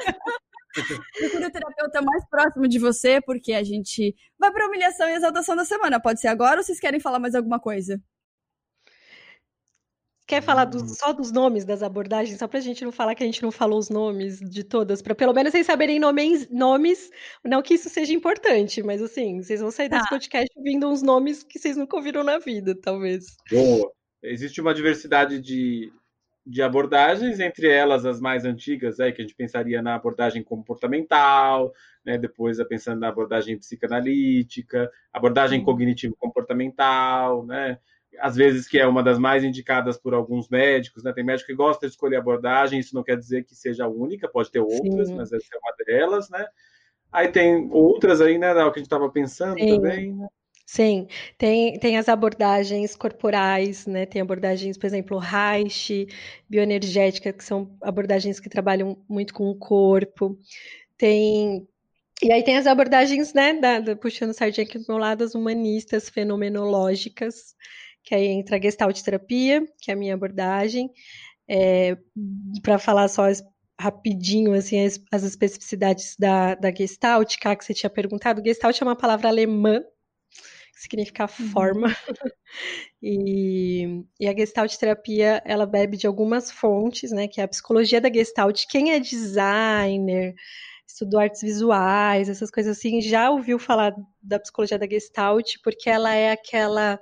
Procure 1.19 1.47
o 1.47 1.51
terapeuta 1.51 2.03
mais 2.03 2.28
próximo 2.28 2.69
de 2.69 2.78
você, 2.78 3.20
porque 3.23 3.53
a 3.55 3.62
gente 3.62 4.15
vai 4.39 4.51
para 4.53 4.66
humilhação 4.66 5.09
e 5.09 5.15
exaltação 5.15 5.57
da 5.57 5.65
semana. 5.65 6.01
Pode 6.01 6.20
ser 6.20 6.28
agora 6.28 6.59
ou 6.59 6.65
vocês 6.65 6.81
querem 6.81 7.01
falar 7.01 7.19
mais 7.19 7.35
alguma 7.35 7.59
coisa? 7.61 8.01
Quer 10.26 10.42
falar 10.42 10.64
do, 10.64 10.80
só 10.88 11.12
dos 11.12 11.30
nomes 11.30 11.66
das 11.66 11.82
abordagens, 11.82 12.38
só 12.38 12.48
para 12.48 12.59
a 12.59 12.62
gente 12.62 12.82
não 12.82 12.90
falar 12.90 13.14
que 13.14 13.22
a 13.22 13.26
gente 13.26 13.42
não 13.42 13.52
falou 13.52 13.78
os 13.78 13.90
nomes 13.90 14.40
de 14.40 14.64
todas, 14.64 15.02
para 15.02 15.14
pelo 15.14 15.34
menos 15.34 15.52
vocês 15.52 15.66
saberem 15.66 16.01
nomes, 16.01 16.48
nomes, 16.48 17.10
não 17.44 17.60
que 17.60 17.74
isso 17.74 17.90
seja 17.90 18.14
importante, 18.14 18.82
mas 18.82 19.02
assim, 19.02 19.42
vocês 19.42 19.60
vão 19.60 19.70
sair 19.70 19.90
desse 19.90 20.06
ah. 20.06 20.09
podcast 20.09 20.51
ouvindo 20.56 20.88
uns 20.88 21.02
nomes 21.02 21.42
que 21.42 21.59
vocês 21.59 21.76
nunca 21.76 21.96
ouviram 21.96 22.24
na 22.24 22.38
vida, 22.38 22.74
talvez. 22.74 23.36
Boa. 23.51 23.92
Existe 24.22 24.62
uma 24.62 24.72
diversidade 24.72 25.38
de, 25.38 25.92
de 26.46 26.62
abordagens, 26.62 27.38
entre 27.38 27.68
elas 27.68 28.06
as 28.06 28.18
mais 28.18 28.46
antigas, 28.46 29.01
aí, 29.01 29.12
que 29.12 29.20
a 29.20 29.24
gente 29.24 29.36
pensaria 29.36 29.82
na 29.82 29.94
abordagem 29.94 30.42
comportamental, 30.42 31.70
né, 32.02 32.16
depois 32.16 32.56
pensando 32.66 33.01
na 33.01 33.09
abordagem 33.09 33.59
psicanalítica, 33.59 34.90
abordagem 35.12 35.62
cognitivo-comportamental, 35.62 37.44
né, 37.44 37.78
às 38.19 38.36
vezes 38.36 38.69
que 38.69 38.78
é 38.78 38.86
uma 38.86 39.03
das 39.03 39.19
mais 39.19 39.45
indicadas 39.45 39.99
por 39.99 40.15
alguns 40.15 40.49
médicos, 40.49 41.03
né? 41.03 41.12
Tem 41.12 41.24
médico 41.24 41.49
que 41.49 41.55
gosta 41.55 41.86
de 41.86 41.93
escolher 41.93 42.16
abordagem, 42.16 42.78
isso 42.78 42.95
não 42.95 43.03
quer 43.03 43.16
dizer 43.16 43.45
que 43.45 43.55
seja 43.55 43.85
a 43.85 43.89
única, 43.89 44.28
pode 44.28 44.51
ter 44.51 44.61
outras, 44.61 45.09
Sim. 45.09 45.16
mas 45.16 45.32
essa 45.32 45.47
é 45.55 45.59
uma 45.59 45.74
delas, 45.86 46.31
né? 46.31 46.47
Aí 47.12 47.28
tem 47.28 47.69
outras 47.70 48.20
aí, 48.20 48.39
né, 48.39 48.53
que 48.53 48.59
a 48.61 48.65
gente 48.66 48.82
estava 48.82 49.09
pensando 49.09 49.59
Sim. 49.59 49.77
também, 49.77 50.12
né? 50.12 50.27
Sim, 50.66 51.07
tem, 51.36 51.78
tem 51.78 51.99
as 51.99 52.09
abordagens 52.09 52.97
corporais, 52.97 53.86
né? 53.86 54.07
Tem 54.07 54.23
abordagens, 54.23 54.78
por 54.78 54.86
exemplo, 54.86 55.19
Reich, 55.19 56.09
bioenergética, 56.49 57.32
que 57.32 57.45
são 57.45 57.77
abordagens 57.82 58.41
que 58.41 58.49
trabalham 58.49 58.97
muito 59.09 59.35
com 59.35 59.51
o 59.51 59.55
corpo. 59.55 60.39
Tem 60.97 61.66
e 62.23 62.32
aí 62.32 62.43
tem 62.43 62.57
as 62.57 62.66
abordagens, 62.66 63.35
né, 63.35 63.55
da, 63.55 63.81
da, 63.81 63.97
puxando 63.97 64.32
sardinha 64.32 64.65
aqui 64.65 64.78
do 64.78 64.85
meu 64.89 64.99
lado, 64.99 65.24
as 65.24 65.35
humanistas 65.35 66.09
fenomenológicas, 66.09 67.55
que 68.05 68.14
aí 68.14 68.26
entra 68.26 68.56
a 68.56 68.60
Gestalt 68.60 69.01
terapia, 69.02 69.66
que 69.81 69.90
é 69.90 69.94
a 69.94 69.97
minha 69.97 70.14
abordagem, 70.14 70.90
é, 71.48 71.97
para 72.62 72.78
falar 72.78 73.09
só 73.09 73.24
rapidinho 73.81 74.52
assim 74.55 74.85
as, 74.85 75.01
as 75.10 75.24
especificidades 75.24 76.14
da, 76.18 76.55
da 76.55 76.72
Gestalt, 76.72 77.36
que 77.39 77.64
você 77.64 77.74
tinha 77.74 77.90
perguntado, 77.90 78.43
Gestalt 78.44 78.81
é 78.81 78.85
uma 78.85 78.97
palavra 78.97 79.28
alemã 79.28 79.82
que 80.74 80.82
significa 80.82 81.24
uhum. 81.24 81.48
forma. 81.51 81.89
Uhum. 81.89 82.31
e, 83.02 84.05
e, 84.18 84.28
a 84.28 84.35
Gestalt 84.36 84.76
terapia, 84.76 85.40
ela 85.44 85.66
bebe 85.66 85.97
de 85.97 86.06
algumas 86.06 86.51
fontes, 86.51 87.12
né, 87.12 87.28
que 87.28 87.40
é 87.40 87.44
a 87.44 87.48
psicologia 87.48 88.01
da 88.01 88.12
Gestalt. 88.12 88.64
Quem 88.68 88.93
é 88.93 88.98
designer, 88.98 90.35
estudou 90.86 91.20
artes 91.20 91.43
visuais, 91.43 92.28
essas 92.28 92.51
coisas 92.51 92.76
assim, 92.76 93.01
já 93.01 93.31
ouviu 93.31 93.59
falar 93.59 93.94
da 94.20 94.39
psicologia 94.39 94.78
da 94.78 94.86
Gestalt, 94.86 95.55
porque 95.62 95.89
ela 95.89 96.14
é 96.14 96.32
aquela 96.32 97.01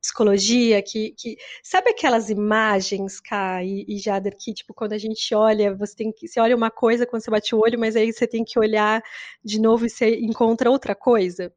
psicologia, 0.00 0.82
que, 0.82 1.14
que 1.16 1.36
sabe 1.62 1.90
aquelas 1.90 2.30
imagens, 2.30 3.20
Kai 3.20 3.66
e, 3.66 3.96
e 3.96 3.98
Jader, 3.98 4.36
que 4.36 4.54
tipo, 4.54 4.72
quando 4.72 4.92
a 4.94 4.98
gente 4.98 5.34
olha, 5.34 5.74
você 5.74 5.94
tem 5.94 6.12
que. 6.12 6.26
Você 6.26 6.40
olha 6.40 6.56
uma 6.56 6.70
coisa 6.70 7.06
quando 7.06 7.22
você 7.22 7.30
bate 7.30 7.54
o 7.54 7.60
olho, 7.60 7.78
mas 7.78 7.96
aí 7.96 8.12
você 8.12 8.26
tem 8.26 8.44
que 8.44 8.58
olhar 8.58 9.02
de 9.44 9.60
novo 9.60 9.86
e 9.86 9.90
você 9.90 10.16
encontra 10.16 10.70
outra 10.70 10.94
coisa. 10.94 11.52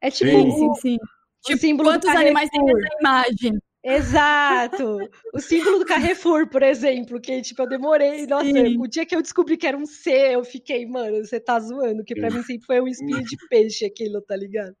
É 0.00 0.10
tipo. 0.10 0.30
Sim, 0.30 0.50
sim, 0.50 0.74
sim. 0.74 0.98
Tipo, 1.44 1.60
símbolo 1.60 1.90
quantos 1.90 2.08
animais 2.08 2.48
tem 2.50 2.60
essa 2.60 2.96
imagem? 3.00 3.58
Exato! 3.84 4.98
O 5.34 5.38
símbolo 5.38 5.78
do 5.78 5.84
Carrefour, 5.84 6.48
por 6.48 6.62
exemplo, 6.62 7.20
que 7.20 7.42
tipo, 7.42 7.62
eu 7.62 7.68
demorei. 7.68 8.26
Nossa, 8.26 8.46
Sim. 8.46 8.80
o 8.80 8.86
dia 8.86 9.04
que 9.04 9.14
eu 9.14 9.20
descobri 9.20 9.58
que 9.58 9.66
era 9.66 9.76
um 9.76 9.84
C, 9.84 10.10
eu 10.34 10.42
fiquei, 10.42 10.86
mano, 10.86 11.22
você 11.22 11.38
tá 11.38 11.60
zoando, 11.60 12.02
que 12.02 12.14
pra 12.14 12.30
mim 12.30 12.42
sempre 12.42 12.64
foi 12.64 12.80
um 12.80 12.88
espinho 12.88 13.22
de 13.22 13.36
peixe 13.50 13.84
aquilo, 13.84 14.22
tá 14.22 14.34
ligado? 14.34 14.74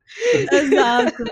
Exato. 0.50 1.22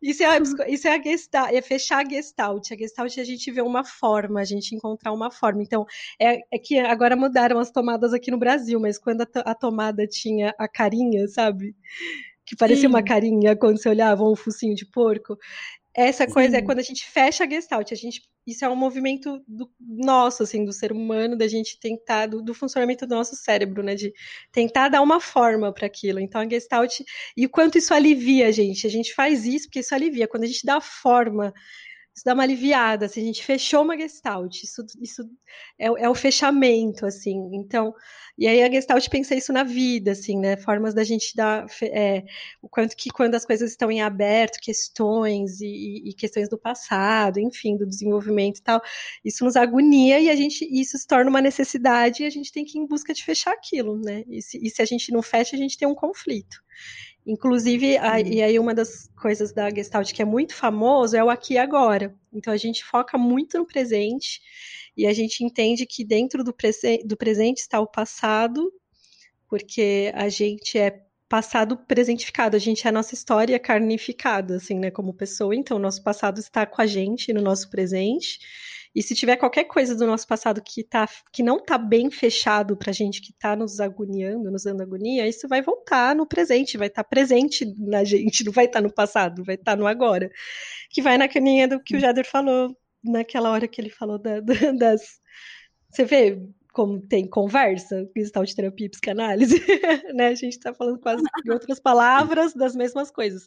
Isso 0.00 0.22
é, 0.22 0.26
a, 0.26 0.38
isso 0.68 0.88
é 0.88 0.94
a 0.94 1.02
gestalt, 1.02 1.52
é 1.52 1.60
fechar 1.60 2.04
a 2.04 2.08
gestalt. 2.08 2.70
A 2.70 2.76
gestalt 2.76 3.16
é 3.18 3.20
a 3.20 3.24
gente 3.24 3.50
vê 3.50 3.60
uma 3.60 3.84
forma, 3.84 4.40
a 4.40 4.44
gente 4.44 4.74
encontrar 4.74 5.12
uma 5.12 5.30
forma. 5.30 5.62
Então, 5.62 5.84
é, 6.20 6.40
é 6.52 6.58
que 6.58 6.78
agora 6.78 7.16
mudaram 7.16 7.58
as 7.58 7.70
tomadas 7.70 8.12
aqui 8.12 8.30
no 8.30 8.38
Brasil, 8.38 8.78
mas 8.80 8.98
quando 8.98 9.22
a, 9.22 9.26
a 9.44 9.54
tomada 9.54 10.06
tinha 10.06 10.54
a 10.58 10.68
carinha, 10.68 11.26
sabe? 11.28 11.74
Que 12.46 12.56
parecia 12.56 12.82
Sim. 12.82 12.88
uma 12.88 13.02
carinha 13.02 13.56
quando 13.56 13.80
você 13.80 13.88
olhava 13.88 14.24
um 14.24 14.36
focinho 14.36 14.74
de 14.74 14.86
porco. 14.86 15.36
Essa 15.94 16.26
coisa 16.26 16.56
é 16.56 16.58
Sim. 16.58 16.64
é 16.64 16.66
quando 16.66 16.78
a 16.78 16.82
gente 16.82 17.04
fecha 17.04 17.44
a 17.44 17.48
gestalt, 17.48 17.90
a 17.90 17.96
gente, 17.96 18.22
isso 18.46 18.64
é 18.64 18.68
um 18.68 18.76
movimento 18.76 19.42
do, 19.46 19.68
nosso, 19.80 20.44
assim, 20.44 20.64
do 20.64 20.72
ser 20.72 20.92
humano, 20.92 21.36
da 21.36 21.48
gente 21.48 21.80
tentar, 21.80 22.26
do, 22.26 22.40
do 22.40 22.54
funcionamento 22.54 23.06
do 23.06 23.14
nosso 23.14 23.34
cérebro, 23.34 23.82
né, 23.82 23.96
de 23.96 24.12
tentar 24.52 24.88
dar 24.88 25.02
uma 25.02 25.20
forma 25.20 25.72
para 25.72 25.86
aquilo. 25.86 26.20
Então 26.20 26.40
a 26.40 26.48
gestalt, 26.48 27.00
e 27.36 27.44
o 27.44 27.50
quanto 27.50 27.76
isso 27.76 27.92
alivia 27.92 28.46
a 28.46 28.52
gente, 28.52 28.86
a 28.86 28.90
gente 28.90 29.12
faz 29.12 29.44
isso 29.44 29.66
porque 29.66 29.80
isso 29.80 29.94
alivia, 29.94 30.28
quando 30.28 30.44
a 30.44 30.46
gente 30.46 30.64
dá 30.64 30.80
forma 30.80 31.52
isso 32.20 32.24
dá 32.26 32.34
uma 32.34 32.42
aliviada, 32.42 33.06
assim, 33.06 33.22
a 33.22 33.24
gente 33.24 33.42
fechou 33.42 33.82
uma 33.82 33.96
gestalt, 33.96 34.62
isso, 34.62 34.84
isso 35.00 35.22
é, 35.78 35.86
é, 35.86 36.06
o 36.06 36.14
fechamento, 36.14 37.06
assim, 37.06 37.48
então, 37.54 37.94
e 38.36 38.46
aí 38.46 38.62
a 38.62 38.70
gestalt 38.70 39.08
pensa 39.08 39.34
isso 39.34 39.54
na 39.54 39.64
vida, 39.64 40.12
assim, 40.12 40.38
né, 40.38 40.54
formas 40.58 40.92
da 40.92 41.02
gente 41.02 41.34
dar, 41.34 41.64
é, 41.82 42.22
o 42.60 42.68
quanto 42.68 42.94
que 42.94 43.08
quando 43.08 43.36
as 43.36 43.46
coisas 43.46 43.70
estão 43.70 43.90
em 43.90 44.02
aberto, 44.02 44.60
questões 44.60 45.62
e, 45.62 46.10
e, 46.10 46.12
questões 46.12 46.46
do 46.50 46.58
passado, 46.58 47.40
enfim, 47.40 47.74
do 47.78 47.86
desenvolvimento 47.86 48.58
e 48.58 48.62
tal, 48.62 48.82
isso 49.24 49.42
nos 49.42 49.56
agonia 49.56 50.20
e 50.20 50.28
a 50.28 50.36
gente, 50.36 50.68
isso 50.70 50.98
se 50.98 51.06
torna 51.06 51.30
uma 51.30 51.40
necessidade 51.40 52.22
e 52.22 52.26
a 52.26 52.30
gente 52.30 52.52
tem 52.52 52.66
que 52.66 52.76
ir 52.76 52.82
em 52.82 52.86
busca 52.86 53.14
de 53.14 53.24
fechar 53.24 53.52
aquilo, 53.52 53.98
né, 53.98 54.24
e 54.28 54.42
se, 54.42 54.58
e 54.62 54.68
se 54.68 54.82
a 54.82 54.84
gente 54.84 55.10
não 55.10 55.22
fecha, 55.22 55.56
a 55.56 55.58
gente 55.58 55.78
tem 55.78 55.88
um 55.88 55.94
conflito. 55.94 56.58
Inclusive, 57.26 57.98
a, 57.98 58.20
e 58.20 58.42
aí 58.42 58.58
uma 58.58 58.74
das 58.74 59.08
coisas 59.20 59.52
da 59.52 59.68
Gestalt 59.70 60.12
que 60.12 60.22
é 60.22 60.24
muito 60.24 60.54
famoso 60.54 61.16
é 61.16 61.22
o 61.22 61.30
aqui 61.30 61.54
e 61.54 61.58
agora. 61.58 62.14
Então 62.32 62.52
a 62.52 62.56
gente 62.56 62.84
foca 62.84 63.18
muito 63.18 63.58
no 63.58 63.66
presente 63.66 64.40
e 64.96 65.06
a 65.06 65.12
gente 65.12 65.44
entende 65.44 65.86
que 65.86 66.04
dentro 66.04 66.42
do, 66.42 66.52
prese 66.52 66.98
do 67.04 67.16
presente 67.16 67.58
está 67.58 67.80
o 67.80 67.86
passado, 67.86 68.72
porque 69.48 70.10
a 70.14 70.28
gente 70.28 70.78
é 70.78 71.02
passado 71.28 71.76
presentificado, 71.76 72.56
a 72.56 72.58
gente 72.58 72.84
é 72.86 72.90
a 72.90 72.92
nossa 72.92 73.14
história 73.14 73.56
carnificada, 73.58 74.56
assim, 74.56 74.78
né, 74.78 74.90
como 74.90 75.14
pessoa. 75.14 75.54
Então, 75.54 75.76
o 75.76 75.80
nosso 75.80 76.02
passado 76.02 76.40
está 76.40 76.66
com 76.66 76.82
a 76.82 76.86
gente 76.86 77.32
no 77.32 77.40
nosso 77.40 77.70
presente 77.70 78.40
e 78.94 79.02
se 79.02 79.14
tiver 79.14 79.36
qualquer 79.36 79.64
coisa 79.64 79.94
do 79.94 80.06
nosso 80.06 80.26
passado 80.26 80.60
que, 80.64 80.82
tá, 80.82 81.08
que 81.32 81.42
não 81.42 81.62
tá 81.62 81.78
bem 81.78 82.10
fechado 82.10 82.76
pra 82.76 82.92
gente, 82.92 83.22
que 83.22 83.32
tá 83.32 83.54
nos 83.54 83.78
agoniando, 83.78 84.50
nos 84.50 84.64
dando 84.64 84.82
agonia, 84.82 85.28
isso 85.28 85.46
vai 85.46 85.62
voltar 85.62 86.14
no 86.14 86.26
presente, 86.26 86.76
vai 86.76 86.88
estar 86.88 87.04
tá 87.04 87.08
presente 87.08 87.64
na 87.78 88.02
gente, 88.02 88.42
não 88.44 88.52
vai 88.52 88.64
estar 88.64 88.80
tá 88.80 88.82
no 88.82 88.92
passado, 88.92 89.44
vai 89.44 89.54
estar 89.54 89.72
tá 89.72 89.76
no 89.76 89.86
agora. 89.86 90.30
Que 90.90 91.00
vai 91.00 91.16
na 91.16 91.28
caminha 91.28 91.68
do 91.68 91.80
que 91.80 91.96
o 91.96 92.00
Jader 92.00 92.26
falou, 92.26 92.76
naquela 93.02 93.50
hora 93.50 93.68
que 93.68 93.80
ele 93.80 93.90
falou 93.90 94.18
da, 94.18 94.40
da, 94.40 94.54
das. 94.76 95.20
Você 95.90 96.04
vê, 96.04 96.38
como 96.72 97.00
tem 97.00 97.28
conversa, 97.28 98.08
gestalt 98.16 98.52
terapia 98.54 98.86
e 98.86 98.90
psicanálise, 98.90 99.56
né? 100.14 100.28
A 100.28 100.34
gente 100.34 100.52
está 100.52 100.72
falando 100.72 100.98
quase 100.98 101.22
em 101.44 101.50
outras 101.50 101.80
palavras 101.80 102.54
das 102.54 102.74
mesmas 102.76 103.10
coisas. 103.10 103.46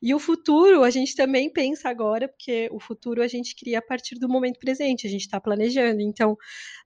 E 0.00 0.14
o 0.14 0.18
futuro, 0.18 0.82
a 0.82 0.90
gente 0.90 1.14
também 1.14 1.50
pensa 1.50 1.88
agora, 1.88 2.28
porque 2.28 2.68
o 2.72 2.80
futuro 2.80 3.22
a 3.22 3.28
gente 3.28 3.54
cria 3.54 3.78
a 3.78 3.82
partir 3.82 4.16
do 4.16 4.28
momento 4.28 4.58
presente, 4.58 5.06
a 5.06 5.10
gente 5.10 5.22
está 5.22 5.40
planejando. 5.40 6.00
Então, 6.00 6.36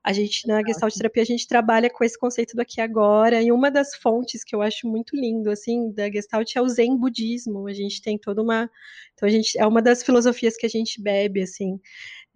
a 0.03 0.13
gente 0.13 0.47
na 0.47 0.63
gestalt 0.65 0.95
terapia 0.95 1.23
a 1.23 1.27
gente 1.27 1.47
trabalha 1.47 1.91
com 1.91 2.05
esse 2.05 2.19
conceito 2.19 2.55
do 2.55 2.63
aqui 2.63 2.81
e 2.81 2.83
agora. 2.83 3.43
E 3.43 3.53
uma 3.53 3.71
das 3.71 3.95
fontes 3.97 4.45
que 4.45 4.55
eu 4.55 4.63
acho 4.63 4.89
muito 4.89 5.17
lindo 5.17 5.51
assim 5.51 5.93
da 5.93 6.11
gestalt 6.11 6.55
é 6.57 6.61
o 6.61 6.69
Zen 6.69 6.97
budismo. 6.97 7.67
A 7.67 7.73
gente 7.73 8.01
tem 8.03 8.19
toda 8.19 8.43
uma, 8.43 8.71
então 9.15 9.29
a 9.29 9.33
gente 9.33 9.59
é 9.59 9.67
uma 9.67 9.83
das 9.83 10.03
filosofias 10.03 10.57
que 10.57 10.67
a 10.67 10.69
gente 10.69 11.01
bebe 11.01 11.43
assim 11.43 11.81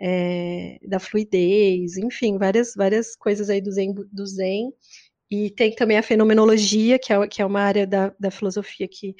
é, 0.00 0.78
da 0.82 0.98
fluidez, 0.98 1.96
enfim, 1.98 2.38
várias, 2.38 2.74
várias 2.74 3.14
coisas 3.14 3.50
aí 3.50 3.60
do 3.60 3.70
Zen, 3.70 3.94
do 3.94 4.26
Zen. 4.26 4.72
E 5.32 5.48
tem 5.48 5.72
também 5.72 5.96
a 5.96 6.02
fenomenologia, 6.02 6.98
que 6.98 7.12
é, 7.12 7.26
que 7.28 7.40
é 7.40 7.46
uma 7.46 7.60
área 7.60 7.86
da, 7.86 8.12
da 8.18 8.32
filosofia 8.32 8.88
que 8.88 9.14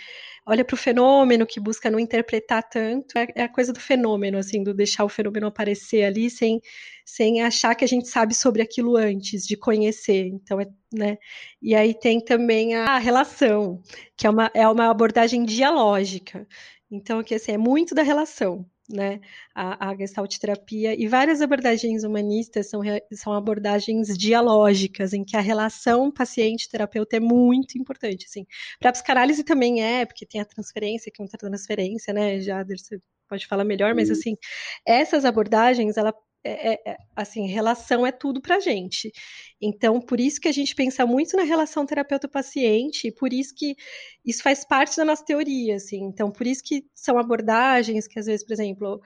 olha 0.44 0.65
para 0.65 0.74
o 0.74 0.77
fenômeno, 0.77 1.47
que 1.47 1.61
busca 1.61 1.89
não 1.89 2.01
interpretar 2.01 2.69
tanto. 2.69 3.16
É, 3.16 3.28
é, 3.36 3.43
a 3.44 3.48
coisa 3.48 3.73
do 3.73 3.78
fenômeno, 3.78 4.36
assim, 4.39 4.65
do 4.65 4.74
deixar 4.74 5.05
o 5.05 5.09
fenômeno 5.09 5.47
aparecer 5.47 6.02
ali 6.02 6.28
sem, 6.28 6.61
sem 7.05 7.43
achar 7.43 7.77
que 7.77 7.85
a 7.85 7.89
gente 7.89 8.09
sabe 8.09 8.35
sobre 8.35 8.61
aquilo 8.61 8.97
antes 8.97 9.47
de 9.47 9.57
conhecer. 9.57 10.27
Então, 10.27 10.61
é, 10.61 10.66
né? 10.93 11.19
E 11.62 11.77
aí 11.77 11.94
tem 11.94 12.20
também 12.20 12.74
a 12.74 12.98
relação, 12.98 13.81
que 14.16 14.27
é 14.27 14.31
uma, 14.31 14.51
é 14.52 14.66
uma 14.69 14.90
abordagem 14.90 15.44
dialógica. 15.44 16.47
Então, 16.90 17.23
que 17.23 17.36
assim, 17.36 17.52
é 17.52 17.59
muito 17.59 17.94
da 17.94 18.02
relação 18.02 18.66
né, 18.92 19.20
a, 19.54 19.90
a 19.90 19.96
gestalt 19.96 20.36
terapia 20.38 20.94
e 21.00 21.06
várias 21.06 21.40
abordagens 21.40 22.04
humanistas 22.04 22.68
são, 22.68 22.80
são 23.12 23.32
abordagens 23.32 24.16
dialógicas, 24.16 25.12
em 25.12 25.24
que 25.24 25.36
a 25.36 25.40
relação 25.40 26.10
paciente-terapeuta 26.10 27.16
é 27.16 27.20
muito 27.20 27.78
importante, 27.78 28.26
assim. 28.28 28.46
Para 28.78 28.90
a 28.90 28.92
psicanálise 28.92 29.44
também 29.44 29.82
é, 29.82 30.04
porque 30.04 30.26
tem 30.26 30.40
a 30.40 30.44
transferência, 30.44 31.10
que 31.12 31.22
é 31.22 31.24
uma 31.24 31.28
transferência, 31.28 32.12
né, 32.12 32.40
Jader, 32.40 32.78
você 32.78 32.98
pode 33.28 33.46
falar 33.46 33.64
melhor, 33.64 33.94
mas, 33.94 34.10
assim, 34.10 34.36
essas 34.84 35.24
abordagens, 35.24 35.96
ela 35.96 36.12
é, 36.42 36.72
é, 36.72 36.92
é, 36.92 36.96
assim, 37.14 37.46
relação 37.46 38.06
é 38.06 38.12
tudo 38.12 38.40
para 38.40 38.60
gente. 38.60 39.12
Então, 39.60 40.00
por 40.00 40.18
isso 40.18 40.40
que 40.40 40.48
a 40.48 40.52
gente 40.52 40.74
pensa 40.74 41.04
muito 41.06 41.36
na 41.36 41.42
relação 41.42 41.84
terapeuta-paciente, 41.84 43.12
por 43.12 43.32
isso 43.32 43.54
que 43.54 43.76
isso 44.24 44.42
faz 44.42 44.64
parte 44.64 44.96
da 44.96 45.04
nossa 45.04 45.24
teoria, 45.24 45.76
assim. 45.76 46.02
Então, 46.04 46.30
por 46.30 46.46
isso 46.46 46.62
que 46.64 46.84
são 46.94 47.18
abordagens 47.18 48.06
que, 48.06 48.18
às 48.18 48.26
vezes, 48.26 48.44
por 48.44 48.52
exemplo, 48.54 49.00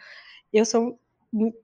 eu 0.52 0.64
sou 0.64 0.98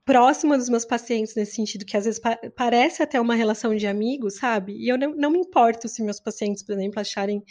próxima 0.03 0.57
dos 0.57 0.69
meus 0.69 0.85
pacientes 0.85 1.33
nesse 1.35 1.55
sentido, 1.55 1.85
que 1.85 1.95
às 1.95 2.03
vezes 2.05 2.19
pa 2.19 2.37
parece 2.55 3.01
até 3.01 3.19
uma 3.21 3.35
relação 3.35 3.75
de 3.75 3.87
amigos, 3.87 4.35
sabe? 4.35 4.73
E 4.75 4.89
eu 4.89 4.97
não, 4.97 5.15
não 5.15 5.31
me 5.31 5.39
importo 5.39 5.87
se 5.87 6.03
meus 6.03 6.19
pacientes, 6.19 6.61
por 6.63 6.73
exemplo, 6.73 6.99
acharem 6.99 7.41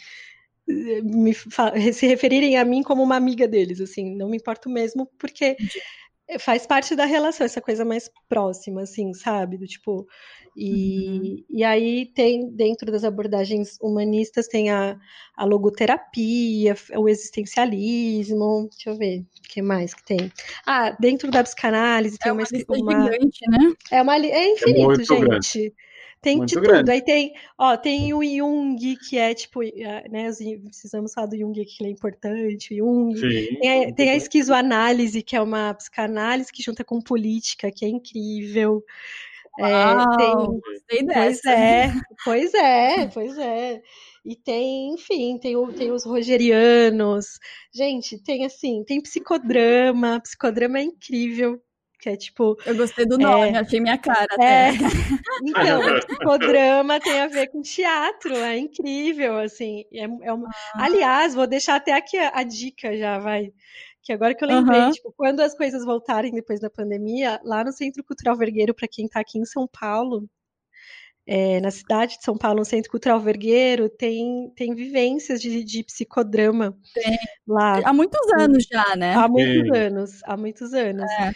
eh, 0.69 1.01
me 1.01 1.33
se 1.93 2.07
referirem 2.07 2.57
a 2.57 2.65
mim 2.65 2.83
como 2.83 3.01
uma 3.03 3.15
amiga 3.15 3.47
deles, 3.47 3.81
assim, 3.81 4.15
não 4.15 4.29
me 4.29 4.37
importo 4.37 4.69
mesmo, 4.69 5.07
porque 5.17 5.57
faz 6.39 6.65
parte 6.65 6.95
da 6.95 7.05
relação, 7.05 7.45
essa 7.45 7.61
coisa 7.61 7.83
mais 7.83 8.09
próxima, 8.29 8.81
assim, 8.81 9.13
sabe? 9.13 9.57
Do 9.57 9.65
tipo. 9.65 10.07
E, 10.55 11.07
uhum. 11.07 11.43
e 11.49 11.63
aí 11.63 12.05
tem, 12.13 12.49
dentro 12.49 12.91
das 12.91 13.05
abordagens 13.05 13.77
humanistas, 13.81 14.47
tem 14.47 14.69
a, 14.69 14.97
a 15.35 15.45
logoterapia, 15.45 16.75
o 16.95 17.07
existencialismo. 17.07 18.67
Deixa 18.71 18.89
eu 18.89 18.97
ver 18.97 19.19
o 19.19 19.49
que 19.49 19.61
mais 19.61 19.93
que 19.93 20.03
tem. 20.03 20.31
Ah, 20.65 20.95
dentro 20.99 21.31
da 21.31 21.43
psicanálise 21.43 22.17
tem 22.17 22.29
é 22.29 22.33
uma, 22.33 22.43
uma, 22.43 22.77
uma 22.77 23.11
gigante, 23.11 23.39
né? 23.49 23.73
É, 23.91 24.01
uma, 24.01 24.15
é 24.17 24.49
infinito, 24.49 25.01
é 25.01 25.03
gente. 25.03 25.19
Grande. 25.19 25.73
Tem 26.21 26.37
Muito 26.37 26.49
de 26.49 26.61
grande. 26.61 26.79
tudo. 26.81 26.89
Aí 26.89 27.01
tem, 27.01 27.33
ó, 27.57 27.75
tem 27.75 28.13
o 28.13 28.23
Jung, 28.23 28.95
que 28.97 29.17
é 29.17 29.33
tipo, 29.33 29.61
né, 29.61 30.29
precisamos 30.65 31.13
falar 31.13 31.27
do 31.27 31.37
Jung 31.37 31.53
que 31.53 31.83
ele 31.83 31.89
é 31.89 31.93
importante, 31.93 32.73
o 32.75 32.77
Jung. 32.77 33.17
Sim, 33.17 33.59
tem, 33.59 33.85
a, 33.85 33.93
tem 33.93 34.09
a 34.11 34.15
esquizoanálise, 34.15 35.23
que 35.23 35.35
é 35.35 35.41
uma 35.41 35.73
psicanálise 35.73 36.51
que 36.51 36.61
junta 36.61 36.83
com 36.83 37.01
política, 37.01 37.71
que 37.71 37.83
é 37.83 37.87
incrível. 37.87 38.83
Uau, 39.59 40.61
é, 40.61 40.79
tem, 40.87 41.07
pois 41.07 41.45
é, 41.45 41.93
pois 42.23 42.53
é, 42.53 43.07
pois 43.07 43.37
é. 43.39 43.81
E 44.23 44.35
tem, 44.35 44.93
enfim, 44.93 45.39
tem, 45.39 45.55
o, 45.55 45.73
tem 45.73 45.91
os 45.91 46.05
rogerianos. 46.05 47.39
Gente, 47.73 48.19
tem 48.19 48.45
assim, 48.45 48.83
tem 48.83 49.01
psicodrama, 49.01 50.19
psicodrama 50.21 50.77
é 50.77 50.83
incrível 50.83 51.59
que 52.01 52.09
é 52.09 52.17
tipo. 52.17 52.57
Eu 52.65 52.75
gostei 52.75 53.05
do 53.05 53.17
nome, 53.17 53.51
é, 53.51 53.57
achei 53.59 53.79
minha 53.79 53.97
cara. 53.97 54.27
É, 54.39 54.69
até. 54.69 54.77
então, 55.45 55.81
psicodrama 56.07 56.99
tem 56.99 57.21
a 57.21 57.27
ver 57.27 57.47
com 57.49 57.61
teatro, 57.61 58.35
é 58.35 58.57
incrível, 58.57 59.37
assim. 59.37 59.85
É, 59.93 60.03
é 60.03 60.33
uma... 60.33 60.49
ah. 60.49 60.85
Aliás, 60.85 61.35
vou 61.35 61.45
deixar 61.45 61.75
até 61.75 61.93
aqui 61.93 62.17
a, 62.17 62.31
a, 62.33 62.43
dica 62.43 62.97
já, 62.97 63.19
vai. 63.19 63.53
Que 64.01 64.11
agora 64.11 64.33
que 64.33 64.43
eu 64.43 64.47
lembrei, 64.47 64.81
uhum. 64.81 64.91
tipo, 64.91 65.13
quando 65.15 65.41
as 65.41 65.55
coisas 65.55 65.85
voltarem 65.85 66.33
depois 66.33 66.59
da 66.59 66.71
pandemia, 66.71 67.39
lá 67.43 67.63
no 67.63 67.71
Centro 67.71 68.03
Cultural 68.03 68.35
Vergueiro, 68.35 68.73
para 68.73 68.87
quem 68.87 69.05
está 69.05 69.19
aqui 69.19 69.37
em 69.37 69.45
São 69.45 69.67
Paulo, 69.67 70.27
é, 71.27 71.61
na 71.61 71.69
cidade 71.69 72.17
de 72.17 72.23
São 72.23 72.35
Paulo, 72.35 72.59
no 72.59 72.65
Centro 72.65 72.89
Cultural 72.89 73.19
Vergueiro, 73.19 73.87
tem, 73.87 74.51
tem 74.55 74.73
vivências 74.73 75.39
de, 75.39 75.63
de 75.63 75.83
psicodrama 75.83 76.75
tem. 76.95 77.15
lá. 77.47 77.79
Há 77.85 77.93
muitos 77.93 78.27
anos 78.33 78.65
já, 78.69 78.95
né? 78.95 79.13
Há 79.13 79.27
muitos 79.27 79.67
Sim. 79.67 79.77
anos, 79.77 80.19
há 80.23 80.35
muitos 80.35 80.73
anos. 80.73 81.11
É. 81.19 81.31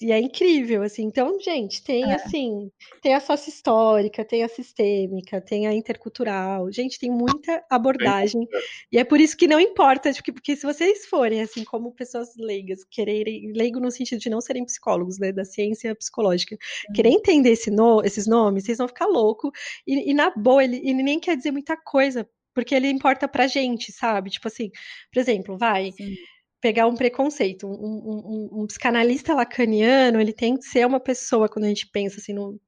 E 0.00 0.10
é 0.10 0.18
incrível, 0.18 0.82
assim. 0.82 1.04
Então, 1.04 1.38
gente, 1.38 1.82
tem 1.82 2.04
é. 2.04 2.14
assim, 2.14 2.70
tem 3.02 3.14
a 3.14 3.20
sócio 3.20 3.50
histórica, 3.50 4.24
tem 4.24 4.42
a 4.42 4.48
sistêmica, 4.48 5.40
tem 5.40 5.66
a 5.66 5.74
intercultural. 5.74 6.72
Gente, 6.72 6.98
tem 6.98 7.10
muita 7.10 7.62
abordagem. 7.70 8.48
É. 8.52 8.58
E 8.92 8.98
é 8.98 9.04
por 9.04 9.20
isso 9.20 9.36
que 9.36 9.46
não 9.46 9.60
importa, 9.60 10.12
porque, 10.12 10.32
porque 10.32 10.56
se 10.56 10.64
vocês 10.64 11.06
forem, 11.06 11.42
assim, 11.42 11.64
como 11.64 11.92
pessoas 11.92 12.30
leigas, 12.36 12.82
quererem, 12.90 13.52
leigo 13.52 13.78
no 13.78 13.90
sentido 13.90 14.20
de 14.20 14.30
não 14.30 14.40
serem 14.40 14.64
psicólogos, 14.64 15.18
né, 15.18 15.32
da 15.32 15.44
ciência 15.44 15.94
psicológica, 15.94 16.56
hum. 16.56 16.92
querer 16.94 17.10
entender 17.10 17.50
esse 17.50 17.70
no, 17.70 18.02
esses 18.02 18.26
nomes, 18.26 18.64
vocês 18.64 18.78
vão 18.78 18.88
ficar 18.88 19.06
louco. 19.06 19.52
E, 19.86 20.10
e 20.10 20.14
na 20.14 20.30
boa, 20.30 20.64
ele, 20.64 20.76
ele 20.78 21.02
nem 21.02 21.20
quer 21.20 21.36
dizer 21.36 21.50
muita 21.50 21.76
coisa, 21.76 22.28
porque 22.54 22.74
ele 22.74 22.88
importa 22.88 23.28
pra 23.28 23.46
gente, 23.46 23.92
sabe? 23.92 24.30
Tipo 24.30 24.48
assim, 24.48 24.70
por 25.12 25.20
exemplo, 25.20 25.58
vai. 25.58 25.92
Sim 25.92 26.14
pegar 26.60 26.86
um 26.86 26.94
preconceito. 26.94 27.66
Um, 27.66 27.72
um, 27.72 28.62
um, 28.62 28.66
psicanalista 28.66 29.34
lacaniano, 29.34 30.20
ele 30.20 30.32
tem 30.32 30.56
que 30.56 30.64
ser 30.64 30.86
uma 30.86 31.00
pessoa, 31.00 31.48
quando 31.48 31.64
a 31.66 31.68
gente 31.68 31.88
pensa 31.90 32.18
assim 32.18 32.32
no, 32.32 32.60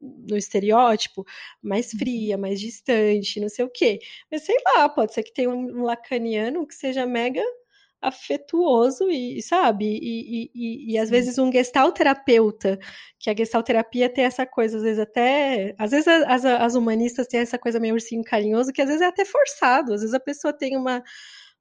no 0.00 0.36
estereótipo, 0.36 1.24
mais 1.62 1.92
uhum. 1.92 1.98
fria, 1.98 2.38
mais 2.38 2.60
distante, 2.60 3.40
não 3.40 3.48
sei 3.48 3.64
o 3.64 3.70
quê. 3.70 3.98
Mas 4.30 4.42
sei 4.42 4.56
lá, 4.64 4.88
pode 4.88 5.14
ser 5.14 5.22
que 5.22 5.32
tenha 5.32 5.50
um 5.50 5.82
lacaniano 5.82 6.66
que 6.66 6.74
seja 6.74 7.06
mega 7.06 7.42
afetuoso 8.04 9.10
e, 9.10 9.40
sabe, 9.42 9.86
e, 9.86 10.50
e, 10.54 10.92
e, 10.92 10.98
às 10.98 11.08
vezes 11.08 11.38
um 11.38 11.50
gestalterapeuta, 11.50 12.78
que 13.18 13.30
a 13.30 13.34
gestalterapia 13.34 14.10
tem 14.10 14.24
essa 14.24 14.44
coisa, 14.44 14.76
às 14.76 14.82
vezes 14.82 14.98
até, 14.98 15.74
às 15.78 15.90
vezes 15.90 16.06
as, 16.06 16.44
as 16.44 16.74
humanistas 16.74 17.26
têm 17.26 17.40
essa 17.40 17.58
coisa 17.58 17.80
meio 17.80 17.94
ursinho 17.94 18.22
carinhoso, 18.22 18.72
que 18.72 18.82
às 18.82 18.88
vezes 18.88 19.00
é 19.02 19.06
até 19.06 19.24
forçado, 19.24 19.94
às 19.94 20.00
vezes 20.00 20.14
a 20.14 20.20
pessoa 20.20 20.52
tem 20.52 20.76
uma, 20.76 21.02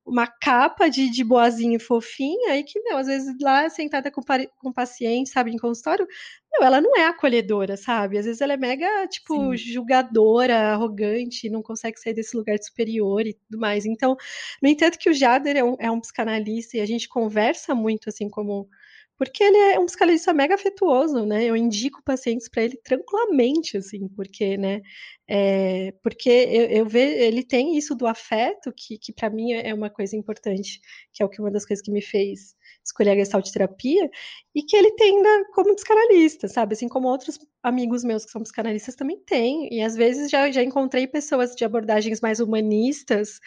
uma 0.06 0.28
capa 0.28 0.90
de, 0.90 1.10
de 1.10 1.24
boazinha 1.24 1.78
e 1.78 1.80
fofinha, 1.80 2.58
e 2.58 2.64
que, 2.64 2.80
meu, 2.82 2.98
às 2.98 3.08
vezes 3.08 3.36
lá 3.42 3.70
sentada 3.70 4.12
com, 4.12 4.22
com 4.58 4.74
paciente, 4.74 5.30
sabe, 5.30 5.52
em 5.52 5.58
consultório, 5.58 6.08
meu, 6.54 6.64
ela 6.64 6.80
não 6.80 6.96
é 6.98 7.08
acolhedora, 7.08 7.76
sabe? 7.76 8.18
Às 8.18 8.26
vezes 8.26 8.42
ela 8.42 8.54
é 8.54 8.58
mega, 8.58 9.08
tipo, 9.08 9.52
Sim. 9.52 9.58
julgadora, 9.58 10.74
arrogante, 10.74 11.50
não 11.50 11.62
consegue 11.62 12.00
sair 12.00 12.14
desse 12.14 12.36
lugar 12.38 12.58
de 12.58 12.66
superior 12.66 13.26
e 13.26 13.34
tudo 13.34 13.60
mais. 13.60 13.86
Então, 13.86 14.16
no 14.62 14.70
entanto 14.70 14.98
que 14.98 15.10
o 15.10 15.14
Jader 15.14 15.58
é 15.58 15.64
um, 15.64 15.76
é 15.80 15.92
um 15.92 16.00
psicanalista 16.00 16.78
e 16.78 16.82
a 16.82 16.86
gente 16.86 17.10
conversa 17.10 17.74
muito, 17.76 18.10
assim, 18.10 18.30
como 18.30 18.70
porque 19.18 19.44
ele 19.44 19.58
é 19.58 19.80
um 19.80 19.86
psicanalista 19.86 20.34
mega 20.34 20.56
afetuoso, 20.56 21.26
né? 21.26 21.46
Eu 21.46 21.56
indico 21.56 22.04
pacientes 22.04 22.50
para 22.50 22.64
ele 22.64 22.78
tranquilamente, 22.84 23.78
assim, 23.78 24.08
porque, 24.10 24.58
né? 24.58 24.82
É, 25.28 25.94
porque 26.04 26.30
eu, 26.30 26.66
eu 26.66 26.86
vejo, 26.86 27.16
ele 27.24 27.44
tem 27.44 27.78
isso 27.78 27.96
do 27.96 28.08
afeto, 28.08 28.74
que, 28.76 28.98
que 28.98 29.14
para 29.14 29.30
mim 29.30 29.54
é 29.54 29.74
uma 29.74 29.90
coisa 29.90 30.16
importante, 30.18 30.82
que 31.14 31.22
é 31.22 31.26
o 31.26 31.30
que 31.30 31.40
uma 31.40 31.52
das 31.52 31.66
coisas 31.66 31.84
que 31.84 31.92
me 31.92 32.02
fez 32.02 32.56
escolher 32.84 33.12
a 33.12 33.16
gestalt 33.16 33.50
terapia, 33.50 34.10
e 34.54 34.62
que 34.62 34.76
ele 34.76 34.92
tem 34.92 35.18
ainda 35.18 35.46
como 35.54 35.76
psicanalista, 35.76 36.48
sabe? 36.48 36.74
Assim 36.74 36.88
como 36.88 37.08
outros 37.08 37.40
amigos 37.62 38.04
meus 38.04 38.26
que 38.26 38.32
são 38.32 38.44
psicanalistas 38.44 38.96
também 38.96 39.18
têm. 39.26 39.70
E 39.72 39.82
às 39.82 39.96
vezes 39.96 40.30
já, 40.30 40.52
já 40.52 40.62
encontrei 40.62 41.08
pessoas 41.08 41.56
de 41.56 41.64
abordagens 41.64 42.22
mais 42.22 42.40
humanistas 42.40 43.40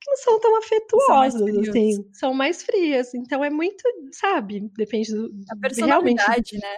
que 0.00 0.10
não 0.10 0.16
são 0.18 0.40
tão 0.40 0.56
afetuosas, 0.58 1.40
são 1.40 1.60
assim, 1.60 2.08
são 2.12 2.34
mais 2.34 2.62
frias. 2.62 3.12
Então 3.14 3.44
é 3.44 3.50
muito, 3.50 3.82
sabe? 4.12 4.70
Depende 4.76 5.12
do. 5.12 5.30
A 5.50 5.56
personalidade, 5.56 6.52
realmente... 6.52 6.58
né? 6.58 6.76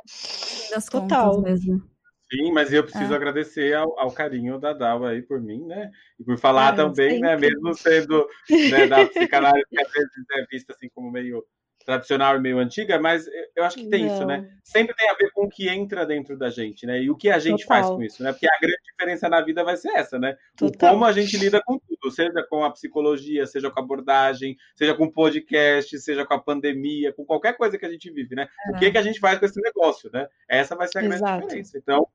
Das 0.70 0.86
Total. 0.86 1.40
mesmo. 1.42 1.82
Sim, 2.30 2.52
mas 2.52 2.70
eu 2.72 2.84
preciso 2.84 3.12
é. 3.12 3.16
agradecer 3.16 3.74
ao, 3.74 3.98
ao, 3.98 4.12
carinho 4.12 4.58
da 4.58 4.74
Dal 4.74 5.02
aí 5.06 5.22
por 5.22 5.40
mim, 5.40 5.64
né? 5.64 5.90
E 6.20 6.24
por 6.24 6.36
falar 6.36 6.76
também, 6.76 7.20
né? 7.20 7.36
Mesmo 7.36 7.72
sendo 7.74 8.28
né, 8.70 8.86
da 8.86 9.06
psicanálise 9.06 9.64
que 9.70 9.80
às 9.80 9.90
vezes 9.90 10.10
é 10.32 10.44
vista 10.50 10.74
assim 10.74 10.90
como 10.94 11.10
meio 11.10 11.42
tradicional 11.88 12.36
e 12.36 12.40
meio 12.40 12.58
antiga, 12.58 13.00
mas 13.00 13.26
eu 13.56 13.64
acho 13.64 13.78
que 13.78 13.88
tem 13.88 14.04
Não. 14.04 14.14
isso, 14.14 14.26
né? 14.26 14.46
Sempre 14.62 14.94
tem 14.94 15.08
a 15.08 15.14
ver 15.14 15.30
com 15.32 15.46
o 15.46 15.48
que 15.48 15.70
entra 15.70 16.04
dentro 16.04 16.36
da 16.36 16.50
gente, 16.50 16.84
né? 16.84 17.00
E 17.00 17.08
o 17.08 17.16
que 17.16 17.30
a 17.30 17.38
gente 17.38 17.62
Total. 17.62 17.82
faz 17.82 17.88
com 17.88 18.02
isso, 18.02 18.22
né? 18.22 18.30
Porque 18.30 18.46
a 18.46 18.60
grande 18.60 18.82
diferença 18.90 19.26
na 19.26 19.40
vida 19.40 19.64
vai 19.64 19.74
ser 19.74 19.88
essa, 19.92 20.18
né? 20.18 20.36
O 20.60 20.70
como 20.70 21.06
a 21.06 21.12
gente 21.12 21.34
lida 21.38 21.62
com 21.64 21.78
tudo, 21.78 22.10
seja 22.14 22.46
com 22.50 22.62
a 22.62 22.70
psicologia, 22.70 23.46
seja 23.46 23.70
com 23.70 23.80
a 23.80 23.82
abordagem, 23.82 24.54
seja 24.76 24.94
com 24.94 25.04
o 25.04 25.10
podcast, 25.10 25.98
seja 25.98 26.26
com 26.26 26.34
a 26.34 26.38
pandemia, 26.38 27.10
com 27.14 27.24
qualquer 27.24 27.56
coisa 27.56 27.78
que 27.78 27.86
a 27.86 27.90
gente 27.90 28.10
vive, 28.12 28.34
né? 28.34 28.46
O 28.74 28.78
que, 28.78 28.90
que 28.90 28.98
a 28.98 29.02
gente 29.02 29.18
faz 29.18 29.38
com 29.38 29.46
esse 29.46 29.58
negócio, 29.58 30.10
né? 30.12 30.28
Essa 30.46 30.76
vai 30.76 30.88
ser 30.88 30.98
a 30.98 31.00
grande 31.00 31.16
Exato. 31.16 31.40
diferença. 31.40 31.78
Então, 31.78 32.06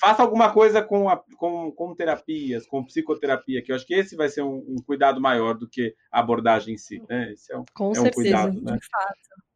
faça 0.00 0.22
alguma 0.22 0.52
coisa 0.52 0.82
com, 0.82 1.08
a- 1.08 1.22
com, 1.36 1.70
com 1.72 1.94
terapias, 1.94 2.66
com 2.66 2.84
psicoterapia, 2.84 3.62
que 3.62 3.72
eu 3.72 3.76
acho 3.76 3.86
que 3.86 3.94
esse 3.94 4.16
vai 4.16 4.28
ser 4.28 4.42
um, 4.42 4.64
um 4.68 4.76
cuidado 4.86 5.20
maior 5.20 5.54
do 5.54 5.68
que 5.68 5.94
a 6.10 6.20
abordagem 6.20 6.74
em 6.74 6.78
si, 6.78 7.02
né? 7.08 7.32
Esse 7.32 7.52
é 7.52 7.58
um, 7.58 7.64
Com 7.74 7.86
é 7.86 7.90
um 7.90 7.94
certeza. 7.94 8.14
cuidado, 8.14 8.60
né? 8.62 8.76
De 8.76 8.86
fato. 8.86 9.46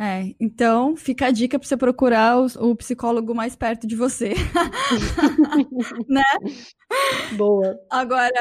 É, 0.00 0.32
então 0.38 0.96
fica 0.96 1.26
a 1.26 1.30
dica 1.32 1.58
para 1.58 1.66
você 1.66 1.76
procurar 1.76 2.38
o, 2.38 2.46
o 2.70 2.76
psicólogo 2.76 3.34
mais 3.34 3.56
perto 3.56 3.84
de 3.86 3.96
você. 3.96 4.32
né? 6.08 6.22
Boa. 7.36 7.76
Agora, 7.90 8.40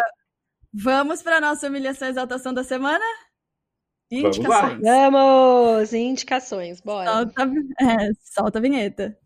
vamos 0.72 1.24
para 1.24 1.42
nossa 1.42 1.68
humilhação 1.68 2.08
e 2.08 2.12
exaltação 2.12 2.54
da 2.54 2.64
semana? 2.64 3.04
Vamos 4.12 4.38
Indicações. 4.38 4.82
Vamos! 4.82 5.94
Indicações, 5.94 6.82
bora. 6.82 7.12
Solta, 7.12 7.44
é, 7.82 8.10
solta 8.24 8.60
a 8.60 8.62
vinheta. 8.62 9.18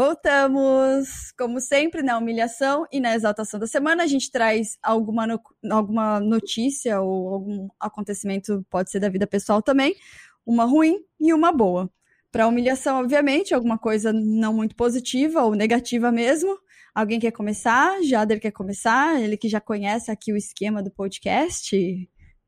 Voltamos! 0.00 1.30
Como 1.38 1.60
sempre, 1.60 2.02
na 2.02 2.16
humilhação 2.16 2.86
e 2.90 2.98
na 2.98 3.14
exaltação 3.14 3.60
da 3.60 3.66
semana, 3.66 4.02
a 4.02 4.06
gente 4.06 4.30
traz 4.30 4.78
alguma, 4.82 5.26
no- 5.26 5.38
alguma 5.70 6.18
notícia 6.18 7.02
ou 7.02 7.28
algum 7.28 7.68
acontecimento, 7.78 8.64
pode 8.70 8.90
ser 8.90 8.98
da 8.98 9.10
vida 9.10 9.26
pessoal 9.26 9.60
também, 9.60 9.94
uma 10.46 10.64
ruim 10.64 11.04
e 11.20 11.34
uma 11.34 11.52
boa. 11.52 11.90
Para 12.32 12.46
humilhação, 12.46 12.98
obviamente, 12.98 13.52
alguma 13.52 13.76
coisa 13.76 14.10
não 14.10 14.54
muito 14.54 14.74
positiva 14.74 15.42
ou 15.42 15.54
negativa 15.54 16.10
mesmo. 16.10 16.58
Alguém 16.94 17.20
quer 17.20 17.32
começar? 17.32 18.02
Jader 18.02 18.40
quer 18.40 18.52
começar? 18.52 19.20
Ele 19.20 19.36
que 19.36 19.50
já 19.50 19.60
conhece 19.60 20.10
aqui 20.10 20.32
o 20.32 20.36
esquema 20.36 20.82
do 20.82 20.90
podcast. 20.90 21.76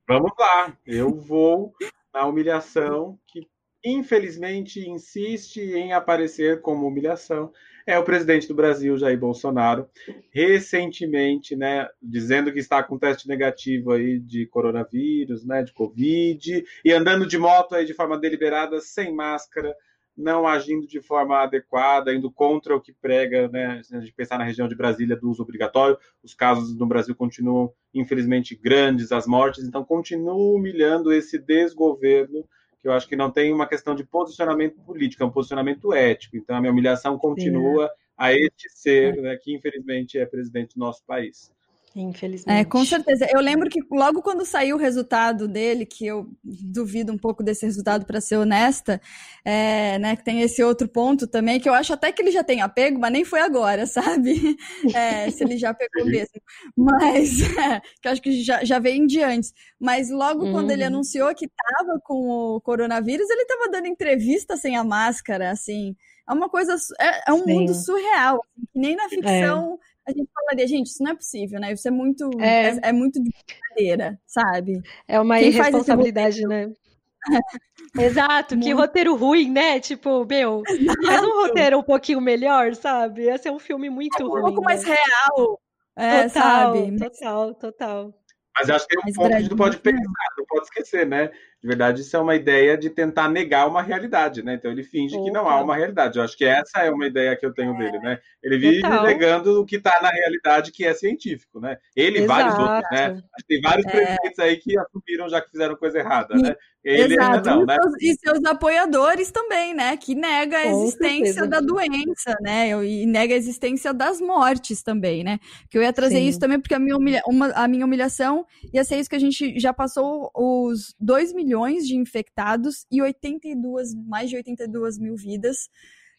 Vamos 0.08 0.32
lá, 0.38 0.74
eu 0.86 1.14
vou 1.20 1.74
na 2.14 2.26
humilhação 2.26 3.18
que 3.26 3.46
infelizmente 3.84 4.88
insiste 4.88 5.60
em 5.60 5.92
aparecer 5.92 6.60
como 6.60 6.86
humilhação. 6.86 7.52
É 7.84 7.98
o 7.98 8.04
presidente 8.04 8.46
do 8.46 8.54
Brasil, 8.54 8.96
Jair 8.96 9.18
Bolsonaro, 9.18 9.88
recentemente, 10.30 11.56
né, 11.56 11.88
dizendo 12.00 12.52
que 12.52 12.60
está 12.60 12.80
com 12.82 12.98
teste 12.98 13.26
negativo 13.26 13.90
aí 13.90 14.20
de 14.20 14.46
coronavírus, 14.46 15.44
né, 15.44 15.64
de 15.64 15.72
Covid, 15.72 16.64
e 16.84 16.92
andando 16.92 17.26
de 17.26 17.36
moto 17.36 17.74
aí 17.74 17.84
de 17.84 17.92
forma 17.92 18.16
deliberada, 18.16 18.80
sem 18.80 19.12
máscara, 19.12 19.74
não 20.16 20.46
agindo 20.46 20.86
de 20.86 21.00
forma 21.00 21.38
adequada, 21.38 22.14
indo 22.14 22.30
contra 22.30 22.76
o 22.76 22.80
que 22.80 22.92
prega, 22.92 23.48
né, 23.48 23.80
se 23.82 23.96
a 23.96 24.00
gente 24.00 24.12
pensar 24.12 24.38
na 24.38 24.44
região 24.44 24.68
de 24.68 24.76
Brasília 24.76 25.16
do 25.16 25.28
uso 25.28 25.42
obrigatório, 25.42 25.98
os 26.22 26.34
casos 26.34 26.76
no 26.76 26.86
Brasil 26.86 27.16
continuam 27.16 27.72
infelizmente 27.92 28.54
grandes 28.54 29.10
as 29.10 29.26
mortes, 29.26 29.64
então 29.64 29.84
continua 29.84 30.34
humilhando 30.34 31.12
esse 31.12 31.38
desgoverno, 31.38 32.44
que 32.82 32.88
eu 32.88 32.92
acho 32.92 33.08
que 33.08 33.14
não 33.14 33.30
tem 33.30 33.52
uma 33.52 33.66
questão 33.66 33.94
de 33.94 34.04
posicionamento 34.04 34.80
político, 34.80 35.22
é 35.22 35.26
um 35.26 35.30
posicionamento 35.30 35.94
ético. 35.94 36.36
Então 36.36 36.56
a 36.56 36.60
minha 36.60 36.72
humilhação 36.72 37.16
continua 37.16 37.88
a 38.18 38.32
este 38.32 38.68
ser, 38.70 39.16
né, 39.22 39.36
que 39.36 39.54
infelizmente 39.54 40.18
é 40.18 40.26
presidente 40.26 40.74
do 40.74 40.80
nosso 40.80 41.04
país. 41.06 41.52
Infelizmente. 41.94 42.58
É, 42.60 42.64
com 42.64 42.84
certeza. 42.84 43.26
Eu 43.30 43.40
lembro 43.40 43.68
que 43.68 43.80
logo 43.90 44.22
quando 44.22 44.44
saiu 44.46 44.76
o 44.76 44.78
resultado 44.78 45.46
dele, 45.46 45.84
que 45.84 46.06
eu 46.06 46.26
duvido 46.42 47.12
um 47.12 47.18
pouco 47.18 47.42
desse 47.42 47.66
resultado, 47.66 48.06
para 48.06 48.20
ser 48.20 48.36
honesta, 48.36 49.00
é, 49.44 49.98
né, 49.98 50.16
que 50.16 50.24
tem 50.24 50.40
esse 50.40 50.62
outro 50.62 50.88
ponto 50.88 51.26
também, 51.26 51.60
que 51.60 51.68
eu 51.68 51.74
acho 51.74 51.92
até 51.92 52.10
que 52.10 52.22
ele 52.22 52.30
já 52.30 52.42
tem 52.42 52.62
apego, 52.62 52.98
mas 52.98 53.12
nem 53.12 53.24
foi 53.24 53.40
agora, 53.40 53.84
sabe? 53.86 54.56
É, 54.94 55.30
se 55.30 55.44
ele 55.44 55.58
já 55.58 55.74
pegou 55.74 56.06
mesmo. 56.06 56.40
Mas, 56.76 57.40
é, 57.58 57.80
que 58.00 58.08
eu 58.08 58.12
acho 58.12 58.22
que 58.22 58.42
já, 58.42 58.64
já 58.64 58.78
veio 58.78 59.06
de 59.06 59.22
antes. 59.22 59.52
Mas 59.78 60.10
logo 60.10 60.48
quando 60.48 60.70
ele 60.70 60.82
Uhum. 60.82 60.88
anunciou 60.88 61.34
que 61.34 61.46
estava 61.46 62.00
com 62.00 62.14
o 62.56 62.60
coronavírus, 62.60 63.28
ele 63.30 63.42
estava 63.42 63.70
dando 63.70 63.86
entrevista 63.86 64.56
sem 64.56 64.76
a 64.76 64.84
máscara, 64.84 65.50
assim. 65.50 65.94
É 66.28 66.32
uma 66.32 66.48
coisa, 66.48 66.76
é, 67.00 67.30
é 67.30 67.32
um 67.32 67.44
Sim. 67.44 67.54
mundo 67.54 67.74
surreal, 67.74 68.36
assim, 68.56 68.66
que 68.72 68.78
nem 68.78 68.96
na 68.96 69.08
ficção 69.08 69.78
a 70.06 70.10
gente 70.10 70.28
falaria, 70.34 70.66
gente, 70.66 70.86
isso 70.86 71.02
não 71.02 71.12
é 71.12 71.14
possível, 71.14 71.60
né? 71.60 71.72
Isso 71.72 71.86
é 71.86 71.90
muito, 71.90 72.28
É. 72.40 72.68
é, 72.70 72.78
é 72.84 72.92
muito 72.92 73.22
de 73.22 73.30
brincadeira, 73.30 74.20
sabe? 74.26 74.80
É 75.06 75.20
uma 75.20 75.38
Quem 75.38 75.48
esse 75.48 75.58
irresponsabilidade, 75.58 76.42
né? 76.46 76.72
Exato, 77.98 78.58
que 78.58 78.72
roteiro 78.72 79.14
ruim, 79.14 79.50
né? 79.50 79.78
Tipo, 79.78 80.24
meu, 80.24 80.62
faz 81.06 81.22
um 81.22 81.42
roteiro 81.42 81.78
um 81.78 81.82
pouquinho 81.82 82.20
melhor, 82.20 82.74
sabe? 82.74 83.24
Ia 83.24 83.38
ser 83.38 83.50
um 83.50 83.58
filme 83.58 83.88
muito 83.90 84.24
Um 84.24 84.28
ruim. 84.28 84.42
pouco 84.42 84.62
mais 84.62 84.82
né? 84.84 84.94
real, 84.96 85.60
é, 85.96 86.28
Total, 86.28 86.74
sabe? 86.74 86.96
total, 86.98 87.54
total. 87.54 88.14
Mas 88.56 88.68
eu 88.68 88.74
acho 88.74 88.86
que 88.86 88.96
tem 88.96 89.00
um 89.00 89.06
Mas 89.06 89.14
ponto 89.16 89.28
que 89.28 89.34
a 89.34 89.40
gente 89.40 89.50
não 89.50 89.56
pode 89.56 89.76
né? 89.76 89.82
pensar, 89.82 90.34
não 90.36 90.46
pode 90.46 90.64
esquecer, 90.64 91.06
né? 91.06 91.30
De 91.62 91.68
verdade, 91.68 92.00
isso 92.00 92.16
é 92.16 92.18
uma 92.18 92.34
ideia 92.34 92.76
de 92.76 92.90
tentar 92.90 93.28
negar 93.28 93.68
uma 93.68 93.80
realidade, 93.82 94.42
né? 94.42 94.54
Então 94.54 94.68
ele 94.70 94.82
finge 94.82 95.14
que 95.22 95.30
não 95.30 95.48
há 95.48 95.54
Opa. 95.56 95.64
uma 95.64 95.76
realidade. 95.76 96.18
Eu 96.18 96.24
acho 96.24 96.36
que 96.36 96.44
essa 96.44 96.80
é 96.80 96.90
uma 96.90 97.06
ideia 97.06 97.36
que 97.36 97.46
eu 97.46 97.54
tenho 97.54 97.76
dele, 97.78 98.00
né? 98.00 98.18
Ele 98.42 98.58
vive 98.58 98.80
Total. 98.82 99.04
negando 99.04 99.60
o 99.60 99.64
que 99.64 99.76
está 99.76 99.96
na 100.02 100.10
realidade, 100.10 100.72
que 100.72 100.84
é 100.84 100.92
científico, 100.92 101.60
né? 101.60 101.78
Ele 101.94 102.22
e 102.22 102.26
vários 102.26 102.58
outros, 102.58 102.90
né? 102.90 103.22
Tem 103.46 103.60
vários 103.60 103.86
É. 103.86 103.90
presidentes 103.90 104.38
aí 104.40 104.56
que 104.56 104.76
assumiram 104.76 105.28
já 105.28 105.40
que 105.40 105.50
fizeram 105.52 105.76
coisa 105.76 105.98
errada, 106.00 106.34
E- 106.36 106.42
né? 106.42 106.56
Ele 106.84 107.14
Exato. 107.14 107.36
ainda 107.36 107.50
não, 107.54 107.62
e, 107.62 107.66
né? 107.66 107.76
seus, 107.80 107.94
e 108.02 108.16
seus 108.18 108.44
apoiadores 108.44 109.30
também, 109.30 109.72
né? 109.72 109.96
Que 109.96 110.16
nega 110.16 110.58
a 110.58 110.62
Com 110.64 110.82
existência 110.82 111.34
certeza. 111.34 111.46
da 111.46 111.60
doença, 111.60 112.36
né? 112.40 112.70
E 112.84 113.06
nega 113.06 113.34
a 113.34 113.36
existência 113.36 113.94
das 113.94 114.20
mortes 114.20 114.82
também, 114.82 115.22
né? 115.22 115.38
Que 115.70 115.78
eu 115.78 115.82
ia 115.84 115.92
trazer 115.92 116.16
Sim. 116.16 116.26
isso 116.26 116.40
também, 116.40 116.58
porque 116.58 116.74
a 116.74 116.80
minha, 116.80 116.96
humilha- 116.96 117.22
uma- 117.24 117.52
a 117.52 117.68
minha 117.68 117.84
humilhação 117.86 118.44
ia 118.74 118.82
ser 118.82 118.96
isso 118.98 119.08
que 119.08 119.14
a 119.14 119.20
gente 119.20 119.60
já 119.60 119.72
passou 119.72 120.28
os 120.34 120.92
2 120.98 121.32
milhões 121.32 121.51
de 121.86 121.96
infectados 121.96 122.86
e 122.90 123.00
82, 123.02 123.94
mais 123.94 124.30
de 124.30 124.36
82 124.36 124.98
mil 124.98 125.16
vidas 125.16 125.68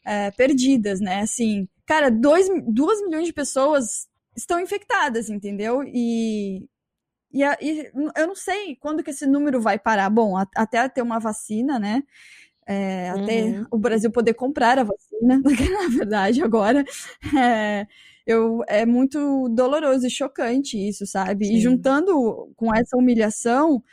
é, 0.05 0.31
perdidas, 0.31 0.99
né? 1.01 1.21
Assim, 1.21 1.67
cara, 1.85 2.09
2 2.11 2.49
milhões 3.05 3.27
de 3.27 3.33
pessoas 3.33 4.07
estão 4.35 4.59
infectadas, 4.59 5.29
entendeu? 5.29 5.83
E, 5.85 6.67
e, 7.31 7.43
a- 7.43 7.57
e 7.61 7.91
eu 8.17 8.27
não 8.27 8.35
sei 8.35 8.75
quando 8.77 9.03
que 9.03 9.11
esse 9.11 9.25
número 9.27 9.61
vai 9.61 9.79
parar. 9.79 10.09
Bom, 10.09 10.37
a- 10.37 10.47
até 10.55 10.87
ter 10.89 11.01
uma 11.01 11.19
vacina, 11.19 11.79
né? 11.79 12.03
É, 12.67 13.09
até 13.11 13.55
Uhum. 13.59 13.65
o 13.71 13.77
Brasil 13.77 14.11
poder 14.11 14.33
comprar 14.35 14.79
a 14.79 14.83
vacina, 14.83 15.41
na 15.87 15.89
verdade, 15.97 16.41
agora. 16.43 16.83
É, 17.37 17.87
eu, 18.25 18.61
é 18.67 18.85
muito 18.85 19.49
doloroso 19.49 20.07
e 20.07 20.09
chocante 20.09 20.77
isso, 20.77 21.05
sabe? 21.05 21.53
E 21.55 21.59
Sim. 21.59 21.59
juntando 21.59 22.51
com 22.55 22.73
essa 22.73 22.95
humilhação, 22.97 23.83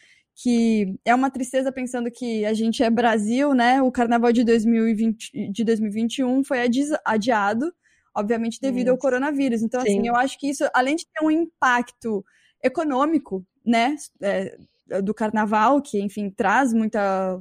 que 0.43 0.99
é 1.05 1.15
uma 1.15 1.31
tristeza 1.31 1.71
pensando 1.71 2.11
que 2.11 2.47
a 2.47 2.55
gente 2.55 2.83
é 2.83 2.89
Brasil, 2.89 3.53
né? 3.53 3.83
O 3.83 3.93
carnaval 3.93 4.33
de 4.33 4.43
2020, 4.43 5.51
de 5.53 5.65
2021 5.65 6.43
foi 6.43 6.63
adi- 6.63 6.97
adiado, 7.05 7.71
obviamente 8.15 8.59
devido 8.61 8.89
ao 8.89 8.97
coronavírus. 8.97 9.63
Então, 9.63 9.81
assim, 9.83 10.01
Sim. 10.01 10.09
eu 10.09 10.17
acho 10.17 10.39
que 10.39 10.49
isso, 10.49 10.65
além 10.73 10.97
de 10.97 11.05
ter 11.07 11.25
um 11.25 11.31
impacto 11.31 12.25
econômico, 12.63 13.45
né? 13.65 13.97
é, 14.23 14.57
do 15.03 15.15
carnaval, 15.15 15.81
que, 15.81 16.01
enfim, 16.01 16.31
traz 16.31 16.73
muita, 16.73 17.41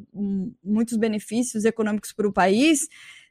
muitos 0.63 0.97
benefícios 0.97 1.65
econômicos 1.65 2.13
para 2.13 2.27
o 2.27 2.34
país, 2.34 2.88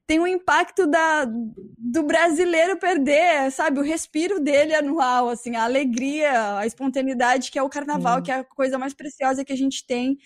tem 0.09 0.19
um 0.19 0.27
impacto 0.27 0.87
da, 0.87 1.27
do 1.27 2.03
brasileiro 2.03 2.79
perder, 2.79 3.53
sabe, 3.53 3.79
o 3.79 3.83
respiro 3.83 4.41
dele 4.41 4.75
anual, 4.75 5.29
assim, 5.29 5.55
a 5.55 5.65
alegria, 5.65 6.57
a 6.57 6.67
espontaneidade 6.67 7.51
que 7.51 7.59
é 7.59 7.63
o 7.63 7.69
carnaval, 7.69 8.17
Sim. 8.17 8.23
que 8.23 8.33
é 8.33 8.37
a 8.37 8.45
coisa 8.45 8.79
mais 8.79 8.95
preciosa 8.95 9.45
que 9.45 9.53
a 9.53 9.57
gente 9.57 9.87
tem 9.87 10.17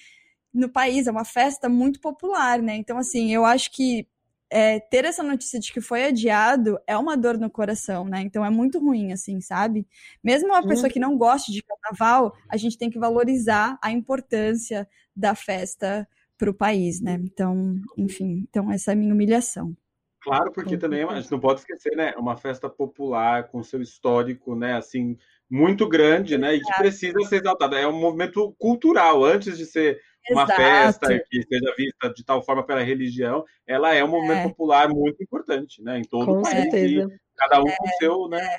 no 0.54 0.68
país, 0.68 1.09
é 1.09 1.10
uma 1.10 1.24
festa 1.24 1.68
muito 1.68 2.00
popular, 2.00 2.62
né? 2.62 2.76
Então, 2.76 2.96
assim, 2.96 3.34
eu 3.34 3.44
acho 3.44 3.72
que 3.72 4.06
é, 4.48 4.78
ter 4.78 5.04
essa 5.04 5.22
notícia 5.22 5.59
de 5.59 5.72
que 5.72 5.80
foi 5.80 6.04
adiado 6.04 6.78
é 6.86 6.96
uma 6.96 7.16
dor 7.16 7.36
no 7.36 7.50
coração, 7.50 8.04
né? 8.04 8.20
Então 8.20 8.44
é 8.44 8.50
muito 8.50 8.78
ruim, 8.78 9.10
assim, 9.12 9.40
sabe? 9.40 9.84
Mesmo 10.22 10.50
uma 10.50 10.64
pessoa 10.64 10.88
que 10.90 11.00
não 11.00 11.18
goste 11.18 11.50
de 11.50 11.60
carnaval, 11.60 12.36
a 12.48 12.56
gente 12.56 12.78
tem 12.78 12.88
que 12.88 13.00
valorizar 13.00 13.76
a 13.82 13.90
importância 13.90 14.86
da 15.16 15.34
festa 15.34 16.06
para 16.43 16.51
o 16.51 16.55
país, 16.55 17.01
né? 17.01 17.20
Então, 17.23 17.77
enfim, 17.97 18.44
então 18.48 18.69
essa 18.73 18.90
é 18.90 18.94
a 18.94 18.97
minha 18.97 19.14
humilhação. 19.14 19.77
Claro, 20.20 20.51
porque 20.52 20.77
também 20.77 21.01
a 21.02 21.02
certeza. 21.02 21.23
gente 21.23 21.31
não 21.31 21.39
pode 21.39 21.60
esquecer, 21.60 21.97
né? 21.97 22.12
É 22.16 22.19
uma 22.19 22.36
festa 22.36 22.69
popular 22.69 23.48
com 23.48 23.62
seu 23.62 23.81
histórico, 23.81 24.56
né? 24.56 24.74
Assim, 24.74 25.16
muito 25.48 25.89
grande, 25.89 26.36
né? 26.36 26.56
E 26.56 26.60
que 26.60 26.74
precisa 26.78 27.20
ser 27.28 27.36
exaltada. 27.36 27.78
É 27.78 27.86
um 27.86 27.97
movimento 27.97 28.52
cultural, 28.59 29.23
antes 29.23 29.56
de 29.56 29.66
ser 29.66 30.01
uma 30.32 30.43
Exato. 30.43 30.60
festa 30.60 31.24
que 31.31 31.43
seja 31.43 31.74
vista 31.77 32.12
de 32.12 32.24
tal 32.24 32.43
forma 32.43 32.66
pela 32.66 32.82
religião, 32.82 33.44
ela 33.64 33.94
é 33.94 34.02
um 34.05 34.09
movimento 34.09 34.39
É. 34.39 34.48
popular 34.48 34.89
muito 34.89 35.23
importante, 35.23 35.81
né? 35.81 35.98
Em 36.01 36.05
todo 36.05 36.27
Com 36.27 36.39
o 36.40 36.43
país. 36.43 36.56
certeza. 36.56 37.09
E 37.09 37.36
cada 37.36 37.60
um 37.60 37.66
com 37.66 37.85
o 37.85 37.97
seu, 38.01 38.28
né? 38.28 38.56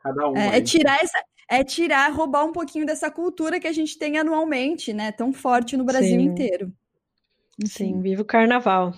Cada 0.00 0.28
um. 0.28 0.36
É, 0.36 0.58
é 0.58 0.60
tirar 0.60 1.02
essa, 1.02 1.18
é 1.50 1.64
tirar, 1.64 2.10
roubar 2.12 2.44
um 2.44 2.52
pouquinho 2.52 2.84
dessa 2.84 3.10
cultura 3.10 3.58
que 3.58 3.68
a 3.68 3.72
gente 3.72 3.98
tem 3.98 4.18
anualmente, 4.18 4.92
né? 4.92 5.12
Tão 5.12 5.32
forte 5.32 5.78
no 5.78 5.84
Brasil 5.84 6.20
Sim. 6.20 6.26
inteiro. 6.26 6.72
Sim, 7.66 8.00
viva 8.00 8.22
o 8.22 8.24
carnaval. 8.24 8.92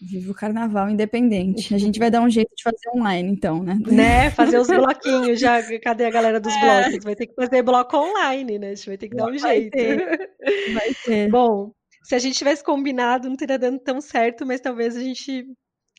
Viva 0.00 0.32
o 0.32 0.34
carnaval 0.34 0.90
independente. 0.90 1.74
A 1.74 1.78
gente 1.78 1.98
vai 1.98 2.10
dar 2.10 2.20
um 2.20 2.28
jeito 2.28 2.54
de 2.54 2.62
fazer 2.62 2.90
online, 2.94 3.30
então, 3.30 3.62
né? 3.62 3.78
Né? 3.86 4.30
Fazer 4.30 4.58
os 4.58 4.68
bloquinhos 4.68 5.40
já. 5.40 5.62
Cadê 5.80 6.04
a 6.04 6.10
galera 6.10 6.38
dos 6.40 6.52
blocos? 6.60 7.04
Vai 7.04 7.14
ter 7.16 7.26
que 7.26 7.34
fazer 7.34 7.62
bloco 7.62 7.96
online, 7.96 8.58
né? 8.58 8.70
A 8.70 8.74
gente 8.74 8.86
vai 8.88 8.98
ter 8.98 9.08
que 9.08 9.16
dar 9.16 9.24
um 9.30 9.38
Vai 9.38 9.60
jeito. 9.60 9.72
ter. 9.72 10.30
Vai 10.74 10.94
ter. 11.04 11.30
Bom, 11.30 11.72
se 12.02 12.14
a 12.14 12.18
gente 12.18 12.36
tivesse 12.36 12.62
combinado, 12.62 13.28
não 13.30 13.36
teria 13.36 13.58
dando 13.58 13.78
tão 13.78 14.00
certo, 14.00 14.44
mas 14.44 14.60
talvez 14.60 14.94
a 14.96 15.00
gente 15.00 15.46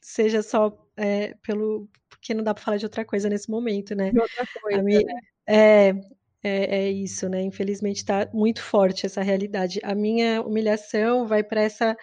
seja 0.02 0.44
só 0.44 0.78
é, 0.96 1.34
pelo. 1.42 1.90
Porque 2.10 2.34
não 2.34 2.44
dá 2.44 2.54
pra 2.54 2.64
falar 2.64 2.78
de 2.78 2.86
outra 2.86 3.04
coisa 3.04 3.28
nesse 3.28 3.50
momento, 3.50 3.96
né? 3.96 4.12
E 4.14 4.20
outra 4.20 4.46
coisa, 4.62 4.84
minha- 4.84 5.04
né? 5.04 5.14
É, 5.48 5.94
é, 6.46 6.86
é 6.88 6.92
isso, 6.92 7.28
né? 7.28 7.42
Infelizmente 7.42 7.98
está 7.98 8.30
muito 8.34 8.62
forte 8.62 9.06
essa 9.06 9.22
realidade. 9.22 9.80
A 9.84 9.96
minha 9.96 10.42
humilhação 10.42 11.26
vai 11.28 11.44
para 11.44 11.62
essa 11.62 11.98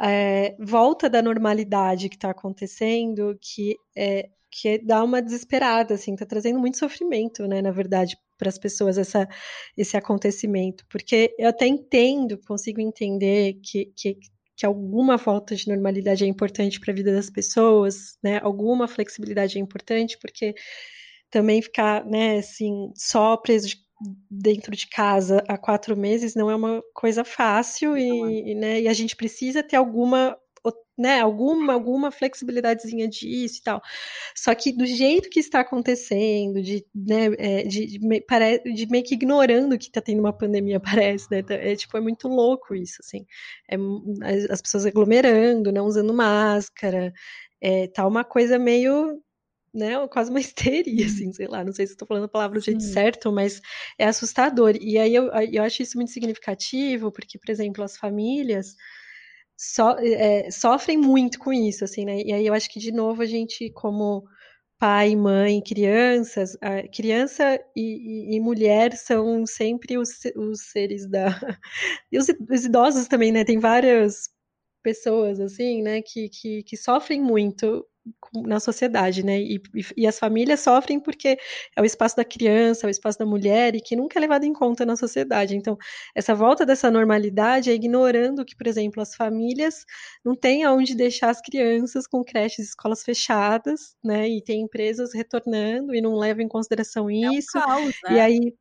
é, 0.00 0.56
volta 0.58 1.08
da 1.08 1.22
normalidade 1.22 2.08
que 2.08 2.16
está 2.16 2.30
acontecendo, 2.30 3.38
que 3.40 3.76
é 3.96 4.28
que 4.56 4.78
dá 4.78 5.02
uma 5.02 5.20
desesperada, 5.20 5.94
assim, 5.94 6.12
está 6.14 6.24
trazendo 6.24 6.60
muito 6.60 6.78
sofrimento, 6.78 7.44
né? 7.48 7.60
Na 7.60 7.72
verdade, 7.72 8.16
para 8.38 8.48
as 8.48 8.56
pessoas 8.56 8.96
essa, 8.96 9.28
esse 9.76 9.96
acontecimento, 9.96 10.84
porque 10.88 11.34
eu 11.36 11.48
até 11.48 11.66
entendo, 11.66 12.38
consigo 12.46 12.80
entender 12.80 13.54
que, 13.64 13.86
que 13.96 14.16
que 14.56 14.64
alguma 14.64 15.16
volta 15.16 15.56
de 15.56 15.68
normalidade 15.68 16.24
é 16.24 16.28
importante 16.28 16.78
para 16.78 16.92
a 16.92 16.94
vida 16.94 17.12
das 17.12 17.28
pessoas, 17.28 18.16
né? 18.22 18.38
Alguma 18.42 18.86
flexibilidade 18.86 19.58
é 19.58 19.60
importante, 19.60 20.16
porque 20.20 20.54
também 21.34 21.60
ficar, 21.62 22.04
né, 22.06 22.38
assim, 22.38 22.92
só 22.96 23.36
preso 23.36 23.68
de- 23.68 23.76
dentro 24.30 24.76
de 24.76 24.88
casa 24.88 25.42
há 25.48 25.58
quatro 25.58 25.96
meses 25.96 26.34
não 26.34 26.50
é 26.50 26.56
uma 26.56 26.82
coisa 26.94 27.24
fácil 27.24 27.96
e, 27.98 28.52
e, 28.52 28.54
né, 28.54 28.82
e 28.82 28.88
a 28.88 28.92
gente 28.94 29.16
precisa 29.16 29.62
ter 29.62 29.76
alguma, 29.76 30.36
né, 30.98 31.20
alguma, 31.20 31.72
alguma 31.72 32.10
flexibilidadezinha 32.12 33.08
disso 33.08 33.58
e 33.60 33.62
tal. 33.64 33.82
Só 34.36 34.54
que 34.54 34.72
do 34.72 34.86
jeito 34.86 35.30
que 35.30 35.40
está 35.40 35.60
acontecendo, 35.60 36.62
de, 36.62 36.84
né, 36.94 37.26
é, 37.38 37.62
de, 37.64 37.86
de, 37.86 37.98
me- 38.00 38.20
pare- 38.22 38.60
de 38.60 38.86
meio 38.88 39.04
que 39.04 39.14
ignorando 39.14 39.78
que 39.78 39.86
está 39.86 40.00
tendo 40.00 40.20
uma 40.20 40.32
pandemia, 40.32 40.80
parece, 41.04 41.28
né? 41.30 41.42
tá- 41.42 41.54
É, 41.54 41.76
tipo, 41.76 41.96
é 41.96 42.00
muito 42.00 42.28
louco 42.28 42.74
isso, 42.74 42.96
assim. 43.00 43.26
É 43.70 43.76
as, 44.22 44.50
as 44.50 44.62
pessoas 44.62 44.86
aglomerando, 44.86 45.72
não 45.72 45.86
usando 45.86 46.12
máscara, 46.14 47.12
é, 47.60 47.88
tá 47.88 48.06
uma 48.06 48.24
coisa 48.24 48.58
meio 48.58 49.20
né, 49.74 50.06
quase 50.08 50.30
uma 50.30 50.40
histeria, 50.40 51.06
assim, 51.06 51.32
sei 51.32 51.46
lá, 51.48 51.64
não 51.64 51.72
sei 51.72 51.86
se 51.86 51.92
estou 51.94 52.06
falando 52.08 52.24
a 52.24 52.28
palavra 52.28 52.58
do 52.60 52.64
jeito 52.64 52.82
Sim. 52.82 52.84
certo, 52.84 53.32
mas 53.32 53.60
é 53.98 54.06
assustador. 54.06 54.76
E 54.80 54.98
aí 54.98 55.14
eu, 55.14 55.26
eu 55.52 55.62
acho 55.62 55.82
isso 55.82 55.96
muito 55.98 56.12
significativo, 56.12 57.12
porque, 57.12 57.38
por 57.38 57.50
exemplo, 57.50 57.84
as 57.84 57.96
famílias 57.96 58.74
so- 59.56 59.96
é, 60.00 60.50
sofrem 60.50 60.96
muito 60.98 61.38
com 61.38 61.52
isso, 61.52 61.84
assim, 61.84 62.04
né? 62.04 62.22
E 62.22 62.32
aí 62.32 62.46
eu 62.46 62.54
acho 62.54 62.68
que, 62.70 62.78
de 62.80 62.92
novo, 62.92 63.22
a 63.22 63.26
gente, 63.26 63.70
como 63.72 64.24
pai, 64.78 65.16
mãe, 65.16 65.62
crianças, 65.62 66.56
criança 66.94 67.58
e, 67.76 68.32
e- 68.34 68.36
e 68.36 68.40
mulher 68.40 68.94
são 68.96 69.46
sempre 69.46 69.98
os, 69.98 70.10
os 70.36 70.62
seres 70.70 71.08
da. 71.08 71.26
E 72.12 72.18
os, 72.18 72.26
os 72.50 72.64
idosos 72.64 73.08
também, 73.08 73.32
né? 73.32 73.44
Tem 73.44 73.58
várias 73.58 74.30
pessoas, 74.82 75.40
assim, 75.40 75.82
né, 75.82 76.02
que, 76.02 76.28
que, 76.28 76.62
que 76.64 76.76
sofrem 76.76 77.22
muito 77.22 77.86
na 78.34 78.60
sociedade, 78.60 79.24
né? 79.24 79.40
E, 79.40 79.56
e- 79.74 79.84
e 80.02 80.06
as 80.06 80.18
famílias 80.18 80.60
sofrem 80.60 81.00
porque 81.00 81.38
é 81.76 81.80
o 81.82 81.84
espaço 81.84 82.16
da 82.16 82.24
criança, 82.24 82.86
é 82.86 82.88
o 82.88 82.90
espaço 82.90 83.18
da 83.18 83.26
mulher 83.26 83.74
e 83.74 83.80
que 83.80 83.96
nunca 83.96 84.18
é 84.18 84.20
levado 84.20 84.44
em 84.44 84.52
conta 84.52 84.84
na 84.84 84.96
sociedade. 84.96 85.56
Então, 85.56 85.76
essa 86.14 86.34
volta 86.34 86.66
dessa 86.66 86.90
normalidade 86.90 87.70
é 87.70 87.74
ignorando 87.74 88.44
que, 88.44 88.56
por 88.56 88.66
exemplo, 88.66 89.00
as 89.02 89.14
famílias 89.14 89.84
não 90.24 90.34
têm 90.36 90.64
aonde 90.64 90.94
deixar 90.94 91.30
as 91.30 91.40
crianças 91.40 92.06
com 92.06 92.24
creches 92.24 92.66
e 92.66 92.68
escolas 92.70 93.02
fechadas, 93.02 93.96
né? 94.04 94.28
E 94.28 94.42
tem 94.42 94.62
empresas 94.62 95.14
retornando 95.14 95.94
e 95.94 96.00
não 96.00 96.14
levam 96.16 96.42
em 96.44 96.48
consideração 96.48 97.10
isso. 97.10 97.58
Caos, 97.60 97.92
E 98.10 98.14
né? 98.14 98.20
aí, 98.20 98.54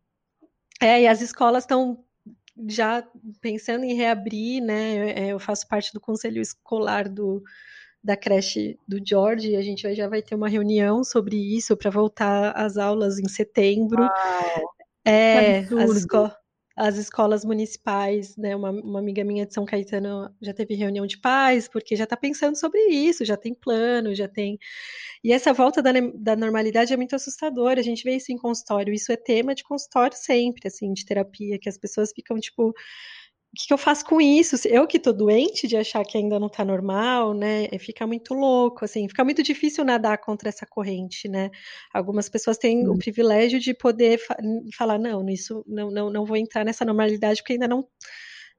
é, 0.81 1.01
e 1.03 1.07
as 1.07 1.21
escolas 1.21 1.63
estão 1.63 2.03
já 2.67 3.07
pensando 3.41 3.83
em 3.85 3.93
reabrir, 3.95 4.61
né? 4.61 5.11
é, 5.11 5.27
Eu 5.33 5.39
faço 5.39 5.67
parte 5.67 5.93
do 5.93 5.99
conselho 6.01 6.41
escolar 6.41 7.09
do, 7.09 7.43
da 8.03 8.17
creche 8.17 8.77
do 8.87 8.99
George 9.05 9.51
e 9.51 9.55
a 9.55 9.61
gente 9.61 9.93
já 9.95 10.07
vai 10.09 10.21
ter 10.21 10.35
uma 10.35 10.49
reunião 10.49 11.03
sobre 11.03 11.37
isso 11.37 11.77
para 11.77 11.89
voltar 11.91 12.51
às 12.51 12.77
aulas 12.77 13.19
em 13.19 13.27
setembro. 13.29 14.11
É, 15.05 15.41
Que 15.67 15.73
as, 15.75 15.93
esco- 15.95 16.29
as 16.77 16.95
escolas 16.97 17.45
municipais, 17.45 18.35
né? 18.37 18.55
Uma, 18.55 18.71
uma 18.71 18.99
amiga 18.99 19.23
minha 19.23 19.45
de 19.45 19.53
São 19.53 19.65
Caetano 19.65 20.33
já 20.41 20.53
teve 20.53 20.75
reunião 20.75 21.05
de 21.05 21.17
pais, 21.19 21.67
porque 21.67 21.95
já 21.95 22.05
está 22.05 22.17
pensando 22.17 22.57
sobre 22.57 22.79
isso, 22.89 23.23
já 23.25 23.37
tem 23.37 23.53
plano, 23.53 24.15
já 24.15 24.27
tem. 24.27 24.57
E 25.23 25.33
essa 25.33 25.53
volta 25.53 25.81
da, 25.81 25.91
da 26.15 26.35
normalidade 26.35 26.93
é 26.93 26.97
muito 26.97 27.15
assustadora. 27.15 27.79
A 27.79 27.83
gente 27.83 28.03
vê 28.03 28.15
isso 28.17 28.31
em 28.31 28.37
consultório. 28.37 28.93
Isso 28.93 29.11
é 29.11 29.17
tema 29.17 29.55
de 29.55 29.63
consultório 29.63 30.17
sempre, 30.17 30.67
assim, 30.67 30.93
de 30.93 31.05
terapia, 31.05 31.59
que 31.59 31.69
as 31.69 31.77
pessoas 31.77 32.11
ficam 32.13 32.39
tipo. 32.39 32.73
O 33.53 33.55
que, 33.55 33.67
que 33.67 33.73
eu 33.73 33.77
faço 33.77 34.03
com 34.05 34.19
isso? 34.19 34.55
Eu 34.67 34.87
que 34.87 34.97
tô 34.99 35.13
doente 35.13 35.67
de 35.67 35.77
achar 35.77 36.03
que 36.03 36.17
ainda 36.17 36.39
não 36.39 36.49
tá 36.49 36.65
normal, 36.65 37.35
né? 37.35 37.67
Fica 37.79 38.07
muito 38.07 38.33
louco, 38.33 38.83
assim, 38.83 39.07
fica 39.07 39.23
muito 39.23 39.43
difícil 39.43 39.85
nadar 39.85 40.17
contra 40.17 40.49
essa 40.49 40.65
corrente, 40.65 41.29
né? 41.29 41.51
Algumas 41.93 42.27
pessoas 42.27 42.57
têm 42.57 42.87
o 42.89 42.97
privilégio 42.97 43.59
de 43.59 43.71
poder 43.75 44.17
fa- 44.17 44.35
falar, 44.75 44.97
não, 44.97 45.29
isso 45.29 45.63
não, 45.67 45.91
não, 45.91 46.09
não 46.09 46.25
vou 46.25 46.35
entrar 46.35 46.65
nessa 46.65 46.83
normalidade 46.83 47.41
porque 47.41 47.53
ainda 47.53 47.67
não 47.67 47.87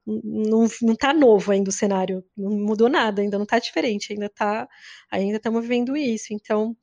não, 0.07 0.67
não 0.83 0.95
tá 0.97 1.13
novo 1.15 1.53
ainda 1.53 1.71
o 1.71 1.73
cenário, 1.73 2.25
não 2.37 2.51
mudou 2.53 2.89
nada, 2.89 3.23
ainda 3.23 3.39
não 3.39 3.47
tá 3.47 3.59
diferente, 3.59 4.13
ainda 4.13 4.29
tá, 4.29 4.69
ainda 5.11 5.37
estamos 5.39 5.63
vivendo 5.63 5.97
isso, 5.97 6.27
então 6.33 6.77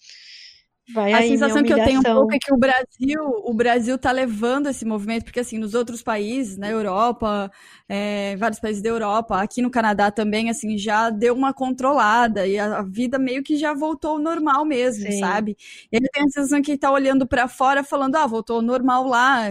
vai 0.87 1.13
A 1.13 1.21
aí 1.21 1.27
sensação 1.27 1.63
que 1.63 1.73
eu 1.73 1.81
tenho 1.81 1.99
um 1.99 2.03
pouco 2.03 2.33
é 2.33 2.39
que 2.39 2.53
o 2.53 2.57
Brasil, 2.57 3.21
o 3.45 3.53
Brasil 3.53 3.97
tá 3.97 4.11
levando 4.11 4.67
esse 4.69 4.85
movimento, 4.85 5.25
porque 5.25 5.39
assim, 5.41 5.57
nos 5.57 5.73
outros 5.73 6.01
países, 6.01 6.57
na 6.57 6.69
Europa, 6.69 7.51
é, 7.89 8.35
vários 8.37 8.59
países 8.59 8.81
da 8.81 8.89
Europa, 8.89 9.41
aqui 9.41 9.61
no 9.61 9.69
Canadá 9.71 10.09
também, 10.11 10.49
assim, 10.49 10.77
já 10.77 11.09
deu 11.09 11.33
uma 11.35 11.53
controlada 11.53 12.47
e 12.47 12.57
a, 12.57 12.81
vida 12.83 13.19
meio 13.19 13.43
que 13.43 13.57
já 13.57 13.73
voltou 13.73 14.11
ao 14.11 14.19
normal 14.19 14.65
mesmo, 14.65 15.11
Sim. 15.11 15.11
sabe? 15.11 15.57
E 15.91 15.97
aí 15.97 16.03
eu 16.03 16.09
tenho 16.11 16.25
a 16.27 16.29
sensação 16.29 16.61
que 16.61 16.77
tá 16.77 16.91
olhando 16.91 17.27
pra 17.27 17.47
fora 17.47 17.83
falando, 17.83 18.15
ah, 18.15 18.27
voltou 18.27 18.57
ao 18.57 18.61
normal 18.61 19.05
lá, 19.07 19.49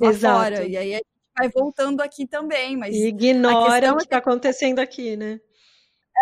lá 0.00 0.12
Exato. 0.12 0.62
fora. 0.62 0.64
E 0.64 0.76
aí 0.76 0.94
a 0.94 0.96
gente 0.98 1.06
vai 1.38 1.48
voltando 1.48 2.00
aqui 2.00 2.26
também, 2.26 2.76
mas 2.76 2.94
E 2.94 3.08
ignora 3.08 3.92
o 3.92 3.96
que 3.96 4.02
é 4.02 4.04
que- 4.04 4.04
está 4.04 4.18
acontecendo 4.18 4.78
aqui, 4.78 5.16
né? 5.16 5.40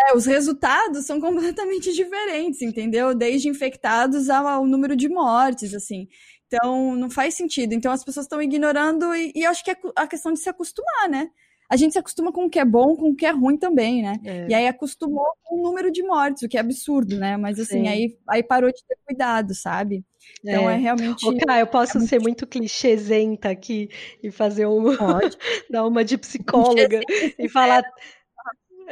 É, 0.07 0.15
os 0.15 0.25
resultados 0.25 1.05
são 1.05 1.19
completamente 1.21 1.93
diferentes, 1.93 2.61
entendeu? 2.61 3.13
Desde 3.13 3.49
infectados 3.49 4.29
ao, 4.29 4.47
ao 4.47 4.65
número 4.65 4.95
de 4.95 5.09
mortes, 5.09 5.73
assim. 5.73 6.07
Então, 6.47 6.95
não 6.95 7.09
faz 7.09 7.35
sentido. 7.35 7.73
Então, 7.73 7.91
as 7.91 8.03
pessoas 8.03 8.25
estão 8.25 8.41
ignorando 8.41 9.13
e, 9.15 9.31
e 9.35 9.45
acho 9.45 9.63
que 9.63 9.71
é 9.71 9.77
a 9.95 10.05
questão 10.05 10.33
de 10.33 10.39
se 10.39 10.49
acostumar, 10.49 11.09
né? 11.09 11.29
A 11.69 11.77
gente 11.77 11.93
se 11.93 11.99
acostuma 11.99 12.33
com 12.33 12.43
o 12.43 12.49
que 12.49 12.59
é 12.59 12.65
bom, 12.65 12.97
com 12.97 13.11
o 13.11 13.15
que 13.15 13.25
é 13.25 13.31
ruim 13.31 13.55
também, 13.55 14.01
né? 14.01 14.15
É. 14.25 14.47
E 14.49 14.53
aí 14.53 14.67
acostumou 14.67 15.25
com 15.41 15.57
o 15.57 15.63
número 15.63 15.89
de 15.89 16.03
mortes, 16.03 16.43
o 16.43 16.49
que 16.49 16.57
é 16.57 16.59
absurdo, 16.59 17.17
né? 17.17 17.37
Mas 17.37 17.57
assim, 17.57 17.83
Sim. 17.83 17.87
aí, 17.87 18.17
aí 18.27 18.43
parou 18.43 18.69
de 18.69 18.83
ter 18.85 18.97
cuidado, 19.05 19.55
sabe? 19.55 20.03
Então 20.43 20.69
é, 20.69 20.73
É. 20.73 20.77
realmente. 20.77 21.25
Ô, 21.25 21.37
Cá, 21.37 21.59
eu 21.59 21.67
posso 21.67 21.95
é 21.95 21.99
muito 21.99 22.09
ser 22.09 22.19
muito 22.19 22.45
clichêzenta 22.45 23.49
aqui 23.49 23.89
e 24.21 24.29
fazer 24.31 24.65
um, 24.65 24.97
Pode. 24.97 25.37
dar 25.71 25.87
uma 25.87 26.03
de 26.03 26.17
psicóloga 26.17 26.99
e 27.39 27.47
falar. 27.47 27.83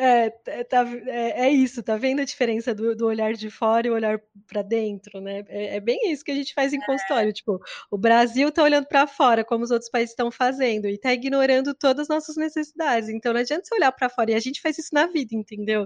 É, 0.01 0.31
é, 0.47 0.63
tá- 0.63 0.85
é- 1.07 1.47
é 1.47 1.49
isso, 1.49 1.83
tá 1.83 1.97
vendo 1.97 2.21
a 2.21 2.23
diferença 2.23 2.73
do, 2.73 2.95
do 2.95 3.05
olhar 3.05 3.33
de 3.33 3.49
fora 3.49 3.85
e 3.85 3.89
o 3.89 3.93
olhar 3.93 4.17
para 4.47 4.61
dentro, 4.61 5.19
né? 5.19 5.43
É, 5.49 5.75
é 5.75 5.79
bem 5.81 6.09
isso 6.09 6.23
que 6.23 6.31
a 6.31 6.35
gente 6.35 6.53
faz 6.53 6.71
em 6.71 6.79
consultório. 6.79 7.33
Tipo, 7.33 7.59
o 7.91 7.97
Brasil 7.97 8.49
tá 8.49 8.63
olhando 8.63 8.87
para 8.87 9.05
fora, 9.05 9.43
como 9.43 9.61
os 9.65 9.71
outros 9.71 9.89
países 9.91 10.11
estão 10.11 10.31
fazendo, 10.31 10.87
e 10.87 10.97
tá 10.97 11.11
ignorando 11.11 11.73
todas 11.75 12.03
as 12.03 12.07
nossas 12.07 12.37
necessidades. 12.37 13.09
Então 13.09 13.33
não 13.33 13.41
adianta 13.41 13.65
você 13.65 13.75
olhar 13.75 13.91
para 13.91 14.07
fora, 14.09 14.31
e 14.31 14.35
a 14.35 14.39
gente 14.39 14.61
faz 14.61 14.77
isso 14.77 14.89
na 14.93 15.05
vida, 15.05 15.35
entendeu? 15.35 15.85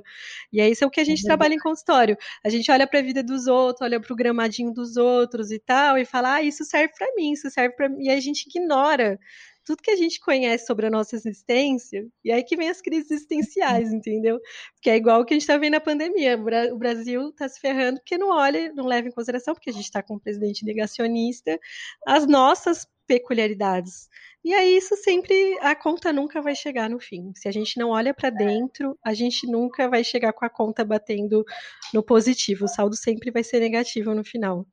E 0.52 0.62
é 0.62 0.70
isso 0.70 0.84
é 0.84 0.88
o 0.88 0.92
que 0.92 1.02
a 1.02 1.04
gente 1.04 1.24
verdade. 1.24 1.26
trabalha 1.26 1.56
em 1.56 1.60
consultório. 1.60 2.16
A 2.46 2.50
gente 2.50 2.72
olha 2.72 2.86
para 2.86 3.00
a 3.00 3.02
vida 3.02 3.24
dos 3.24 3.48
outros, 3.48 3.82
olha 3.82 4.00
para 4.00 4.14
o 4.14 4.16
gramadinho 4.16 4.72
dos 4.72 4.96
outros 4.96 5.50
e 5.52 5.58
tal, 5.58 5.98
e 5.98 6.06
fala, 6.06 6.36
ah, 6.36 6.42
isso 6.44 6.64
serve 6.66 6.94
para 6.96 7.08
mim, 7.16 7.32
isso 7.32 7.50
serve 7.50 7.76
para 7.76 7.90
mim. 7.90 8.04
E 8.06 8.10
a 8.12 8.20
gente 8.20 8.46
ignora 8.48 9.20
tudo 9.66 9.82
que 9.82 9.92
a 9.92 9.96
gente 9.96 10.20
conhece 10.20 10.66
sobre 10.66 10.86
a 10.88 10.90
nossa 10.90 11.16
existência, 11.16 12.06
e 12.24 12.32
aí 12.32 12.44
que 12.44 12.56
vem 12.58 12.70
as 12.70 12.82
crises 12.82 13.10
existenciais, 13.12 13.92
entendeu? 13.94 14.40
Porque 14.76 14.90
é 14.90 14.96
igual 14.98 15.22
o 15.22 15.26
que 15.26 15.34
a 15.34 15.36
gente 15.36 15.44
está 15.44 15.58
vendo 15.58 15.74
na 15.74 15.80
pandemia. 15.82 16.36
O 16.38 16.44
Bra- 16.44 16.74
O 16.74 16.78
Brasil 16.78 17.30
está 17.30 17.48
se 17.48 17.60
ferrando 17.60 18.00
porque 18.00 18.18
não 18.18 18.30
olha, 18.30 18.72
não 18.74 18.86
leva 18.86 19.08
em 19.08 19.12
consideração, 19.12 19.54
porque 19.54 19.70
a 19.70 19.74
gente 19.74 19.86
está 19.86 20.02
com 20.04 20.16
um 20.16 20.20
presidente 20.20 20.66
negacionista, 20.66 21.60
as 22.08 22.28
nossas 22.28 22.88
peculiaridades. 23.08 24.08
E 24.44 24.54
aí 24.54 24.76
isso 24.78 24.96
sempre, 24.98 25.58
a 25.62 25.74
conta 25.76 26.12
nunca 26.12 26.42
vai 26.42 26.54
chegar 26.56 26.90
no 26.90 27.00
fim. 27.00 27.32
Se 27.36 27.48
a 27.48 27.52
gente 27.52 27.78
não 27.80 27.90
olha 27.92 28.14
para 28.14 28.30
dentro, 28.30 28.98
a 29.04 29.14
gente 29.14 29.48
nunca 29.48 29.90
vai 29.90 30.04
chegar 30.04 30.34
com 30.34 30.44
a 30.46 30.50
conta 30.50 30.84
batendo 30.84 31.46
no 31.94 32.04
positivo. 32.04 32.66
O 32.66 32.68
saldo 32.68 32.96
sempre 32.96 33.32
vai 33.32 33.44
ser 33.44 33.60
negativo 33.62 34.14
no 34.14 34.24
final. 34.24 34.66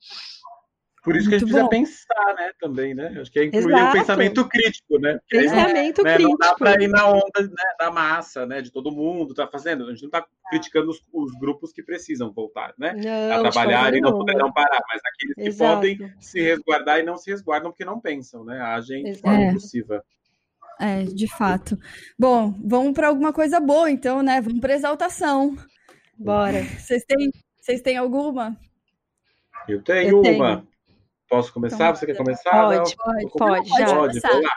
Por 1.02 1.16
isso 1.16 1.28
que 1.30 1.36
a 1.36 1.38
gente 1.38 1.50
Muito 1.50 1.54
precisa 1.54 1.62
bom. 1.62 1.68
pensar, 1.70 2.34
né, 2.36 2.52
também, 2.60 2.94
né? 2.94 3.16
Acho 3.20 3.32
que 3.32 3.38
é 3.38 3.44
incluir 3.44 3.72
Exato. 3.72 3.88
o 3.88 4.00
pensamento 4.00 4.48
crítico, 4.48 4.98
né? 4.98 5.18
Porque 5.20 5.36
aí 5.38 5.42
Pensamento 5.44 6.02
né, 6.02 6.18
não 6.18 6.30
dá 6.36 6.36
crítico. 6.48 6.58
para 6.58 6.82
ir 6.82 6.88
na 6.88 7.08
onda 7.08 7.42
né, 7.42 7.64
da 7.78 7.90
massa, 7.90 8.44
né? 8.44 8.60
De 8.60 8.70
todo 8.70 8.92
mundo 8.92 9.32
tá 9.34 9.46
fazendo. 9.46 9.86
A 9.86 9.90
gente 9.90 10.02
não 10.02 10.08
está 10.08 10.26
criticando 10.50 10.90
os, 10.90 11.02
os 11.12 11.32
grupos 11.38 11.72
que 11.72 11.82
precisam 11.82 12.30
voltar, 12.30 12.74
né? 12.78 12.92
Não, 12.92 13.32
A 13.46 13.50
trabalhar 13.50 13.94
e 13.94 14.00
não 14.00 14.12
poderão 14.12 14.52
parar, 14.52 14.80
mas 14.92 15.00
aqueles 15.06 15.34
que 15.36 15.42
Exato. 15.42 15.74
podem 15.76 16.12
se 16.20 16.40
resguardar 16.42 16.98
e 16.98 17.02
não 17.02 17.16
se 17.16 17.30
resguardam 17.30 17.70
porque 17.70 17.84
não 17.84 17.98
pensam, 17.98 18.44
né? 18.44 18.60
Agem 18.60 19.02
de 19.04 19.14
forma 19.18 19.40
É. 19.40 19.46
impulsiva. 19.48 20.04
É, 20.78 21.02
de 21.04 21.28
fato. 21.28 21.78
Bom, 22.18 22.54
vamos 22.62 22.92
para 22.92 23.08
alguma 23.08 23.32
coisa 23.32 23.58
boa, 23.58 23.90
então, 23.90 24.22
né? 24.22 24.40
Vamos 24.40 24.60
para 24.60 24.74
exaltação. 24.74 25.56
Bora. 26.18 26.62
Vocês 26.62 27.04
têm, 27.04 27.30
vocês 27.58 27.80
têm 27.80 27.96
alguma? 27.96 28.54
Eu 29.68 29.82
tenho 29.82 30.08
Eu 30.18 30.22
tenho. 30.22 30.36
uma. 30.36 30.69
Posso 31.30 31.52
começar? 31.54 31.76
Então, 31.76 31.94
Você 31.94 32.06
quer 32.06 32.16
começar? 32.16 32.50
Pode? 32.50 32.96
Pode, 32.96 33.30
pode, 33.38 33.68
já. 33.68 33.86
Pode, 33.86 34.20
começar. 34.20 34.28
vou 34.32 34.42
lá. 34.42 34.50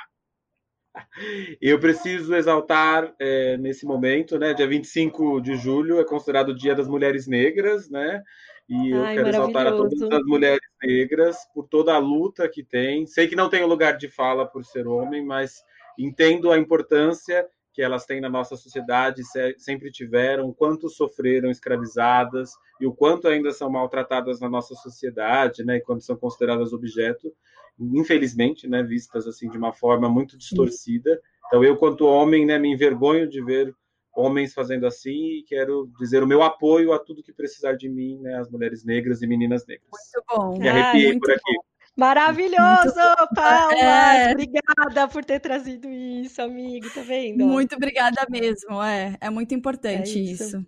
Eu 1.62 1.80
preciso 1.80 2.36
exaltar 2.36 3.14
é, 3.20 3.58
nesse 3.58 3.86
momento, 3.86 4.40
né? 4.40 4.56
Dia 4.56 4.68
25 4.68 5.40
de 5.40 5.56
julho 5.56 6.00
é 6.00 6.04
considerado 6.04 6.50
o 6.50 6.56
Dia 6.56 6.74
das 6.74 6.88
Mulheres 6.88 7.28
Negras, 7.28 7.90
né? 7.90 8.22
E 8.68 8.90
eu 8.92 9.04
Ai, 9.04 9.16
quero 9.16 9.30
exaltar 9.30 9.68
a 9.68 9.72
todas 9.72 10.02
as 10.02 10.24
mulheres 10.26 10.68
negras 10.82 11.38
por 11.54 11.68
toda 11.68 11.94
a 11.94 12.00
luta 12.00 12.50
que 12.50 12.64
tem. 12.64 13.06
Sei 13.06 13.28
que 13.28 13.36
não 13.36 13.50
tenho 13.50 13.68
lugar 13.68 13.96
de 13.96 14.08
fala 14.08 14.48
por 14.48 14.66
ser 14.66 14.88
homem, 14.88 15.24
mas 15.24 15.64
entendo 15.98 16.52
a 16.52 16.58
importância 16.58 17.48
que 17.74 17.82
elas 17.82 18.06
têm 18.06 18.22
na 18.22 18.30
nossa 18.30 18.56
sociedade, 18.56 19.24
se- 19.26 19.56
sempre 19.58 19.92
tiveram, 19.92 20.48
o 20.48 20.54
quanto 20.54 20.88
sofreram 20.90 21.50
escravizadas 21.50 22.52
e 22.80 22.86
o 22.86 22.94
quanto 22.94 23.28
ainda 23.28 23.52
são 23.52 23.70
maltratadas 23.70 24.40
na 24.40 24.50
nossa 24.50 24.76
sociedade, 24.76 25.66
né? 25.66 25.80
Quando 25.80 26.02
são 26.02 26.16
consideradas 26.16 26.72
objeto 26.72 27.34
infelizmente, 27.80 28.68
né, 28.68 28.84
vistas 28.84 29.28
assim 29.28 29.50
de 29.50 29.58
uma 29.58 29.74
forma 29.74 30.08
muito 30.10 30.38
distorcida. 30.38 31.20
Então 31.48 31.64
eu, 31.64 31.76
quanto 31.78 32.06
homem, 32.06 32.46
né, 32.46 32.58
me 32.60 32.72
envergonho 32.72 33.28
de 33.28 33.44
ver 33.44 33.76
homens 34.16 34.54
fazendo 34.54 34.86
assim 34.86 35.40
e 35.40 35.44
quero 35.44 35.90
dizer 36.00 36.22
o 36.22 36.28
meu 36.28 36.44
apoio 36.44 36.94
a 36.94 37.00
tudo 37.00 37.24
que 37.24 37.34
precisar 37.34 37.74
de 37.74 37.90
mim, 37.90 38.20
né, 38.20 38.36
as 38.36 38.50
mulheres 38.50 38.84
negras 38.84 39.22
e 39.22 39.28
meninas 39.28 39.66
negras. 39.66 39.90
Muito 39.92 40.26
bom. 40.30 40.60
Me 40.60 40.68
Ah, 40.68 40.72
arrepiei 40.72 41.06
muito 41.08 41.20
por 41.20 41.32
aqui. 41.32 41.58
Maravilhoso, 41.96 42.96
Palmas! 43.36 43.80
É. 43.80 44.32
Obrigada 44.32 45.08
por 45.08 45.24
ter 45.24 45.40
trazido 45.40 45.88
isso, 45.90 46.42
amigo. 46.42 46.90
Tá 46.94 47.02
vendo? 47.02 47.46
Muito 47.46 47.76
obrigada 47.76 48.26
mesmo. 48.30 48.82
É, 48.82 49.16
é 49.22 49.30
muito 49.30 49.54
importante 49.54 50.18
É 50.18 50.22
isso. 50.22 50.44
isso. 50.44 50.66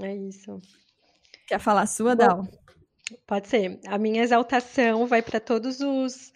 É 0.00 0.16
isso. 0.16 0.60
Quer 1.46 1.60
falar 1.60 1.82
a 1.82 1.86
sua, 1.86 2.16
Bom, 2.16 2.26
Dal? 2.26 2.48
Pode 3.26 3.48
ser. 3.48 3.78
A 3.86 3.98
minha 3.98 4.22
exaltação 4.22 5.06
vai 5.06 5.22
para 5.22 5.38
todos 5.38 5.80
os 5.80 6.32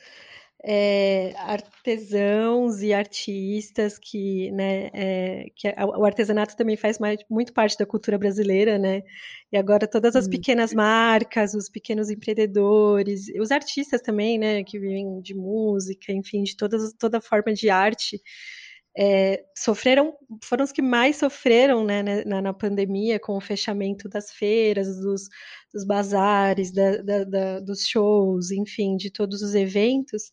é, 0.69 1.33
artesãos 1.39 2.83
e 2.83 2.93
artistas 2.93 3.99
que, 3.99 4.51
né, 4.51 4.91
é, 4.93 5.47
que 5.55 5.69
a- 5.69 5.87
o 5.87 6.05
artesanato 6.05 6.57
também 6.57 6.77
faz 6.77 6.99
mais- 6.99 7.21
muito 7.31 7.53
parte 7.53 7.79
da 7.79 7.87
cultura 7.87 8.19
brasileira, 8.19 8.77
né? 8.79 9.03
E 9.53 9.57
agora 9.57 9.87
todas 9.87 10.17
as 10.17 10.27
Hum. 10.27 10.31
pequenas 10.31 10.75
marcas, 10.75 11.55
os 11.55 11.69
pequenos 11.69 12.11
empreendedores, 12.11 13.27
os 13.41 13.51
artistas 13.53 14.03
também, 14.03 14.39
né, 14.39 14.65
que 14.65 14.79
vivem 14.79 15.21
de 15.21 15.35
música, 15.35 16.13
enfim, 16.13 16.43
de 16.43 16.57
todas, 16.57 16.93
toda 16.99 17.21
forma 17.21 17.53
de 17.55 17.71
arte, 17.71 18.21
é, 18.99 19.45
sofreram, 19.57 20.15
foram 20.43 20.65
os 20.65 20.73
que 20.73 20.83
mais 20.83 21.17
sofreram, 21.17 21.85
né, 21.85 22.03
né, 22.03 22.25
na, 22.25 22.41
na 22.43 22.53
pandemia, 22.55 23.19
com 23.21 23.37
o 23.37 23.41
fechamento 23.41 24.09
das 24.09 24.31
feiras, 24.33 24.87
dos, 25.01 25.29
dos 25.73 25.85
bazares, 25.85 26.73
da- 26.73 26.99
da- 27.03 27.25
da- 27.25 27.61
dos 27.61 27.87
shows, 27.87 28.51
enfim, 28.51 28.97
de 28.97 29.11
todos 29.11 29.43
os 29.43 29.55
eventos. 29.55 30.33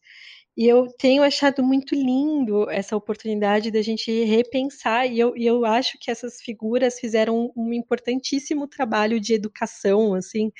E 0.55 0.67
eu 0.67 0.87
tenho 0.99 1.23
achado 1.23 1.63
muito 1.63 1.95
lindo 1.95 2.69
essa 2.69 2.95
oportunidade 2.95 3.71
da 3.71 3.81
gente 3.81 4.11
repensar, 4.25 5.07
e 5.07 5.19
eu, 5.19 5.35
e 5.35 5.45
eu 5.47 5.65
acho 5.65 5.97
que 5.99 6.11
essas 6.11 6.39
figuras 6.41 6.99
fizeram 6.99 7.51
um, 7.57 7.73
importantíssimo 7.73 8.67
trabalho 8.67 9.19
de 9.19 9.33
educação, 9.33 10.13
assim, 10.13 10.51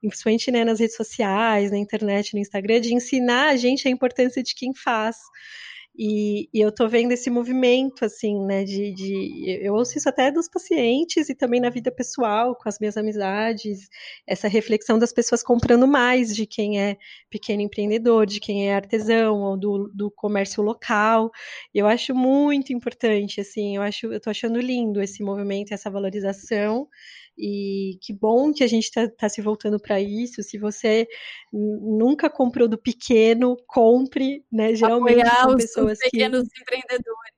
principalmente 0.00 0.50
né, 0.50 0.64
nas 0.64 0.80
redes 0.80 0.96
sociais, 0.96 1.70
na 1.70 1.78
internet, 1.78 2.34
no 2.34 2.40
Instagram, 2.40 2.80
de 2.80 2.94
ensinar 2.94 3.50
a 3.50 3.56
gente 3.56 3.88
a 3.88 3.90
importância 3.90 4.42
de 4.42 4.54
quem 4.54 4.74
faz. 4.74 5.16
E, 6.00 6.48
e 6.54 6.60
eu 6.60 6.70
tô 6.70 6.88
vendo 6.88 7.10
esse 7.12 7.28
movimento, 7.28 8.04
assim, 8.04 8.40
né, 8.46 8.62
de, 8.64 8.92
de- 8.94 9.58
Eu 9.62 9.74
ouço 9.74 9.98
isso 9.98 10.08
até 10.08 10.30
dos 10.30 10.48
pacientes 10.48 11.28
e 11.28 11.34
também 11.34 11.60
na 11.60 11.70
vida 11.70 11.90
pessoal, 11.90 12.54
com 12.54 12.68
as 12.68 12.78
minhas 12.78 12.96
amizades, 12.96 13.88
essa 14.26 14.46
reflexão 14.46 14.96
das 14.98 15.12
pessoas 15.12 15.42
comprando 15.42 15.88
mais 15.88 16.34
de 16.36 16.46
quem 16.46 16.80
é 16.80 16.96
pequeno 17.28 17.62
empreendedor, 17.62 18.26
de 18.26 18.38
quem 18.38 18.68
é 18.68 18.74
artesão 18.76 19.40
ou 19.42 19.56
do, 19.58 19.90
do 19.92 20.10
comércio 20.10 20.62
local. 20.62 21.30
Eu 21.74 21.86
acho 21.86 22.14
muito 22.14 22.72
importante, 22.72 23.40
assim, 23.40 23.76
eu 23.76 23.82
acho, 23.82 24.06
eu 24.12 24.20
tô 24.20 24.30
achando 24.30 24.60
lindo 24.60 25.02
esse 25.02 25.22
movimento, 25.22 25.72
essa 25.72 25.90
valorização. 25.90 26.88
E 27.38 27.98
que 28.02 28.12
bom 28.12 28.52
que 28.52 28.64
a 28.64 28.66
gente 28.66 28.84
está 28.86 29.28
se 29.28 29.40
voltando 29.40 29.78
para 29.78 30.00
isso. 30.00 30.42
Se 30.42 30.58
você 30.58 31.06
nunca 31.52 32.28
comprou 32.28 32.66
do 32.66 32.76
pequeno, 32.76 33.56
compre, 33.66 34.44
né? 34.50 34.74
Geralmente 34.74 35.20
Apoiar 35.20 35.42
são 35.42 35.48
os, 35.50 35.54
os 35.54 35.62
pessoas 35.62 35.98
que. 35.98 36.10
pequenos 36.10 36.48
empreendedores. 36.60 37.28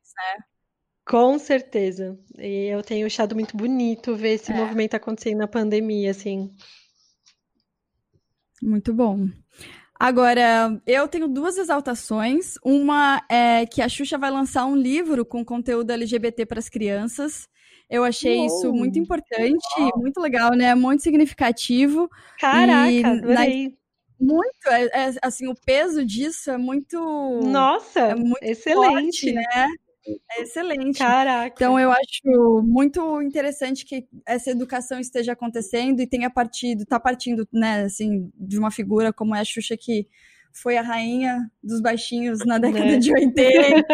Com 1.06 1.38
certeza. 1.38 2.18
E 2.38 2.66
eu 2.66 2.82
tenho 2.82 3.06
achado 3.06 3.34
muito 3.34 3.56
bonito 3.56 4.14
ver 4.14 4.34
esse 4.34 4.52
É. 4.52 4.54
movimento 4.54 4.94
acontecendo 4.94 5.38
na 5.38 5.48
pandemia, 5.48 6.10
assim. 6.12 6.50
Muito 8.62 8.92
bom. 8.94 9.28
Agora, 9.98 10.80
eu 10.86 11.06
tenho 11.08 11.28
duas 11.28 11.58
exaltações. 11.58 12.54
Uma 12.64 13.22
é 13.28 13.66
que 13.66 13.82
a 13.82 13.88
Xuxa 13.88 14.16
vai 14.16 14.30
lançar 14.30 14.64
um 14.64 14.76
livro 14.76 15.26
com 15.26 15.44
conteúdo 15.44 15.90
LGBT 15.90 16.46
para 16.46 16.58
as 16.58 16.68
crianças. 16.68 17.48
Eu 17.90 18.04
achei 18.04 18.46
isso 18.46 18.66
Uou! 18.68 18.74
muito 18.74 18.98
importante, 18.98 19.66
muito 19.96 20.20
legal, 20.20 20.52
né? 20.54 20.74
Muito 20.74 21.02
significativo. 21.02 22.08
Caraca, 22.38 22.90
E 22.90 23.02
na-. 23.02 23.46
Muito, 24.22 24.68
é, 24.68 24.84
é, 24.84 25.14
assim, 25.22 25.48
o 25.48 25.54
peso 25.64 26.04
disso 26.04 26.50
é 26.50 26.58
muito, 26.58 26.98
Nossa, 27.42 28.00
é 28.00 28.14
muito 28.14 28.42
excelente. 28.42 29.32
forte, 29.32 29.32
né? 29.32 29.66
É 30.36 30.42
excelente. 30.42 30.98
Caraca. 30.98 31.54
Então, 31.56 31.80
eu 31.80 31.90
acho 31.90 32.62
muito 32.62 33.22
interessante 33.22 33.84
que 33.86 34.06
essa 34.26 34.50
educação 34.50 35.00
esteja 35.00 35.32
acontecendo 35.32 36.00
e 36.00 36.06
tenha 36.06 36.28
partido, 36.28 36.84
tá 36.84 37.00
partindo, 37.00 37.48
né, 37.52 37.82
assim, 37.84 38.30
de 38.34 38.58
uma 38.58 38.70
figura 38.70 39.10
como 39.12 39.34
é 39.34 39.40
a 39.40 39.44
Xuxa, 39.44 39.74
que 39.76 40.06
foi 40.52 40.76
a 40.76 40.82
rainha 40.82 41.38
dos 41.62 41.80
baixinhos 41.80 42.40
na 42.44 42.58
década 42.58 42.84
Né? 42.84 42.98
de 42.98 43.12
80, 43.14 43.86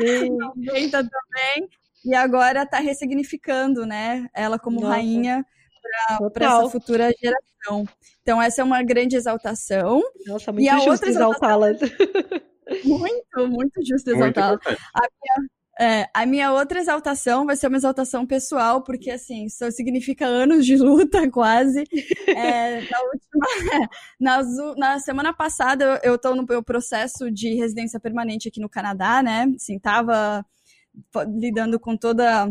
Sim. 0.00 0.36
90 0.56 0.90
também, 1.08 1.68
e 2.04 2.14
agora 2.14 2.64
tá 2.66 2.78
ressignificando, 2.78 3.84
né, 3.86 4.28
ela 4.34 4.58
como 4.58 4.80
Nossa. 4.80 4.94
rainha 4.94 5.44
para 6.32 6.46
essa 6.46 6.68
futura 6.70 7.10
geração. 7.20 7.86
Então, 8.22 8.40
essa 8.40 8.60
é 8.60 8.64
uma 8.64 8.82
grande 8.82 9.16
exaltação. 9.16 10.02
Nossa, 10.26 10.50
E 10.50 10.54
muito 10.54 10.70
a 10.70 10.74
justo 10.76 10.90
outra 10.90 11.08
exaltação- 11.08 11.68
exaltá-la. 11.68 12.42
Muito, 12.84 13.48
muito 13.48 13.84
justo 13.84 14.08
exaltá-la. 14.10 14.54
importante. 14.54 14.80
É, 15.80 16.06
a 16.14 16.24
minha 16.24 16.52
outra 16.52 16.78
exaltação 16.78 17.44
vai 17.44 17.56
ser 17.56 17.66
uma 17.66 17.76
exaltação 17.76 18.24
pessoal, 18.26 18.82
porque 18.84 19.10
assim, 19.10 19.44
isso 19.46 19.68
significa 19.72 20.24
anos 20.26 20.64
de 20.64 20.76
luta, 20.76 21.28
quase. 21.30 21.82
É, 22.28 22.80
na 22.88 23.00
última, 23.02 23.46
nas 24.20 24.46
u- 24.58 24.74
na 24.76 24.98
semana 25.00 25.32
passada, 25.34 26.00
eu, 26.04 26.16
tô 26.18 26.34
no 26.36 26.46
meu 26.48 26.62
processo 26.62 27.30
de 27.30 27.54
residência 27.54 27.98
permanente 27.98 28.48
aqui 28.48 28.60
no 28.60 28.68
Canadá, 28.68 29.22
né? 29.22 29.52
Assim, 29.56 29.78
tava 29.78 30.44
lidando 31.38 31.78
com 31.78 31.96
toda 31.96 32.48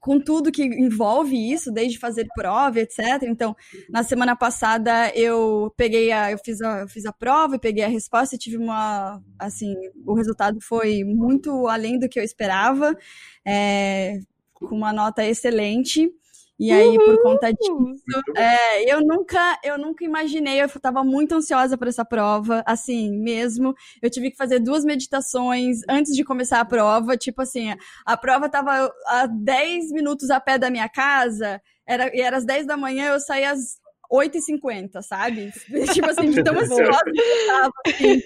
com 0.00 0.20
tudo 0.20 0.52
que 0.52 0.62
envolve 0.62 1.36
isso, 1.36 1.72
desde 1.72 1.98
fazer 1.98 2.26
prova, 2.34 2.80
etc. 2.80 3.22
Então, 3.24 3.54
na 3.90 4.02
semana 4.02 4.36
passada 4.36 5.10
eu 5.14 5.72
peguei 5.76 6.12
a, 6.12 6.30
eu 6.30 6.38
fiz 6.38 6.60
a, 6.62 6.80
eu 6.80 6.88
fiz 6.88 7.04
a 7.04 7.12
prova 7.12 7.56
e 7.56 7.60
peguei 7.60 7.84
a 7.84 7.88
resposta 7.88 8.34
e 8.34 8.38
tive 8.38 8.56
uma, 8.56 9.20
assim, 9.38 9.74
o 10.06 10.14
resultado 10.14 10.60
foi 10.60 11.04
muito 11.04 11.66
além 11.66 11.98
do 11.98 12.08
que 12.08 12.18
eu 12.18 12.24
esperava, 12.24 12.96
é, 13.44 14.20
com 14.54 14.76
uma 14.76 14.92
nota 14.92 15.24
excelente. 15.24 16.10
E 16.58 16.72
aí, 16.72 16.96
por 16.96 17.22
conta 17.22 17.52
disso, 17.52 17.72
Muito 17.72 18.02
bom. 18.34 18.40
é, 18.40 18.92
eu 18.92 19.00
nunca, 19.00 19.60
eu 19.62 19.78
nunca 19.78 20.04
imaginei, 20.04 20.60
eu 20.60 20.66
estava 20.66 21.04
muito 21.04 21.34
ansiosa 21.36 21.78
por 21.78 21.86
essa 21.86 22.04
prova, 22.04 22.64
assim, 22.66 23.12
mesmo. 23.12 23.74
Eu 24.02 24.10
tive 24.10 24.30
que 24.30 24.36
fazer 24.36 24.58
duas 24.58 24.84
meditações 24.84 25.80
antes 25.88 26.14
de 26.16 26.24
começar 26.24 26.60
a 26.60 26.64
prova, 26.64 27.16
tipo 27.16 27.42
assim, 27.42 27.74
a 28.04 28.16
prova 28.16 28.46
estava 28.46 28.92
a 29.06 29.26
10 29.26 29.92
minutos 29.92 30.30
a 30.30 30.40
pé 30.40 30.58
da 30.58 30.68
minha 30.68 30.88
casa, 30.88 31.62
era, 31.86 32.14
e 32.14 32.20
era 32.20 32.36
às 32.36 32.44
10 32.44 32.66
da 32.66 32.76
manhã, 32.76 33.10
eu 33.12 33.20
saí 33.20 33.44
às 33.44 33.78
8h50, 34.10 35.02
sabe? 35.02 35.52
Tipo 35.92 36.10
assim, 36.10 36.30
de 36.30 36.42
tão 36.42 36.56
ansiosa 36.58 37.04
que 37.04 37.20
eu 37.20 37.46
tava, 37.46 37.72
assim, 37.86 38.20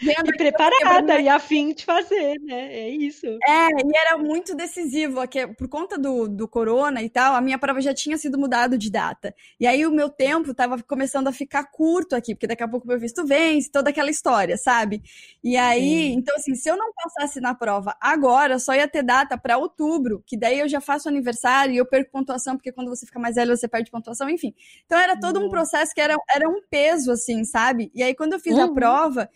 vendo 0.00 0.30
E 0.34 0.36
preparada 0.36 1.20
e 1.20 1.28
afim 1.28 1.74
de 1.74 1.84
fazer, 1.84 2.38
né? 2.40 2.74
É 2.74 2.88
isso. 2.88 3.26
É, 3.26 3.68
e 3.68 3.96
era 3.96 4.18
muito 4.18 4.54
decisivo, 4.54 5.26
que 5.28 5.46
por 5.46 5.68
conta 5.68 5.98
do, 5.98 6.28
do 6.28 6.48
corona 6.48 7.02
e 7.02 7.10
tal, 7.10 7.34
a 7.34 7.40
minha 7.40 7.58
prova 7.58 7.80
já 7.80 7.92
tinha 7.92 8.16
sido 8.16 8.38
mudado 8.38 8.78
de 8.78 8.90
data. 8.90 9.34
E 9.60 9.66
aí 9.66 9.86
o 9.86 9.90
meu 9.90 10.08
tempo 10.08 10.54
tava 10.54 10.82
começando 10.82 11.28
a 11.28 11.32
ficar 11.32 11.64
curto 11.64 12.16
aqui, 12.16 12.34
porque 12.34 12.46
daqui 12.46 12.62
a 12.62 12.68
pouco 12.68 12.86
meu 12.86 12.98
visto 12.98 13.26
vence, 13.26 13.70
toda 13.70 13.90
aquela 13.90 14.10
história, 14.10 14.56
sabe? 14.56 15.02
E 15.44 15.56
aí, 15.56 15.80
Sim. 15.80 16.12
então 16.14 16.34
assim, 16.36 16.54
se 16.54 16.68
eu 16.68 16.76
não 16.76 16.92
passasse 16.92 17.40
na 17.40 17.54
prova 17.54 17.96
agora, 18.00 18.58
só 18.58 18.74
ia 18.74 18.88
ter 18.88 19.02
data 19.02 19.36
para 19.36 19.58
outubro, 19.58 20.22
que 20.26 20.36
daí 20.36 20.60
eu 20.60 20.68
já 20.68 20.80
faço 20.80 21.08
aniversário 21.08 21.74
e 21.74 21.76
eu 21.76 21.86
perco 21.86 22.10
pontuação, 22.10 22.56
porque 22.56 22.72
quando 22.72 22.88
você 22.88 23.04
fica 23.04 23.18
mais 23.18 23.36
velho 23.36 23.56
você 23.56 23.68
perde 23.68 23.90
pontuação, 23.90 24.28
enfim. 24.30 24.54
Então 24.86 25.01
era 25.02 25.16
todo 25.16 25.38
um 25.38 25.42
Nossa. 25.44 25.50
processo 25.50 25.94
que 25.94 26.00
era, 26.00 26.16
era 26.34 26.48
um 26.48 26.60
peso, 26.70 27.12
assim, 27.12 27.44
sabe? 27.44 27.90
E 27.94 28.02
aí 28.02 28.14
quando 28.14 28.34
eu 28.34 28.40
fiz 28.40 28.58
a 28.58 28.66
Uhum. 28.66 28.74
prova, 28.74 29.28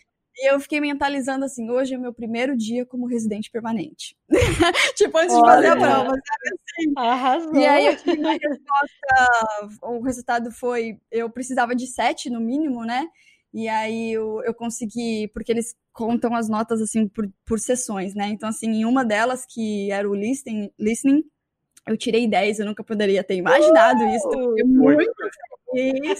eu 0.43 0.59
fiquei 0.59 0.79
mentalizando 0.79 1.45
assim, 1.45 1.69
hoje 1.69 1.95
é 1.95 1.97
meu 1.97 2.13
primeiro 2.13 2.55
dia 2.55 2.85
como 2.85 3.07
residente 3.07 3.49
permanente. 3.49 4.15
tipo, 4.95 5.17
antes 5.17 5.35
de 5.35 5.41
fazer 5.41 5.67
a 5.67 5.71
Olha. 5.71 5.81
prova, 5.81 6.09
sabe 6.09 6.55
assim? 6.55 6.93
Arrasou. 6.95 7.55
E 7.55 7.65
aí 7.65 7.85
eu 7.87 7.97
tive 7.97 8.19
uma 8.19 8.31
resposta, 8.33 9.79
o 9.81 10.01
resultado 10.01 10.51
foi, 10.51 10.99
eu 11.11 11.29
precisava 11.29 11.75
de 11.75 11.87
sete 11.87 12.29
no 12.29 12.39
mínimo, 12.39 12.85
né? 12.85 13.07
E 13.53 13.67
aí 13.67 14.13
eu, 14.13 14.43
eu 14.43 14.53
consegui, 14.53 15.27
porque 15.33 15.51
eles 15.51 15.73
contam 15.91 16.35
as 16.35 16.47
notas 16.47 16.81
assim 16.81 17.07
por, 17.07 17.27
por 17.45 17.59
sessões, 17.59 18.13
né? 18.13 18.27
Então, 18.27 18.49
assim, 18.49 18.67
em 18.67 18.85
uma 18.85 19.03
delas, 19.03 19.45
que 19.47 19.89
era 19.91 20.07
o 20.07 20.13
listening, 20.13 20.71
listening 20.77 21.23
eu 21.87 21.97
tirei 21.97 22.27
10, 22.27 22.59
eu 22.59 22.65
nunca 22.65 22.83
poderia 22.83 23.23
ter 23.23 23.35
imaginado 23.35 24.03
isso. 24.09 24.27
então 24.27 24.41
Eu 24.41 24.49
fiquei 24.49 24.63
muito 24.65 25.13
feliz. 25.71 26.19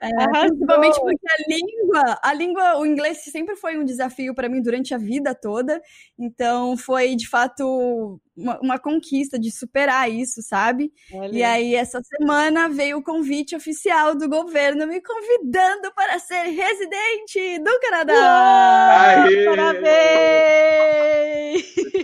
É, 0.00 0.08
principalmente 0.50 0.98
porque 1.00 1.26
a 1.28 1.48
língua, 1.48 2.18
a 2.22 2.34
língua, 2.34 2.78
o 2.78 2.86
inglês 2.86 3.22
sempre 3.24 3.54
foi 3.54 3.78
um 3.78 3.84
desafio 3.84 4.34
para 4.34 4.48
mim 4.48 4.60
durante 4.60 4.92
a 4.94 4.98
vida 4.98 5.34
toda. 5.34 5.80
Então 6.18 6.76
foi 6.76 7.14
de 7.14 7.28
fato 7.28 8.20
uma, 8.36 8.58
uma 8.60 8.78
conquista 8.78 9.38
de 9.38 9.50
superar 9.50 10.10
isso, 10.10 10.42
sabe? 10.42 10.92
Olha. 11.12 11.30
E 11.32 11.42
aí 11.42 11.74
essa 11.74 12.00
semana 12.02 12.68
veio 12.68 12.98
o 12.98 13.02
convite 13.02 13.54
oficial 13.54 14.14
do 14.14 14.28
governo 14.28 14.86
me 14.86 15.00
convidando 15.00 15.92
para 15.94 16.18
ser 16.18 16.44
residente 16.48 17.58
do 17.58 17.80
Canadá. 17.80 19.24
Aê! 19.24 19.44
Parabéns! 19.44 21.12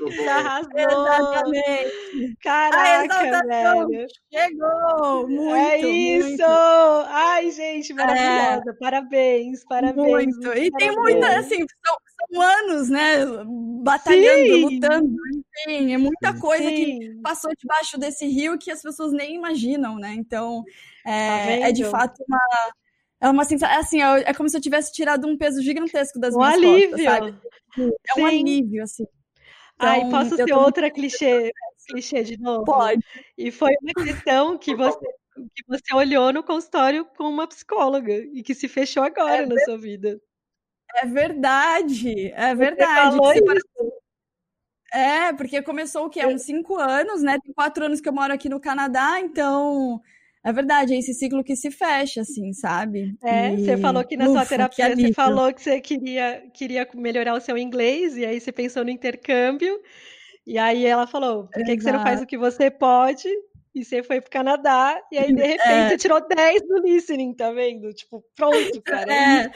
Muito. 0.00 0.28
Arrasou! 0.28 0.68
Exatamente. 0.76 2.36
Caraca, 2.42 3.46
velho! 3.46 4.06
Chegou! 4.32 5.28
Muito, 5.28 5.54
é 5.54 5.78
isso! 5.78 6.28
muito. 6.28 6.44
Ai, 7.08 7.50
gente, 7.50 7.94
maravilhosa! 7.94 8.76
Parabéns, 8.78 9.64
parabéns! 9.64 10.36
Muito. 10.36 10.48
E 10.48 10.70
tem 10.72 10.94
parabéns. 10.94 10.96
muita, 10.96 11.38
assim, 11.38 11.58
são, 11.58 11.96
são 12.30 12.40
anos, 12.42 12.88
né? 12.90 13.24
Batalhando, 13.82 14.56
Sim. 14.56 14.60
lutando, 14.60 15.08
enfim, 15.66 15.92
é 15.92 15.98
muita 15.98 16.34
coisa 16.34 16.72
que 16.72 16.84
Sim. 16.86 17.22
passou 17.22 17.50
debaixo 17.58 17.98
desse 17.98 18.26
rio 18.26 18.58
que 18.58 18.70
as 18.70 18.82
pessoas 18.82 19.12
nem 19.12 19.34
imaginam, 19.36 19.96
né? 19.98 20.12
Então, 20.14 20.64
é, 21.06 21.58
Tá 21.60 21.68
é 21.68 21.72
de 21.72 21.84
fato 21.84 22.22
uma. 22.28 22.38
É 23.20 23.28
uma 23.30 23.44
sensação, 23.44 23.78
assim, 23.80 24.02
é 24.02 24.30
é 24.30 24.34
como 24.34 24.48
se 24.48 24.56
eu 24.56 24.60
tivesse 24.62 24.92
tirado 24.92 25.26
um 25.28 25.38
peso 25.38 25.62
gigantesco 25.62 26.20
das 26.20 26.36
Um 26.36 26.38
minhas 26.38 26.54
alívio! 26.54 26.90
costas, 26.90 27.02
sabe? 27.02 27.34
É 28.08 28.14
um 28.20 28.26
Sim. 28.26 28.26
alívio, 28.26 28.82
assim. 28.84 29.06
Ai, 29.78 30.04
Então, 30.04 30.08
posso 30.08 30.36
eu 30.36 30.48
ser 30.48 30.52
outra 30.54 30.90
clichê, 30.90 31.52
clichê 31.88 32.22
de 32.24 32.36
novo? 32.38 32.66
Pode. 32.66 33.02
E 33.36 33.50
foi 33.50 33.72
uma 33.82 33.94
questão 33.94 34.58
que 34.58 34.74
você, 34.74 34.98
que 35.54 35.64
você 35.68 35.94
olhou 35.94 36.32
no 36.32 36.42
consultório 36.42 37.04
com 37.16 37.24
uma 37.30 37.46
psicóloga 37.48 38.12
e 38.14 38.42
que 38.42 38.54
se 38.54 38.68
fechou 38.68 39.02
agora 39.02 39.46
na 39.46 39.58
sua 39.58 39.78
vida. 39.78 40.20
É 40.96 41.06
verdade, 41.06 42.30
é 42.32 42.54
Você 42.54 42.54
verdade. 42.54 43.18
É, 44.92 45.32
porque 45.34 45.60
começou 45.62 46.06
o 46.06 46.10
quê? 46.10 46.24
Uns 46.26 46.42
cinco 46.42 46.76
anos, 46.78 47.22
né? 47.22 47.38
Tem 47.42 47.52
quatro 47.52 47.84
anos 47.84 48.00
que 48.00 48.08
eu 48.08 48.12
moro 48.12 48.32
aqui 48.32 48.48
no 48.48 48.58
Canadá, 48.60 49.20
então 49.20 50.00
é 50.44 50.52
verdade, 50.52 50.94
é 50.94 50.98
esse 50.98 51.12
ciclo 51.12 51.44
que 51.44 51.54
se 51.54 51.70
fecha, 51.70 52.22
assim, 52.22 52.52
sabe? 52.54 53.14
É, 53.22 53.58
você 53.58 53.76
E, 53.76 53.76
falou 53.76 54.02
que 54.04 54.16
na 54.16 54.28
sua 54.30 54.40
ufa, 54.40 54.46
que 54.66 54.82
terapia 54.82 54.96
você 54.96 55.10
falou 55.10 55.52
que 55.52 55.60
você 55.60 55.80
queria, 55.80 56.42
queria 56.54 56.88
melhorar 56.94 57.34
o 57.34 57.40
seu 57.40 57.58
inglês, 57.58 58.16
e 58.16 58.24
aí 58.24 58.40
você 58.40 58.50
pensou 58.50 58.82
no 58.84 58.90
intercâmbio, 58.90 59.78
e 60.46 60.58
aí 60.58 60.86
ela 60.86 61.06
falou, 61.06 61.48
por 61.48 61.64
que, 61.64 61.76
que 61.76 61.82
você 61.82 61.92
não 61.92 62.00
faz 62.00 62.20
o 62.22 62.26
que 62.26 62.38
você 62.38 62.70
pode? 62.70 63.28
E 63.80 63.84
você 63.84 64.02
foi 64.02 64.20
pro 64.20 64.30
Canadá, 64.30 65.00
e 65.12 65.18
aí 65.18 65.32
de 65.34 65.42
repente 65.42 65.62
É. 65.68 65.88
você 65.90 65.96
tirou 65.98 66.26
10 66.26 66.62
no 66.68 66.78
listening, 66.78 67.32
tá 67.34 67.50
vendo? 67.52 67.92
Tipo, 67.92 68.24
pronto, 68.34 68.82
cara, 68.82 69.12
é 69.12 69.50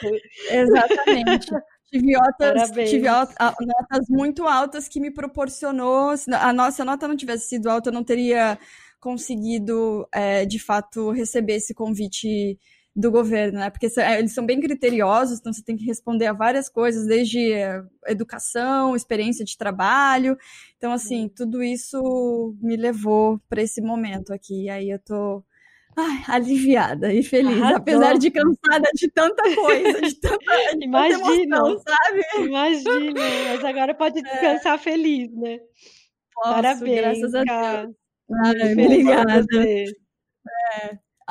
É. 0.51 0.63
Exatamente. 0.63 1.49
Tive 1.91 2.13
notas, 2.13 2.71
tive 2.89 3.07
notas 3.09 4.09
muito 4.09 4.47
altas 4.49 4.89
que 4.89 4.99
me 5.01 5.11
proporcionou. 5.11 6.17
se 6.17 6.33
A 6.33 6.53
nossa 6.53 6.85
nota 6.85 7.07
não 7.07 7.17
tivesse 7.17 7.49
sido 7.49 7.69
alta, 7.69 7.91
eu 7.91 7.93
não 7.95 8.03
teria 8.05 8.59
conseguido, 8.99 10.09
é, 10.13 10.47
de 10.47 10.59
fato, 10.59 11.11
receber 11.11 11.55
esse 11.57 11.75
convite 11.75 12.59
do 12.95 13.11
governo, 13.11 13.59
né? 13.59 13.71
Porque 13.71 13.89
é, 13.99 14.19
eles 14.19 14.35
são 14.35 14.45
bem 14.45 14.61
criteriosos, 14.61 15.39
então 15.39 15.53
você 15.53 15.63
tem 15.65 15.77
que 15.77 15.85
responder 15.85 16.27
a 16.27 16.33
várias 16.33 16.69
coisas, 16.69 17.07
desde 17.07 17.53
é, 17.53 17.83
educação, 18.07 18.95
experiência 18.95 19.45
de 19.45 19.57
trabalho. 19.57 20.37
Então, 20.77 20.93
assim, 20.93 21.29
tudo 21.35 21.63
isso 21.63 22.55
me 22.61 22.77
levou 22.77 23.41
para 23.49 23.63
esse 23.63 23.81
momento 23.81 24.33
aqui. 24.33 24.65
E 24.65 24.71
aí 24.71 24.91
eu 24.91 24.99
tô 24.99 25.43
ai, 25.97 26.23
aliviada 26.29 27.13
e 27.13 27.23
feliz, 27.23 27.57
Arrasou. 27.61 27.77
apesar 27.77 28.19
de 28.19 28.31
cansada 28.31 28.91
de 28.95 29.11
tanta 29.11 29.43
coisa, 29.55 30.01
de 30.03 30.15
tanta, 30.21 30.39
de 30.77 30.81
tanta 30.81 30.85
Imagino. 30.85 31.57
emoção, 31.57 31.79
sabe? 31.79 32.47
Imagina, 32.47 33.21
mas 33.49 33.65
agora 33.65 33.95
pode 33.95 34.21
descansar 34.23 34.79
feliz, 34.79 35.31
né? 35.35 35.59
Posso, 36.35 36.55
Parabéns, 36.55 37.01
graças 37.01 37.35
a 37.35 37.45
Deus. 37.45 37.95
Ai, 38.45 38.73
obrigada. 38.73 39.43
você. 39.43 39.85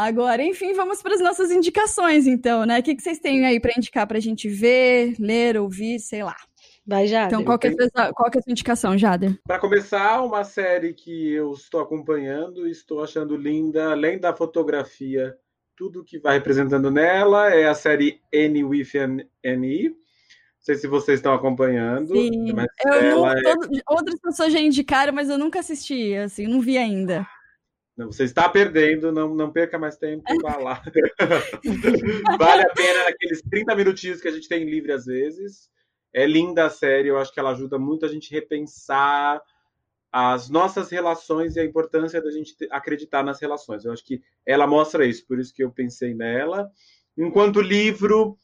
Agora, 0.05 0.43
enfim, 0.43 0.73
vamos 0.73 1.01
para 1.01 1.13
as 1.13 1.21
nossas 1.21 1.51
indicações, 1.51 2.25
então, 2.25 2.65
né? 2.65 2.79
O 2.79 2.83
que, 2.83 2.95
que 2.95 3.01
vocês 3.03 3.19
têm 3.19 3.45
aí 3.45 3.59
para 3.59 3.73
indicar 3.77 4.07
para 4.07 4.17
a 4.17 4.21
gente 4.21 4.49
ver, 4.49 5.15
ler, 5.19 5.57
ouvir, 5.57 5.99
sei 5.99 6.23
lá. 6.23 6.35
Vai, 6.85 7.05
Jader. 7.05 7.27
Então, 7.27 7.45
qual 7.45 7.59
que, 7.59 7.67
é 7.67 7.69
a 7.69 7.73
sua, 7.73 8.13
qual 8.13 8.31
que 8.31 8.37
é 8.37 8.39
a 8.39 8.43
sua 8.43 8.51
indicação, 8.51 8.97
Jader? 8.97 9.39
Para 9.45 9.59
começar, 9.59 10.23
uma 10.23 10.43
série 10.43 10.93
que 10.93 11.31
eu 11.31 11.53
estou 11.53 11.79
acompanhando 11.81 12.67
e 12.67 12.71
estou 12.71 13.03
achando 13.03 13.37
linda, 13.37 13.91
além 13.91 14.19
da 14.19 14.33
fotografia, 14.33 15.37
tudo 15.75 16.03
que 16.03 16.17
vai 16.17 16.33
representando 16.37 16.89
nela 16.89 17.53
é 17.53 17.67
a 17.67 17.75
série 17.75 18.19
N 18.31 18.63
with 18.63 18.89
an 18.95 19.17
N. 19.43 19.89
Não 19.89 19.95
sei 20.59 20.75
se 20.75 20.87
vocês 20.87 21.19
estão 21.19 21.33
acompanhando, 21.33 22.15
Sim, 22.15 22.53
mas 22.53 22.67
eu 22.85 23.01
não, 23.03 23.27
ela 23.27 23.39
é... 23.39 23.43
todo- 23.43 23.69
outras 23.89 24.19
pessoas 24.19 24.51
já 24.51 24.59
indicaram, 24.59 25.13
mas 25.13 25.29
eu 25.29 25.37
nunca 25.37 25.59
assisti, 25.59 26.15
assim, 26.15 26.47
não 26.47 26.59
vi 26.59 26.77
ainda. 26.77 27.25
Você 28.07 28.23
está 28.23 28.47
perdendo, 28.47 29.11
não, 29.11 29.33
não 29.33 29.51
perca 29.51 29.77
mais 29.77 29.97
tempo, 29.97 30.23
vá 30.41 30.57
lá. 30.57 30.81
vale 32.39 32.63
a 32.63 32.69
pena 32.73 33.03
naqueles 33.05 33.41
30 33.41 33.75
minutinhos 33.75 34.21
que 34.21 34.27
a 34.27 34.31
gente 34.31 34.47
tem 34.47 34.63
livre 34.63 34.91
às 34.91 35.05
vezes. 35.05 35.69
É 36.13 36.25
linda 36.25 36.65
a 36.65 36.69
série, 36.69 37.07
eu 37.07 37.17
acho 37.17 37.33
que 37.33 37.39
ela 37.39 37.51
ajuda 37.51 37.79
muito 37.79 38.05
a 38.05 38.09
gente 38.09 38.31
repensar 38.31 39.41
as 40.11 40.49
nossas 40.49 40.89
relações 40.89 41.55
e 41.55 41.59
a 41.59 41.65
importância 41.65 42.21
da 42.21 42.29
gente 42.31 42.53
acreditar 42.69 43.23
nas 43.23 43.39
relações. 43.39 43.85
Eu 43.85 43.93
acho 43.93 44.05
que 44.05 44.21
ela 44.45 44.67
mostra 44.67 45.05
isso, 45.05 45.25
por 45.25 45.39
isso 45.39 45.53
que 45.53 45.63
eu 45.63 45.71
pensei 45.71 46.13
nela. 46.13 46.69
Enquanto 47.17 47.61
livro, 47.61 48.37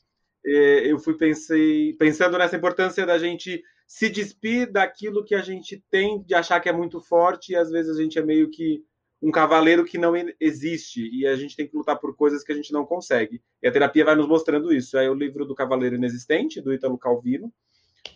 eh, 0.46 0.84
eu 0.86 0.98
fui 0.98 1.16
pensei, 1.16 1.94
pensando 1.94 2.38
nessa 2.38 2.56
importância 2.56 3.06
da 3.06 3.18
gente 3.18 3.62
se 3.86 4.10
despir 4.10 4.72
daquilo 4.72 5.24
que 5.24 5.36
a 5.36 5.42
gente 5.42 5.84
tem 5.90 6.22
de 6.24 6.36
achar 6.36 6.60
que 6.60 6.70
é 6.70 6.74
muito 6.74 7.02
forte 7.02 7.52
e 7.52 7.56
às 7.56 7.70
vezes 7.70 7.98
a 7.98 8.02
gente 8.02 8.18
é 8.20 8.22
meio 8.22 8.50
que 8.50 8.84
um 9.22 9.32
cavaleiro 9.32 9.84
que 9.84 9.98
não 9.98 10.14
existe 10.40 11.10
e 11.12 11.26
a 11.26 11.36
gente 11.36 11.56
tem 11.56 11.68
que 11.68 11.76
lutar 11.76 11.98
por 12.00 12.16
coisas 12.16 12.44
que 12.44 12.52
a 12.52 12.56
gente 12.56 12.72
não 12.72 12.86
consegue. 12.86 13.42
E 13.62 13.68
a 13.68 13.72
terapia 13.72 14.06
vai 14.06 14.16
nos 14.16 14.28
mostrando 14.28 14.72
isso. 14.72 14.98
É 14.98 15.10
o 15.10 15.16
livro 15.16 15.46
do 15.46 15.56
Cavaleiro 15.56 15.96
Inexistente, 15.96 16.62
do 16.62 16.74
Ítalo 16.74 16.98
Calvino. 16.98 17.52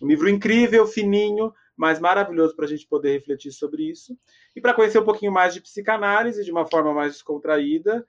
Um 0.02 0.08
livro 0.08 0.30
incrível, 0.30 0.86
fininho, 0.86 1.52
mas 1.76 2.00
maravilhoso 2.00 2.56
para 2.56 2.66
a 2.66 2.68
gente 2.68 2.88
poder 2.88 3.14
refletir 3.14 3.52
sobre 3.52 3.90
isso. 3.90 4.16
E 4.56 4.62
para 4.62 4.74
conhecer 4.74 5.00
um 5.00 5.06
pouquinho 5.06 5.32
mais 5.32 5.54
de 5.54 5.62
psicanálise 5.62 6.44
de 6.44 6.52
uma 6.52 6.66
forma 6.66 6.94
mais 6.94 7.14
descontraída 7.14 8.06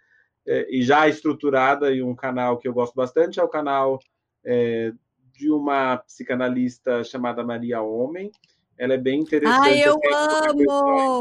eh, 0.46 0.66
e 0.70 0.82
já 0.82 1.08
estruturada, 1.08 1.90
e 1.90 2.02
um 2.02 2.14
canal 2.14 2.58
que 2.58 2.68
eu 2.68 2.74
gosto 2.74 2.94
bastante 2.94 3.40
é 3.40 3.42
o 3.42 3.48
canal 3.48 3.98
eh, 4.44 4.92
de 5.32 5.50
uma 5.50 5.96
psicanalista 5.98 7.02
chamada 7.02 7.42
Maria 7.42 7.80
Homem. 7.80 8.30
Ela 8.78 8.94
é 8.94 8.98
bem 8.98 9.20
interessante. 9.20 9.60
Ai, 9.64 9.80
eu 9.86 9.92
assim, 9.92 10.64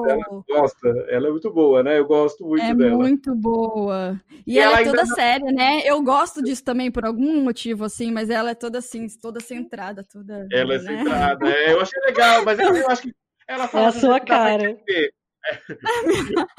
ela 0.09 0.25
amo! 0.29 0.45
gosta, 0.47 0.87
ela 1.09 1.27
é 1.27 1.31
muito 1.31 1.51
boa, 1.51 1.83
né? 1.83 1.99
Eu 1.99 2.05
gosto 2.05 2.45
muito 2.45 2.63
É 2.63 2.73
dela. 2.73 2.97
muito 2.97 3.35
boa. 3.35 4.19
E, 4.47 4.53
E 4.55 4.59
ela, 4.59 4.79
ela 4.79 4.81
é 4.81 4.85
toda 4.85 5.05
não- 5.05 5.15
séria, 5.15 5.51
né? 5.51 5.81
Eu 5.85 6.01
gosto 6.01 6.41
disso 6.41 6.63
também 6.63 6.89
por 6.91 7.05
algum 7.05 7.43
motivo, 7.43 7.83
assim, 7.85 8.11
mas 8.11 8.29
ela 8.29 8.51
é 8.51 8.55
toda 8.55 8.79
assim, 8.79 9.05
toda 9.21 9.39
centrada, 9.39 10.03
toda. 10.03 10.47
Ela 10.51 10.75
é 10.75 10.79
né? 10.79 10.97
centrada. 10.97 11.47
É, 11.49 11.73
eu 11.73 11.81
achei 11.81 12.01
legal, 12.01 12.43
mas 12.43 12.59
eu, 12.59 12.89
acho 12.89 13.01
que 13.03 13.13
ela 13.47 13.67
fala 13.67 13.85
É 13.85 13.87
a 13.89 13.91
sua 13.91 14.19
cara. 14.19 14.77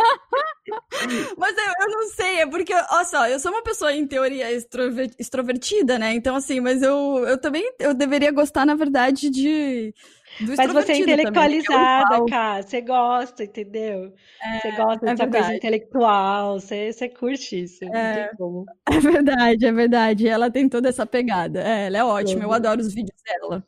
Mas 1.36 1.56
eu, 1.56 1.64
eu 1.80 1.90
não 1.90 2.08
sei, 2.08 2.40
é 2.40 2.46
porque, 2.46 2.72
olha 2.72 3.04
só, 3.04 3.26
eu 3.28 3.38
sou 3.40 3.50
uma 3.50 3.62
pessoa, 3.62 3.92
em 3.92 4.06
teoria, 4.06 4.52
extrover- 4.52 5.10
extrovertida, 5.18 5.98
né? 5.98 6.14
Então, 6.14 6.36
assim, 6.36 6.60
mas 6.60 6.82
eu, 6.82 7.24
eu 7.26 7.38
também 7.40 7.68
eu 7.80 7.92
deveria 7.94 8.30
gostar, 8.30 8.64
na 8.64 8.74
verdade, 8.74 9.28
de. 9.30 9.94
Do 10.40 10.54
Mas 10.56 10.72
você 10.72 10.92
é 10.92 10.94
também, 10.94 10.96
eu 10.98 11.02
intelectualizada, 11.02 12.14
igual. 12.14 12.26
cara. 12.26 12.62
Você 12.62 12.80
gosta, 12.80 13.44
entendeu? 13.44 14.12
Você 14.60 14.70
gosta 14.72 15.06
é 15.06 15.10
dessa 15.10 15.16
coisa 15.24 15.30
verdade. 15.30 15.56
intelectual. 15.56 16.60
Você, 16.60 16.92
você 16.92 17.08
curte 17.08 17.62
isso. 17.62 17.84
Não 17.84 17.94
É. 17.94 18.28
tem 18.28 18.36
como. 18.36 18.66
É 18.90 18.98
verdade, 19.00 19.66
é 19.66 19.72
verdade. 19.72 20.28
Ela 20.28 20.50
tem 20.50 20.68
toda 20.68 20.88
essa 20.88 21.04
pegada. 21.06 21.60
É, 21.62 21.86
ela 21.86 21.98
é 21.98 22.04
ótima, 22.04 22.42
eu 22.44 22.48
Uhum. 22.48 22.54
adoro 22.54 22.80
os 22.80 22.94
vídeos 22.94 23.20
dela. 23.24 23.64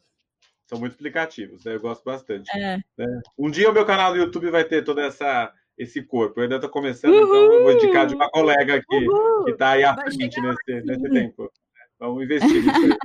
São 0.67 0.79
muito 0.79 0.93
explicativos, 0.93 1.65
né? 1.65 1.75
eu 1.75 1.81
gosto 1.81 2.03
bastante. 2.05 2.51
É. 2.57 2.79
né? 2.97 3.21
Um 3.39 3.51
dia 3.51 3.71
o 3.71 3.73
meu 3.75 3.85
canal 3.85 4.13
no 4.13 4.17
YouTube 4.21 4.51
vai 4.51 4.65
ter 4.65 4.83
todo 4.83 4.99
essa, 5.01 5.53
esse 5.77 6.03
corpo. 6.03 6.41
Eu 6.41 6.45
ainda 6.45 6.55
estou 6.57 6.71
começando, 6.71 7.15
então 7.15 7.53
eu 7.53 7.63
vou 7.63 7.73
indicar 7.73 8.07
de 8.07 8.15
uma 8.15 8.31
colega 8.31 8.83
que 8.89 8.97
Uhul! 9.09 9.49
está 9.51 9.73
aí 9.73 9.85
à 9.85 9.95
frente 9.95 10.41
nesse, 10.41 10.87
nesse 10.87 11.11
tempo. 11.11 11.53
Vamos 12.01 12.25
investir 12.25 12.51
nisso. 12.65 12.97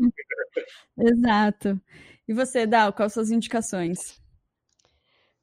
Exato. 0.97 1.79
E 2.29 2.33
você, 2.33 2.67
Dal, 2.67 2.93
quais 2.93 3.11
suas 3.11 3.31
indicações? 3.31 4.21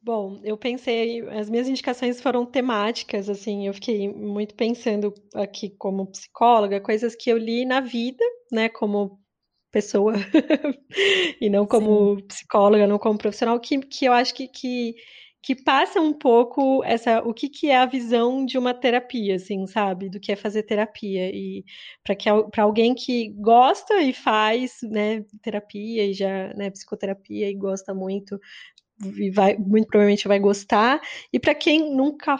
Bom, 0.00 0.40
eu 0.44 0.56
pensei, 0.56 1.20
as 1.30 1.50
minhas 1.50 1.66
indicações 1.66 2.20
foram 2.20 2.46
temáticas, 2.46 3.28
assim, 3.28 3.66
eu 3.66 3.74
fiquei 3.74 4.08
muito 4.08 4.54
pensando 4.54 5.12
aqui 5.34 5.70
como 5.70 6.06
psicóloga, 6.06 6.80
coisas 6.80 7.16
que 7.16 7.28
eu 7.28 7.36
li 7.36 7.64
na 7.64 7.80
vida, 7.80 8.24
né, 8.52 8.68
como 8.68 9.18
pessoa, 9.72 10.12
e 11.40 11.50
não 11.50 11.66
como 11.66 12.22
psicóloga, 12.22 12.86
não 12.86 13.00
como 13.00 13.18
profissional, 13.18 13.58
que, 13.58 13.80
que 13.80 14.04
eu 14.04 14.12
acho 14.12 14.32
que, 14.32 14.46
que, 14.46 14.94
que 15.46 15.54
passa 15.54 16.00
um 16.00 16.12
pouco 16.12 16.82
essa, 16.84 17.20
o 17.22 17.32
que, 17.32 17.48
que 17.48 17.70
é 17.70 17.76
a 17.76 17.86
visão 17.86 18.44
de 18.44 18.58
uma 18.58 18.74
terapia, 18.74 19.36
assim, 19.36 19.64
sabe, 19.68 20.10
do 20.10 20.18
que 20.18 20.32
é 20.32 20.36
fazer 20.36 20.64
terapia, 20.64 21.30
e 21.32 21.64
para 22.02 22.16
que 22.16 22.28
para 22.50 22.64
alguém 22.64 22.96
que 22.96 23.28
gosta 23.30 23.94
e 24.02 24.12
faz, 24.12 24.78
né, 24.82 25.24
terapia 25.42 26.04
e 26.04 26.12
já, 26.14 26.52
né, 26.54 26.68
psicoterapia 26.70 27.48
e 27.48 27.54
gosta 27.54 27.94
muito 27.94 28.40
e 29.18 29.30
vai, 29.30 29.56
muito 29.56 29.86
provavelmente 29.88 30.26
vai 30.28 30.38
gostar. 30.40 31.00
E 31.32 31.38
para 31.38 31.54
quem 31.54 31.94
nunca 31.94 32.36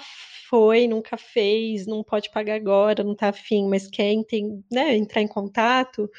foi, 0.50 0.88
nunca 0.88 1.16
fez, 1.16 1.86
não 1.86 2.02
pode 2.02 2.30
pagar 2.30 2.56
agora, 2.56 3.04
não 3.04 3.12
está 3.12 3.28
afim, 3.28 3.68
mas 3.68 3.88
quer 3.88 4.12
enten- 4.12 4.64
né, 4.72 4.96
entrar 4.96 5.22
em 5.22 5.28
contato, 5.28 6.10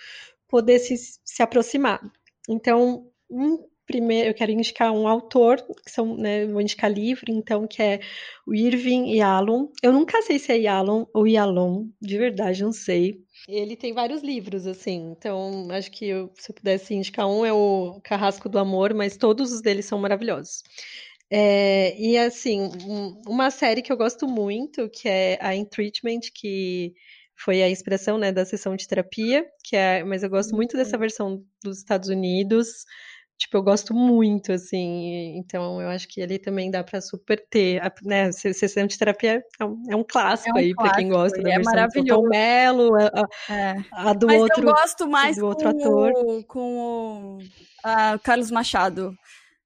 poder 0.47 0.79
se, 0.79 0.95
se 1.25 1.43
aproximar. 1.43 2.01
Então, 2.49 3.07
um 3.29 3.57
primeiro, 3.87 4.29
eu 4.29 4.33
quero 4.33 4.51
indicar 4.51 4.91
um 4.91 5.07
autor, 5.07 5.57
que 5.83 5.89
são, 5.91 6.15
né, 6.17 6.45
vou 6.45 6.61
indicar 6.61 6.91
livro, 6.91 7.31
então, 7.31 7.65
que 7.65 7.81
é 7.81 7.99
o 8.45 8.53
Irving 8.53 9.09
Yalom. 9.15 9.69
Eu 9.81 9.93
nunca 9.93 10.21
sei 10.21 10.37
se 10.37 10.51
é 10.51 10.57
Yalom 10.59 11.05
ou 11.13 11.25
Yalom, 11.27 11.87
de 12.01 12.17
verdade, 12.17 12.61
não 12.61 12.71
sei. 12.73 13.17
Ele 13.47 13.75
tem 13.75 13.93
vários 13.93 14.21
livros, 14.21 14.67
assim, 14.67 15.13
então 15.17 15.67
acho 15.71 15.89
que 15.89 16.05
eu- 16.05 16.31
se 16.37 16.51
eu 16.51 16.55
pudesse 16.55 16.93
indicar 16.93 17.27
um 17.27 17.45
é 17.45 17.53
o 17.53 17.99
Carrasco 18.03 18.49
do 18.49 18.59
Amor, 18.59 18.93
mas 18.93 19.15
todos 19.17 19.51
os 19.51 19.61
deles 19.61 19.85
são 19.85 19.97
maravilhosos. 19.97 20.61
É, 21.29 21.99
e 21.99 22.17
assim, 22.17 22.69
um- 22.87 23.21
uma 23.27 23.49
série 23.51 23.81
que 23.81 23.91
eu 23.91 23.97
gosto 23.97 24.27
muito, 24.27 24.89
que 24.89 25.07
é 25.09 25.37
a 25.41 25.55
In 25.55 25.65
Treatment, 25.65 26.21
que 26.33 26.93
foi 27.35 27.61
a 27.61 27.69
inspiração, 27.69 28.17
né, 28.17 28.31
da 28.31 28.45
sessão 28.45 28.75
de 28.75 28.87
terapia, 28.87 29.45
que 29.63 29.75
é, 29.75 30.03
mas 30.03 30.23
eu 30.23 30.29
gosto 30.29 30.55
muito 30.55 30.75
dessa 30.75 30.97
versão 30.97 31.43
dos 31.63 31.77
Estados 31.79 32.09
Unidos. 32.09 32.67
Tipo, 33.37 33.57
eu 33.57 33.63
gosto 33.63 33.93
muito, 33.93 34.51
assim, 34.51 35.37
então 35.37 35.79
eu 35.79 35.89
acho 35.89 36.07
que 36.07 36.21
ali 36.23 36.39
também 36.39 36.71
dá 36.71 36.83
pra 36.83 36.99
super 36.99 37.39
ter, 37.49 37.79
a- 37.85 37.93
né, 38.03 38.31
se- 38.31 38.51
sessão 38.51 38.87
de 38.87 38.97
terapia 38.97 39.43
é 39.59 39.63
um, 39.65 39.83
é 39.91 39.95
um 39.95 40.03
clássico 40.03 40.49
É 40.57 40.61
um 40.61 40.65
aí 40.65 40.73
pra 40.73 40.95
quem 40.95 41.07
gosta 41.09 41.39
da 41.41 41.49
é 41.51 41.55
versão 41.55 41.71
do 41.71 41.75
maravilhoso. 41.75 42.21
Tom 42.23 42.29
Mello, 42.29 42.95
a, 42.95 43.27
É. 43.53 43.75
a 43.93 44.13
do 44.13 44.25
Mas 44.25 44.41
outro, 44.41 44.67
eu 44.67 44.73
gosto 44.73 45.07
mais 45.07 45.35
do 45.35 45.41
com, 45.43 45.47
outro 45.49 45.69
ator. 45.69 46.11
o, 46.15 46.43
com 46.45 47.37
o 47.37 47.37
ah, 47.83 48.19
Carlos 48.23 48.49
Machado. 48.49 49.13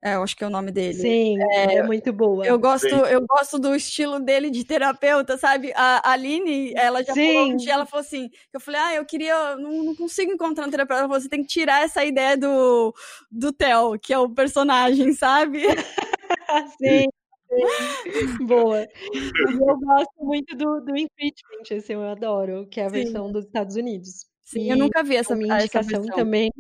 É, 0.04 0.16
eu 0.16 0.24
acho 0.24 0.36
que 0.36 0.44
é 0.44 0.48
o 0.48 0.50
nome 0.50 0.72
dele. 0.72 0.94
Sim, 0.96 1.38
é 1.54 1.84
muito 1.84 2.12
boa. 2.12 2.46
Eu 2.46 2.58
gosto, 2.58 2.88
Sim. 2.88 2.96
eu 2.96 3.26
gosto 3.28 3.60
do 3.60 3.76
estilo 3.76 4.20
dele 4.20 4.50
de 4.50 4.66
terapeuta, 4.66 5.38
sabe? 5.38 5.72
A 5.76 6.02
a 6.10 6.14
Aline, 6.14 6.74
ela 6.76 7.04
já 7.04 7.14
falou 7.14 7.46
Sim. 7.46 7.54
um 7.54 7.56
dia, 7.58 7.74
ela 7.74 7.86
falou 7.86 8.02
assim, 8.02 8.30
eu 8.52 8.60
falei, 8.60 8.82
ah, 8.82 8.96
eu 8.96 9.06
queria, 9.06 9.56
não, 9.58 9.84
não 9.84 9.96
consigo 9.96 10.32
encontrar 10.32 10.68
um 10.68 10.72
terapeuta, 10.72 11.02
ela 11.02 11.08
falou, 11.08 11.22
você 11.22 11.30
tem 11.30 11.44
que 11.44 11.50
tirar 11.50 11.84
essa 11.84 12.04
ideia 12.04 12.36
do, 12.36 12.94
do 13.32 13.54
Theo, 13.54 14.00
que 14.00 14.12
é 14.12 14.18
o 14.18 14.30
personagem, 14.30 15.14
sabe? 15.14 15.62
Sim, 16.78 17.06
sim. 17.50 18.46
Boa. 18.48 18.82
E 18.82 19.70
eu 19.70 19.78
gosto 19.80 20.14
muito 20.20 20.56
do, 20.56 20.82
do 20.82 20.98
Impeachment, 20.98 21.78
assim, 21.78 21.94
eu 21.94 22.04
adoro, 22.04 22.68
que 22.68 22.80
é 22.80 22.86
a 22.86 22.90
Sim. 22.90 23.04
versão 23.04 23.32
dos 23.32 23.46
Estados 23.46 23.76
Unidos. 23.76 24.26
Sim, 24.44 24.64
E 24.64 24.70
eu 24.70 24.78
nunca 24.78 25.04
vi 25.04 25.16
essa, 25.16 25.36
minha 25.36 25.56
essa 25.56 25.64
indicação 25.66 26.02
versão. 26.02 26.16
também. 26.16 26.52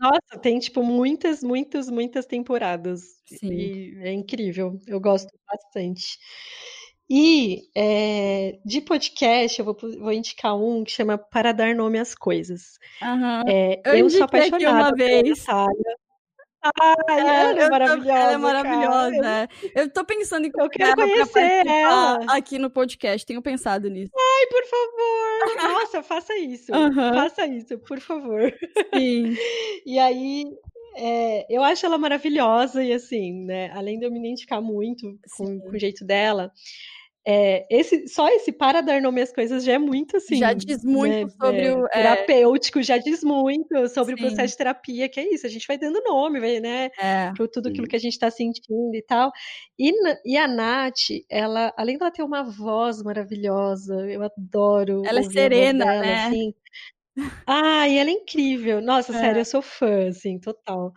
Nossa, 0.00 0.38
tem 0.40 0.58
tipo 0.58 0.82
muitas, 0.82 1.42
muitas, 1.42 1.90
muitas 1.90 2.24
temporadas. 2.24 3.02
Sim. 3.26 3.52
E 3.52 3.98
é 3.98 4.12
incrível. 4.12 4.78
Eu 4.86 4.98
gosto 4.98 5.28
bastante. 5.46 6.18
E 7.12 7.62
é, 7.76 8.58
de 8.64 8.80
podcast, 8.80 9.58
eu 9.58 9.64
vou, 9.64 9.76
vou 9.98 10.12
indicar 10.12 10.56
um 10.56 10.84
que 10.84 10.92
chama 10.92 11.18
Para 11.18 11.52
Dar 11.52 11.74
Nome 11.74 11.98
às 11.98 12.14
Coisas. 12.14 12.78
Aham. 13.02 13.42
É, 13.48 13.80
Eu 13.84 13.94
eu 13.96 14.10
sou 14.10 14.22
apaixonada 14.22 14.88
uma 14.88 14.92
vez. 14.94 15.40
Natália. 15.40 15.96
Ai, 16.62 16.94
É, 17.08 17.20
ela 17.20 17.50
é 17.50 17.64
tô- 17.64 17.70
maravilhosa. 17.70 18.10
ela 18.12 18.20
é 18.20 18.26
cara. 18.26 18.38
maravilhosa. 18.38 19.26
é. 19.26 19.48
Eu 19.82 19.90
tô 19.90 20.04
pensando 20.04 20.46
em 20.46 20.50
Eu 20.54 20.60
ela 20.60 20.94
pra 20.94 21.04
conhecer 21.06 21.66
ela. 21.66 22.18
aqui 22.28 22.58
no 22.58 22.70
podcast. 22.70 23.26
Tenho 23.26 23.40
pensado 23.42 23.88
nisso. 23.88 24.12
Ai, 24.14 24.46
por 24.46 24.64
favor. 24.66 25.72
Nossa, 25.72 26.02
faça 26.02 26.36
isso. 26.36 26.74
Aham. 26.74 27.14
Faça 27.14 27.46
isso, 27.46 27.78
por 27.78 27.98
favor. 28.00 28.52
Sim. 28.94 29.34
E 29.86 29.98
aí, 29.98 30.44
é, 30.96 31.46
eu 31.48 31.62
acho 31.62 31.86
ela 31.86 31.96
maravilhosa 31.96 32.84
e 32.84 32.92
assim, 32.92 33.44
né? 33.44 33.70
Além 33.74 33.98
de 33.98 34.04
eu 34.04 34.10
me 34.10 34.18
identificar 34.18 34.60
muito 34.60 35.18
com, 35.36 35.58
com 35.60 35.70
o 35.70 35.78
jeito 35.78 36.04
dela, 36.04 36.52
é, 37.26 37.66
esse, 37.70 38.08
só 38.08 38.28
esse 38.28 38.50
para 38.52 38.80
dar 38.80 39.00
nome 39.02 39.20
às 39.20 39.32
coisas 39.32 39.62
já 39.62 39.74
é 39.74 39.78
muito 39.78 40.16
assim. 40.16 40.36
Já 40.36 40.52
diz 40.52 40.82
muito 40.84 41.26
né, 41.26 41.28
sobre 41.28 41.66
é, 41.66 41.74
o. 41.76 41.86
é, 41.86 41.88
terapêutico, 41.90 42.82
já 42.82 42.96
diz 42.98 43.22
muito 43.22 43.88
sobre 43.88 44.14
o 44.14 44.16
Sim. 44.16 44.24
processo 44.24 44.52
de 44.52 44.56
terapia, 44.58 45.08
que 45.08 45.20
é 45.20 45.34
isso, 45.34 45.46
a 45.46 45.50
gente 45.50 45.66
vai 45.66 45.76
dando 45.78 46.02
nome, 46.02 46.40
vai, 46.40 46.60
né? 46.60 46.90
é. 46.98 47.32
para 47.36 47.48
tudo 47.48 47.68
aquilo 47.68 47.84
Sim. 47.84 47.90
que 47.90 47.96
a 47.96 48.00
gente 48.00 48.12
está 48.14 48.30
sentindo 48.30 48.94
e 48.94 49.02
tal. 49.02 49.30
E, 49.78 49.92
e 50.24 50.36
a 50.36 50.48
Nath, 50.48 50.94
ela, 51.28 51.72
além 51.76 51.98
dela 51.98 52.10
ter 52.10 52.22
uma 52.22 52.42
voz 52.42 53.02
maravilhosa, 53.02 53.94
eu 54.10 54.22
adoro 54.22 55.02
Ela 55.04 55.20
é 55.20 55.22
ouvir 55.22 55.40
a 55.46 55.48
voz 55.50 55.72
serena, 55.72 55.84
dela, 55.84 56.00
né? 56.00 56.26
assim. 56.26 56.54
Ai, 57.46 57.98
ela 57.98 58.10
é 58.10 58.12
incrível. 58.12 58.80
Nossa, 58.80 59.12
É. 59.12 59.20
sério, 59.20 59.40
eu 59.40 59.44
sou 59.44 59.62
fã, 59.62 60.08
assim, 60.08 60.38
total. 60.38 60.92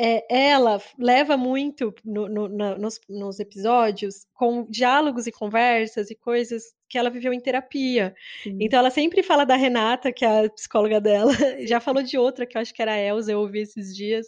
É, 0.00 0.24
ela 0.50 0.80
leva 0.96 1.36
muito 1.36 1.92
no- 2.04 2.28
no- 2.28 2.48
na- 2.48 2.78
nos, 2.78 3.00
nos 3.08 3.40
episódios 3.40 4.24
com 4.32 4.64
diálogos 4.70 5.26
e 5.26 5.32
conversas 5.32 6.08
e 6.08 6.14
coisas 6.14 6.62
que 6.88 6.96
ela 6.96 7.10
viveu 7.10 7.32
em 7.32 7.40
terapia. 7.40 8.14
Sim. 8.44 8.58
Então 8.60 8.78
ela 8.78 8.90
sempre 8.90 9.24
fala 9.24 9.44
da 9.44 9.56
Renata, 9.56 10.12
que 10.12 10.24
é 10.24 10.46
a 10.46 10.50
psicóloga 10.50 11.00
dela, 11.00 11.32
já 11.66 11.80
falou 11.80 12.00
de 12.02 12.16
outra 12.16 12.46
que 12.46 12.56
eu 12.56 12.60
acho 12.62 12.72
que 12.72 12.80
era 12.80 12.92
a 12.92 12.98
Elza, 12.98 13.32
eu 13.32 13.40
ouvi 13.40 13.58
esses 13.60 13.94
dias. 13.96 14.26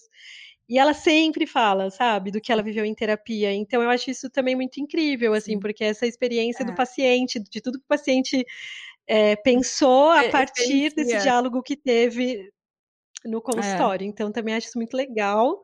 E 0.68 0.76
ela 0.78 0.92
sempre 0.92 1.47
fala, 1.47 1.88
sabe, 1.90 2.32
do 2.32 2.40
que 2.40 2.51
ela 2.51 2.62
viveu 2.62 2.84
em 2.84 2.94
terapia. 2.94 3.52
Então 3.52 3.80
eu 3.82 3.90
acho 3.90 4.10
isso 4.10 4.28
também 4.28 4.56
muito 4.56 4.80
incrível, 4.80 5.34
assim, 5.34 5.52
Sim. 5.52 5.60
porque 5.60 5.84
essa 5.84 6.05
experiência 6.06 6.64
do 6.64 6.72
É. 6.72 6.74
paciente, 6.74 7.38
de 7.38 7.60
tudo 7.60 7.78
que 7.78 7.84
o 7.84 7.88
paciente 7.88 8.44
é, 9.06 9.36
pensou 9.36 10.10
a 10.10 10.28
partir 10.30 10.92
desse 10.94 11.18
diálogo 11.18 11.62
que 11.62 11.76
teve 11.76 12.51
no 13.24 13.40
consultório. 13.42 14.06
Então 14.06 14.30
também 14.32 14.55
acho 14.55 14.68
isso 14.68 14.78
muito 14.78 14.97
legal. 14.97 15.62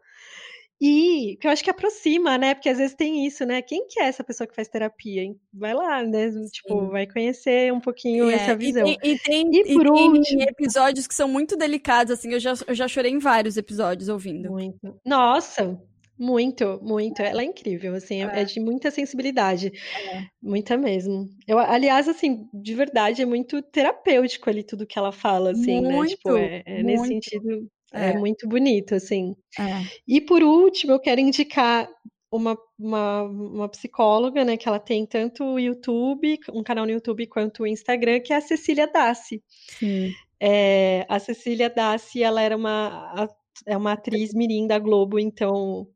E 0.79 1.39
que 1.41 1.47
eu 1.47 1.51
acho 1.51 1.65
que 1.65 1.71
aproxima, 1.71 2.37
né? 2.37 2.55
Porque 2.55 2.69
às 2.69 2.77
vezes 2.77 2.95
tem 2.95 3.25
isso, 3.27 3.47
né? 3.47 3.63
Quem 3.63 3.87
que 3.87 3.99
é 3.99 4.05
essa 4.05 4.23
pessoa 4.23 4.47
que 4.47 4.55
faz 4.55 4.69
terapia? 4.69 5.23
Vai 5.55 5.73
lá, 5.73 6.03
né? 6.03 6.31
Tipo, 6.53 6.81
Sim. 6.81 6.89
vai 6.91 7.07
conhecer 7.07 7.73
um 7.73 7.81
pouquinho 7.81 8.29
É, 8.29 8.35
essa 8.35 8.53
e 8.53 8.57
visão. 8.57 8.85
tem, 8.85 8.99
e 9.03 9.19
tem, 9.19 9.51
E 9.55 9.61
e 9.73 9.75
por 9.75 9.85
tem 9.91 10.11
último- 10.11 10.43
episódios 10.43 11.07
que 11.07 11.15
são 11.15 11.27
muito 11.29 11.57
delicados, 11.57 12.13
assim, 12.13 12.31
eu 12.31 12.39
já, 12.39 12.53
eu 12.67 12.75
já 12.75 12.87
chorei 12.87 13.11
em 13.11 13.19
vários 13.19 13.57
episódios 13.57 14.11
ouvindo. 14.11 14.51
Muito. 14.51 15.01
Nossa, 15.03 15.81
muito, 16.19 16.81
muito. 16.83 17.21
Ela 17.21 17.43
é 17.43 17.45
incrível, 17.45 17.95
assim, 17.95 18.23
é, 18.23 18.41
é 18.41 18.45
de 18.45 18.59
muita 18.61 18.91
sensibilidade. 18.91 19.73
É. 20.13 20.25
Muita 20.43 20.77
mesmo. 20.77 21.29
Eu, 21.47 21.59
aliás, 21.59 22.09
assim, 22.09 22.49
de 22.53 22.75
verdade, 22.75 23.23
é 23.23 23.27
muito 23.27 23.61
terapêutico 23.63 24.49
ali 24.49 24.63
tudo 24.63 24.87
que 24.87 24.99
ela 24.99 25.13
fala, 25.13 25.51
assim, 25.51 25.81
né? 25.81 26.07
Tipo, 26.07 26.31
Muito, 26.31 26.37
é, 26.37 26.63
é 26.65 26.83
nesse 26.83 27.09
muito. 27.09 27.25
sentido, 27.25 27.71
é. 27.93 28.11
É. 28.11 28.19
muito 28.19 28.49
bonito, 28.49 28.95
assim. 28.95 29.35
É. 29.59 29.83
E 30.07 30.21
por 30.21 30.43
último, 30.43 30.93
eu 30.93 31.01
quero 31.01 31.21
indicar 31.21 31.89
uma, 32.31 32.57
uma, 32.79 33.23
uma 33.23 33.69
psicóloga, 33.69 34.45
né, 34.45 34.57
que 34.57 34.69
ela 34.69 34.79
tem 34.79 35.07
tanto 35.07 35.45
o 35.45 35.59
YouTube, 35.59 36.39
um 36.53 36.63
canal 36.63 36.85
no 36.85 36.93
YouTube, 36.93 37.27
quanto 37.27 37.63
o 37.63 37.67
Instagram, 37.67 38.21
que 38.21 38.33
é 38.33 38.37
a 38.37 38.41
Cecília 38.41 38.87
Dassi. 38.87 39.43
Sim. 39.79 40.13
É, 40.41 41.07
a 41.09 41.19
Cecília 41.19 41.71
Dassi, 41.71 42.23
ela 42.23 42.43
era 42.43 42.57
uma, 42.57 43.29
é 43.67 43.77
uma 43.77 43.93
atriz 43.93 44.35
mirim 44.35 44.67
da 44.67 44.79
Globo, 44.79 45.19
então, 45.19 45.87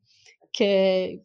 que 0.53 0.63
é, 0.63 1.19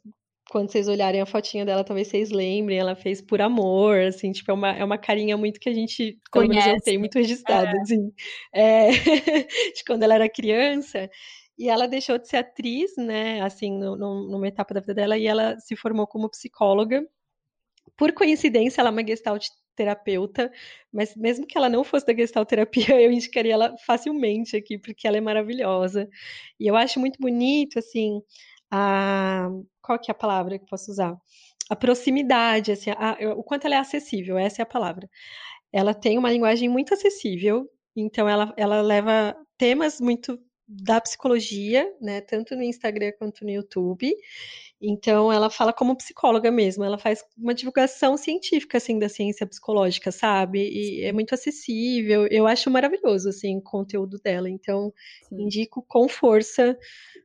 quando 0.50 0.70
vocês 0.70 0.86
olharem 0.88 1.20
a 1.20 1.26
fotinha 1.26 1.64
dela, 1.64 1.82
talvez 1.84 2.08
vocês 2.08 2.30
lembrem, 2.30 2.78
ela 2.78 2.94
fez 2.94 3.20
por 3.20 3.40
amor, 3.40 3.98
assim, 4.00 4.30
tipo, 4.32 4.50
é 4.50 4.54
uma, 4.54 4.70
é 4.76 4.84
uma 4.84 4.98
carinha 4.98 5.36
muito 5.36 5.58
que 5.58 5.68
a 5.68 5.74
gente, 5.74 6.18
Conhece. 6.30 6.84
tenho 6.84 7.00
muito 7.00 7.16
registrado, 7.18 7.76
assim, 7.78 8.12
é, 8.52 8.88
de 9.74 9.84
quando 9.86 10.02
ela 10.04 10.14
era 10.14 10.28
criança, 10.28 11.10
e 11.58 11.68
ela 11.68 11.88
deixou 11.88 12.18
de 12.18 12.28
ser 12.28 12.36
atriz, 12.38 12.96
né, 12.96 13.40
assim, 13.40 13.76
no, 13.76 13.96
no- 13.96 14.28
numa 14.30 14.46
etapa 14.46 14.72
da 14.74 14.80
vida 14.80 14.94
dela, 14.94 15.18
e 15.18 15.26
ela 15.26 15.58
se 15.58 15.74
formou 15.74 16.06
como 16.06 16.30
psicóloga. 16.30 17.04
Por 17.96 18.12
coincidência, 18.12 18.80
ela 18.80 18.90
é 18.90 18.92
uma 18.92 19.06
gestalt 19.06 19.46
terapeuta, 19.74 20.50
mas 20.92 21.14
mesmo 21.16 21.46
que 21.46 21.56
ela 21.56 21.68
não 21.68 21.84
fosse 21.84 22.06
da 22.06 22.14
gestalt 22.14 22.48
terapia, 22.48 22.84
eu 23.00 23.10
indicaria 23.12 23.52
ela 23.54 23.76
facilmente 23.86 24.56
aqui, 24.56 24.78
porque 24.78 25.06
ela 25.06 25.16
é 25.16 25.20
maravilhosa. 25.20 26.08
E 26.58 26.66
eu 26.66 26.76
acho 26.76 27.00
muito 27.00 27.18
bonito, 27.20 27.78
assim, 27.78 28.20
a... 28.70 29.48
qual 29.82 29.98
que 29.98 30.10
é 30.10 30.12
a 30.12 30.14
palavra 30.14 30.58
que 30.58 30.66
posso 30.66 30.90
usar? 30.90 31.16
A 31.70 31.76
proximidade, 31.76 32.72
assim, 32.72 32.90
a- 32.90 33.16
o 33.36 33.42
quanto 33.42 33.66
ela 33.66 33.76
é 33.76 33.78
acessível, 33.78 34.38
essa 34.38 34.62
é 34.62 34.64
a 34.64 34.66
palavra. 34.66 35.08
Ela 35.72 35.94
tem 35.94 36.18
uma 36.18 36.30
linguagem 36.30 36.68
muito 36.68 36.94
acessível, 36.94 37.68
então 37.94 38.28
ela, 38.28 38.54
ela 38.56 38.80
leva 38.82 39.36
temas 39.58 40.00
muito 40.00 40.38
da 40.68 41.00
psicologia, 41.00 41.88
né, 42.00 42.20
tanto 42.20 42.56
no 42.56 42.62
Instagram 42.62 43.12
quanto 43.18 43.44
no 43.44 43.50
YouTube. 43.50 44.12
Então 44.80 45.32
ela 45.32 45.48
fala 45.48 45.72
como 45.72 45.96
psicóloga 45.96 46.50
mesmo, 46.50 46.84
ela 46.84 46.98
faz 46.98 47.24
uma 47.36 47.54
divulgação 47.54 48.16
científica 48.16 48.76
assim 48.76 48.98
da 48.98 49.08
ciência 49.08 49.46
psicológica, 49.46 50.12
sabe? 50.12 50.60
E 50.60 51.02
é 51.02 51.12
muito 51.12 51.34
acessível. 51.34 52.26
Eu 52.26 52.46
acho 52.46 52.70
maravilhoso 52.70 53.30
assim 53.30 53.56
o 53.56 53.62
conteúdo 53.62 54.18
dela. 54.18 54.50
Então 54.50 54.92
Sim. 55.28 55.42
indico 55.42 55.82
com 55.88 56.08
força 56.08 56.76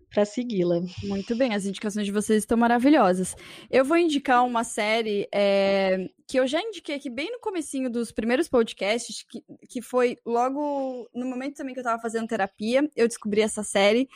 para 0.10 0.26
segui-la. 0.26 0.82
Muito 1.03 1.36
bem, 1.38 1.53
as 1.53 1.65
indicações 1.65 2.06
de 2.06 2.11
vocês 2.11 2.40
estão 2.40 2.57
maravilhosas. 2.57 3.36
Eu 3.69 3.86
vou 3.86 3.98
indicar 3.98 4.45
uma 4.45 4.64
série 4.64 5.28
é, 5.34 6.10
que 6.28 6.38
eu 6.38 6.45
já 6.45 6.61
indiquei 6.61 6.95
aqui 6.95 7.10
bem 7.10 7.32
no 7.32 7.40
comecinho 7.40 7.90
dos 7.90 8.11
primeiros 8.11 8.49
podcasts, 8.49 9.23
que, 9.23 9.41
que 9.69 9.82
foi 9.82 10.18
logo 10.26 11.10
no 11.15 11.26
momento 11.26 11.56
também 11.56 11.73
que 11.73 11.80
eu 11.80 11.84
estava 11.84 12.02
fazendo 12.02 12.28
terapia, 12.28 12.90
eu 12.95 13.07
descobri 13.07 13.40
essa 13.40 13.64
série 13.64 14.10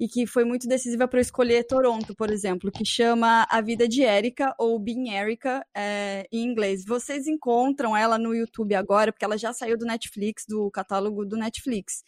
e 0.00 0.06
que 0.08 0.26
foi 0.26 0.44
muito 0.44 0.68
decisiva 0.68 1.08
para 1.08 1.18
eu 1.18 1.22
escolher 1.22 1.64
Toronto, 1.64 2.14
por 2.14 2.30
exemplo, 2.30 2.70
que 2.70 2.84
chama 2.84 3.46
A 3.50 3.60
Vida 3.60 3.88
de 3.88 4.02
Erika, 4.02 4.54
ou 4.58 4.78
Being 4.78 5.10
Erika, 5.10 5.64
é, 5.74 6.26
em 6.30 6.44
inglês. 6.44 6.84
Vocês 6.84 7.26
encontram 7.26 7.96
ela 7.96 8.16
no 8.16 8.34
YouTube 8.34 8.74
agora, 8.74 9.12
porque 9.12 9.24
ela 9.24 9.36
já 9.36 9.52
saiu 9.52 9.76
do 9.76 9.84
Netflix, 9.84 10.44
do 10.48 10.70
catálogo 10.70 11.24
do 11.26 11.36
Netflix. 11.36 12.04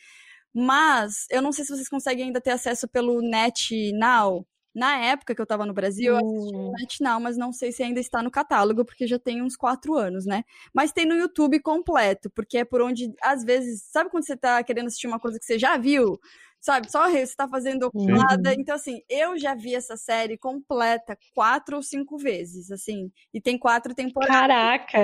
Mas 0.54 1.26
eu 1.30 1.42
não 1.42 1.52
sei 1.52 1.64
se 1.64 1.74
vocês 1.74 1.88
conseguem 1.88 2.26
ainda 2.26 2.40
ter 2.40 2.50
acesso 2.50 2.88
pelo 2.88 3.20
Net 3.20 3.92
Now. 3.92 4.46
Na 4.72 4.96
época 4.98 5.34
que 5.34 5.42
eu 5.42 5.46
tava 5.46 5.66
no 5.66 5.74
Brasil, 5.74 6.14
eu 6.14 6.18
assisti 6.18 6.52
no 6.52 6.68
Hum. 6.68 6.72
Net 6.78 7.02
Now, 7.02 7.20
mas 7.20 7.36
não 7.36 7.52
sei 7.52 7.72
se 7.72 7.82
ainda 7.82 7.98
está 7.98 8.22
no 8.22 8.30
catálogo, 8.30 8.84
porque 8.84 9.04
já 9.06 9.18
tem 9.18 9.42
uns 9.42 9.56
quatro 9.56 9.96
anos, 9.96 10.24
né? 10.26 10.44
Mas 10.72 10.92
tem 10.92 11.04
no 11.04 11.14
YouTube 11.14 11.60
completo, 11.60 12.30
porque 12.30 12.58
é 12.58 12.64
por 12.64 12.80
onde, 12.80 13.12
às 13.20 13.42
vezes, 13.42 13.82
sabe 13.90 14.10
quando 14.10 14.24
você 14.24 14.36
tá 14.36 14.62
querendo 14.62 14.86
assistir 14.86 15.08
uma 15.08 15.18
coisa 15.18 15.40
que 15.40 15.44
você 15.44 15.58
já 15.58 15.76
viu? 15.76 16.20
Sabe, 16.60 16.90
só 16.90 17.08
você 17.08 17.34
tá 17.34 17.48
fazendo 17.48 17.84
ocupada. 17.84 18.52
Então, 18.52 18.74
assim, 18.74 19.00
eu 19.08 19.38
já 19.38 19.54
vi 19.54 19.74
essa 19.74 19.96
série 19.96 20.36
completa 20.36 21.16
quatro 21.34 21.76
ou 21.76 21.82
cinco 21.82 22.18
vezes, 22.18 22.70
assim. 22.70 23.10
E 23.32 23.40
tem 23.40 23.58
quatro 23.58 23.94
temporadas. 23.94 24.36
Caraca! 24.36 24.98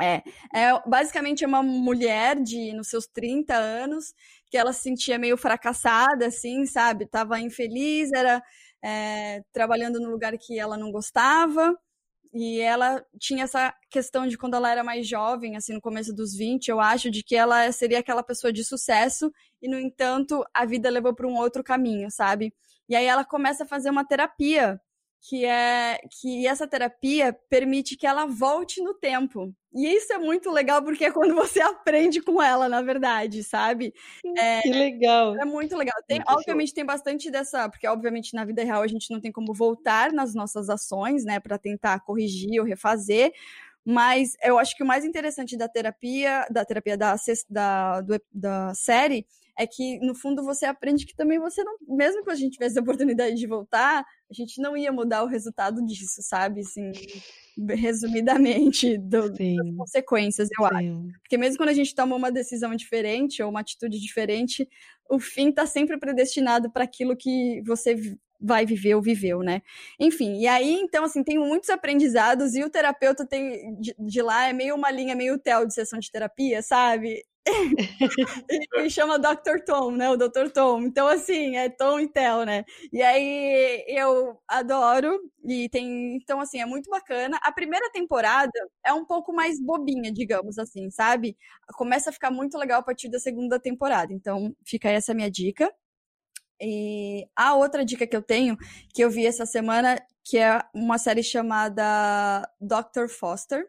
É, 0.00 0.22
basicamente 0.86 1.44
é 1.44 1.46
uma 1.46 1.62
mulher 1.62 2.36
de 2.40 2.72
nos 2.74 2.88
seus 2.88 3.06
30 3.06 3.54
anos 3.54 4.12
que 4.50 4.56
ela 4.56 4.72
se 4.72 4.82
sentia 4.82 5.18
meio 5.18 5.36
fracassada, 5.36 6.26
assim, 6.26 6.66
sabe? 6.66 7.06
Tava 7.06 7.40
infeliz, 7.40 8.12
era 8.12 8.42
é, 8.84 9.42
trabalhando 9.52 9.98
no 9.98 10.10
lugar 10.10 10.36
que 10.38 10.58
ela 10.58 10.76
não 10.76 10.92
gostava. 10.92 11.74
E 12.32 12.60
ela 12.60 13.02
tinha 13.18 13.44
essa 13.44 13.74
questão 13.90 14.26
de 14.26 14.36
quando 14.36 14.54
ela 14.54 14.70
era 14.70 14.84
mais 14.84 15.08
jovem, 15.08 15.56
assim, 15.56 15.72
no 15.72 15.80
começo 15.80 16.14
dos 16.14 16.36
20, 16.36 16.68
eu 16.68 16.78
acho, 16.78 17.10
de 17.10 17.22
que 17.22 17.34
ela 17.34 17.72
seria 17.72 18.00
aquela 18.00 18.22
pessoa 18.22 18.52
de 18.52 18.62
sucesso, 18.62 19.32
e, 19.60 19.68
no 19.68 19.78
entanto, 19.78 20.44
a 20.54 20.64
vida 20.64 20.90
levou 20.90 21.14
para 21.14 21.26
um 21.26 21.36
outro 21.36 21.62
caminho, 21.64 22.10
sabe? 22.10 22.52
E 22.88 22.96
aí 22.96 23.04
ela 23.04 23.24
começa 23.24 23.64
a 23.64 23.66
fazer 23.66 23.90
uma 23.90 24.04
terapia 24.04 24.80
que 25.20 25.44
é 25.44 26.00
que 26.20 26.46
essa 26.46 26.66
terapia 26.66 27.36
permite 27.48 27.96
que 27.96 28.06
ela 28.06 28.24
volte 28.24 28.80
no 28.80 28.94
tempo. 28.94 29.52
E 29.74 29.86
isso 29.86 30.12
é 30.12 30.18
muito 30.18 30.50
legal 30.50 30.82
porque 30.82 31.04
é 31.04 31.10
quando 31.10 31.34
você 31.34 31.60
aprende 31.60 32.20
com 32.20 32.42
ela, 32.42 32.68
na 32.68 32.80
verdade, 32.80 33.42
sabe? 33.42 33.92
É, 34.36 34.62
que 34.62 34.70
legal. 34.70 35.36
É 35.36 35.44
muito 35.44 35.76
legal. 35.76 35.96
Tem, 36.06 36.18
muito 36.18 36.32
obviamente 36.32 36.68
show. 36.68 36.76
tem 36.76 36.84
bastante 36.84 37.30
dessa, 37.30 37.68
porque 37.68 37.86
obviamente 37.86 38.34
na 38.34 38.44
vida 38.44 38.62
real 38.64 38.82
a 38.82 38.86
gente 38.86 39.10
não 39.10 39.20
tem 39.20 39.32
como 39.32 39.52
voltar 39.52 40.12
nas 40.12 40.34
nossas 40.34 40.70
ações, 40.70 41.24
né, 41.24 41.40
para 41.40 41.58
tentar 41.58 42.00
corrigir 42.00 42.60
ou 42.60 42.66
refazer. 42.66 43.32
Mas 43.84 44.36
eu 44.42 44.58
acho 44.58 44.76
que 44.76 44.82
o 44.82 44.86
mais 44.86 45.04
interessante 45.04 45.56
da 45.56 45.68
terapia, 45.68 46.46
da 46.50 46.64
terapia 46.64 46.96
da, 46.96 47.16
da, 47.48 48.00
do, 48.02 48.20
da 48.30 48.74
série, 48.74 49.26
é 49.58 49.66
que 49.66 49.98
no 49.98 50.14
fundo 50.14 50.44
você 50.44 50.64
aprende 50.64 51.04
que 51.04 51.16
também 51.16 51.38
você 51.38 51.64
não, 51.64 51.76
mesmo 51.88 52.22
que 52.22 52.30
a 52.30 52.34
gente 52.36 52.52
tivesse 52.52 52.78
a 52.78 52.82
oportunidade 52.82 53.34
de 53.34 53.46
voltar, 53.46 54.04
a 54.30 54.32
gente 54.32 54.62
não 54.62 54.76
ia 54.76 54.92
mudar 54.92 55.24
o 55.24 55.26
resultado 55.26 55.84
disso, 55.84 56.22
sabe? 56.22 56.60
Assim, 56.60 56.92
resumidamente, 57.70 58.96
do, 58.96 59.30
das 59.30 59.76
consequências, 59.76 60.48
eu 60.56 60.68
Sim. 60.68 60.74
acho. 60.74 61.12
Porque 61.20 61.36
mesmo 61.36 61.56
quando 61.56 61.70
a 61.70 61.74
gente 61.74 61.92
toma 61.92 62.14
uma 62.14 62.30
decisão 62.30 62.74
diferente 62.76 63.42
ou 63.42 63.50
uma 63.50 63.60
atitude 63.60 63.98
diferente, 64.00 64.68
o 65.10 65.18
fim 65.18 65.48
está 65.48 65.66
sempre 65.66 65.98
predestinado 65.98 66.70
para 66.70 66.84
aquilo 66.84 67.16
que 67.16 67.60
você 67.66 67.96
vai 68.40 68.64
viver 68.64 68.94
ou 68.94 69.02
viveu, 69.02 69.40
né? 69.40 69.62
Enfim, 69.98 70.38
e 70.38 70.46
aí, 70.46 70.74
então, 70.74 71.02
assim, 71.02 71.24
tem 71.24 71.36
muitos 71.36 71.70
aprendizados 71.70 72.54
e 72.54 72.62
o 72.62 72.70
terapeuta 72.70 73.26
tem 73.26 73.74
de, 73.80 73.92
de 73.98 74.22
lá 74.22 74.48
é 74.48 74.52
meio 74.52 74.76
uma 74.76 74.90
linha 74.92 75.16
meio 75.16 75.36
tel 75.36 75.66
de 75.66 75.74
sessão 75.74 75.98
de 75.98 76.12
terapia, 76.12 76.62
sabe? 76.62 77.24
Ele 78.74 78.90
chama 78.90 79.18
Dr. 79.18 79.60
Tom, 79.66 79.92
né? 79.92 80.10
O 80.10 80.16
Dr. 80.16 80.50
Tom. 80.52 80.82
Então, 80.82 81.06
assim, 81.08 81.56
é 81.56 81.68
Tom 81.68 82.00
e 82.00 82.08
Tel, 82.08 82.44
né? 82.44 82.64
E 82.92 83.02
aí 83.02 83.84
eu 83.88 84.38
adoro. 84.46 85.20
E 85.44 85.68
tem. 85.68 86.16
Então, 86.16 86.40
assim, 86.40 86.60
é 86.60 86.66
muito 86.66 86.90
bacana. 86.90 87.38
A 87.42 87.52
primeira 87.52 87.90
temporada 87.90 88.52
é 88.84 88.92
um 88.92 89.04
pouco 89.04 89.32
mais 89.32 89.60
bobinha, 89.60 90.12
digamos 90.12 90.58
assim, 90.58 90.90
sabe? 90.90 91.36
Começa 91.74 92.10
a 92.10 92.12
ficar 92.12 92.30
muito 92.30 92.58
legal 92.58 92.80
a 92.80 92.82
partir 92.84 93.08
da 93.08 93.18
segunda 93.18 93.58
temporada. 93.58 94.12
Então, 94.12 94.54
fica 94.64 94.88
essa 94.88 95.14
minha 95.14 95.30
dica. 95.30 95.72
E 96.60 97.26
a 97.36 97.54
outra 97.54 97.84
dica 97.84 98.06
que 98.06 98.16
eu 98.16 98.22
tenho, 98.22 98.56
que 98.94 99.02
eu 99.02 99.10
vi 99.10 99.26
essa 99.26 99.46
semana, 99.46 100.00
que 100.24 100.38
é 100.38 100.60
uma 100.74 100.98
série 100.98 101.22
chamada 101.22 102.42
Dr. 102.60 103.08
Foster 103.08 103.68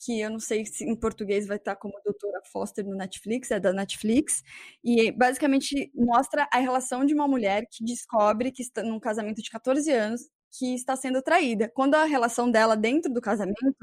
que 0.00 0.20
eu 0.20 0.30
não 0.30 0.40
sei 0.40 0.64
se 0.64 0.84
em 0.84 0.96
português 0.96 1.46
vai 1.46 1.58
estar 1.58 1.76
como 1.76 2.00
Doutora 2.04 2.40
Foster 2.50 2.84
no 2.84 2.96
Netflix, 2.96 3.50
é 3.50 3.60
da 3.60 3.72
Netflix, 3.72 4.42
e 4.82 5.12
basicamente 5.12 5.92
mostra 5.94 6.48
a 6.52 6.58
relação 6.58 7.04
de 7.04 7.14
uma 7.14 7.28
mulher 7.28 7.66
que 7.70 7.84
descobre 7.84 8.50
que 8.50 8.62
está 8.62 8.82
num 8.82 8.98
casamento 8.98 9.42
de 9.42 9.50
14 9.50 9.90
anos 9.92 10.22
que 10.52 10.74
está 10.74 10.96
sendo 10.96 11.22
traída. 11.22 11.70
Quando 11.74 11.94
a 11.94 12.04
relação 12.04 12.50
dela 12.50 12.76
dentro 12.76 13.12
do 13.12 13.20
casamento 13.20 13.76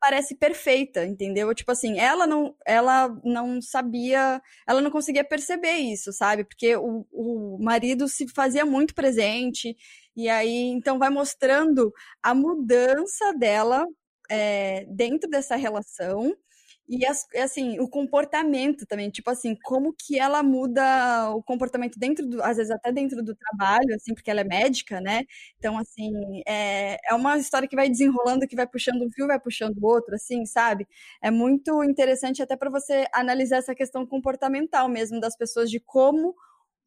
parece 0.00 0.34
perfeita, 0.34 1.04
entendeu? 1.04 1.54
Tipo 1.54 1.72
assim, 1.72 1.98
ela 1.98 2.26
não, 2.26 2.56
ela 2.66 3.08
não 3.22 3.60
sabia, 3.60 4.40
ela 4.66 4.80
não 4.80 4.90
conseguia 4.90 5.22
perceber 5.24 5.74
isso, 5.74 6.12
sabe? 6.12 6.44
Porque 6.44 6.74
o, 6.76 7.06
o 7.12 7.58
marido 7.60 8.08
se 8.08 8.26
fazia 8.28 8.64
muito 8.64 8.94
presente, 8.94 9.76
e 10.16 10.28
aí 10.28 10.68
então 10.70 10.98
vai 10.98 11.10
mostrando 11.10 11.92
a 12.22 12.34
mudança 12.34 13.32
dela 13.34 13.86
é, 14.30 14.84
dentro 14.88 15.28
dessa 15.30 15.56
relação 15.56 16.36
e 16.88 17.06
as, 17.06 17.24
assim 17.36 17.78
o 17.78 17.88
comportamento 17.88 18.84
também 18.84 19.10
tipo 19.10 19.30
assim 19.30 19.56
como 19.62 19.94
que 19.94 20.18
ela 20.18 20.42
muda 20.42 21.30
o 21.30 21.42
comportamento 21.42 21.96
dentro 21.98 22.26
do 22.28 22.42
às 22.42 22.56
vezes 22.56 22.70
até 22.72 22.90
dentro 22.92 23.22
do 23.22 23.34
trabalho 23.34 23.94
assim 23.94 24.12
porque 24.14 24.30
ela 24.30 24.40
é 24.40 24.44
médica 24.44 25.00
né? 25.00 25.24
Então 25.58 25.78
assim 25.78 26.10
é, 26.46 26.96
é 27.08 27.14
uma 27.14 27.38
história 27.38 27.68
que 27.68 27.76
vai 27.76 27.88
desenrolando 27.88 28.46
que 28.48 28.56
vai 28.56 28.66
puxando 28.66 29.02
um 29.04 29.10
fio 29.10 29.28
vai 29.28 29.38
puxando 29.38 29.78
o 29.78 29.86
outro 29.86 30.14
assim 30.16 30.44
sabe? 30.46 30.86
É 31.22 31.30
muito 31.30 31.82
interessante 31.84 32.42
até 32.42 32.56
para 32.56 32.70
você 32.70 33.06
analisar 33.14 33.58
essa 33.58 33.74
questão 33.74 34.04
comportamental 34.06 34.88
mesmo 34.88 35.20
das 35.20 35.36
pessoas 35.36 35.70
de 35.70 35.78
como 35.80 36.34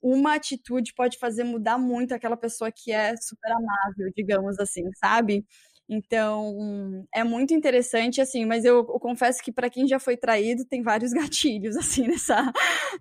uma 0.01 0.35
atitude 0.35 0.93
pode 0.93 1.17
fazer 1.17 1.45
mudar 1.45 1.77
muito 1.77 2.13
aquela 2.13 2.35
pessoa 2.37 2.69
que 2.71 2.91
é 2.91 3.15
super 3.17 3.51
amável 3.51 4.11
digamos 4.15 4.59
assim 4.59 4.83
sabe 4.97 5.45
então, 5.93 7.05
é 7.13 7.23
muito 7.23 7.53
interessante, 7.53 8.19
assim, 8.19 8.45
mas 8.45 8.65
eu, 8.65 8.77
eu 8.77 8.99
confesso 8.99 9.41
que 9.43 9.51
para 9.51 9.69
quem 9.69 9.87
já 9.87 9.99
foi 9.99 10.17
traído, 10.17 10.65
tem 10.65 10.81
vários 10.81 11.11
gatilhos, 11.13 11.75
assim, 11.77 12.07
nessa, 12.07 12.51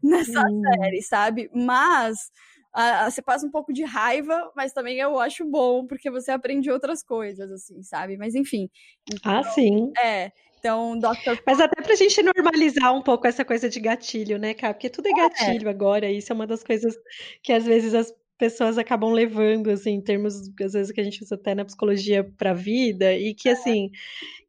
nessa 0.03 0.41
hum. 0.49 0.63
série, 0.63 1.03
sabe? 1.03 1.51
Mas 1.55 2.31
a, 2.73 3.07
a, 3.07 3.11
você 3.11 3.23
passa 3.23 3.47
um 3.47 3.51
pouco 3.51 3.73
de 3.73 3.85
raiva, 3.85 4.51
mas 4.57 4.73
também 4.73 4.99
eu 4.99 5.19
acho 5.19 5.45
bom, 5.45 5.87
porque 5.87 6.11
você 6.11 6.31
aprende 6.31 6.71
outras 6.71 7.03
coisas, 7.03 7.51
assim, 7.51 7.83
sabe? 7.83 8.17
Mas 8.17 8.35
enfim. 8.35 8.69
Então, 9.13 9.39
ah, 9.39 9.43
sim. 9.45 9.93
É. 10.03 10.33
Então, 10.59 10.97
Dr. 10.97 11.43
Mas 11.45 11.61
até 11.61 11.83
pra 11.83 11.97
gente 11.97 12.23
normalizar 12.23 12.95
um 12.95 13.03
pouco 13.03 13.27
essa 13.27 13.45
coisa 13.45 13.69
de 13.69 13.81
gatilho, 13.81 14.39
né, 14.39 14.55
cara? 14.55 14.73
Porque 14.73 14.89
tudo 14.89 15.09
é 15.09 15.13
gatilho 15.13 15.67
é. 15.67 15.71
agora, 15.71 16.09
isso 16.09 16.33
é 16.33 16.35
uma 16.37 16.47
das 16.47 16.63
coisas 16.63 16.95
que 17.43 17.53
às 17.53 17.65
vezes 17.65 17.95
as 17.95 18.15
pessoas 18.43 18.77
acabam 18.77 19.13
levando, 19.13 19.71
assim, 19.71 19.93
em 19.93 20.01
termos, 20.01 20.35
às 20.61 20.73
vezes, 20.73 20.91
que 20.91 21.01
a 21.01 21.05
gente 21.05 21.23
usa 21.23 21.37
até 21.37 21.55
na 21.55 21.65
psicologia 21.65 22.25
para 22.25 22.51
a 22.51 22.55
vida, 22.55 23.15
e 23.15 23.33
que, 23.35 23.49
assim, 23.49 23.89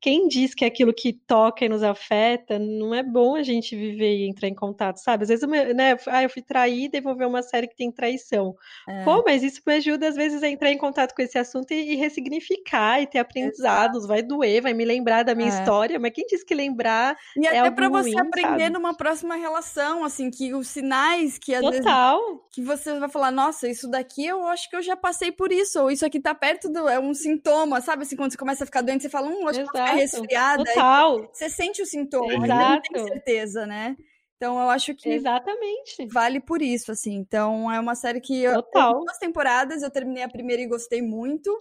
quem 0.04 0.28
diz 0.28 0.54
que 0.54 0.66
aquilo 0.66 0.94
que 0.94 1.14
toca 1.14 1.66
e 1.66 1.70
nos 1.70 1.82
afeta, 1.84 2.60
não 2.60 2.94
é 2.94 3.02
bom 3.02 3.36
a 3.36 3.44
gente 3.44 3.76
viver 3.76 4.18
e 4.18 4.30
entrar 4.30 4.50
em 4.50 4.56
contato, 4.56 4.98
sabe? 4.98 5.24
Às 5.24 5.30
vezes, 5.30 5.48
né, 5.76 5.96
ah, 6.08 6.24
eu 6.24 6.30
fui 6.30 6.42
traída 6.44 6.98
e 6.98 7.02
vou 7.02 7.16
ver 7.16 7.26
uma 7.26 7.42
série 7.42 7.68
que 7.68 7.76
tem 7.76 7.92
traição. 7.92 8.54
É. 8.88 8.94
Pô, 9.04 9.24
mas 9.26 9.44
isso 9.44 9.62
me 9.66 9.74
ajuda, 9.76 10.08
às 10.10 10.16
vezes, 10.16 10.44
a 10.44 10.50
entrar 10.50 10.72
em 10.72 10.78
contato 10.78 11.14
com 11.16 11.22
esse 11.22 11.38
assunto 11.38 11.72
e, 11.72 11.94
e 11.94 11.96
ressignificar 11.96 13.02
e 13.02 13.08
ter 13.08 13.20
aprendizados. 13.20 14.06
Vai 14.08 14.22
doer, 14.22 14.62
vai 14.62 14.74
me 14.74 14.86
lembrar 14.86 15.24
da 15.24 15.36
minha 15.36 15.48
É. 15.48 15.50
história, 15.50 16.00
mas 16.00 16.12
quem 16.14 16.26
disse 16.28 16.46
que 16.46 16.56
lembrar 16.56 17.16
E 17.36 17.48
é 17.50 17.60
até 17.60 17.72
pra 17.72 17.90
você 17.90 18.20
ruim, 18.20 18.20
aprender 18.20 18.70
sabe? 18.70 18.70
numa 18.70 18.96
próxima 18.96 19.36
relação, 19.36 20.04
assim, 20.04 20.30
que 20.30 20.54
os 20.54 20.68
sinais 20.68 21.40
que 21.40 21.54
às 21.56 21.68
vezes 21.68 21.86
Total. 21.86 22.20
que 22.52 22.62
você 22.62 23.00
vai 23.00 23.10
falar, 23.10 23.32
nossa, 23.32 23.68
isso 23.68 23.90
daqui 23.90 24.26
eu 24.26 24.46
acho 24.48 24.70
que 24.70 24.76
eu 24.76 24.82
já 24.84 24.96
passei 24.96 25.32
por 25.32 25.52
isso, 25.52 25.82
ou 25.82 25.90
isso 25.92 26.06
aqui 26.06 26.20
tá 26.22 26.36
perto 26.36 26.70
do. 26.70 26.88
É 26.88 27.00
um 27.00 27.14
sintoma, 27.16 27.82
sabe? 27.82 28.04
Assim, 28.04 28.16
quando 28.16 28.32
você 28.32 28.38
começa 28.38 28.64
a 28.64 28.68
ficar 28.68 28.82
doente, 28.82 29.02
você 29.04 29.10
fala, 29.10 29.28
hum, 29.30 29.48
acho 29.48 29.60
que 29.62 29.70
Exato. 29.98 30.22
resfriada. 30.22 30.64
Total. 30.64 31.30
Você 31.32 31.50
sente 31.50 31.82
o 31.82 31.86
sintoma, 31.86 32.38
mas 32.40 32.50
não 32.50 32.82
tem 32.82 32.92
Exato. 32.96 33.08
certeza, 33.08 33.66
né? 33.66 33.96
Então 34.44 34.60
eu 34.60 34.70
acho 34.70 34.94
que 34.94 35.10
Exatamente. 35.10 36.06
vale 36.12 36.42
por 36.42 36.62
isso, 36.62 36.92
assim. 36.92 37.14
Então 37.16 37.72
é 37.72 37.80
uma 37.80 37.96
série 37.96 38.20
que 38.20 38.44
eu, 38.44 38.62
Total. 38.62 39.00
duas 39.00 39.18
temporadas, 39.18 39.82
eu 39.82 39.90
terminei 39.90 40.22
a 40.24 40.28
primeira 40.30 40.62
e 40.62 40.68
gostei 40.68 41.02
muito, 41.02 41.58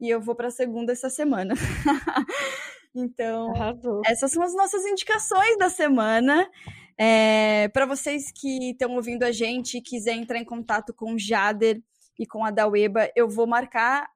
e 0.00 0.10
eu 0.10 0.20
vou 0.20 0.34
pra 0.34 0.50
segunda 0.50 0.90
essa 0.90 1.08
semana. 1.08 1.54
então, 2.92 3.54
Arrasou. 3.54 4.02
essas 4.04 4.32
são 4.32 4.42
as 4.42 4.52
nossas 4.52 4.84
indicações 4.84 5.56
da 5.58 5.70
semana. 5.70 6.50
É, 6.98 7.68
para 7.68 7.86
vocês 7.86 8.32
que 8.32 8.70
estão 8.70 8.94
ouvindo 8.96 9.22
a 9.24 9.30
gente 9.32 9.78
e 9.78 9.82
quiser 9.82 10.14
entrar 10.14 10.38
em 10.38 10.44
contato 10.44 10.92
com 10.92 11.14
o 11.14 11.18
Jader 11.18 11.80
e 12.18 12.26
com 12.26 12.44
a 12.44 12.50
Daweba, 12.50 13.10
eu 13.16 13.28
vou 13.28 13.46
marcar 13.46 14.08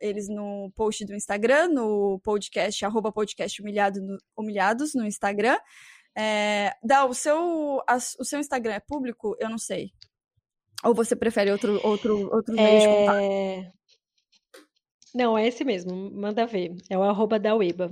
eles 0.00 0.28
no 0.28 0.70
post 0.76 1.04
do 1.04 1.14
Instagram, 1.14 1.68
no 1.68 2.20
podcast, 2.22 2.84
arroba 2.84 3.10
podcast 3.12 3.60
humilhado 3.62 4.00
no- 4.00 4.18
humilhados 4.36 4.94
no 4.94 5.06
Instagram. 5.06 5.58
É, 6.16 6.72
Dá, 6.82 7.04
o 7.04 7.14
seu, 7.14 7.82
as- 7.86 8.14
o 8.18 8.24
seu 8.24 8.38
Instagram 8.40 8.74
é 8.74 8.80
público? 8.80 9.36
Eu 9.38 9.48
não 9.48 9.58
sei. 9.58 9.90
Ou 10.84 10.94
você 10.94 11.16
prefere 11.16 11.50
outro, 11.50 11.80
outro, 11.86 12.28
outro 12.34 12.54
meio 12.54 12.80
de 12.80 12.86
contato? 12.86 13.18
É... 13.20 13.72
Não, 15.14 15.36
é 15.38 15.46
esse 15.48 15.64
mesmo, 15.64 16.10
manda 16.12 16.46
ver. 16.46 16.74
É 16.90 16.96
o 16.98 17.02
arroba 17.02 17.38
da 17.38 17.54
Weba. 17.54 17.90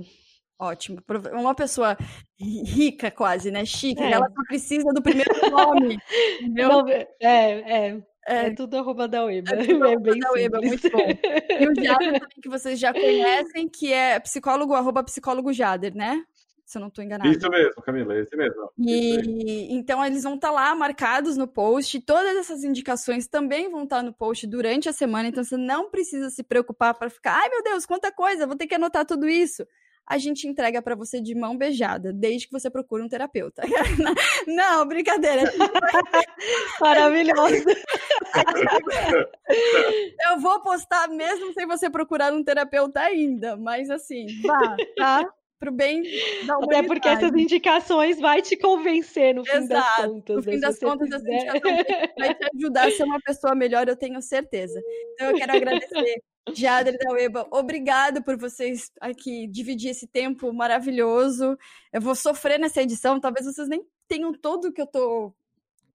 Ótimo. 0.59 0.99
Uma 1.33 1.53
pessoa 1.53 1.97
ri- 2.39 2.63
rica 2.63 3.11
quase, 3.11 3.51
né? 3.51 3.65
Chique. 3.65 4.01
É. 4.01 4.11
Ela 4.11 4.27
só 4.29 4.43
precisa 4.47 4.89
do 4.93 5.01
primeiro 5.01 5.31
nome. 5.51 5.97
Não, 6.53 6.87
é, 6.87 7.07
é, 7.21 8.01
É, 8.27 8.47
é 8.47 8.53
tudo 8.53 8.77
arroba 8.77 9.07
da 9.07 9.23
Weba. 9.25 9.51
É 9.53 9.57
tudo 9.65 9.85
É 9.85 9.93
arroba 9.93 10.11
bem 10.11 10.19
da 10.19 10.29
simples. 10.29 10.61
muito 10.61 10.89
bom. 10.91 10.99
E 11.59 11.67
o 11.67 11.75
Jader 11.75 12.13
também, 12.13 12.21
que 12.41 12.49
vocês 12.49 12.79
já 12.79 12.93
conhecem, 12.93 13.67
que 13.69 13.91
é 13.91 14.19
psicólogo, 14.19 14.73
arroba 14.73 15.03
psicólogo 15.03 15.53
Jader, 15.53 15.95
né? 15.95 16.23
Se 16.65 16.77
eu 16.77 16.81
não 16.81 16.89
estou 16.89 17.01
enganada. 17.03 17.29
Isso 17.29 17.49
mesmo, 17.49 17.81
Camila, 17.81 18.13
esse 18.19 18.35
mesmo. 18.35 18.69
Isso 18.77 19.19
aí. 19.21 19.69
E 19.69 19.73
então 19.73 20.03
eles 20.05 20.23
vão 20.23 20.35
estar 20.35 20.51
lá 20.51 20.75
marcados 20.75 21.37
no 21.37 21.47
post. 21.47 22.01
Todas 22.01 22.35
essas 22.35 22.63
indicações 22.65 23.25
também 23.25 23.69
vão 23.71 23.83
estar 23.85 24.03
no 24.03 24.13
post 24.13 24.45
durante 24.45 24.89
a 24.89 24.93
semana. 24.93 25.29
Então 25.29 25.43
você 25.45 25.55
não 25.55 25.89
precisa 25.89 26.29
se 26.29 26.43
preocupar 26.43 26.93
para 26.93 27.09
ficar, 27.09 27.35
ai 27.41 27.49
meu 27.49 27.63
Deus, 27.63 27.85
quanta 27.85 28.11
coisa, 28.11 28.45
vou 28.45 28.57
ter 28.57 28.67
que 28.67 28.75
anotar 28.75 29.05
tudo 29.05 29.29
isso. 29.29 29.65
A 30.07 30.17
gente 30.17 30.47
entrega 30.47 30.81
para 30.81 30.95
você 30.95 31.19
de 31.19 31.35
mão 31.35 31.57
beijada, 31.57 32.13
desde 32.13 32.47
que 32.47 32.53
você 32.53 32.69
procure 32.69 33.03
um 33.03 33.09
terapeuta. 33.09 33.63
não, 34.47 34.87
brincadeira. 34.87 35.51
Maravilhoso. 36.79 37.65
Eu 40.29 40.39
vou 40.39 40.61
postar 40.61 41.09
mesmo 41.09 41.51
sem 41.53 41.67
você 41.67 41.89
procurar 41.89 42.31
um 42.31 42.41
terapeuta 42.41 43.01
ainda, 43.01 43.57
mas 43.57 43.89
assim, 43.89 44.27
vá, 44.43 44.77
tá? 44.95 45.29
Pro 45.59 45.71
bem 45.71 46.03
da 46.45 46.55
Até 46.57 46.83
porque 46.83 47.07
essas 47.07 47.23
humanidade. 47.29 47.41
indicações 47.43 48.19
vai 48.19 48.41
te 48.43 48.55
convencer 48.55 49.33
no 49.33 49.43
fim 49.43 49.67
das 49.67 49.95
contas. 49.95 50.35
No 50.35 50.41
né? 50.41 50.51
fim 50.51 50.51
Se 50.55 50.61
das 50.61 50.79
contas, 50.79 51.07
essa 51.09 51.19
fizer- 51.19 51.33
indicação 51.33 51.77
vai 52.19 52.35
te 52.35 52.49
ajudar 52.55 52.87
a 52.87 52.91
ser 52.91 53.03
uma 53.03 53.19
pessoa 53.21 53.55
melhor, 53.55 53.87
eu 53.87 53.95
tenho 53.95 54.21
certeza. 54.21 54.79
Então, 55.13 55.31
eu 55.31 55.35
quero 55.37 55.55
agradecer, 55.55 56.21
Jader 56.53 56.97
da 56.99 57.11
Weba. 57.11 57.47
Obrigado 57.51 58.21
por 58.23 58.37
vocês 58.37 58.91
aqui 59.01 59.47
dividir 59.47 59.89
esse 59.89 60.05
tempo 60.05 60.53
maravilhoso. 60.53 61.57
Eu 61.91 62.01
vou 62.01 62.13
sofrer 62.13 62.59
nessa 62.59 62.83
edição, 62.83 63.19
talvez 63.19 63.45
vocês 63.47 63.67
nem 63.67 63.83
tenham 64.07 64.31
todo 64.33 64.65
o 64.65 64.71
que 64.71 64.81
eu 64.81 64.87
tô 64.87 65.33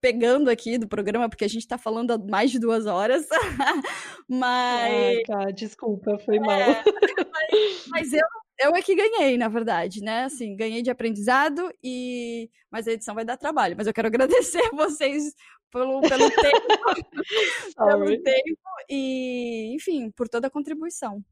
pegando 0.01 0.51
aqui 0.51 0.77
do 0.77 0.89
programa, 0.89 1.29
porque 1.29 1.45
a 1.45 1.49
gente 1.49 1.69
tá 1.69 1.79
falando 1.79 2.11
há 2.11 2.19
mais 2.19 2.51
de 2.51 2.59
duas 2.59 2.87
horas. 2.87 3.25
Mas. 4.29 4.93
Ai, 4.93 5.23
cara, 5.25 5.53
desculpa, 5.53 6.19
foi 6.19 6.41
mal. 6.41 6.51
É, 6.51 6.83
mas, 7.31 7.87
mas 7.89 8.13
eu, 8.13 8.27
eu 8.63 8.77
é 8.77 8.83
que 8.83 8.95
ganhei, 8.95 9.37
na 9.37 9.49
verdade, 9.49 10.01
né? 10.03 10.25
Assim, 10.25 10.57
ganhei 10.57 10.83
de 10.83 10.91
aprendizado 10.91 11.73
e. 11.83 12.51
Mas 12.71 12.89
a 12.89 12.93
edição 12.93 13.15
vai 13.15 13.25
dar 13.25 13.37
trabalho. 13.37 13.77
Mas 13.77 13.87
eu 13.87 13.93
quero 13.93 14.09
agradecer 14.49 14.71
vocês 14.73 15.35
pelo, 15.71 16.01
pelo 16.03 16.31
tempo, 16.31 16.67
pelo 17.77 18.23
tempo 18.23 18.59
e, 18.89 19.75
enfim, 19.75 20.11
por 20.11 20.29
toda 20.29 20.47
a 20.49 20.51
contribuição. 20.51 21.25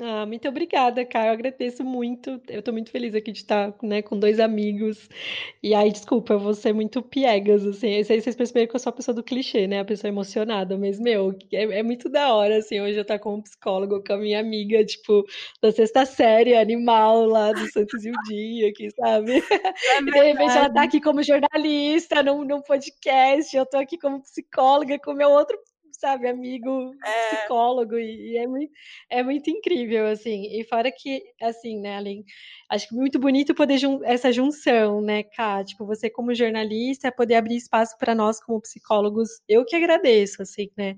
Ah, 0.00 0.26
muito 0.26 0.48
obrigada, 0.48 1.04
Caio. 1.04 1.28
Eu 1.28 1.32
agradeço 1.34 1.84
muito. 1.84 2.42
Eu 2.48 2.60
tô 2.62 2.72
muito 2.72 2.90
feliz 2.90 3.14
aqui 3.14 3.30
de 3.30 3.38
estar, 3.38 3.72
né, 3.80 4.02
com 4.02 4.18
dois 4.18 4.40
amigos. 4.40 5.08
E 5.62 5.72
aí, 5.72 5.92
desculpa, 5.92 6.32
eu 6.32 6.40
vou 6.40 6.52
ser 6.52 6.72
muito 6.72 7.00
piegas, 7.00 7.64
assim. 7.64 7.94
Aí 7.94 8.04
vocês 8.04 8.34
perceberam 8.34 8.66
que 8.68 8.74
eu 8.74 8.80
sou 8.80 8.90
a 8.90 8.92
pessoa 8.92 9.14
do 9.14 9.22
clichê, 9.22 9.68
né? 9.68 9.78
A 9.80 9.84
pessoa 9.84 10.08
emocionada. 10.08 10.76
Mas, 10.76 10.98
meu, 10.98 11.32
é, 11.52 11.78
é 11.78 11.82
muito 11.84 12.08
da 12.08 12.34
hora, 12.34 12.56
assim, 12.58 12.80
hoje 12.80 12.96
eu 12.96 13.02
estar 13.02 13.20
com 13.20 13.36
um 13.36 13.42
psicólogo, 13.42 14.02
com 14.04 14.14
a 14.14 14.16
minha 14.18 14.40
amiga, 14.40 14.84
tipo, 14.84 15.24
da 15.62 15.70
sexta 15.70 16.04
série, 16.04 16.56
animal 16.56 17.24
lá 17.26 17.52
do 17.52 17.70
Santos 17.70 18.04
e 18.04 18.10
o 18.10 18.14
Dia, 18.26 18.70
aqui, 18.70 18.90
sabe? 18.90 19.32
E 20.08 20.10
de 20.10 20.22
repente 20.22 20.56
ela 20.56 20.72
tá 20.72 20.82
aqui 20.82 21.00
como 21.00 21.22
jornalista 21.22 22.22
num, 22.22 22.44
num 22.44 22.60
podcast, 22.62 23.56
eu 23.56 23.64
tô 23.66 23.76
aqui 23.76 23.96
como 23.98 24.20
psicóloga 24.22 24.98
com 24.98 25.12
meu 25.14 25.30
outro, 25.30 25.56
sabe, 26.00 26.28
amigo 26.28 26.94
psicólogo, 27.30 27.96
e, 27.96 28.32
e 28.32 28.36
é, 28.38 28.46
muito, 28.46 28.72
é 29.10 29.22
muito 29.22 29.50
incrível, 29.50 30.06
assim. 30.06 30.46
E 30.58 30.64
fora 30.64 30.90
que, 30.90 31.22
assim, 31.40 31.80
né, 31.80 31.96
além, 31.96 32.24
acho 32.70 32.88
que 32.88 32.94
muito 32.94 33.18
bonito 33.18 33.54
poder 33.54 33.78
jun 33.78 34.00
essa 34.04 34.32
junção, 34.32 35.00
né, 35.00 35.22
Ká? 35.22 35.64
Tipo, 35.64 35.86
você 35.86 36.10
como 36.10 36.34
jornalista, 36.34 37.12
poder 37.12 37.36
abrir 37.36 37.56
espaço 37.56 37.96
para 37.98 38.14
nós 38.14 38.40
como 38.42 38.60
psicólogos, 38.60 39.28
eu 39.48 39.64
que 39.64 39.76
agradeço, 39.76 40.42
assim, 40.42 40.68
né? 40.76 40.94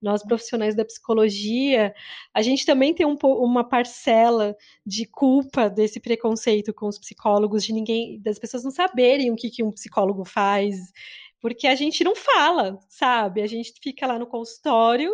Nós 0.00 0.22
profissionais 0.22 0.74
da 0.74 0.84
psicologia, 0.84 1.94
a 2.34 2.42
gente 2.42 2.66
também 2.66 2.94
tem 2.94 3.06
um, 3.06 3.16
uma 3.22 3.68
parcela 3.68 4.56
de 4.84 5.06
culpa 5.06 5.68
desse 5.68 6.00
preconceito 6.00 6.74
com 6.74 6.86
os 6.88 6.98
psicólogos, 6.98 7.64
de 7.64 7.72
ninguém, 7.72 8.20
das 8.20 8.38
pessoas 8.38 8.64
não 8.64 8.70
saberem 8.70 9.30
o 9.30 9.36
que, 9.36 9.50
que 9.50 9.62
um 9.62 9.70
psicólogo 9.70 10.24
faz, 10.24 10.76
porque 11.40 11.66
a 11.66 11.74
gente 11.74 12.04
não 12.04 12.14
fala, 12.14 12.78
sabe? 12.88 13.42
A 13.42 13.46
gente 13.46 13.72
fica 13.82 14.06
lá 14.06 14.18
no 14.18 14.26
consultório 14.26 15.12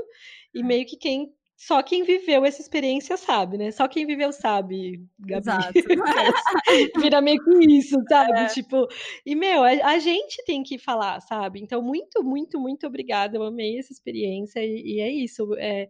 e 0.54 0.62
meio 0.62 0.84
que 0.86 0.96
quem 0.96 1.32
só 1.56 1.82
quem 1.82 2.04
viveu 2.04 2.44
essa 2.44 2.60
experiência 2.60 3.16
sabe, 3.16 3.56
né? 3.56 3.70
Só 3.70 3.88
quem 3.88 4.04
viveu 4.04 4.30
sabe, 4.30 5.02
Gabi. 5.18 5.40
Exato. 5.40 5.72
Vira 7.00 7.22
meio 7.22 7.42
que 7.42 7.72
isso, 7.72 7.96
sabe? 8.10 8.40
É. 8.40 8.46
Tipo, 8.46 8.86
e 9.24 9.34
meu, 9.34 9.64
a, 9.64 9.70
a 9.70 9.98
gente 9.98 10.44
tem 10.44 10.62
que 10.62 10.76
falar, 10.76 11.18
sabe? 11.20 11.60
Então, 11.62 11.80
muito, 11.80 12.22
muito, 12.22 12.60
muito 12.60 12.86
obrigada. 12.86 13.38
Eu 13.38 13.42
amei 13.42 13.78
essa 13.78 13.90
experiência 13.90 14.60
e, 14.62 14.96
e 14.96 15.00
é 15.00 15.10
isso. 15.10 15.48
É, 15.56 15.88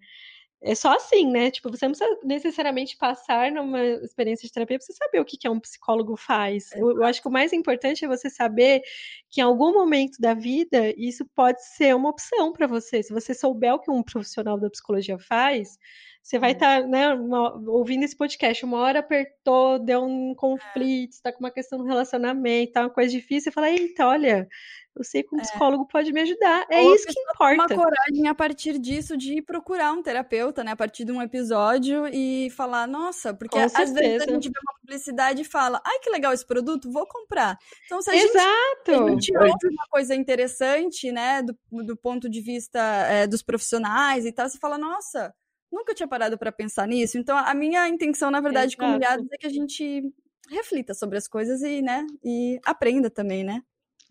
é 0.62 0.74
só 0.74 0.92
assim, 0.94 1.30
né? 1.30 1.50
Tipo, 1.50 1.70
você 1.70 1.86
não 1.86 1.92
precisa 1.92 2.18
necessariamente 2.24 2.96
passar 2.96 3.52
numa 3.52 3.82
experiência 3.82 4.46
de 4.46 4.52
terapia 4.52 4.78
pra 4.78 4.86
você 4.86 4.92
saber 4.92 5.20
o 5.20 5.24
que, 5.24 5.36
que 5.36 5.48
um 5.48 5.60
psicólogo 5.60 6.16
faz. 6.16 6.72
Eu, 6.72 6.92
eu 6.96 7.04
acho 7.04 7.20
que 7.20 7.28
o 7.28 7.30
mais 7.30 7.52
importante 7.52 8.04
é 8.04 8.08
você 8.08 8.30
saber 8.30 8.82
que 9.30 9.40
em 9.40 9.44
algum 9.44 9.72
momento 9.72 10.18
da 10.20 10.34
vida 10.34 10.92
isso 10.96 11.24
pode 11.34 11.62
ser 11.64 11.94
uma 11.94 12.10
opção 12.10 12.52
para 12.52 12.66
você. 12.66 13.02
Se 13.02 13.12
você 13.12 13.34
souber 13.34 13.74
o 13.74 13.78
que 13.78 13.90
um 13.90 14.02
profissional 14.02 14.58
da 14.58 14.70
psicologia 14.70 15.18
faz, 15.18 15.78
você 16.26 16.40
vai 16.40 16.50
estar, 16.50 16.82
né, 16.88 17.14
uma- 17.14 17.54
ouvindo 17.70 18.02
esse 18.02 18.16
podcast, 18.16 18.64
uma 18.64 18.78
hora 18.78 18.98
apertou, 18.98 19.78
deu 19.78 20.02
um 20.02 20.34
conflito, 20.34 21.12
está 21.12 21.32
com 21.32 21.38
uma 21.38 21.52
questão 21.52 21.78
no 21.78 21.84
relacionamento, 21.84 22.72
tá 22.72 22.80
uma 22.80 22.90
coisa 22.90 23.12
difícil, 23.12 23.42
você 23.44 23.50
fala, 23.52 23.70
eita, 23.70 24.04
olha, 24.04 24.48
eu 24.96 25.04
sei 25.04 25.22
que 25.22 25.32
um 25.32 25.38
psicólogo 25.38 25.86
pode 25.86 26.12
me 26.12 26.20
ajudar. 26.22 26.66
É 26.68 26.80
Ou 26.80 26.96
isso 26.96 27.06
que 27.06 27.14
pessoa 27.14 27.52
Uma 27.52 27.54
importa. 27.64 27.76
coragem 27.76 28.26
a 28.26 28.34
partir 28.34 28.76
disso 28.76 29.16
de 29.16 29.34
ir 29.34 29.42
procurar 29.42 29.92
um 29.92 30.02
terapeuta, 30.02 30.64
né? 30.64 30.72
A 30.72 30.76
partir 30.76 31.04
de 31.04 31.12
um 31.12 31.22
episódio 31.22 32.08
e 32.08 32.50
falar, 32.50 32.88
nossa, 32.88 33.32
porque 33.32 33.56
Com 33.56 33.64
às 33.64 33.92
vezes 33.92 34.26
a 34.26 34.32
gente 34.32 34.48
vê 34.48 34.58
uma 34.66 34.74
publicidade 34.80 35.42
e 35.42 35.44
fala, 35.44 35.80
ai, 35.86 36.00
que 36.00 36.10
legal 36.10 36.32
esse 36.32 36.44
produto, 36.44 36.90
vou 36.90 37.06
comprar. 37.06 37.56
Então, 37.84 38.02
se 38.02 38.10
a 38.10 38.14
gente 38.14 38.30
Exato. 38.30 39.04
a 39.04 39.10
gente 39.10 39.36
ouve 39.36 39.68
uma 39.68 39.86
coisa 39.90 40.12
interessante, 40.12 41.12
né, 41.12 41.40
do, 41.42 41.56
do 41.84 41.96
ponto 41.96 42.28
de 42.28 42.40
vista 42.40 42.80
é, 42.80 43.28
dos 43.28 43.42
profissionais 43.44 44.26
e 44.26 44.32
tal, 44.32 44.48
você 44.48 44.58
fala, 44.58 44.76
nossa, 44.76 45.32
nunca 45.70 45.94
tinha 45.94 46.08
parado 46.08 46.38
para 46.38 46.52
pensar 46.52 46.86
nisso. 46.86 47.18
Então, 47.18 47.36
a 47.36 47.54
minha 47.54 47.88
intenção, 47.88 48.30
na 48.30 48.40
verdade, 48.40 48.76
com 48.76 48.82
Exato. 48.84 48.96
Humilhados 48.96 49.26
é 49.32 49.36
que 49.36 49.46
a 49.46 49.50
gente 49.50 50.12
reflita 50.48 50.94
sobre 50.94 51.18
as 51.18 51.26
coisas 51.26 51.62
e, 51.62 51.82
né, 51.82 52.06
e 52.24 52.60
aprenda 52.64 53.10
também, 53.10 53.44
né? 53.44 53.62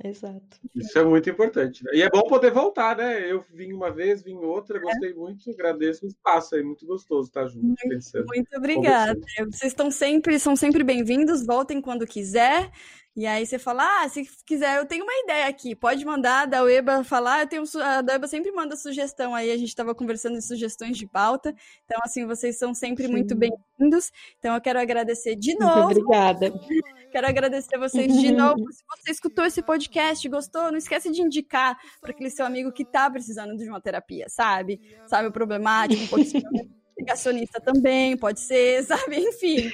Exato. 0.04 0.60
Isso 0.76 1.00
é 1.00 1.06
muito 1.06 1.30
importante. 1.30 1.82
né? 1.86 1.92
E 1.94 2.02
é 2.02 2.10
bom 2.10 2.24
poder 2.24 2.52
voltar, 2.52 2.98
né? 2.98 3.32
Eu 3.32 3.46
vim 3.54 3.72
uma 3.72 3.90
vez, 3.90 4.22
vim 4.22 4.36
outra, 4.36 4.78
gostei 4.78 5.14
muito, 5.14 5.50
agradeço 5.50 6.06
o 6.06 6.08
espaço 6.08 6.56
aí, 6.56 6.64
muito 6.64 6.86
gostoso 6.86 7.30
estar 7.30 7.48
junto, 7.48 7.74
pensando. 7.88 8.26
Muito 8.28 8.58
obrigada. 8.58 9.18
Vocês 9.50 9.72
estão 9.72 9.90
sempre, 9.90 10.38
são 10.38 10.54
sempre 10.54 10.84
bem-vindos, 10.84 11.46
voltem 11.46 11.80
quando 11.82 12.06
quiser. 12.06 12.70
E 13.16 13.26
aí 13.26 13.46
você 13.46 13.58
fala, 13.58 14.04
ah, 14.04 14.10
se 14.10 14.28
quiser, 14.46 14.78
eu 14.78 14.86
tenho 14.86 15.06
uma 15.06 15.14
ideia 15.24 15.48
aqui, 15.48 15.74
pode 15.74 16.04
mandar 16.04 16.42
a 16.42 16.46
Daueba 16.46 17.02
falar, 17.02 17.42
eu 17.42 17.48
tenho, 17.48 17.64
a 17.82 18.02
Daueba 18.02 18.28
sempre 18.28 18.52
manda 18.52 18.76
sugestão 18.76 19.34
aí, 19.34 19.52
a 19.52 19.58
gente 19.58 19.70
estava 19.70 19.96
conversando 19.96 20.38
em 20.38 20.42
sugestões 20.42 20.98
de 20.98 21.08
pauta, 21.08 21.56
então 21.86 21.98
assim, 22.04 22.26
vocês 22.26 22.58
são 22.58 22.74
sempre 22.74 23.06
Sim. 23.06 23.14
muito 23.14 23.34
bem-vindos, 23.34 24.12
então 24.38 24.54
eu 24.54 24.60
quero 24.60 24.82
agradecer 24.82 25.38
de 25.38 25.52
Muito 25.52 25.64
novo, 25.66 25.92
obrigada. 25.92 26.52
quero 27.10 27.26
agradecer 27.26 27.78
vocês 27.78 28.14
de 28.20 28.32
novo, 28.36 28.70
se 28.74 28.84
você 28.86 29.12
escutou 29.12 29.46
esse 29.46 29.62
podcast, 29.62 30.28
gostou, 30.28 30.70
não 30.70 30.78
esquece 30.78 31.10
de 31.10 31.22
indicar 31.22 31.78
para 32.02 32.12
aquele 32.12 32.30
seu 32.30 32.46
amigo 32.46 32.70
que 32.70 32.84
tá 32.84 33.10
precisando 33.10 33.56
de 33.56 33.70
uma 33.70 33.80
terapia, 33.80 34.26
sabe? 34.28 34.78
Sabe, 35.08 35.30
o 35.30 35.32
problemático, 35.32 36.04
um 36.04 36.08
pouquinho 36.08 36.76
negacionista 36.98 37.60
também, 37.62 38.18
pode 38.18 38.40
ser, 38.40 38.84
sabe? 38.86 39.18
Enfim, 39.18 39.70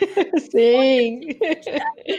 Sim. 0.52 1.22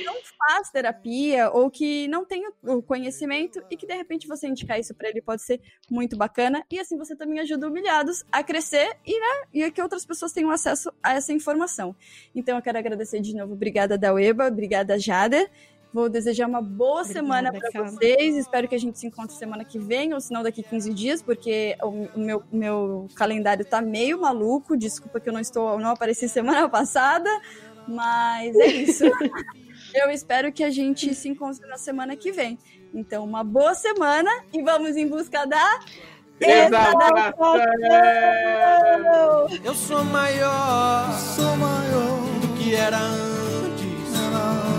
não 0.05 0.15
faz 0.39 0.71
terapia 0.71 1.51
ou 1.51 1.71
que 1.71 2.09
não 2.09 2.25
tem 2.25 2.47
o 2.47 2.53
o 2.65 2.83
conhecimento 2.83 3.63
e 3.71 3.77
que 3.77 3.87
de 3.87 3.95
repente 3.95 4.27
você 4.27 4.47
indicar 4.47 4.79
isso 4.79 4.95
para 4.95 5.09
ele 5.09 5.21
pode 5.21 5.43
ser 5.43 5.61
muito 5.91 6.17
bacana 6.17 6.65
e 6.71 6.79
assim 6.79 6.97
você 6.97 7.15
também 7.15 7.39
ajuda 7.41 7.69
humilhados 7.69 8.25
a 8.31 8.43
crescer 8.43 8.97
e, 9.05 9.19
né, 9.19 9.47
e 9.53 9.71
que 9.71 9.83
outras 9.83 10.05
pessoas 10.05 10.33
tenham 10.33 10.51
acesso 10.51 10.93
a 11.03 11.15
essa 11.15 11.33
informação. 11.33 11.95
Então 12.35 12.57
eu 12.57 12.63
quero 12.63 12.79
agradecer 12.79 13.21
de 13.21 13.35
novo, 13.35 13.53
obrigada 13.53 13.99
Daueba, 13.99 14.47
obrigada 14.47 14.99
Jader. 14.99 15.51
Vou 15.93 16.09
desejar 16.09 16.49
uma 16.49 16.63
boa 16.63 17.03
Obrigada, 17.03 17.13
semana 17.13 17.53
para 17.53 17.83
vocês. 17.85 18.37
Espero 18.37 18.67
que 18.67 18.75
a 18.75 18.79
gente 18.79 18.99
se 18.99 19.07
encontre 19.07 19.37
semana 19.37 19.63
que 19.63 19.79
vem, 19.79 20.15
ou 20.15 20.21
se 20.21 20.33
não 20.33 20.43
daqui 20.43 20.63
15 20.63 20.95
dias, 20.95 21.23
porque 21.23 21.77
o 21.83 22.19
meu, 22.19 22.43
meu 22.51 23.09
calendário 23.15 23.65
tá 23.65 23.83
meio 23.83 24.21
maluco. 24.21 24.77
Desculpa 24.77 25.21
que 25.21 25.29
eu 25.29 25.33
não 25.33 25.41
estou, 25.41 25.79
não 25.79 25.91
apareci 25.91 26.29
semana 26.29 26.67
passada, 26.71 27.29
mas 27.87 28.57
é 28.57 28.67
isso. 28.67 29.05
Eu 29.95 30.11
espero 30.11 30.51
que 30.51 30.65
a 30.65 30.71
gente 30.71 31.15
se 31.15 31.29
encontre 31.29 31.69
na 31.69 31.77
semana 31.77 32.17
que 32.17 32.33
vem. 32.33 32.59
Então, 32.95 33.25
uma 33.25 33.45
boa 33.45 33.75
semana 33.75 34.31
e 34.51 34.63
vamos 34.63 34.97
em 34.97 35.07
busca 35.07 35.47
da 35.47 35.81
Exaltação! 36.41 37.57
Eu 39.63 39.75
sou 39.75 40.03
maior 40.05 41.13
Sou 41.13 41.57
maior 41.57 42.41
do 42.41 42.49
que 42.59 42.75
era 42.75 42.99
antes. 42.99 44.72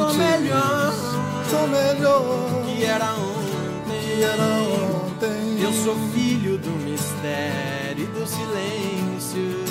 Estou 0.00 0.14
melhor 0.14 0.94
Sou 1.50 1.68
melhor 1.68 2.64
que 2.64 2.84
era 2.84 3.14
que 3.84 4.22
era 4.22 4.42
ontem. 4.42 5.28
ontem 5.54 5.62
Eu 5.62 5.72
sou 5.74 5.94
filho 6.14 6.56
do 6.56 6.70
mistério 6.70 8.04
e 8.04 8.06
do 8.06 8.26
silêncio. 8.26 9.64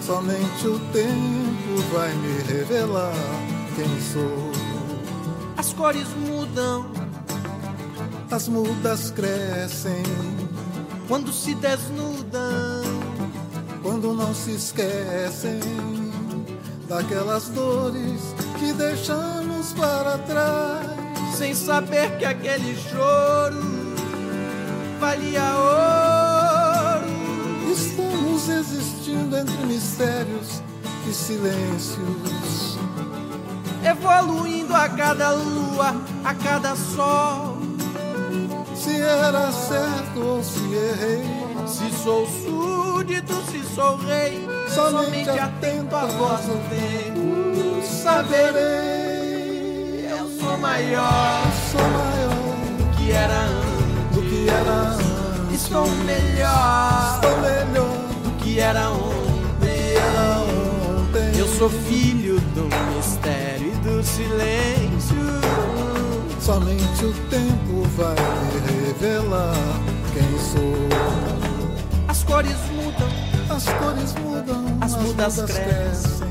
Somente 0.00 0.66
o 0.66 0.78
tempo 0.90 1.82
vai 1.92 2.14
me 2.14 2.42
revelar 2.44 3.12
quem 3.74 4.00
sou 4.00 4.52
As 5.58 5.70
cores 5.74 6.08
mudam 6.16 6.90
As 8.30 8.48
mudas 8.48 9.10
crescem 9.10 10.02
quando 11.08 11.32
se 11.32 11.54
desnudam. 11.54 12.82
Quando 13.82 14.14
não 14.14 14.34
se 14.34 14.52
esquecem 14.52 15.60
Daquelas 16.88 17.48
dores 17.50 18.45
que 18.58 18.72
deixamos 18.72 19.72
para 19.74 20.18
trás 20.18 20.86
Sem 21.36 21.54
saber 21.54 22.16
que 22.18 22.24
aquele 22.24 22.76
choro 22.76 23.76
valia 24.98 25.42
ouro. 25.56 27.06
Estamos 27.70 28.48
existindo 28.48 29.36
entre 29.36 29.66
mistérios 29.66 30.62
e 31.08 31.12
silêncios 31.12 32.78
Evoluindo 33.84 34.74
a 34.74 34.88
cada 34.88 35.30
lua, 35.30 35.94
a 36.24 36.34
cada 36.34 36.74
sol. 36.74 37.58
Se 38.74 39.00
era 39.00 39.52
certo 39.52 40.20
ou 40.20 40.42
se 40.42 40.74
errei 40.74 41.24
Se 41.66 41.90
sou 42.02 42.26
súdito, 42.26 43.34
se 43.50 43.62
sou 43.74 43.96
rei, 43.96 44.46
somente 44.68 45.30
atento 45.30 45.96
à 45.96 46.06
voz 46.06 46.44
do 46.46 46.58
tempo. 46.68 47.26
Saberei 48.06 50.06
Eu 50.08 50.28
sou 50.38 50.56
maior 50.58 51.42
Sou 51.72 51.80
maior 51.80 52.54
do 52.78 52.84
que 52.96 53.10
era 53.12 53.40
antes. 53.42 54.14
do 54.14 54.22
que 54.22 54.48
era 54.48 54.70
antes 54.70 55.06
Estou 55.60 55.88
melhor 55.88 57.20
Sou 57.20 57.36
melhor 57.40 57.98
do 58.22 58.30
que 58.38 58.60
era 58.60 58.90
ontem. 58.90 59.96
era 59.96 60.38
ontem 60.40 61.36
Eu 61.38 61.48
sou 61.48 61.68
filho 61.68 62.38
do 62.54 62.68
mistério 62.94 63.72
e 63.72 63.76
do 63.78 64.00
silêncio. 64.04 65.16
Somente 66.40 67.04
o 67.04 67.12
tempo 67.28 67.82
vai 67.96 68.14
me 68.14 68.60
revelar 68.86 69.56
quem 70.12 70.38
sou 70.38 70.88
As 72.06 72.22
cores 72.22 72.56
mudam, 72.70 73.08
As 73.56 73.64
cores 73.64 74.14
mudam 74.22 74.66
As 74.82 74.94
mudas 74.96 75.36
crescem. 75.36 76.28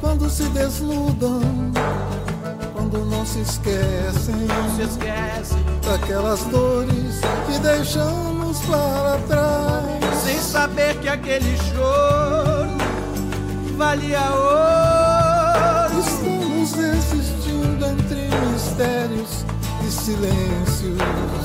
Quando 0.00 0.30
se 0.30 0.44
desnudam 0.50 1.40
Quando 2.72 3.04
não 3.06 3.26
se 3.26 3.40
esquecem 3.40 4.36
não 4.36 4.76
se 4.76 4.82
esquece. 4.82 5.56
daquelas 5.84 6.44
dores 6.44 7.20
que 7.46 7.58
deixamos 7.58 8.60
para 8.60 9.18
trás. 9.26 10.22
Sem 10.22 10.38
saber 10.38 10.96
que 11.00 11.08
aquele 11.08 11.56
choro 11.56 12.70
valia 13.76 14.20
ouro. 14.30 15.98
Estamos 15.98 16.78
existindo 16.78 17.84
entre 17.84 18.28
mistérios 18.52 19.44
e 19.84 19.90
silêncios. 19.90 20.98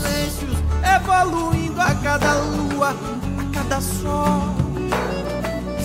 silêncios 0.03 0.57
evoluindo 0.95 1.81
a 1.81 1.95
cada 1.95 2.35
lua, 2.35 2.89
a 2.91 3.55
cada 3.55 3.81
sol. 3.81 4.66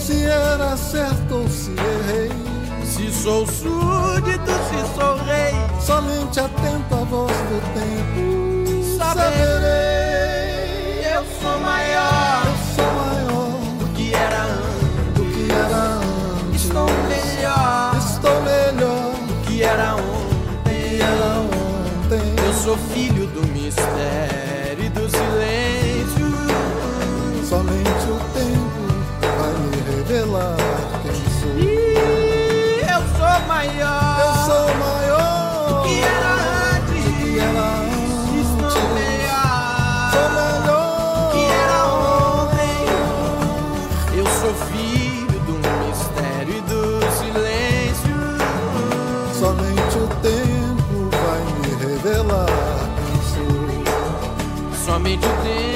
Se 0.05 0.25
era 0.25 0.75
certo 0.75 1.35
ou 1.35 1.47
se 1.47 1.71
errei, 1.71 2.29
Se 2.85 3.09
sou 3.09 3.47
súdito, 3.47 4.51
se 4.67 4.83
sou 4.99 5.15
rei, 5.23 5.53
somente 5.79 6.41
atento 6.41 6.93
à 6.93 7.05
voz 7.05 7.31
do 7.31 7.61
tempo. 7.73 8.83
saberei. 8.97 11.05
Eu 11.15 11.23
sou 11.41 11.57
maior 11.61 12.43
Eu 12.45 12.53
sou 12.75 12.91
maior 12.93 13.61
do 13.79 13.85
que 13.95 14.13
era 14.13 14.43
antes. 14.43 15.13
do 15.15 15.23
que 15.23 15.49
era 15.53 15.77
antes. 15.77 16.65
Estou 16.65 16.89
melhor 17.07 17.95
Estou 17.97 18.41
melhor 18.41 19.13
do 19.25 19.33
que 19.47 19.63
era 19.63 19.91
do 19.93 20.01
ontem. 20.01 20.65
que 20.65 21.01
era 21.01 21.39
ontem. 21.39 22.35
Eu 22.45 22.53
sou 22.61 22.75
filho 22.93 23.25
do 23.27 23.41
mistério 23.53 24.83
e 24.83 24.89
do 24.89 25.09
silêncio. 25.09 26.27
Somente 27.47 28.05
o 28.09 28.19
tempo 28.33 28.62
maior. 33.67 34.19
Eu 34.19 34.33
sou 34.45 34.75
maior 34.75 35.83
que 35.83 35.95
era 36.01 36.31
antes. 36.75 37.03
que 37.17 37.39
era 37.39 37.67
Estou 38.41 38.67
antes. 38.67 38.83
melhor. 38.93 40.11
Sou 40.13 40.27
melhor 40.39 41.31
que 41.31 41.43
era 41.45 41.79
ontem. 41.87 42.81
Eu 44.17 44.25
sou 44.25 44.53
filho 44.67 45.39
do 45.47 45.53
mistério 45.85 46.53
e 46.57 46.61
do 46.61 46.81
silêncio. 47.17 48.17
Somente 49.39 49.95
o 49.97 50.07
tempo 50.21 51.09
vai 51.23 51.41
me 51.61 51.71
revelar. 51.85 52.49
Somente 54.85 55.25
o 55.25 55.29
tempo 55.43 55.72